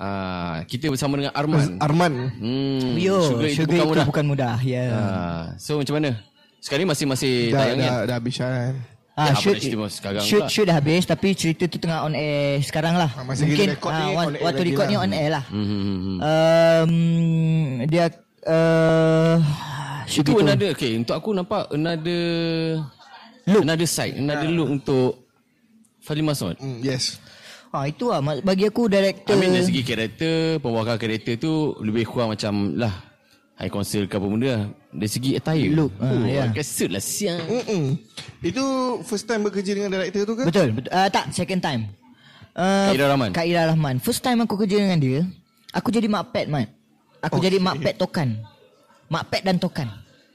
uh, 0.01 0.57
Kita 0.65 0.89
bersama 0.89 1.15
dengan 1.15 1.33
Arman 1.33 1.77
Arman. 1.79 2.13
hmm, 2.35 2.97
Yo, 2.97 3.21
Sugar 3.23 3.47
itu 3.47 3.57
sugar 3.59 3.69
bukan 3.69 3.77
itu 3.77 3.91
mudah 3.91 4.07
bukan 4.07 4.25
mudah. 4.27 4.55
Ya. 4.63 4.85
Ah, 4.89 5.43
So 5.55 5.77
macam 5.77 5.95
mana 5.95 6.17
Sekarang 6.59 6.83
ni 6.83 6.89
masih-masih 6.89 7.35
Dah, 7.47 7.59
tayang 7.59 7.77
dah, 7.77 7.87
kan 7.87 8.01
dah 8.03 8.17
habis 8.17 8.35
kan. 8.37 8.73
Ah, 9.13 9.21
Ya, 9.21 9.33
apa 9.33 9.41
shoot, 9.43 9.57
sekarang 9.91 10.23
shoot, 10.23 10.45
shoot 10.47 10.65
dah 10.65 10.75
habis 10.75 11.05
tapi 11.05 11.29
cerita 11.33 11.65
tu 11.67 11.77
tengah 11.77 12.03
on 12.03 12.15
air 12.15 12.57
sekarang 12.61 12.97
lah. 12.97 13.11
Ah, 13.11 13.21
masa 13.23 13.45
kita 13.45 13.77
record 13.77 13.93
ni, 13.93 14.01
ah, 14.01 14.09
on 14.09 14.15
wa- 14.17 14.25
air 14.31 14.43
waktu 14.43 14.63
record 14.67 14.87
ni 14.87 14.95
lah. 14.95 15.03
on 15.03 15.13
air 15.13 15.31
lah. 15.31 15.45
hmm, 15.47 15.67
hmm, 15.67 15.85
hmm. 15.85 16.19
Um, 16.21 16.93
dia 17.85 18.05
uh, 18.47 19.37
shoot 20.07 20.25
Itu 20.25 20.33
itu. 20.33 20.41
another 20.43 20.69
Okay 20.73 20.93
untuk 20.95 21.15
aku 21.15 21.31
nampak 21.31 21.69
Another 21.69 22.23
Look. 23.45 23.63
Another 23.63 23.85
side 23.85 24.15
Another 24.15 24.49
look 24.49 24.69
untuk 24.71 25.11
Fadli 25.99 26.23
Masud 26.23 26.57
Mm, 26.57 26.81
yes. 26.81 27.19
Ah 27.71 27.87
itu 27.87 28.11
lah 28.11 28.19
bagi 28.43 28.67
aku 28.67 28.91
director. 28.91 29.31
I 29.31 29.39
mean 29.39 29.55
dari 29.55 29.63
segi 29.63 29.87
karakter 29.87 30.59
Pembawaan 30.59 30.99
karakter 30.99 31.39
tu 31.39 31.71
Lebih 31.79 32.03
kurang 32.03 32.35
macam 32.35 32.75
Lah 32.75 32.91
High 33.63 33.71
Council 33.71 34.11
ke 34.11 34.19
apa 34.19 34.27
benda 34.27 34.51
lah. 34.51 34.63
Dari 34.91 35.07
segi 35.07 35.31
attire 35.39 35.71
Look, 35.71 35.95
ah, 36.03 36.11
oh, 36.11 36.27
ya. 36.27 36.51
Pakai 36.51 36.67
suit 36.67 36.91
lah 36.91 36.99
siang 36.99 37.39
Mm-mm. 37.47 37.95
Itu 38.43 38.65
first 39.07 39.31
time 39.31 39.47
bekerja 39.47 39.79
dengan 39.79 39.95
director 39.95 40.27
tu 40.27 40.35
ke? 40.35 40.43
Betul, 40.51 40.75
betul. 40.75 40.91
Uh, 40.91 41.07
tak, 41.13 41.31
second 41.31 41.63
time. 41.63 41.87
Uh, 42.57 42.91
Kak 42.91 42.97
Ira 42.99 43.07
Rahman? 43.07 43.31
Kak 43.31 43.47
Ira 43.47 43.63
Rahman. 43.71 43.95
First 44.03 44.25
time 44.25 44.43
aku 44.43 44.59
kerja 44.59 44.81
dengan 44.81 44.99
dia, 44.99 45.23
aku 45.71 45.93
jadi 45.93 46.09
mak 46.11 46.33
pet, 46.35 46.51
Mat. 46.51 46.67
Aku 47.23 47.37
Okay. 47.39 47.53
jadi 47.53 47.63
mak 47.63 47.79
pet 47.79 47.95
tokan. 47.95 48.41
Mak 49.07 49.29
pet 49.29 49.43
dan 49.45 49.61
tokan. 49.61 49.87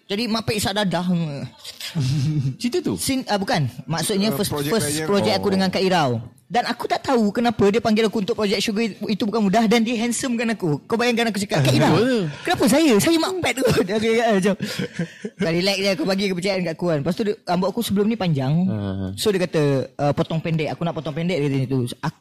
Jadi 0.06 0.30
mak 0.30 0.46
pet 0.46 0.62
isap 0.62 0.78
dadah. 0.78 1.04
Cerita 2.62 2.78
tu 2.80 2.94
Sin, 2.96 3.26
uh, 3.26 3.36
bukan. 3.36 3.68
Maksudnya 3.90 4.30
Uh, 4.32 4.38
first 4.38 4.54
project 4.54 4.72
first 4.72 5.02
project 5.04 5.36
aku 5.36 5.50
Oh. 5.50 5.54
dengan 5.58 5.68
Kak 5.68 5.84
Irau. 5.84 6.22
Dan 6.46 6.62
aku 6.70 6.86
tak 6.86 7.02
tahu 7.02 7.34
kenapa 7.34 7.66
dia 7.74 7.82
panggil 7.82 8.06
aku 8.06 8.22
untuk 8.22 8.38
projek 8.38 8.62
Sugar 8.62 8.86
itu 8.86 9.24
bukan 9.26 9.50
mudah 9.50 9.66
dan 9.66 9.82
dia 9.82 9.98
handsome 9.98 10.38
kan 10.38 10.54
aku. 10.54 10.78
Kau 10.86 10.94
bayangkan 10.94 11.34
aku 11.34 11.42
cakap, 11.42 11.66
Kak 11.66 11.74
Betul. 11.74 12.30
kenapa 12.46 12.64
saya? 12.70 12.94
Saya 13.02 13.18
mak 13.18 13.34
pet 13.42 13.54
tu. 13.58 13.66
Dia 13.90 13.98
kata 13.98 14.34
macam. 14.38 14.56
Kau 15.42 15.50
relax 15.50 15.78
dia, 15.82 15.92
aku 15.98 16.04
bagi 16.06 16.26
kepercayaan 16.30 16.62
kat 16.62 16.74
aku 16.78 16.86
kan. 16.94 17.00
Lepas 17.02 17.14
tu 17.18 17.24
dia, 17.26 17.34
rambut 17.50 17.68
aku 17.74 17.82
sebelum 17.82 18.06
ni 18.06 18.14
panjang. 18.14 18.54
Ah. 18.70 19.10
So 19.18 19.34
dia 19.34 19.42
kata, 19.42 19.90
uh, 19.98 20.14
potong 20.14 20.38
pendek. 20.38 20.70
Aku 20.78 20.86
nak 20.86 20.94
potong 20.94 21.18
pendek 21.18 21.42
dia 21.42 21.50
kata 21.50 21.66
tu. 21.66 21.80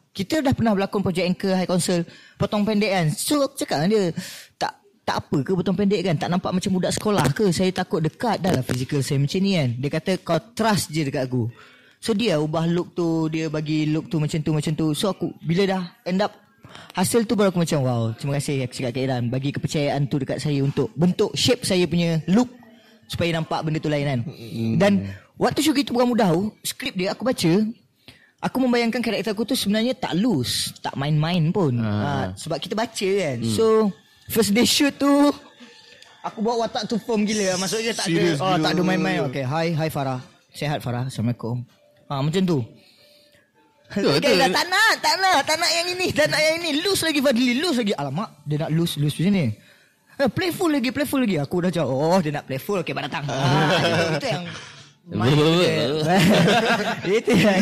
Kita 0.09 0.41
dah 0.41 0.53
pernah 0.57 0.73
berlakon 0.73 1.05
projek 1.05 1.25
Anchor 1.29 1.53
High 1.53 1.69
Council. 1.69 2.01
Potong 2.41 2.65
pendek 2.65 2.91
kan. 2.97 3.05
So 3.13 3.45
aku 3.45 3.61
cakap 3.61 3.85
dia, 3.85 4.09
tak 4.57 4.73
tak 5.05 5.21
apa 5.21 5.37
ke 5.45 5.53
potong 5.53 5.77
pendek 5.77 6.01
kan 6.01 6.17
Tak 6.17 6.33
nampak 6.33 6.49
macam 6.49 6.81
budak 6.81 6.89
sekolah 6.97 7.29
ke 7.29 7.53
Saya 7.53 7.69
takut 7.69 8.01
dekat 8.01 8.41
dah 8.41 8.49
lah 8.49 8.65
Physical 8.65 9.05
saya 9.05 9.21
macam 9.21 9.37
ni 9.37 9.53
kan 9.53 9.69
Dia 9.77 9.89
kata 9.93 10.11
kau 10.17 10.41
trust 10.57 10.89
je 10.89 11.05
dekat 11.05 11.29
aku 11.29 11.45
So 12.05 12.13
dia 12.13 12.37
ubah 12.37 12.69
look 12.69 12.93
tu, 12.93 13.33
dia 13.33 13.49
bagi 13.49 13.89
look 13.89 14.13
tu 14.13 14.21
macam 14.21 14.37
tu 14.37 14.53
macam 14.53 14.77
tu. 14.77 14.93
So 14.93 15.09
aku 15.09 15.33
bila 15.41 15.65
dah 15.65 15.83
end 16.05 16.21
up 16.21 16.37
hasil 16.93 17.25
tu 17.25 17.33
baru 17.33 17.49
aku 17.49 17.65
macam 17.65 17.81
wow, 17.81 18.13
terima 18.13 18.37
kasih 18.37 18.61
aku 18.61 18.77
cakap 18.77 18.91
kat 18.93 19.01
Iran 19.09 19.33
bagi 19.33 19.49
kepercayaan 19.49 20.05
tu 20.05 20.21
dekat 20.21 20.37
saya 20.37 20.61
untuk 20.61 20.93
bentuk 20.93 21.33
shape 21.33 21.65
saya 21.65 21.89
punya 21.89 22.21
look 22.29 22.53
supaya 23.09 23.33
nampak 23.33 23.65
benda 23.65 23.81
tu 23.81 23.89
lain 23.89 24.05
kan. 24.05 24.19
Dan 24.77 24.93
waktu 25.41 25.65
shoot 25.65 25.81
itu 25.81 25.97
bukan 25.97 26.13
mudah 26.13 26.29
tau, 26.29 26.53
skrip 26.61 26.93
dia 26.93 27.09
aku 27.17 27.25
baca 27.25 27.53
Aku 28.45 28.61
membayangkan 28.61 29.01
karakter 29.01 29.33
aku 29.33 29.41
tu 29.41 29.57
sebenarnya 29.57 29.97
tak 29.97 30.13
loose, 30.13 30.77
tak 30.85 30.93
main-main 30.93 31.49
pun. 31.49 31.81
Ha, 31.81 32.37
sebab 32.37 32.61
kita 32.61 32.77
baca 32.77 33.09
kan. 33.17 33.41
So 33.41 33.89
first 34.29 34.53
day 34.53 34.69
shoot 34.69 34.93
tu 35.01 35.33
aku 36.21 36.45
bawa 36.45 36.69
watak 36.69 36.85
tu 36.85 37.01
firm 37.01 37.25
gila. 37.25 37.57
Maksudnya 37.57 37.97
tak 37.97 38.05
Serious 38.05 38.37
ada 38.37 38.45
oh, 38.45 38.57
tak 38.61 38.77
ada 38.77 38.81
main-main. 38.85 39.25
Okay, 39.33 39.41
hi 39.41 39.73
hi 39.73 39.89
Farah. 39.89 40.21
Sehat 40.53 40.85
Farah. 40.85 41.09
Assalamualaikum. 41.09 41.65
Ha 42.09 42.21
macam 42.21 42.43
tu. 42.45 42.59
Betul. 43.95 44.17
dah, 44.17 44.49
tak 44.49 44.65
nak, 44.65 44.91
tak 44.97 45.15
nak, 45.21 45.37
tak 45.45 45.55
nak 45.61 45.71
yang 45.71 45.87
ini, 45.93 46.07
tak 46.09 46.27
nak 46.33 46.41
yang 46.41 46.55
ini. 46.61 46.81
Loose 46.81 47.05
lagi 47.05 47.21
Fadli, 47.21 47.53
loose 47.61 47.79
lagi. 47.85 47.93
Alamak, 47.93 48.41
dia 48.43 48.65
nak 48.65 48.73
loose, 48.73 48.97
loose 48.97 49.21
macam 49.21 49.33
ni. 49.33 49.45
Eh, 50.15 50.29
playful 50.31 50.69
lagi, 50.73 50.89
playful 50.89 51.21
lagi. 51.21 51.37
Aku 51.37 51.61
dah 51.61 51.69
cakap, 51.69 51.91
oh 51.91 52.19
dia 52.19 52.31
nak 52.33 52.49
playful, 52.49 52.81
okay, 52.81 52.93
mak 52.95 53.07
datang. 53.07 53.25
Ha, 53.35 54.17
itu 54.17 54.27
yang 54.33 54.43
main 55.21 55.37
itu 57.21 57.31
yang 57.37 57.61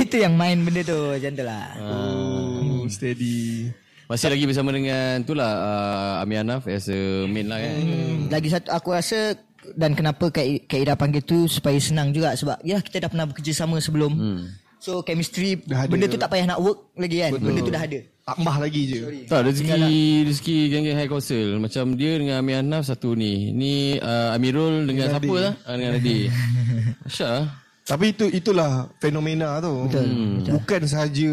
itu 0.00 0.16
yang 0.16 0.32
main 0.32 0.56
benda 0.64 0.80
tu 0.80 0.96
macam 1.12 1.32
tu 1.36 1.44
lah. 1.44 1.66
Oh, 1.76 2.88
steady. 2.88 3.68
Masih 4.08 4.32
lagi 4.32 4.44
bersama 4.48 4.72
dengan 4.72 5.20
tu 5.28 5.36
lah 5.36 5.52
uh, 5.60 6.22
Amir 6.24 6.40
Anaf 6.40 6.64
as 6.64 6.88
a 6.88 7.28
main 7.28 7.52
lah 7.52 7.60
kan. 7.60 7.76
Hmm, 7.84 8.32
lagi 8.32 8.48
satu 8.48 8.72
aku 8.72 8.96
rasa 8.96 9.36
dan 9.72 9.96
kenapa 9.96 10.28
Kak, 10.28 10.68
Kak 10.68 10.78
Ira 10.78 10.94
panggil 10.94 11.24
tu 11.24 11.48
supaya 11.48 11.80
senang 11.80 12.12
juga 12.12 12.36
sebab 12.36 12.60
ya 12.60 12.78
kita 12.84 13.04
dah 13.04 13.10
pernah 13.10 13.26
bekerja 13.28 13.64
sama 13.64 13.80
sebelum. 13.80 14.12
Hmm. 14.12 14.42
So 14.84 15.00
chemistry 15.00 15.56
Dah 15.64 15.88
ada. 15.88 15.90
benda 15.90 16.04
tu 16.12 16.20
tak 16.20 16.28
payah 16.28 16.44
nak 16.44 16.60
work 16.60 16.92
lagi 17.00 17.16
kan. 17.24 17.32
Benda 17.40 17.60
tu 17.64 17.72
dah 17.72 17.82
ada. 17.88 18.00
Tambah 18.24 18.56
lagi 18.60 18.82
je. 18.88 18.98
Tak 19.28 19.40
rezeki 19.48 19.84
rezeki 20.28 20.56
geng-geng 20.68 20.96
high 20.96 21.08
council 21.08 21.56
macam 21.60 21.96
dia 21.96 22.12
dengan 22.20 22.44
Amir 22.44 22.60
Anaf 22.60 22.88
satu 22.88 23.16
ni. 23.16 23.52
Ni 23.52 23.96
uh, 23.96 24.36
Amirul 24.36 24.84
dengan 24.84 25.08
siapa 25.08 25.34
lah? 25.40 25.52
Uh, 25.64 25.76
dengan 25.80 25.92
Adi. 25.96 26.18
Masya 27.08 27.28
lah. 27.28 27.46
Tapi 27.84 28.16
itu 28.16 28.24
itulah 28.32 28.88
fenomena 28.96 29.60
tu. 29.60 29.88
Betul. 29.88 30.08
Hmm. 30.08 30.40
Bukan 30.56 30.80
sahaja 30.88 31.32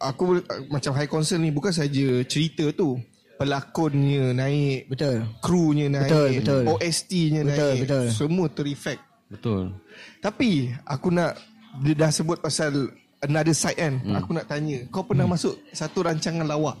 aku 0.00 0.40
macam 0.72 0.92
high 0.96 1.08
concern 1.12 1.44
ni 1.44 1.52
bukan 1.52 1.72
sahaja 1.72 2.24
cerita 2.24 2.68
tu. 2.72 2.96
Pelakonnya 3.40 4.36
naik, 4.36 4.92
Betul. 4.92 5.24
krunya 5.40 5.88
naik, 5.88 6.12
Betul, 6.12 6.28
betul. 6.44 6.62
OST-nya 6.76 7.40
Betul, 7.40 7.56
naik. 7.56 7.80
betul. 7.88 8.04
Semua 8.12 8.46
tereflect. 8.52 9.02
Betul. 9.32 9.72
Tapi 10.20 10.68
aku 10.84 11.08
nak 11.08 11.40
dia 11.80 11.96
dah 11.96 12.12
sebut 12.12 12.36
pasal 12.36 12.92
another 13.24 13.56
side 13.56 13.80
kan. 13.80 13.96
Hmm. 14.04 14.20
Aku 14.20 14.36
nak 14.36 14.44
tanya, 14.44 14.84
kau 14.92 15.08
pernah 15.08 15.24
hmm. 15.24 15.40
masuk 15.40 15.56
satu 15.72 16.04
rancangan 16.04 16.44
lawak 16.44 16.76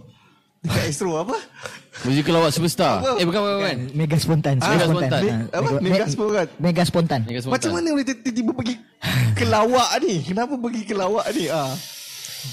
dekat 0.60 0.92
Astro 0.92 1.16
apa? 1.16 1.36
Musical 2.04 2.34
awak 2.36 2.52
superstar. 2.52 3.00
Apa? 3.00 3.16
Eh 3.16 3.24
bukan 3.24 3.40
bukan. 3.40 3.56
bukan. 3.56 3.78
Mega 3.96 4.16
spontan. 4.20 4.54
Ah, 4.60 4.76
Mega 4.76 4.86
spontan. 4.86 5.20
Apa? 5.48 5.68
Mega 5.80 6.06
spontan. 6.06 6.46
Mega 6.60 6.82
spontan. 6.84 7.20
Mega 7.24 7.40
Macam 7.40 7.48
spontan. 7.56 7.70
mana 7.72 7.88
boleh 7.96 8.06
tiba-tiba 8.06 8.52
pergi 8.52 8.74
ke 9.32 9.44
lawak 9.48 9.90
ni? 10.04 10.14
Kenapa 10.20 10.54
pergi 10.60 10.82
ke 10.84 10.94
lawak 10.96 11.26
ni? 11.32 11.44
Ah. 11.48 11.72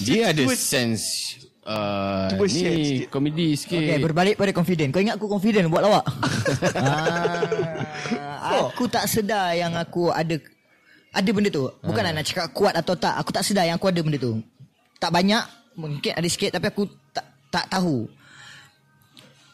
Dia 0.04 0.32
ada 0.32 0.44
sense 0.56 1.37
uh, 1.68 2.27
Cuba 2.31 2.45
share 2.48 2.73
ni 2.73 2.85
sikit. 2.88 3.07
komedi 3.11 3.48
sikit. 3.60 3.77
Okay, 3.84 3.99
berbalik 3.99 4.35
pada 4.39 4.52
confident. 4.56 4.89
Kau 4.95 5.03
ingat 5.03 5.19
aku 5.19 5.27
confident 5.27 5.68
buat 5.68 5.84
lawak? 5.84 6.06
ah, 8.41 8.72
aku 8.72 8.88
tak 8.88 9.06
sedar 9.11 9.53
yang 9.53 9.76
aku 9.76 10.10
ada 10.10 10.39
ada 11.11 11.30
benda 11.30 11.52
tu. 11.52 11.68
Bukan 11.84 12.02
nak 12.02 12.26
cakap 12.26 12.48
kuat 12.56 12.73
atau 12.73 12.95
tak. 12.95 13.19
Aku 13.19 13.30
tak 13.35 13.44
sedar 13.44 13.68
yang 13.68 13.76
aku 13.76 13.91
ada 13.91 13.99
benda 13.99 14.18
tu. 14.18 14.39
Tak 14.98 15.11
banyak, 15.14 15.44
mungkin 15.77 16.11
ada 16.15 16.27
sikit 16.31 16.56
tapi 16.56 16.72
aku 16.72 16.88
tak 17.11 17.27
tak 17.52 17.68
tahu. 17.68 18.07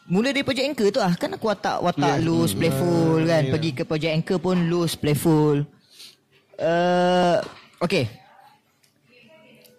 Mula 0.04 0.36
dari 0.36 0.44
project 0.44 0.68
anchor 0.68 0.92
tu 0.92 1.00
lah 1.00 1.16
Kan 1.16 1.32
aku 1.32 1.48
watak 1.48 1.80
Watak 1.80 2.20
yeah. 2.20 2.28
loose 2.28 2.52
Playful 2.52 3.24
kan 3.24 3.48
Pergi 3.48 3.72
ke 3.72 3.88
project 3.88 4.12
anchor 4.12 4.36
pun 4.36 4.68
Loose 4.68 5.00
Playful 5.00 5.64
uh, 6.60 7.40
Okay 7.80 8.23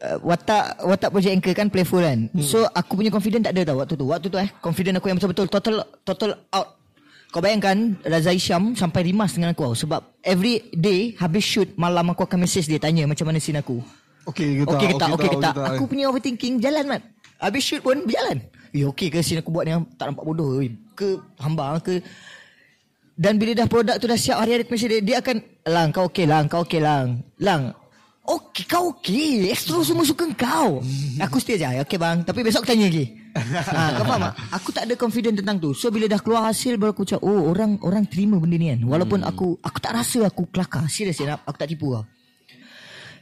uh, 0.06 0.18
Watak 0.22 0.86
Watak 0.86 1.10
project 1.10 1.34
anchor 1.34 1.54
kan 1.58 1.68
Playful 1.74 2.06
kan 2.06 2.30
hmm. 2.30 2.46
So 2.46 2.70
aku 2.70 3.02
punya 3.02 3.10
confident 3.10 3.50
tak 3.50 3.58
ada 3.58 3.74
tau 3.74 3.82
Waktu 3.82 3.98
tu 3.98 4.06
Waktu 4.06 4.28
tu 4.30 4.38
eh 4.38 4.50
Confident 4.62 5.02
aku 5.02 5.10
yang 5.10 5.18
betul-betul 5.18 5.50
Total 5.50 5.82
Total 6.06 6.32
out 6.54 6.78
Kau 7.34 7.42
bayangkan 7.42 7.98
Raza 8.06 8.30
Isham 8.30 8.78
Sampai 8.78 9.10
rimas 9.10 9.34
dengan 9.34 9.58
aku 9.58 9.66
tau 9.66 9.76
Sebab 9.76 10.02
Every 10.22 10.70
day 10.72 11.18
Habis 11.18 11.44
shoot 11.44 11.70
Malam 11.74 12.14
aku 12.14 12.24
akan 12.30 12.46
message 12.46 12.70
dia 12.70 12.78
Tanya 12.78 13.10
macam 13.10 13.26
mana 13.26 13.42
scene 13.42 13.60
aku 13.60 13.82
Okey 14.26 14.62
ke 14.62 14.64
tak? 14.66 14.78
Okey 14.78 14.88
ke 14.90 14.96
tak? 14.98 15.10
Okey 15.14 15.30
tak? 15.38 15.54
Aku 15.56 15.84
punya 15.86 16.06
overthinking 16.10 16.58
jalan 16.58 16.84
mat. 16.90 17.02
Habis 17.38 17.62
shoot 17.62 17.82
pun 17.86 18.02
berjalan. 18.04 18.42
Eh 18.74 18.84
okey 18.90 19.08
ke 19.14 19.22
scene 19.22 19.40
aku 19.46 19.54
buat 19.54 19.70
ni 19.70 19.74
tak 19.96 20.12
nampak 20.12 20.26
bodoh 20.26 20.58
oi. 20.58 20.74
ke 20.98 21.20
hamba 21.40 21.78
ke 21.84 22.02
dan 23.16 23.40
bila 23.40 23.56
dah 23.56 23.68
produk 23.68 23.96
tu 23.96 24.12
dah 24.12 24.20
siap 24.20 24.44
hari-hari 24.44 24.68
dia, 24.68 25.00
dia 25.00 25.18
akan 25.24 25.40
lang 25.72 25.88
kau 25.96 26.12
okey 26.12 26.28
lang 26.28 26.52
kau 26.52 26.68
okey 26.68 26.84
lang. 26.84 27.24
Lang 27.40 27.72
Okey 28.26 28.66
kau 28.66 28.90
okey. 28.98 29.54
Extro 29.54 29.86
semua 29.86 30.02
suka 30.02 30.26
kau. 30.34 30.82
Aku 31.22 31.38
stay 31.38 31.62
je 31.62 31.66
Okey 31.86 31.98
bang. 32.02 32.26
Tapi 32.26 32.42
besok 32.42 32.66
aku 32.66 32.74
tanya 32.74 32.90
lagi. 32.90 33.06
Ha, 33.36 34.00
Kau 34.00 34.08
faham 34.08 34.32
tak? 34.32 34.34
Aku 34.56 34.70
tak 34.72 34.84
ada 34.88 34.96
confident 34.96 35.36
tentang 35.36 35.60
tu. 35.60 35.76
So 35.76 35.92
bila 35.92 36.08
dah 36.08 36.24
keluar 36.24 36.48
hasil 36.48 36.80
Baru 36.80 36.96
aku 36.96 37.04
cakap 37.04 37.28
Oh 37.28 37.52
orang 37.52 37.76
orang 37.84 38.08
terima 38.08 38.40
benda 38.40 38.56
ni 38.56 38.72
kan? 38.72 38.80
Walaupun 38.88 39.28
aku 39.28 39.60
Aku 39.60 39.78
tak 39.84 39.92
rasa 39.92 40.24
aku 40.24 40.48
kelakar. 40.48 40.88
Serius 40.88 41.20
ya 41.20 41.36
Aku 41.44 41.60
tak 41.60 41.68
tipu 41.68 41.92
lah 41.92 42.08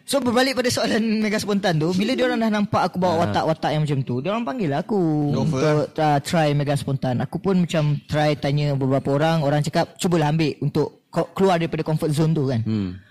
So 0.05 0.21
berbalik 0.21 0.53
pada 0.53 0.69
soalan 0.69 1.23
mega 1.23 1.41
spontan 1.41 1.81
tu 1.81 1.95
Bila 1.97 2.13
dia 2.13 2.29
orang 2.29 2.45
dah 2.45 2.51
nampak 2.51 2.91
aku 2.91 3.01
bawa 3.01 3.25
watak-watak 3.25 3.71
yang 3.73 3.81
macam 3.87 3.99
tu 4.05 4.21
Dia 4.21 4.29
orang 4.35 4.45
panggil 4.45 4.69
lah 4.69 4.85
aku 4.85 4.99
Untuk 5.33 5.89
uh, 5.97 6.19
try 6.21 6.53
mega 6.53 6.75
spontan. 6.77 7.17
Aku 7.23 7.41
pun 7.41 7.65
macam 7.65 7.97
try 8.05 8.37
tanya 8.37 8.77
beberapa 8.77 9.17
orang. 9.17 9.41
Orang 9.41 9.65
cakap 9.65 9.97
cubalah 9.97 10.29
ambil 10.29 10.53
untuk 10.61 11.09
keluar 11.33 11.57
daripada 11.57 11.81
comfort 11.81 12.11
zone 12.13 12.33
tu 12.37 12.45
kan. 12.49 12.61
Hmm. 12.61 13.01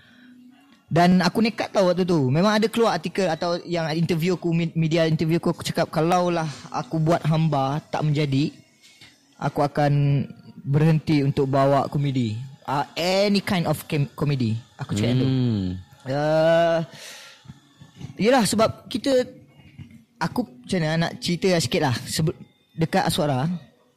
Dan 0.93 1.25
aku 1.25 1.41
nekat 1.41 1.73
tau 1.73 1.89
waktu 1.89 2.05
tu. 2.05 2.29
Memang 2.29 2.53
ada 2.53 2.69
keluar 2.69 2.93
artikel 2.93 3.25
atau 3.25 3.57
yang 3.65 3.89
interview 3.97 4.37
aku 4.37 4.53
Media 4.77 5.09
interview 5.09 5.41
aku 5.41 5.57
Aku 5.57 5.65
cakap 5.65 5.89
kalau 5.89 6.29
lah 6.29 6.45
aku 6.69 7.01
buat 7.01 7.25
hamba 7.25 7.81
tak 7.89 8.05
menjadi 8.05 8.53
Aku 9.41 9.65
akan 9.65 10.23
berhenti 10.61 11.25
untuk 11.25 11.49
bawa 11.49 11.89
komedi. 11.89 12.37
Uh, 12.69 12.85
Any 12.93 13.41
kind 13.41 13.65
of 13.65 13.81
kem- 13.89 14.13
komedi 14.13 14.53
Aku 14.77 14.93
cakap 14.93 15.17
tu. 15.17 15.25
Hmm. 15.25 15.81
Uh, 16.05 16.79
yelah 18.21 18.45
sebab 18.45 18.85
kita 18.85 19.25
aku 20.21 20.45
macam 20.45 20.77
mana 20.77 21.09
nak 21.09 21.13
cerita 21.17 21.57
sikit 21.57 21.81
lah. 21.89 21.95
Sebe- 22.05 22.37
dekat 22.77 23.09
Aswara 23.09 23.49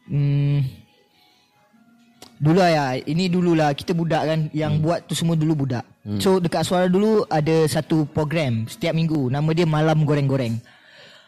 hmm, 0.09 0.86
dulu 2.37 2.61
ya 2.61 3.01
ini 3.01 3.33
dululah 3.33 3.73
kita 3.73 3.97
budak 3.97 4.23
kan 4.29 4.41
yang 4.53 4.81
buat 4.85 5.09
tu 5.09 5.17
semua 5.17 5.37
dulu 5.37 5.65
budak. 5.67 5.85
So 6.21 6.39
dekat 6.39 6.63
Aswara 6.63 6.87
dulu 6.87 7.27
ada 7.27 7.67
satu 7.67 8.07
program 8.07 8.69
setiap 8.71 8.95
minggu 8.95 9.33
nama 9.33 9.51
dia 9.57 9.67
Malam 9.67 10.05
Goreng-Goreng. 10.07 10.61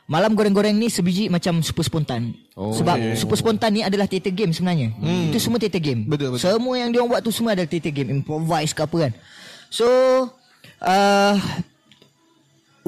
Malam 0.09 0.33
Goreng-Goreng 0.33 0.73
ni 0.73 0.89
sebiji 0.89 1.29
macam 1.29 1.61
super 1.61 1.85
spontan. 1.85 2.33
Oh, 2.57 2.73
sebab 2.73 2.97
super 3.13 3.37
spontan 3.37 3.77
ni 3.77 3.85
adalah 3.85 4.09
theater 4.09 4.33
game 4.33 4.57
sebenarnya. 4.57 4.89
Itu 5.29 5.37
semua 5.37 5.61
theater 5.61 5.85
game. 5.85 6.09
Betul, 6.09 6.33
betul. 6.33 6.49
semua 6.49 6.75
yang 6.81 6.89
dia 6.89 7.05
buat 7.05 7.21
tu 7.21 7.29
semua 7.29 7.53
adalah 7.53 7.69
theater 7.69 7.93
game 7.93 8.09
improvise 8.09 8.73
ke 8.73 8.81
apa 8.85 8.97
kan. 9.09 9.13
So 9.69 9.85
uh, 10.81 11.35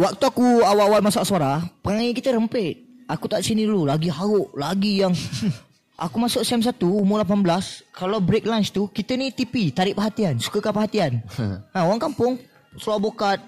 waktu 0.00 0.24
aku 0.24 0.64
awal-awal 0.64 1.04
masuk 1.04 1.24
suara 1.28 1.60
perangai 1.84 2.16
kita 2.16 2.32
rempit. 2.32 2.88
Aku 3.10 3.26
tak 3.26 3.42
sini 3.42 3.66
dulu 3.66 3.90
lagi 3.90 4.06
haruk 4.08 4.54
lagi 4.54 5.02
yang 5.02 5.12
aku 6.00 6.16
masuk 6.16 6.40
SEM 6.40 6.64
1 6.64 6.80
umur 6.80 7.20
18 7.20 7.92
kalau 7.92 8.18
break 8.24 8.48
lunch 8.48 8.72
tu 8.72 8.88
kita 8.88 9.14
ni 9.20 9.28
TP 9.28 9.68
tarik 9.68 9.92
perhatian 9.92 10.40
sukakan 10.40 10.72
perhatian 10.72 11.12
ha, 11.76 11.84
orang 11.84 12.00
kampung 12.00 12.40
Surau 12.80 13.02
Bokat 13.02 13.42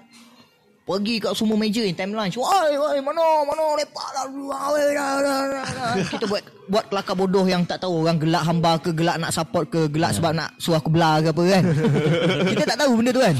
Pergi 0.83 1.15
kat 1.15 1.31
semua 1.31 1.55
meja 1.55 1.79
in 1.79 1.95
time 1.95 2.11
lunch. 2.11 2.35
Woi, 2.35 2.75
woi, 2.75 2.99
mana, 2.99 3.23
mana 3.47 3.79
lepak 3.79 4.09
lah 4.19 4.27
dulu. 4.27 4.51
ah, 4.51 4.67
woi, 4.67 4.83
dah, 4.91 5.11
dah, 5.23 5.39
dah, 5.47 5.67
dah. 5.79 5.93
Kita 6.11 6.25
buat 6.27 6.43
buat 6.67 6.83
kelakar 6.91 7.15
bodoh 7.15 7.47
yang 7.47 7.63
tak 7.63 7.79
tahu 7.79 8.03
orang 8.03 8.19
gelak 8.19 8.43
hamba 8.43 8.75
ke, 8.83 8.91
gelak 8.91 9.15
nak 9.15 9.31
support 9.31 9.71
ke, 9.71 9.87
gelak 9.87 10.11
sebab 10.11 10.35
nak 10.35 10.51
suruh 10.59 10.83
aku 10.83 10.91
belah 10.91 11.23
ke 11.23 11.31
apa 11.31 11.43
kan. 11.55 11.63
Kita 12.51 12.63
tak 12.67 12.77
tahu 12.83 12.99
benda 12.99 13.15
tu 13.15 13.23
kan. 13.23 13.35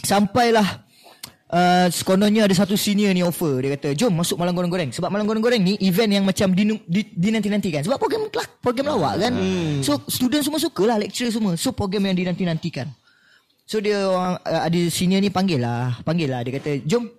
Sampailah 0.00 0.85
uh, 1.50 1.86
sekononnya 1.90 2.46
ada 2.46 2.54
satu 2.54 2.74
senior 2.78 3.12
ni 3.12 3.22
offer. 3.22 3.62
Dia 3.62 3.70
kata, 3.78 3.94
jom 3.94 4.12
masuk 4.14 4.38
Malam 4.38 4.54
Goreng-Goreng. 4.56 4.90
Sebab 4.94 5.10
Malam 5.10 5.26
Goreng-Goreng 5.26 5.62
ni 5.62 5.74
event 5.82 6.10
yang 6.10 6.24
macam 6.26 6.54
di, 6.54 6.74
di, 6.86 7.00
dinanti-nantikan. 7.12 7.82
Sebab 7.86 7.98
program 7.98 8.26
kelak, 8.30 8.48
program 8.62 8.94
lawak 8.94 9.14
kan. 9.22 9.34
So, 9.82 10.00
student 10.10 10.42
semua 10.42 10.58
suka 10.62 10.82
lah, 10.86 10.96
lecturer 11.02 11.30
semua. 11.30 11.54
So, 11.54 11.74
program 11.74 12.06
yang 12.08 12.16
dinanti-nantikan. 12.16 12.90
So 13.66 13.82
dia 13.82 13.98
orang 14.06 14.38
uh, 14.46 14.62
ada 14.62 14.80
senior 14.94 15.18
ni 15.18 15.26
panggil 15.26 15.58
lah, 15.58 15.98
panggil 16.06 16.30
lah. 16.30 16.46
Dia 16.46 16.54
kata, 16.54 16.86
"Jom 16.86 17.10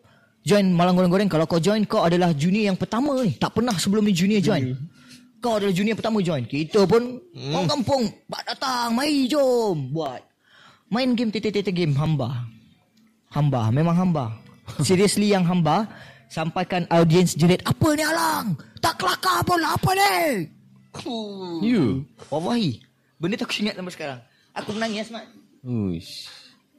join 0.47 0.71
Malang 0.71 0.95
Goreng-Goreng. 0.95 1.27
Kalau 1.27 1.43
kau 1.43 1.59
join 1.59 1.83
kau 1.83 2.07
adalah 2.07 2.31
junior 2.31 2.71
yang 2.71 2.79
pertama 2.79 3.19
ni. 3.19 3.35
Tak 3.35 3.51
pernah 3.51 3.75
sebelum 3.75 4.07
ni 4.07 4.15
junior 4.15 4.39
join. 4.39 4.79
Kau 5.43 5.59
adalah 5.59 5.75
junior 5.75 5.99
pertama 5.99 6.23
join. 6.23 6.47
Kita 6.47 6.87
pun 6.87 7.19
orang 7.51 7.67
kampung, 7.67 8.07
datang, 8.31 8.95
mari 8.95 9.27
jom 9.27 9.91
buat. 9.91 10.23
Main 10.87 11.19
game 11.19 11.35
tete-tete 11.35 11.75
game 11.75 11.91
hamba. 11.99 12.47
Hamba, 13.31 13.69
memang 13.69 13.95
hamba. 13.95 14.31
Seriously 14.83 15.31
yang 15.31 15.43
hamba 15.47 15.87
sampaikan 16.27 16.83
audiens 16.91 17.35
jerit, 17.35 17.63
"Apa 17.63 17.95
ni 17.95 18.03
Alang? 18.03 18.55
Tak 18.83 18.99
kelakar 18.99 19.43
pun 19.47 19.59
lah, 19.59 19.75
apa 19.75 19.91
ni?" 19.95 20.47
You. 21.61 22.07
Wallahi. 22.31 22.81
Benda 23.17 23.37
tu 23.37 23.45
aku 23.45 23.53
ingat 23.61 23.75
sampai 23.77 23.93
sekarang. 23.93 24.19
Aku 24.53 24.73
menangis 24.73 25.09
Mat. 25.13 25.25
Uish. 25.61 26.29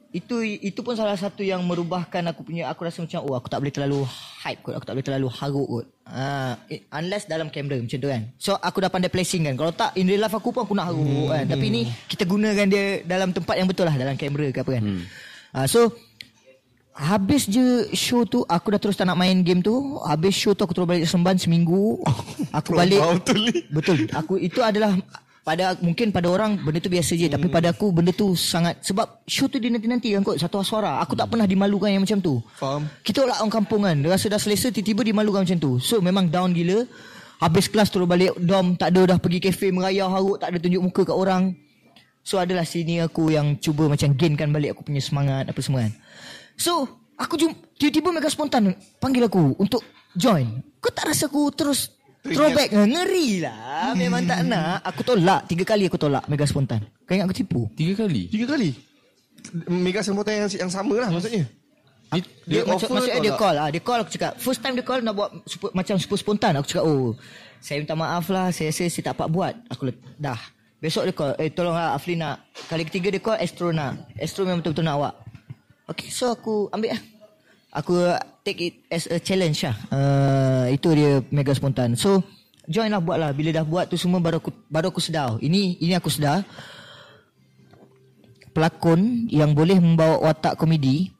Itu 0.09 0.41
itu 0.41 0.81
pun 0.81 0.97
salah 0.97 1.13
satu 1.13 1.45
yang 1.45 1.61
merubahkan 1.61 2.25
aku 2.33 2.41
punya 2.41 2.65
aku 2.65 2.81
rasa 2.81 3.05
macam 3.05 3.21
oh 3.29 3.37
aku 3.37 3.45
tak 3.45 3.61
boleh 3.61 3.69
terlalu 3.69 4.01
hype 4.41 4.65
kot, 4.65 4.73
aku 4.73 4.85
tak 4.89 4.93
boleh 4.97 5.05
terlalu 5.05 5.27
haruk 5.29 5.67
kot. 5.69 5.85
Uh, 6.09 6.57
unless 6.97 7.29
dalam 7.29 7.53
kamera 7.53 7.77
macam 7.77 7.99
tu 8.01 8.09
kan. 8.09 8.25
So 8.41 8.57
aku 8.57 8.81
dah 8.81 8.89
pandai 8.89 9.13
placing 9.13 9.45
kan. 9.45 9.53
Kalau 9.53 9.69
tak 9.69 9.93
in 10.01 10.09
real 10.09 10.25
life 10.25 10.33
aku 10.33 10.49
pun 10.49 10.65
aku 10.65 10.73
nak 10.73 10.89
haruk 10.89 11.05
hmm. 11.05 11.29
kan. 11.29 11.45
Tapi 11.45 11.65
ni 11.69 11.81
kita 12.09 12.25
gunakan 12.25 12.65
dia 12.65 13.05
dalam 13.05 13.29
tempat 13.29 13.55
yang 13.61 13.69
betul 13.69 13.85
lah 13.85 13.93
dalam 13.93 14.17
kamera 14.17 14.49
ke 14.49 14.59
apa 14.65 14.71
kan. 14.81 14.83
Hmm. 14.83 15.03
Uh, 15.53 15.67
so 15.69 15.93
Habis 16.99 17.47
je 17.47 17.87
show 17.95 18.27
tu 18.27 18.43
Aku 18.43 18.75
dah 18.75 18.79
terus 18.79 18.99
tak 18.99 19.07
nak 19.07 19.15
main 19.15 19.39
game 19.39 19.63
tu. 19.63 19.95
Habis 20.03 20.35
show 20.35 20.51
tu 20.51 20.67
aku 20.67 20.75
terus 20.75 20.83
balik 20.83 21.07
semban 21.07 21.39
seminggu. 21.39 22.03
Aku 22.59 22.75
balik. 22.75 22.99
Betul. 23.71 24.11
Aku 24.11 24.35
itu 24.35 24.59
adalah 24.59 24.91
pada 25.39 25.73
mungkin 25.81 26.11
pada 26.13 26.29
orang 26.29 26.59
benda 26.61 26.77
tu 26.77 26.91
biasa 26.91 27.17
je. 27.17 27.25
Hmm. 27.25 27.39
tapi 27.39 27.47
pada 27.49 27.73
aku 27.73 27.89
benda 27.89 28.13
tu 28.13 28.37
sangat 28.37 28.85
sebab 28.85 29.25
show 29.25 29.49
tu 29.49 29.57
dia 29.57 29.73
nanti-nanti 29.73 30.13
kan 30.13 30.21
kot 30.21 30.37
satu 30.37 30.61
suara. 30.61 31.01
Aku 31.01 31.17
tak 31.17 31.31
pernah 31.31 31.49
dimalukan 31.49 31.89
yang 31.89 32.03
macam 32.05 32.19
tu. 32.21 32.37
Faham. 32.59 32.85
Kita 33.01 33.25
lah 33.25 33.41
orang 33.41 33.63
kampung 33.63 33.81
kan 33.87 33.97
dia 33.97 34.13
rasa 34.13 34.29
dah 34.29 34.37
selesa 34.37 34.69
tiba-tiba 34.69 35.01
dimalukan 35.07 35.47
macam 35.47 35.57
tu. 35.57 35.71
So 35.81 36.03
memang 36.03 36.29
down 36.29 36.53
gila. 36.53 36.85
Habis 37.39 37.71
kelas 37.71 37.89
terus 37.89 38.05
balik 38.05 38.35
dom 38.37 38.75
tak 38.75 38.91
ada 38.93 39.15
dah 39.15 39.17
pergi 39.17 39.39
kafe 39.39 39.71
merayau 39.71 40.11
haruk 40.11 40.37
tak 40.43 40.51
ada 40.53 40.57
tunjuk 40.59 40.83
muka 40.83 41.01
kat 41.07 41.15
orang. 41.15 41.55
So 42.21 42.37
adalah 42.37 42.67
sini 42.67 43.01
aku 43.01 43.31
yang 43.31 43.57
cuba 43.57 43.89
macam 43.89 44.13
gainkan 44.13 44.51
balik 44.51 44.77
aku 44.77 44.91
punya 44.91 45.01
semangat 45.01 45.49
apa 45.49 45.59
semua 45.63 45.87
kan 45.87 45.93
so 46.59 46.85
aku 47.15 47.39
jumpa 47.39 47.55
tiba-tiba 47.79 48.11
mega 48.11 48.27
spontan 48.27 48.75
panggil 48.99 49.23
aku 49.25 49.55
untuk 49.55 49.79
join. 50.13 50.59
Kau 50.83 50.91
tak 50.91 51.11
rasa 51.11 51.31
aku 51.31 51.47
terus 51.55 51.95
Throwback? 52.19 52.75
Ngeri 52.75 53.39
lah. 53.39 53.95
Memang 53.95 54.27
tak 54.27 54.43
nak. 54.43 54.83
Aku 54.83 55.07
tolak. 55.07 55.47
Tiga 55.47 55.63
kali 55.63 55.87
aku 55.87 55.95
tolak 55.95 56.27
Mega 56.27 56.43
spontan. 56.43 56.83
Kau 57.07 57.15
ingat 57.15 57.31
aku 57.31 57.35
tipu? 57.35 57.61
Tiga 57.79 58.03
kali? 58.03 58.27
Tiga 58.27 58.45
kali. 58.51 58.75
Mega 59.71 60.03
spontan 60.03 60.45
yang, 60.45 60.51
yang 60.67 60.71
sama 60.71 60.99
lah 60.99 61.07
maksudnya. 61.07 61.47
Dia, 62.09 62.25
dia, 62.43 62.65
dia 62.65 62.73
offer 62.75 62.89
maksudnya 62.91 63.21
dia 63.23 63.33
call. 63.39 63.55
Ah 63.55 63.69
dia 63.71 63.79
call 63.79 64.03
aku 64.03 64.11
cakap 64.11 64.35
first 64.35 64.59
time 64.59 64.75
dia 64.75 64.83
call 64.83 64.99
nak 64.99 65.13
buat 65.15 65.29
super, 65.47 65.71
macam 65.71 65.95
super 65.95 66.19
spontan. 66.19 66.59
Aku 66.59 66.67
cakap 66.67 66.83
oh 66.83 67.15
saya 67.63 67.79
minta 67.79 67.95
maaf 67.95 68.27
lah. 68.27 68.51
Saya 68.51 68.75
rasa 68.75 68.91
saya 68.91 69.03
tak 69.07 69.13
dapat 69.15 69.27
buat. 69.31 69.53
Aku 69.71 69.87
dah. 70.19 70.39
Besok 70.83 71.07
dia 71.07 71.15
call. 71.15 71.31
Eh 71.39 71.55
tolong 71.55 71.75
lah 71.75 71.95
Afli 71.95 72.19
nak 72.19 72.51
kali 72.67 72.83
ketiga 72.83 73.15
dia 73.15 73.23
call 73.23 73.39
Astro 73.39 73.71
nak. 73.71 74.11
Astro 74.19 74.43
memang 74.43 74.59
betul-betul 74.59 74.83
nak 74.83 74.95
awak 74.99 75.13
okay 75.89 76.13
so 76.13 76.31
aku 76.31 76.69
ambil 76.69 76.93
lah 76.93 77.01
aku 77.73 78.13
take 78.45 78.59
it 78.61 78.75
as 78.89 79.05
a 79.09 79.17
challenge 79.21 79.61
lah. 79.65 79.77
Uh, 79.93 80.65
itu 80.73 80.89
dia 80.93 81.21
mega 81.29 81.53
spontan. 81.53 81.93
So 81.93 82.21
join 82.65 82.89
lah 82.89 83.01
buat 83.01 83.17
lah. 83.21 83.31
Bila 83.33 83.53
dah 83.53 83.65
buat 83.65 83.89
tu 83.89 83.97
semua 83.97 84.17
baru 84.21 84.41
aku 84.41 84.53
baru 84.69 84.89
aku 84.89 85.01
sedar. 85.01 85.37
Ini 85.41 85.77
ini 85.81 85.93
aku 85.93 86.09
sedar. 86.09 86.45
Pelakon 88.49 89.29
yang 89.29 89.53
boleh 89.53 89.77
membawa 89.77 90.17
watak 90.25 90.57
komedi 90.57 91.13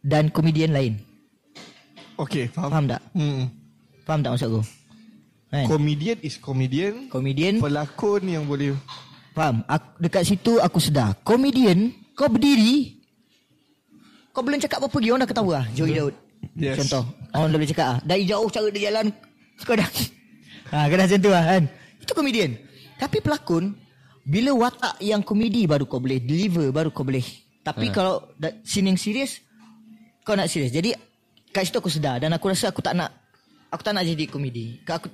dan 0.00 0.32
komedian 0.32 0.72
lain. 0.72 0.96
Okay, 2.16 2.48
faham. 2.48 2.70
Faham 2.72 2.84
tak? 2.88 3.02
Hmm. 3.12 3.52
Faham 4.08 4.20
tak 4.24 4.30
maksud 4.32 4.48
aku? 4.48 4.62
Kan? 5.52 5.66
Komedian 5.68 6.18
is 6.24 6.40
komedian. 6.40 7.12
Komedian. 7.12 7.60
Pelakon 7.60 8.22
yang 8.24 8.48
boleh. 8.48 8.72
Faham. 9.36 9.60
Aku, 9.68 9.86
dekat 10.00 10.24
situ 10.24 10.56
aku 10.56 10.80
sedar. 10.80 11.20
Komedian, 11.20 11.92
kau 12.16 12.32
berdiri, 12.32 13.03
kau 14.34 14.42
belum 14.42 14.58
cakap 14.58 14.82
apa-apa 14.82 14.98
lagi 14.98 15.10
Orang 15.14 15.22
dah 15.22 15.30
ketawa 15.30 15.52
lah. 15.62 15.66
Joey 15.72 15.94
Daud. 15.94 16.14
Yes. 16.58 16.76
Contoh. 16.82 17.04
Orang 17.30 17.54
dah 17.54 17.58
boleh 17.62 17.70
cakap 17.70 17.86
lah. 17.86 17.98
Dari 18.02 18.22
jauh 18.26 18.48
cara 18.50 18.68
dia 18.74 18.82
jalan 18.90 19.06
Kau 19.62 19.74
dah 19.78 19.88
ha, 20.74 20.76
Kau 20.90 20.96
dah 20.98 21.06
macam 21.06 21.20
tu 21.22 21.30
lah 21.30 21.44
kan? 21.46 21.62
Itu 22.02 22.12
komedian. 22.12 22.50
Tapi 22.98 23.16
pelakon 23.22 23.64
Bila 24.26 24.50
watak 24.58 24.98
yang 24.98 25.22
komedi 25.22 25.70
Baru 25.70 25.86
kau 25.86 26.02
boleh 26.02 26.18
deliver 26.18 26.68
Baru 26.74 26.90
kau 26.90 27.06
boleh. 27.06 27.24
Tapi 27.62 27.88
ha. 27.88 27.92
kalau 27.94 28.14
Scene 28.66 28.90
yang 28.90 28.98
serius 28.98 29.38
Kau 30.26 30.34
nak 30.34 30.50
serius 30.50 30.74
Jadi 30.74 30.90
Kat 31.54 31.62
situ 31.64 31.78
aku 31.78 31.88
sedar 31.88 32.18
Dan 32.18 32.34
aku 32.34 32.50
rasa 32.50 32.74
aku 32.74 32.82
tak 32.82 32.98
nak 32.98 33.14
Aku 33.70 33.82
tak 33.82 33.94
nak 33.98 34.06
jadi 34.06 34.30
komedi. 34.30 34.78
Aku 34.86 35.10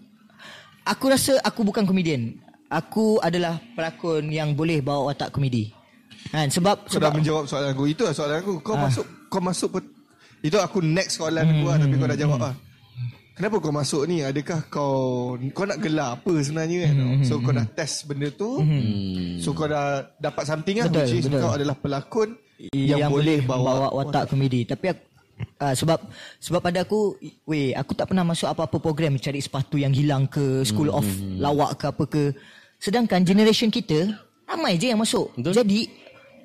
Aku 0.85 1.13
rasa 1.13 1.37
aku 1.45 1.61
bukan 1.65 1.85
komedian. 1.85 2.41
Aku 2.67 3.21
adalah 3.21 3.61
pelakon 3.77 4.33
yang 4.33 4.57
boleh 4.57 4.81
bawa 4.81 5.13
watak 5.13 5.35
komedi. 5.35 5.75
Kan 6.31 6.47
sebab 6.47 6.87
kau 6.87 6.95
sebab 6.99 7.11
dah 7.11 7.13
menjawab 7.19 7.45
soalan 7.51 7.71
aku. 7.75 7.85
Itu 7.91 8.03
lah 8.07 8.15
soalan 8.15 8.39
aku. 8.43 8.55
Kau 8.63 8.79
ha. 8.79 8.87
masuk 8.87 9.07
kau 9.27 9.43
masuk 9.43 9.69
pet- 9.79 9.95
itu 10.41 10.57
aku 10.57 10.79
next 10.81 11.21
soalan 11.21 11.45
hmm. 11.45 11.53
aku 11.53 11.65
lah 11.67 11.77
tapi 11.83 11.95
kau 11.99 12.09
dah 12.09 12.19
jawab 12.19 12.41
lah. 12.41 12.55
Kenapa 13.35 13.57
kau 13.57 13.73
masuk 13.73 14.03
ni? 14.05 14.21
Adakah 14.21 14.61
kau 14.69 14.95
kau 15.57 15.65
nak 15.65 15.81
gelar 15.81 16.21
apa 16.21 16.33
sebenarnya 16.45 16.79
kan? 16.87 16.95
Hmm. 17.01 17.25
So 17.25 17.41
kau 17.41 17.53
dah 17.57 17.67
test 17.73 18.05
benda 18.05 18.29
tu. 18.33 18.61
Hmm. 18.61 19.41
So 19.41 19.57
kau 19.57 19.65
dah 19.65 20.07
dapat 20.21 20.45
something 20.45 20.77
lah 20.81 20.87
betul, 20.93 21.01
which 21.09 21.15
is 21.19 21.27
betul. 21.27 21.41
kau 21.41 21.53
adalah 21.57 21.77
pelakon 21.77 22.29
yang, 22.77 23.09
yang 23.09 23.11
boleh 23.11 23.41
bawa, 23.41 23.89
bawa 23.89 23.89
watak 23.97 24.31
komedi. 24.33 24.69
Tapi 24.69 24.87
aku 24.93 25.11
Uh, 25.57 25.73
sebab 25.73 25.97
sebab 26.37 26.61
pada 26.61 26.85
aku 26.85 27.17
weh 27.49 27.73
aku 27.73 27.97
tak 27.97 28.13
pernah 28.13 28.25
masuk 28.25 28.49
apa-apa 28.49 28.77
program 28.77 29.17
cari 29.17 29.41
sepatu 29.41 29.81
yang 29.81 29.89
hilang 29.89 30.29
ke 30.29 30.65
school 30.69 30.93
hmm. 30.93 31.01
of 31.01 31.07
lawak 31.41 31.81
ke 31.81 31.85
apa 31.89 32.05
ke 32.05 32.23
sedangkan 32.77 33.25
generation 33.25 33.73
kita 33.73 34.09
ramai 34.45 34.77
je 34.77 34.93
yang 34.93 35.01
masuk 35.01 35.33
Betul? 35.37 35.65
jadi 35.65 35.81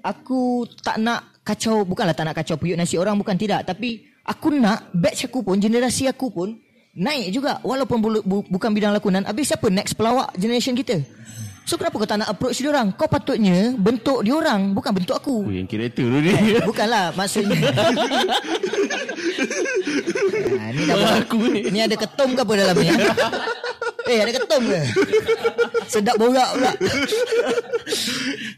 aku 0.05 0.69
tak 0.85 1.01
nak 1.01 1.41
kacau 1.41 1.81
bukanlah 1.81 2.13
tak 2.13 2.29
nak 2.29 2.37
kacau 2.37 2.61
puyuk 2.61 2.77
nasi 2.77 3.01
orang 3.01 3.17
bukan 3.17 3.33
tidak. 3.33 3.65
Tapi 3.65 4.05
aku 4.21 4.53
nak 4.53 4.93
batch 4.93 5.25
aku 5.25 5.41
pun 5.41 5.57
generasi 5.57 6.05
aku 6.05 6.29
pun 6.29 6.53
naik 6.93 7.33
juga. 7.33 7.57
Walaupun 7.65 7.97
bu, 7.97 8.09
bu, 8.21 8.37
bukan 8.45 8.69
bidang 8.69 8.93
lakonan 8.93 9.25
habis 9.25 9.49
siapa? 9.49 9.65
Next 9.73 9.97
pelawak 9.97 10.37
generation 10.37 10.77
kita. 10.77 11.01
So 11.65 11.81
kenapa 11.81 11.97
kau 11.97 12.05
tak 12.05 12.21
nak 12.21 12.29
approach 12.29 12.61
dia 12.61 12.69
orang? 12.69 12.93
Kau 12.93 13.09
patutnya 13.09 13.73
bentuk 13.73 14.21
dia 14.21 14.37
orang 14.37 14.77
bukan 14.77 15.01
bentuk 15.01 15.17
aku. 15.17 15.49
Oh, 15.49 15.53
yang 15.53 15.65
kreator 15.65 16.05
tu 16.05 16.19
dia. 16.21 16.37
Eh, 16.37 16.61
bukanlah 16.61 17.09
maksudnya 17.17 17.57
nah, 20.55 20.69
ni 20.71 20.81
dah 20.87 20.95
aku 21.21 21.37
ni. 21.51 21.61
ni 21.69 21.79
ada 21.83 21.95
ketum 21.99 22.29
ke 22.33 22.41
apa 22.41 22.53
dalam 22.55 22.75
ni 22.79 22.89
Eh 24.05 24.21
ada 24.21 24.31
ketum 24.37 24.61
ke? 24.69 24.81
Sedap 25.89 26.15
borak 26.21 26.49
pula. 26.53 26.71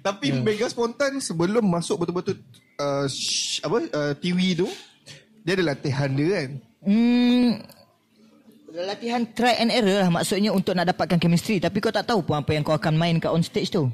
Tapi 0.04 0.28
hmm. 0.36 0.44
mega 0.44 0.68
spontan 0.68 1.24
sebelum 1.24 1.64
masuk 1.64 2.04
betul-betul 2.04 2.36
uh, 2.76 3.08
sh- 3.08 3.64
apa 3.64 3.80
uh, 3.96 4.14
TV 4.20 4.60
tu 4.60 4.68
dia 5.48 5.56
ada 5.56 5.72
latihan 5.72 6.12
dia 6.12 6.28
kan? 6.36 6.50
Hmm 6.84 7.64
latihan 8.78 9.26
try 9.34 9.58
and 9.58 9.74
error 9.74 10.06
lah 10.06 10.10
maksudnya 10.14 10.54
untuk 10.54 10.78
nak 10.78 10.94
dapatkan 10.94 11.18
chemistry 11.18 11.58
tapi 11.58 11.82
kau 11.82 11.90
tak 11.90 12.06
tahu 12.06 12.22
pun 12.22 12.38
apa 12.38 12.54
yang 12.54 12.62
kau 12.62 12.78
akan 12.78 12.94
main 12.94 13.18
kat 13.18 13.34
on 13.34 13.42
stage 13.42 13.74
tu. 13.74 13.90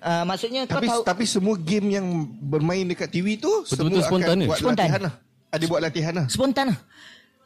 Uh, 0.00 0.24
maksudnya 0.24 0.64
tapi, 0.66 0.88
kau 0.88 0.98
tahu 0.98 1.02
tapi 1.06 1.24
semua 1.28 1.54
game 1.60 1.94
yang 1.94 2.06
bermain 2.40 2.88
dekat 2.88 3.12
TV 3.12 3.38
tu 3.38 3.52
betul-betul 3.68 4.00
semua 4.00 4.08
spontan 4.08 4.34
akan 4.34 4.48
buat 4.48 4.58
spontan. 4.58 4.86
latihan 4.88 5.00
lah. 5.06 5.14
Ada 5.50 5.64
buat 5.68 5.80
latihan 5.84 6.14
lah. 6.16 6.26
Spontan 6.26 6.66
lah 6.74 6.78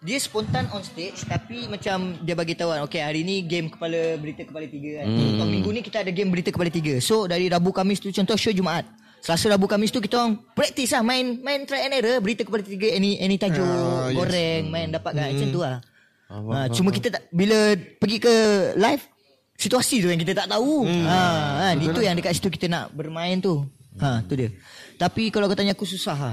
dia 0.05 0.20
spontan 0.20 0.68
on 0.68 0.85
stage 0.85 1.24
tapi 1.24 1.64
macam 1.64 2.20
dia 2.20 2.36
bagi 2.36 2.52
tahu 2.52 2.76
kan 2.76 2.85
okey 2.85 3.01
hari 3.01 3.24
ni 3.24 3.40
game 3.40 3.72
kepala 3.72 4.20
berita 4.20 4.44
kepala 4.44 4.68
tiga 4.68 5.01
kan 5.01 5.09
hmm. 5.09 5.28
Untuk 5.35 5.48
minggu 5.48 5.70
ni 5.72 5.81
kita 5.81 6.05
ada 6.05 6.12
game 6.12 6.28
berita 6.28 6.52
kepala 6.52 6.68
tiga 6.68 7.01
so 7.01 7.24
dari 7.24 7.48
Rabu 7.48 7.72
Kamis 7.72 8.05
tu 8.05 8.12
contoh 8.12 8.36
show 8.36 8.52
Jumaat 8.52 8.85
Selasa 9.24 9.48
Rabu 9.48 9.64
Kamis 9.64 9.89
tu 9.89 10.05
kita 10.05 10.20
orang 10.20 10.36
practice 10.52 10.93
lah 10.93 11.01
main 11.01 11.40
main 11.40 11.64
try 11.64 11.89
and 11.89 11.97
error 11.97 12.20
berita 12.20 12.44
kepala 12.44 12.60
tiga 12.60 12.93
any 12.93 13.16
any 13.16 13.40
tajuk 13.40 13.64
uh, 13.64 14.12
goreng 14.12 14.68
yes. 14.68 14.72
main 14.76 14.93
dapat 14.93 15.12
kan 15.16 15.24
hmm. 15.24 15.32
macam 15.32 15.48
tu 15.48 15.60
lah 15.64 15.76
uh, 16.28 16.66
cuma 16.68 16.93
kita 16.93 17.09
tak 17.09 17.22
bila 17.32 17.72
pergi 17.97 18.18
ke 18.20 18.35
live 18.76 19.02
situasi 19.56 20.05
tu 20.05 20.12
yang 20.12 20.20
kita 20.20 20.36
tak 20.36 20.52
tahu 20.52 20.85
hmm. 20.85 21.05
ha, 21.09 21.18
kan? 21.72 21.76
itu 21.81 21.97
lah. 21.97 22.12
yang 22.12 22.14
dekat 22.20 22.36
situ 22.36 22.52
kita 22.52 22.68
nak 22.68 22.93
bermain 22.93 23.40
tu 23.40 23.64
ha 24.05 24.20
tu 24.20 24.36
dia 24.36 24.52
tapi 25.01 25.32
kalau 25.32 25.48
kau 25.48 25.56
tanya 25.56 25.72
aku 25.72 25.89
susah 25.89 26.12
ha. 26.12 26.32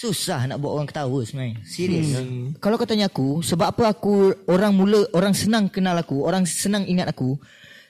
Susah 0.00 0.48
nak 0.48 0.64
buat 0.64 0.72
orang 0.80 0.88
ketawa 0.88 1.20
sebenarnya. 1.20 1.60
Serius. 1.60 2.16
Hmm. 2.16 2.56
Kalau 2.56 2.80
kau 2.80 2.88
tanya 2.88 3.12
aku, 3.12 3.44
sebab 3.44 3.68
apa 3.68 3.92
aku 3.92 4.32
orang 4.48 4.72
mula 4.72 5.04
orang 5.12 5.36
senang 5.36 5.68
kenal 5.68 5.92
aku, 5.92 6.24
orang 6.24 6.48
senang 6.48 6.88
ingat 6.88 7.12
aku? 7.12 7.36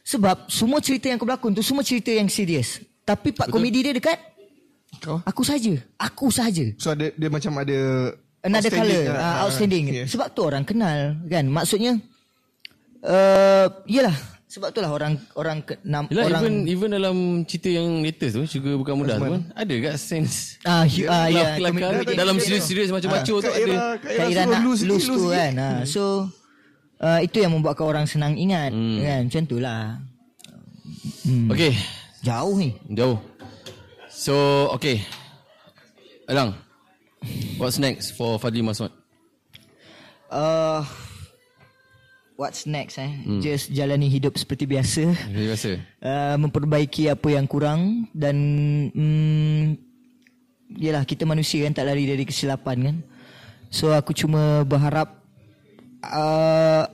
Sebab 0.03 0.51
semua 0.51 0.83
cerita 0.83 1.07
yang 1.07 1.23
aku 1.23 1.27
berlakon 1.31 1.55
tu 1.55 1.63
semua 1.63 1.87
cerita 1.87 2.11
yang 2.11 2.27
serius. 2.27 2.83
Tapi 3.07 3.31
part 3.31 3.47
komedi 3.47 3.87
dia 3.87 3.95
dekat 3.95 4.19
kau? 4.99 5.23
Aku 5.23 5.47
saja. 5.47 5.79
Aku 6.03 6.35
saja. 6.35 6.67
So 6.83 6.91
ada 6.91 7.15
dia 7.15 7.31
macam 7.31 7.55
ada 7.63 7.79
another 8.43 8.75
color, 8.75 9.03
uh, 9.07 9.15
uh, 9.15 9.37
outstanding. 9.47 9.85
Yeah. 10.03 10.07
Sebab 10.11 10.35
tu 10.35 10.43
orang 10.43 10.67
kenal 10.67 11.15
kan. 11.31 11.47
Maksudnya 11.47 11.95
uh, 13.07 13.67
yalah 13.87 14.19
sebab 14.51 14.75
itulah 14.75 14.91
orang 14.91 15.15
orang 15.39 15.63
ke, 15.63 15.79
enam 15.87 16.11
Yalah, 16.11 16.27
orang 16.27 16.43
even 16.43 16.55
even 16.67 16.89
dalam 16.91 17.17
cerita 17.47 17.71
yang 17.71 18.03
latest 18.03 18.35
tu 18.35 18.43
juga 18.59 18.75
bukan 18.75 18.95
mudah 18.99 19.15
tu 19.15 19.31
kan. 19.31 19.43
Ada 19.55 19.75
gak 19.79 19.97
sense. 20.03 20.59
Ah 20.67 20.83
ya 20.83 21.07
uh, 21.07 21.27
ya 21.31 21.55
yeah, 21.55 22.11
dalam 22.19 22.35
serius-serius 22.43 22.91
macam 22.91 23.15
macam 23.15 23.31
tu 23.31 23.39
ada. 23.39 23.95
Kairan 24.03 24.47
nak 24.51 24.67
lose, 24.67 24.83
lose 24.83 25.07
tu 25.07 25.31
kan. 25.31 25.55
Ha, 25.55 25.69
so 25.87 26.27
uh, 26.99 27.23
itu 27.23 27.39
yang 27.39 27.55
membuatkan 27.55 27.87
orang 27.87 28.07
senang 28.11 28.35
ingat 28.35 28.75
hmm. 28.75 28.99
kan 28.99 29.21
macam 29.31 29.43
itulah. 29.47 29.83
Hmm. 31.23 31.47
Okay. 31.55 31.73
Jauh 32.27 32.59
ni. 32.59 32.75
Jauh. 32.91 33.23
So 34.11 34.67
okay. 34.75 35.07
Alang. 36.27 36.59
What's 37.55 37.79
next 37.79 38.19
for 38.19 38.43
Fadli 38.43 38.67
Masud? 38.67 38.91
Uh, 40.27 40.83
what's 42.41 42.65
next 42.65 42.97
eh? 42.97 43.13
Hmm. 43.13 43.45
Just 43.45 43.69
jalani 43.69 44.09
hidup 44.09 44.41
seperti 44.41 44.65
biasa. 44.65 45.13
Seperti 45.13 45.45
biasa. 45.53 45.71
Uh, 46.01 46.37
memperbaiki 46.41 47.13
apa 47.13 47.29
yang 47.37 47.45
kurang 47.45 48.09
dan 48.17 48.37
mm, 48.97 49.77
yalah 50.81 51.05
kita 51.05 51.29
manusia 51.29 51.69
kan 51.69 51.77
tak 51.77 51.93
lari 51.93 52.09
dari 52.09 52.25
kesilapan 52.25 52.77
kan. 52.81 52.97
So 53.69 53.93
aku 53.93 54.17
cuma 54.17 54.65
berharap 54.65 55.21
uh, 56.09 56.89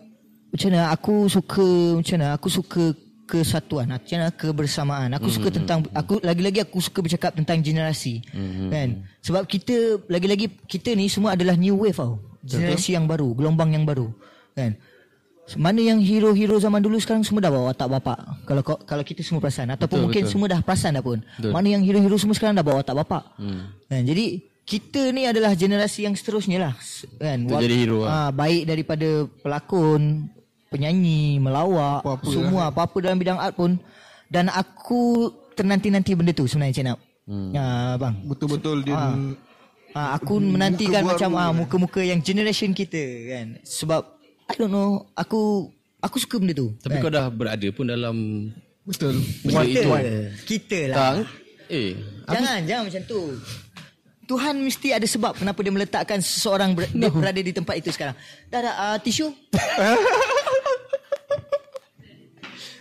macam 0.50 0.68
mana 0.74 0.90
aku 0.90 1.30
suka 1.30 1.66
macam 2.02 2.14
mana 2.18 2.26
aku 2.34 2.48
suka 2.50 2.84
kesatuan 3.26 3.90
macam 3.90 4.22
mana 4.22 4.30
kebersamaan 4.30 5.10
aku 5.18 5.26
suka 5.26 5.50
tentang 5.50 5.82
aku 5.90 6.22
lagi-lagi 6.22 6.62
aku 6.62 6.78
suka 6.78 7.02
bercakap 7.02 7.34
tentang 7.34 7.58
generasi 7.58 8.22
kan 8.70 9.02
sebab 9.18 9.42
kita 9.50 9.98
lagi-lagi 10.06 10.46
kita 10.70 10.94
ni 10.94 11.10
semua 11.10 11.34
adalah 11.34 11.58
new 11.58 11.74
wave 11.74 11.98
tau 11.98 12.22
generasi 12.46 12.94
yang 12.94 13.10
baru 13.10 13.34
gelombang 13.34 13.74
yang 13.74 13.82
baru 13.82 14.14
kan 14.54 14.78
mana 15.54 15.78
yang 15.78 15.98
hero-hero 15.98 16.58
zaman 16.58 16.78
dulu 16.78 16.98
sekarang 16.98 17.22
semua 17.22 17.38
dah 17.38 17.48
bawa 17.48 17.70
watak 17.70 17.86
bapak 17.88 18.18
kalau 18.42 18.62
kalau 18.64 19.02
kita 19.02 19.20
semua 19.20 19.38
perasan 19.38 19.68
ataupun 19.68 19.86
Betul, 19.92 20.04
mungkin 20.04 20.22
betul. 20.24 20.32
semua 20.32 20.46
dah 20.48 20.60
perasan 20.60 20.92
dah 20.92 21.04
pun 21.04 21.22
Betul. 21.32 21.52
mana 21.52 21.66
yang 21.68 21.82
hero-hero 21.82 22.16
semua 22.16 22.34
sekarang 22.34 22.52
dah 22.52 22.62
bawa 22.62 22.82
watak 22.82 22.96
bapak 22.96 23.22
Hmm. 23.36 23.70
kan 23.84 24.02
jadi 24.02 24.24
kita 24.60 25.02
ni 25.08 25.22
adalah 25.22 25.52
generasi 25.52 26.02
yang 26.02 26.12
seterusnya 26.12 26.58
lah 26.60 26.74
kan 27.16 27.46
Wak- 27.46 27.62
jadi 27.62 27.74
hero 27.78 28.02
lah. 28.02 28.10
ah, 28.26 28.30
baik 28.32 28.62
daripada 28.64 29.08
pelakon 29.38 30.26
penyanyi 30.66 31.38
melawak 31.38 32.02
Apa-apa 32.02 32.26
semua 32.26 32.62
apa-apa 32.66 32.96
dalam 33.00 33.14
bidang 33.16 33.38
art 33.38 33.54
pun 33.54 33.78
dan 34.26 34.50
aku 34.50 35.30
ternanti-nanti 35.54 36.12
benda 36.12 36.32
tu 36.32 36.44
sebenarnya 36.44 36.74
Cik 36.74 36.84
Nap 36.84 36.98
hmm. 37.24 37.50
ah, 37.54 37.94
bang 37.96 38.14
Betul-betul 38.24 38.82
dia 38.82 38.98
Ah. 38.98 39.14
Ah, 39.94 40.12
aku 40.12 40.36
menantikan 40.36 41.06
macam 41.06 41.30
ah, 41.32 41.48
kan. 41.48 41.56
muka-muka 41.56 42.04
yang 42.04 42.20
generation 42.20 42.68
kita 42.70 43.00
kan. 43.30 43.46
Sebab 43.62 44.15
I 44.46 44.54
don't 44.54 44.70
know, 44.70 45.10
aku 45.18 45.70
aku 45.98 46.16
suka 46.22 46.38
benda 46.38 46.54
tu. 46.54 46.70
Tapi 46.78 46.98
kan? 46.98 47.02
kau 47.02 47.10
dah 47.12 47.26
berada 47.28 47.68
pun 47.74 47.84
dalam 47.90 48.16
Betul 48.86 49.18
benda 49.42 49.66
itu. 49.66 49.90
kita 50.46 50.78
lah. 50.94 50.96
Tak. 50.96 51.14
Eh, 51.66 51.98
Jangan, 52.30 52.62
jangan 52.62 52.82
macam 52.86 53.02
tu. 53.10 53.20
Tuhan 54.26 54.54
mesti 54.58 54.90
ada 54.90 55.06
sebab 55.06 55.38
kenapa 55.38 55.58
dia 55.62 55.70
meletakkan 55.70 56.18
seseorang 56.18 56.74
ber, 56.74 56.86
dia 56.90 57.10
berada 57.10 57.38
di 57.42 57.50
tempat 57.54 57.78
itu 57.78 57.90
sekarang. 57.94 58.14
Dah 58.50 58.60
dah 58.62 58.74
uh, 58.74 58.96
tisu. 59.02 59.30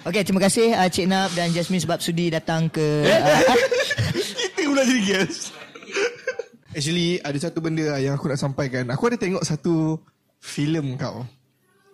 Okey, 0.05 0.21
terima 0.21 0.37
kasih 0.37 0.77
uh, 0.77 0.85
Cik 0.85 1.09
Nap 1.09 1.33
dan 1.33 1.49
Jasmine 1.49 1.81
sebab 1.81 1.97
sudi 1.97 2.29
datang 2.29 2.69
ke 2.69 3.09
uh, 3.09 3.57
Kita 4.53 4.69
pula 4.69 4.85
jadi 4.85 5.01
guest 5.01 5.49
Actually 6.77 7.17
ada 7.25 7.33
satu 7.41 7.57
benda 7.57 7.97
yang 7.97 8.13
aku 8.13 8.29
nak 8.29 8.37
sampaikan 8.37 8.85
Aku 8.93 9.09
ada 9.09 9.17
tengok 9.17 9.41
satu 9.41 9.97
filem 10.37 10.93
kau 10.93 11.25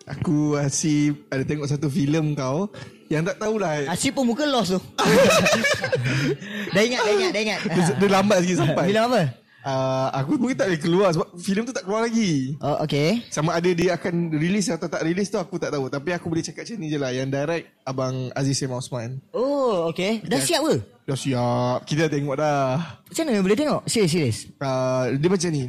Aku 0.07 0.57
Hasib 0.57 1.29
ada 1.29 1.41
tengok 1.41 1.65
satu 1.65 1.85
filem 1.85 2.33
kau 2.33 2.65
Yang 3.05 3.31
tak 3.31 3.37
tahulah 3.39 3.85
Asyik 3.85 4.11
pun 4.11 4.25
muka 4.25 4.43
lost 4.43 4.73
tu. 4.73 4.81
dah 6.73 6.81
ingat, 6.81 6.99
dah 6.99 7.13
ingat, 7.13 7.31
dah 7.31 7.41
ingat. 7.41 7.59
dia, 7.75 7.83
dia 7.95 8.07
lambat 8.09 8.37
sikit 8.41 8.57
sampai 8.59 8.85
Bila 8.89 9.01
apa? 9.05 9.21
uh, 9.61 10.07
Aku 10.17 10.35
mungkin 10.35 10.57
tak 10.57 10.67
boleh 10.67 10.81
keluar 10.81 11.09
Sebab 11.11 11.27
filem 11.37 11.63
tu 11.63 11.71
tak 11.71 11.85
keluar 11.85 12.01
lagi 12.01 12.57
Oh, 12.59 12.81
okey. 12.81 13.21
Sama 13.29 13.53
ada 13.53 13.69
dia 13.69 13.93
akan 13.93 14.13
release 14.33 14.69
atau 14.69 14.89
tak 14.89 15.05
release 15.05 15.29
tu 15.29 15.37
aku 15.37 15.55
tak 15.57 15.69
tahu 15.69 15.85
Tapi 15.85 16.09
aku 16.11 16.25
boleh 16.27 16.41
cakap 16.41 16.65
macam 16.65 16.77
ni 16.77 16.87
je 16.87 16.97
lah 16.97 17.11
Yang 17.11 17.29
direct 17.31 17.65
Abang 17.83 18.15
Aziz 18.33 18.57
Sema 18.57 18.81
Osman 18.81 19.21
Oh, 19.31 19.93
okey. 19.93 20.25
Dah 20.25 20.41
siap 20.41 20.65
ke? 20.65 20.75
Dah 21.03 21.15
siap 21.15 21.85
Kita 21.85 22.09
tengok 22.09 22.35
dah 22.35 22.97
Macam 23.05 23.23
mana 23.23 23.39
boleh 23.39 23.57
tengok? 23.57 23.81
Serius, 23.85 24.09
serius. 24.09 24.37
uh, 24.57 25.13
Dia 25.13 25.29
macam 25.29 25.49
ni 25.51 25.63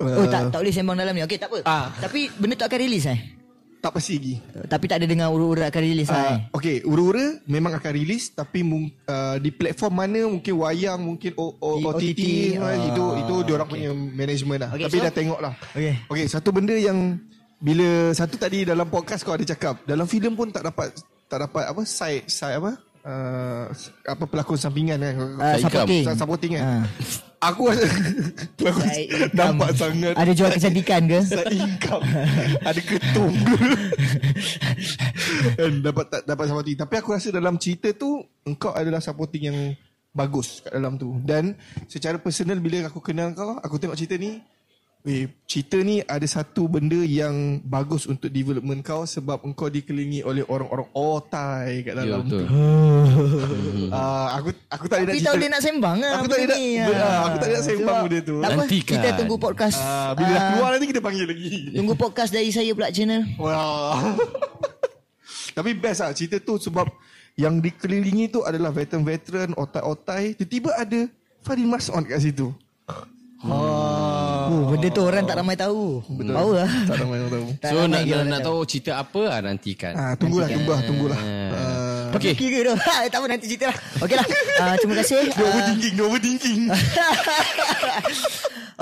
Oh, 0.00 0.26
tak 0.28 0.52
tak 0.52 0.58
boleh 0.60 0.74
sembang 0.74 0.96
dalam 0.98 1.12
ni. 1.16 1.22
Okey, 1.24 1.38
tak 1.40 1.48
apa. 1.52 1.58
Ah. 1.64 1.86
Tapi 1.96 2.28
benda 2.36 2.54
tu 2.56 2.64
akan 2.68 2.80
release 2.80 3.08
eh? 3.08 3.36
Tak 3.76 4.02
pasti 4.02 4.18
lagi 4.18 4.34
Tapi 4.66 4.84
tak 4.90 4.98
ada 4.98 5.06
dengar 5.06 5.30
ura-ura 5.30 5.70
akan 5.70 5.82
release 5.84 6.10
lah 6.10 6.18
eh? 6.18 6.26
Uh, 6.50 6.58
okay, 6.58 6.82
Ura-Ura 6.82 7.38
memang 7.46 7.70
akan 7.78 7.92
release 7.94 8.34
tapi 8.34 8.66
uh, 8.66 9.36
di 9.38 9.54
platform 9.54 9.94
mana 9.94 10.26
mungkin 10.26 10.54
wayang, 10.58 10.98
mungkin 10.98 11.30
o, 11.38 11.54
o, 11.54 11.68
OTT, 11.78 11.94
OTT, 11.94 12.22
uh, 12.58 12.74
itu 12.82 13.04
ah, 13.04 13.20
itu 13.22 13.34
dia 13.46 13.52
orang 13.54 13.68
punya 13.70 13.90
management 13.94 14.60
lah. 14.66 14.70
Okay, 14.74 14.84
tapi 14.90 14.96
so- 14.98 15.04
dah 15.06 15.12
tengok 15.14 15.38
lah. 15.38 15.52
Okay. 15.70 15.94
Okay, 16.08 16.26
satu 16.26 16.50
benda 16.50 16.74
yang 16.74 17.20
bila 17.62 18.10
satu 18.10 18.34
tadi 18.34 18.66
dalam 18.66 18.90
podcast 18.90 19.22
kau 19.22 19.38
ada 19.38 19.46
cakap, 19.46 19.86
dalam 19.86 20.10
filem 20.10 20.34
pun 20.34 20.50
tak 20.50 20.66
dapat 20.66 20.90
tak 21.30 21.46
dapat 21.46 21.70
apa 21.70 21.82
side 21.86 22.26
side 22.26 22.58
apa? 22.58 22.74
Uh, 23.06 23.70
apa 24.02 24.24
pelakon 24.26 24.58
sampingan 24.58 24.98
kan 24.98 25.14
Uh, 25.14 25.56
supporting. 25.62 26.02
Supporting 26.10 26.50
kan 26.58 26.62
Ah. 26.66 26.84
Aku 27.36 27.68
rasa 27.68 27.84
income. 28.56 28.96
nampak 29.36 29.76
sangat. 29.76 30.16
Ada 30.16 30.32
jual 30.32 30.50
kecantikan 30.56 31.04
ke? 31.04 31.20
Side 31.28 31.52
income. 31.52 32.04
Ada 32.64 32.80
ketum 32.80 33.32
dapat 35.84 36.04
tak 36.08 36.22
dapat 36.24 36.44
supporting 36.48 36.76
Tapi 36.78 36.94
aku 36.96 37.08
rasa 37.12 37.28
dalam 37.30 37.60
cerita 37.60 37.92
tu 37.92 38.24
Engkau 38.44 38.72
adalah 38.72 39.04
supporting 39.04 39.52
yang 39.52 39.58
Bagus 40.16 40.64
kat 40.64 40.72
dalam 40.72 40.96
tu. 40.96 41.20
Dan 41.20 41.52
Secara 41.86 42.16
personal 42.16 42.56
Bila 42.56 42.88
aku 42.88 43.04
kenal 43.04 43.36
kau 43.36 43.60
Aku 43.60 43.76
tengok 43.76 44.00
cerita 44.00 44.16
ni 44.16 44.40
Eh, 45.06 45.30
cerita 45.46 45.78
ni 45.78 46.02
ada 46.02 46.26
satu 46.26 46.66
benda 46.66 46.98
yang 46.98 47.62
bagus 47.62 48.10
untuk 48.10 48.26
development 48.26 48.82
kau 48.82 49.06
sebab 49.06 49.38
engkau 49.46 49.70
dikelilingi 49.70 50.26
oleh 50.26 50.42
orang-orang 50.42 50.90
otai 50.90 51.86
kat 51.86 51.94
ya 51.94 52.02
dalam 52.02 52.26
betul. 52.26 52.42
tu. 52.42 52.46
Uh, 53.86 54.26
aku 54.34 54.50
aku 54.66 54.84
tak 54.90 54.98
ada 54.98 55.04
nak 55.06 55.14
cerita. 55.14 55.26
tahu 55.30 55.36
dia 55.38 55.48
nak 55.48 55.62
sembang 55.62 55.96
lah 56.02 56.12
Aku 56.18 56.26
tak 56.26 56.38
ada 56.42 56.54
ah. 56.58 57.20
aku 57.22 57.36
tak 57.38 57.48
ada 57.48 57.58
sembang 57.62 57.98
benda 58.02 58.18
tu. 58.18 58.36
Tak 58.42 58.50
apa, 58.50 58.60
Nantikan. 58.60 58.94
kita 58.98 59.08
tunggu 59.14 59.36
podcast. 59.38 59.78
Uh, 59.78 60.10
bila 60.12 60.26
dah 60.26 60.36
Ah, 60.36 60.48
keluar 60.50 60.68
nanti 60.74 60.86
kita 60.90 61.00
panggil 61.00 61.24
lagi. 61.24 61.50
Tunggu 61.70 61.94
podcast 61.94 62.30
dari 62.34 62.50
saya 62.50 62.70
pula 62.74 62.90
channel. 62.90 63.22
Wow. 63.38 64.18
Tapi 65.56 65.70
best 65.72 66.02
lah 66.02 66.10
cerita 66.12 66.36
tu 66.36 66.58
sebab 66.58 66.90
yang 67.38 67.62
dikelilingi 67.62 68.28
tu 68.28 68.42
adalah 68.42 68.74
veteran-veteran, 68.74 69.54
otai-otai. 69.54 70.34
Tiba-tiba 70.34 70.74
ada 70.74 71.00
Fadil 71.40 71.70
Mas'ud 71.70 72.02
kat 72.02 72.18
situ. 72.18 72.50
Oh, 73.46 74.70
benda 74.70 74.88
tu 74.88 75.00
orang 75.00 75.22
tak 75.22 75.36
ramai 75.38 75.54
tahu. 75.54 76.02
Betul. 76.08 76.34
Tahu 76.34 76.50
lah. 76.54 76.70
Tak 76.86 76.96
ramai 76.98 77.16
orang 77.18 77.30
tahu. 77.30 77.46
So 77.62 77.76
nak, 77.86 78.02
dia 78.02 78.14
nak, 78.16 78.26
nak 78.26 78.40
tahu 78.42 78.58
cerita 78.66 78.90
apa 78.98 79.20
ah 79.28 79.40
nantikan. 79.40 79.92
Ah, 79.94 80.12
tunggulah, 80.14 80.46
tunggulah, 80.46 80.80
tunggulah. 80.82 81.18
Uh, 81.18 82.14
Okey. 82.14 82.32
Okey. 82.32 82.34
Kira 82.38 82.58
tu. 82.66 82.74
Ha, 82.76 82.92
tak 83.06 83.18
apa 83.18 83.26
nanti 83.26 83.46
cerita 83.46 83.64
lah. 83.70 83.76
Okeylah. 84.04 84.26
Uh, 84.56 84.74
terima 84.78 84.94
kasih. 84.98 85.20
dia 85.26 85.36
Uh, 85.36 85.46
overthinking, 85.46 85.92
dia 85.94 86.04
overthinking. 86.04 86.60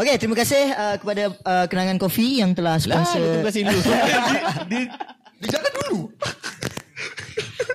Okey, 0.01 0.15
terima 0.19 0.35
kasih 0.35 0.63
uh, 0.75 0.95
kepada 0.99 1.23
uh, 1.31 1.65
Kenangan 1.71 1.97
Coffee 1.97 2.43
yang 2.43 2.51
telah 2.51 2.77
Lah, 2.77 2.83
sponsor. 2.83 3.23
terima 3.23 3.47
kasih 3.47 3.63
dulu. 3.63 3.81
dia, 4.67 4.81
dia 5.39 5.49
jalan 5.49 5.73
dulu. 5.83 5.99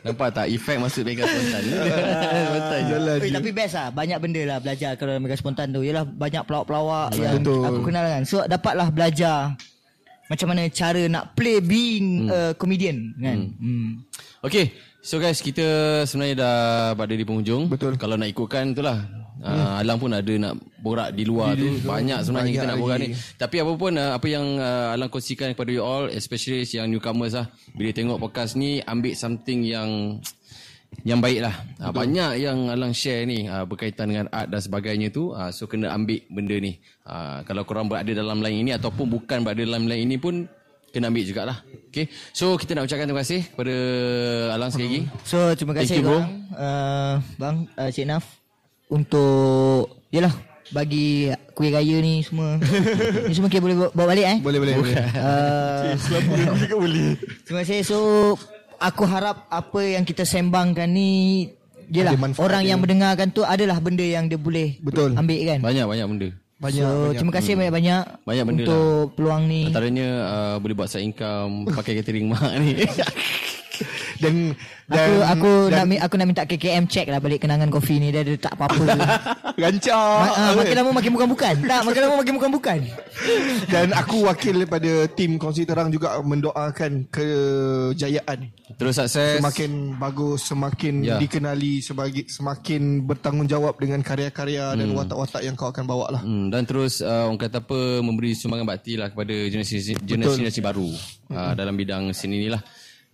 Nampak 0.06 0.32
tak 0.32 0.48
efek 0.48 0.80
masuk 0.80 1.04
mega 1.04 1.28
spontan. 1.30 1.64
Spontan 1.68 2.80
je. 2.88 2.96
Tapi 3.36 3.50
best 3.52 3.74
lah 3.76 3.88
Banyak 3.92 4.18
benda 4.20 4.42
lah 4.48 4.58
belajar 4.64 4.92
Kalau 4.96 5.20
Mega 5.20 5.36
Spontan 5.36 5.76
tu 5.76 5.84
Yalah 5.84 6.08
banyak 6.08 6.44
pelawak-pelawak 6.48 7.16
Yang 7.20 7.44
Betul. 7.44 7.64
aku 7.68 7.80
kenal 7.84 8.06
kan 8.08 8.24
So 8.24 8.44
dapatlah 8.48 8.88
belajar 8.90 9.54
Macam 10.32 10.48
mana 10.50 10.68
cara 10.72 11.04
nak 11.12 11.36
play 11.36 11.60
Being 11.60 12.32
a 12.32 12.56
comedian 12.56 13.12
kan 13.20 13.38
hmm. 13.60 13.90
Okay, 14.40 14.72
so 15.04 15.20
guys 15.20 15.44
kita 15.44 15.68
sebenarnya 16.08 16.36
dah 16.40 16.56
berada 16.96 17.12
di 17.12 17.28
penghujung. 17.28 17.68
Betul. 17.68 18.00
Kalau 18.00 18.16
nak 18.16 18.32
ikutkan 18.32 18.72
itulah. 18.72 19.04
Uh, 19.40 19.80
Alang 19.80 20.04
pun 20.04 20.12
ada 20.12 20.34
nak 20.36 20.60
borak 20.84 21.16
di 21.16 21.24
luar 21.24 21.56
tu 21.56 21.64
banyak 21.88 22.28
sebenarnya 22.28 22.52
kita 22.52 22.68
banyak 22.68 22.76
nak 22.76 22.84
borak 22.84 22.98
ni. 23.00 23.08
lagi. 23.08 23.40
Tapi 23.40 23.56
apa 23.64 23.72
pun 23.80 23.94
uh, 23.96 24.12
apa 24.20 24.28
yang 24.28 24.46
uh, 24.60 24.88
Alang 24.92 25.08
kongsikan 25.08 25.56
kepada 25.56 25.72
you 25.72 25.80
all 25.80 26.12
especially 26.12 26.68
yang 26.68 26.92
newcomers 26.92 27.40
lah 27.40 27.48
bila 27.72 27.90
tengok 27.96 28.20
podcast 28.20 28.60
ni 28.60 28.84
ambil 28.84 29.16
something 29.16 29.64
yang 29.64 30.20
yang 31.08 31.24
baik 31.24 31.40
lah. 31.40 31.56
Uh, 31.80 31.96
banyak 31.96 32.44
yang 32.44 32.68
Alang 32.68 32.92
share 32.92 33.24
ni 33.24 33.48
uh, 33.48 33.64
berkaitan 33.64 34.12
dengan 34.12 34.28
art 34.28 34.52
dan 34.52 34.60
sebagainya 34.60 35.08
tu. 35.08 35.32
Uh, 35.32 35.56
so 35.56 35.72
kena 35.72 35.96
ambil 35.96 36.20
benda 36.28 36.60
ni. 36.60 36.76
Uh, 37.08 37.40
kalau 37.48 37.64
korang 37.64 37.88
berada 37.88 38.12
dalam 38.12 38.44
line 38.44 38.68
ini 38.68 38.72
ataupun 38.76 39.08
bukan 39.08 39.48
berada 39.48 39.64
dalam 39.64 39.88
line 39.88 40.04
ini 40.04 40.20
pun 40.20 40.52
kena 40.92 41.08
ambil 41.08 41.24
jugalah. 41.24 41.58
Okay. 41.88 42.12
So 42.36 42.60
kita 42.60 42.76
nak 42.76 42.92
ucapkan 42.92 43.08
terima 43.08 43.24
kasih 43.24 43.48
kepada 43.56 43.76
Alang 44.52 44.74
sekali 44.74 44.88
lagi. 44.90 45.02
So 45.24 45.38
terima 45.56 45.72
Thank 45.80 45.88
kasih 45.88 45.98
you, 46.02 46.04
bro. 46.04 46.20
korang 46.20 46.28
uh, 46.60 47.14
Bang 47.40 47.58
uh, 47.80 47.88
Cik 47.88 48.04
Naf 48.10 48.39
Untuk 48.90 49.86
Yalah 50.10 50.34
Bagi 50.70 51.30
kuih 51.54 51.70
raya 51.70 51.98
ni 52.00 52.22
semua 52.22 52.58
Ni 53.30 53.34
semua 53.34 53.48
kita 53.48 53.62
boleh 53.62 53.78
bawa- 53.88 54.08
balik 54.08 54.26
eh 54.26 54.38
Boleh, 54.42 54.60
boleh, 54.60 54.74
boleh. 54.76 54.96
uh, 55.16 55.94
Selama 56.04 56.30
boleh. 56.76 57.10
Terima 57.46 57.62
kasih 57.62 57.86
So 57.86 57.98
Aku 58.78 59.06
harap 59.06 59.46
Apa 59.48 59.80
yang 59.82 60.02
kita 60.02 60.26
sembangkan 60.26 60.88
ni 60.88 61.46
manfaat 62.16 62.42
Orang 62.44 62.62
dia. 62.62 62.70
yang 62.74 62.80
mendengarkan 62.80 63.30
tu 63.30 63.42
Adalah 63.42 63.78
benda 63.78 64.02
yang 64.02 64.26
dia 64.26 64.38
boleh 64.38 64.78
Betul. 64.82 65.14
Ambil 65.14 65.40
kan 65.48 65.60
Banyak-banyak 65.62 66.06
benda. 66.10 66.30
Banyak, 66.60 66.82
so, 66.82 66.92
banyak. 66.92 67.18
Terima 67.18 67.34
kasih 67.34 67.54
banyak-banyak 67.56 68.02
Banyak 68.26 68.44
benda 68.44 68.64
Untuk 68.66 68.90
peluang 69.16 69.44
ni 69.46 69.62
Antaranya 69.70 70.08
uh, 70.22 70.56
boleh 70.58 70.76
buat 70.76 70.90
side 70.90 71.06
income 71.06 71.70
pakai 71.70 71.94
catering 71.98 72.28
mak 72.28 72.52
ni. 72.58 72.74
Dan 74.20 74.54
Aku 74.90 74.98
dan, 75.22 75.22
aku 75.22 75.52
dan, 75.70 75.86
nak 75.86 76.02
aku 76.10 76.14
nak 76.18 76.28
minta 76.34 76.44
KKM 76.50 76.90
check 76.90 77.06
lah 77.14 77.22
balik 77.22 77.46
kenangan 77.46 77.70
kopi 77.70 78.02
ni 78.02 78.10
dia 78.10 78.26
ada 78.26 78.34
tak 78.42 78.58
apa-apa. 78.58 78.84
rancak. 79.62 79.94
Ma- 79.94 80.34
ah, 80.34 80.52
makin 80.58 80.76
lama 80.82 80.90
makin 80.98 81.12
bukan-bukan. 81.14 81.56
Tak, 81.62 81.82
makin 81.86 82.00
lama 82.02 82.16
makin 82.26 82.34
bukan-bukan. 82.42 82.80
Dan 83.74 83.88
aku 83.94 84.26
wakil 84.26 84.58
daripada 84.58 85.06
tim 85.14 85.38
kongsi 85.38 85.70
terang 85.70 85.94
juga 85.94 86.18
mendoakan 86.26 87.06
kejayaan. 87.14 88.50
Terus 88.82 88.98
sukses. 88.98 89.38
Semakin 89.38 89.94
bagus, 90.02 90.50
semakin 90.50 90.94
Ya. 91.06 91.22
dikenali 91.22 91.86
sebagai 91.86 92.26
semakin 92.26 93.06
bertanggungjawab 93.06 93.78
dengan 93.78 94.02
karya-karya 94.02 94.74
dan 94.74 94.90
watak-watak 94.98 95.46
yang 95.46 95.54
kau 95.54 95.70
akan 95.70 95.86
bawa 95.86 96.18
lah. 96.18 96.22
Hmm, 96.26 96.50
dan 96.50 96.66
terus 96.66 97.06
uh, 97.06 97.30
orang 97.30 97.38
kata 97.38 97.62
apa 97.62 98.02
memberi 98.02 98.34
sumbangan 98.34 98.66
bakti 98.66 98.98
lah 98.98 99.14
kepada 99.14 99.38
generasi 99.54 99.94
generasi 100.02 100.66
baru 100.66 100.90
uh, 101.30 101.54
dalam 101.54 101.78
bidang 101.78 102.10
seni 102.10 102.42
ni 102.42 102.50
lah. 102.50 102.62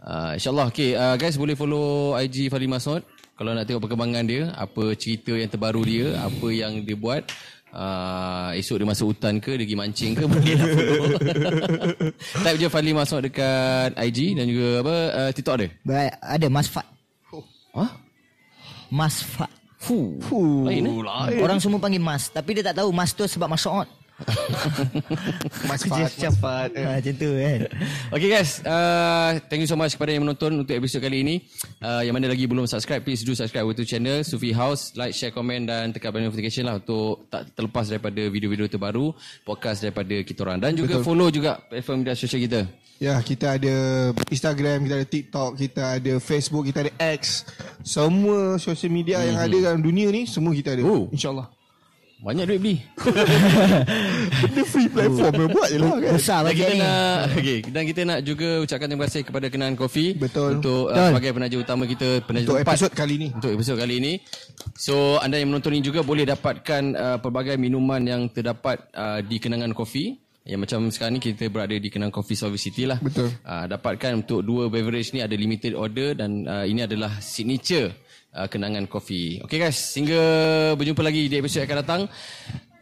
Uh, 0.06 0.38
InsyaAllah 0.38 0.70
okay, 0.70 0.94
uh, 0.94 1.18
guys 1.18 1.34
boleh 1.34 1.58
follow 1.58 2.14
IG 2.14 2.54
Fali 2.54 2.70
Masud 2.70 3.02
kalau 3.36 3.52
nak 3.52 3.68
tengok 3.68 3.84
perkembangan 3.84 4.24
dia, 4.24 4.48
apa 4.56 4.96
cerita 4.96 5.36
yang 5.36 5.52
terbaru 5.52 5.84
dia, 5.84 6.16
apa 6.24 6.48
yang 6.56 6.86
dia 6.88 6.96
buat. 6.96 7.28
Uh, 7.76 8.56
esok 8.56 8.80
dia 8.80 8.88
masuk 8.88 9.12
hutan 9.12 9.36
ke 9.44 9.60
Dia 9.60 9.68
pergi 9.68 9.76
mancing 9.76 10.16
ke 10.16 10.24
Boleh 10.32 10.56
lah 10.56 10.68
follow 10.72 11.06
Type 12.48 12.56
je 12.56 12.68
Fali 12.72 12.96
Masud 12.96 13.20
dekat 13.28 13.92
IG 14.00 14.32
Dan 14.32 14.48
juga 14.48 14.80
apa 14.80 14.96
uh, 15.12 15.30
TikTok 15.36 15.56
dia 15.60 15.70
Baik, 15.84 16.12
ada 16.24 16.48
Masfat. 16.48 16.88
Hah? 17.76 17.92
Masfat. 18.88 19.52
Fuh. 19.76 20.16
Fuh, 20.24 20.64
Lain 20.64 20.88
eh? 20.88 20.94
lain. 21.04 21.44
Orang 21.44 21.60
semua 21.60 21.84
panggil 21.84 22.00
Mas, 22.00 22.32
tapi 22.32 22.56
dia 22.56 22.64
tak 22.72 22.80
tahu 22.80 22.96
Mas 22.96 23.12
tu 23.12 23.28
sebab 23.28 23.52
Mas'ud. 23.52 23.92
Mas 25.68 25.84
Fat, 25.84 26.08
Mas 26.08 26.24
eh. 26.72 26.84
Ha, 26.88 26.92
macam 26.96 27.14
tu 27.20 27.30
kan. 27.36 27.60
Okay 28.16 28.30
guys, 28.32 28.64
uh, 28.64 29.36
thank 29.52 29.60
you 29.60 29.68
so 29.68 29.76
much 29.76 30.00
kepada 30.00 30.16
yang 30.16 30.24
menonton 30.24 30.64
untuk 30.64 30.72
episod 30.72 31.04
kali 31.04 31.20
ini. 31.20 31.36
Uh, 31.84 32.00
yang 32.00 32.16
mana 32.16 32.32
lagi 32.32 32.48
belum 32.48 32.64
subscribe, 32.64 33.04
please 33.04 33.28
do 33.28 33.36
subscribe 33.36 33.68
our 33.68 33.76
YouTube 33.76 33.92
channel 33.92 34.24
Sufi 34.24 34.56
House, 34.56 34.96
like, 34.96 35.12
share, 35.12 35.36
komen 35.36 35.68
dan 35.68 35.92
tekan 35.92 36.16
bell 36.16 36.24
notification 36.24 36.64
lah 36.64 36.80
untuk 36.80 37.28
tak 37.28 37.52
terlepas 37.60 37.92
daripada 37.92 38.22
video-video 38.32 38.72
terbaru, 38.72 39.12
podcast 39.44 39.84
daripada 39.84 40.16
kita 40.24 40.40
orang 40.48 40.64
dan 40.64 40.72
juga 40.80 40.96
Betul. 40.96 41.04
follow 41.04 41.28
juga 41.28 41.60
platform 41.68 42.08
media 42.08 42.16
sosial 42.16 42.40
kita. 42.48 42.62
Ya, 42.96 43.20
kita 43.20 43.60
ada 43.60 43.76
Instagram, 44.32 44.88
kita 44.88 44.96
ada 44.96 45.08
TikTok, 45.08 45.52
kita 45.60 45.84
ada 46.00 46.14
Facebook, 46.24 46.64
kita 46.72 46.88
ada 46.88 46.92
X. 47.20 47.44
Semua 47.84 48.56
sosial 48.56 48.96
media 48.96 49.20
yang 49.20 49.36
ada 49.36 49.52
dalam 49.52 49.84
dunia 49.84 50.08
ni, 50.08 50.24
semua 50.24 50.56
kita 50.56 50.80
ada. 50.80 50.88
Oh. 50.88 51.12
InsyaAllah. 51.12 51.52
Banyak 52.26 52.46
duit 52.50 52.58
beli. 52.58 52.76
Benda 54.42 54.64
free 54.66 54.90
platform 54.90 55.34
yang 55.46 55.52
buat 55.54 55.70
je 55.70 55.78
lah 55.78 55.90
kan. 56.02 56.14
Besar 56.18 56.40
Dan 56.42 56.48
bagian 56.50 56.66
kita 56.66 56.74
ni. 56.74 56.82
nak 56.82 57.18
okay, 57.38 57.58
dan 57.70 57.84
kita 57.86 58.02
nak 58.02 58.20
juga 58.26 58.50
ucapkan 58.66 58.88
terima 58.90 59.04
kasih 59.06 59.22
kepada 59.22 59.46
Kenangan 59.54 59.78
Coffee 59.78 60.18
Betul. 60.18 60.58
untuk 60.58 60.90
uh, 60.90 60.98
Betul. 60.98 61.08
sebagai 61.14 61.32
penaja 61.38 61.56
utama 61.62 61.84
kita 61.86 62.08
penaja 62.26 62.46
Untuk 62.50 62.58
episod 62.66 62.92
kali 62.98 63.16
ni. 63.22 63.28
untuk 63.30 63.52
episod 63.54 63.76
kali 63.78 63.94
ini. 64.02 64.14
So 64.74 65.22
anda 65.22 65.38
yang 65.38 65.54
menonton 65.54 65.78
ini 65.78 65.86
juga 65.86 66.02
boleh 66.02 66.26
dapatkan 66.26 66.84
uh, 66.98 67.18
pelbagai 67.22 67.62
minuman 67.62 68.02
yang 68.02 68.26
terdapat 68.34 68.90
uh, 68.98 69.22
di 69.22 69.38
Kenangan 69.38 69.78
Coffee. 69.78 70.18
Yang 70.46 70.60
macam 70.62 70.80
sekarang 70.94 71.14
ni 71.18 71.22
kita 71.22 71.46
berada 71.50 71.74
di 71.74 71.90
Kenangan 71.94 72.14
Coffee 72.14 72.38
Solvay 72.38 72.58
City 72.58 72.90
lah. 72.90 72.98
Betul. 73.02 73.34
Uh, 73.46 73.66
dapatkan 73.70 74.26
untuk 74.26 74.42
dua 74.42 74.66
beverage 74.70 75.14
ni 75.14 75.22
ada 75.22 75.34
limited 75.38 75.78
order 75.78 76.18
dan 76.18 76.46
uh, 76.46 76.66
ini 76.66 76.86
adalah 76.90 77.22
signature 77.22 77.94
uh, 78.36 78.48
Kenangan 78.52 78.86
Coffee. 78.92 79.40
Okay 79.48 79.58
guys, 79.58 79.80
sehingga 79.80 80.20
berjumpa 80.76 81.02
lagi 81.02 81.32
di 81.32 81.40
episod 81.40 81.64
yang 81.64 81.72
akan 81.72 81.80
datang. 81.82 82.02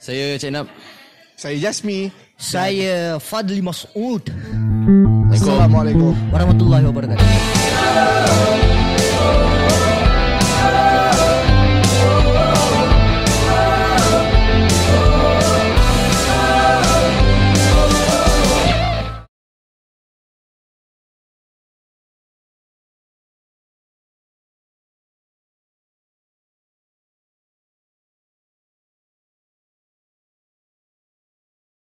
Saya 0.01 0.35
Cik 0.41 0.51
Nap. 0.51 0.67
Saya 1.37 1.55
Jasmi. 1.61 2.09
Saya 2.35 3.21
Fadli 3.21 3.61
Mas'ud. 3.61 4.25
Assalamualaikum. 5.31 6.11
Warahmatullahi 6.33 6.83
wabarakatuh. 6.89 8.82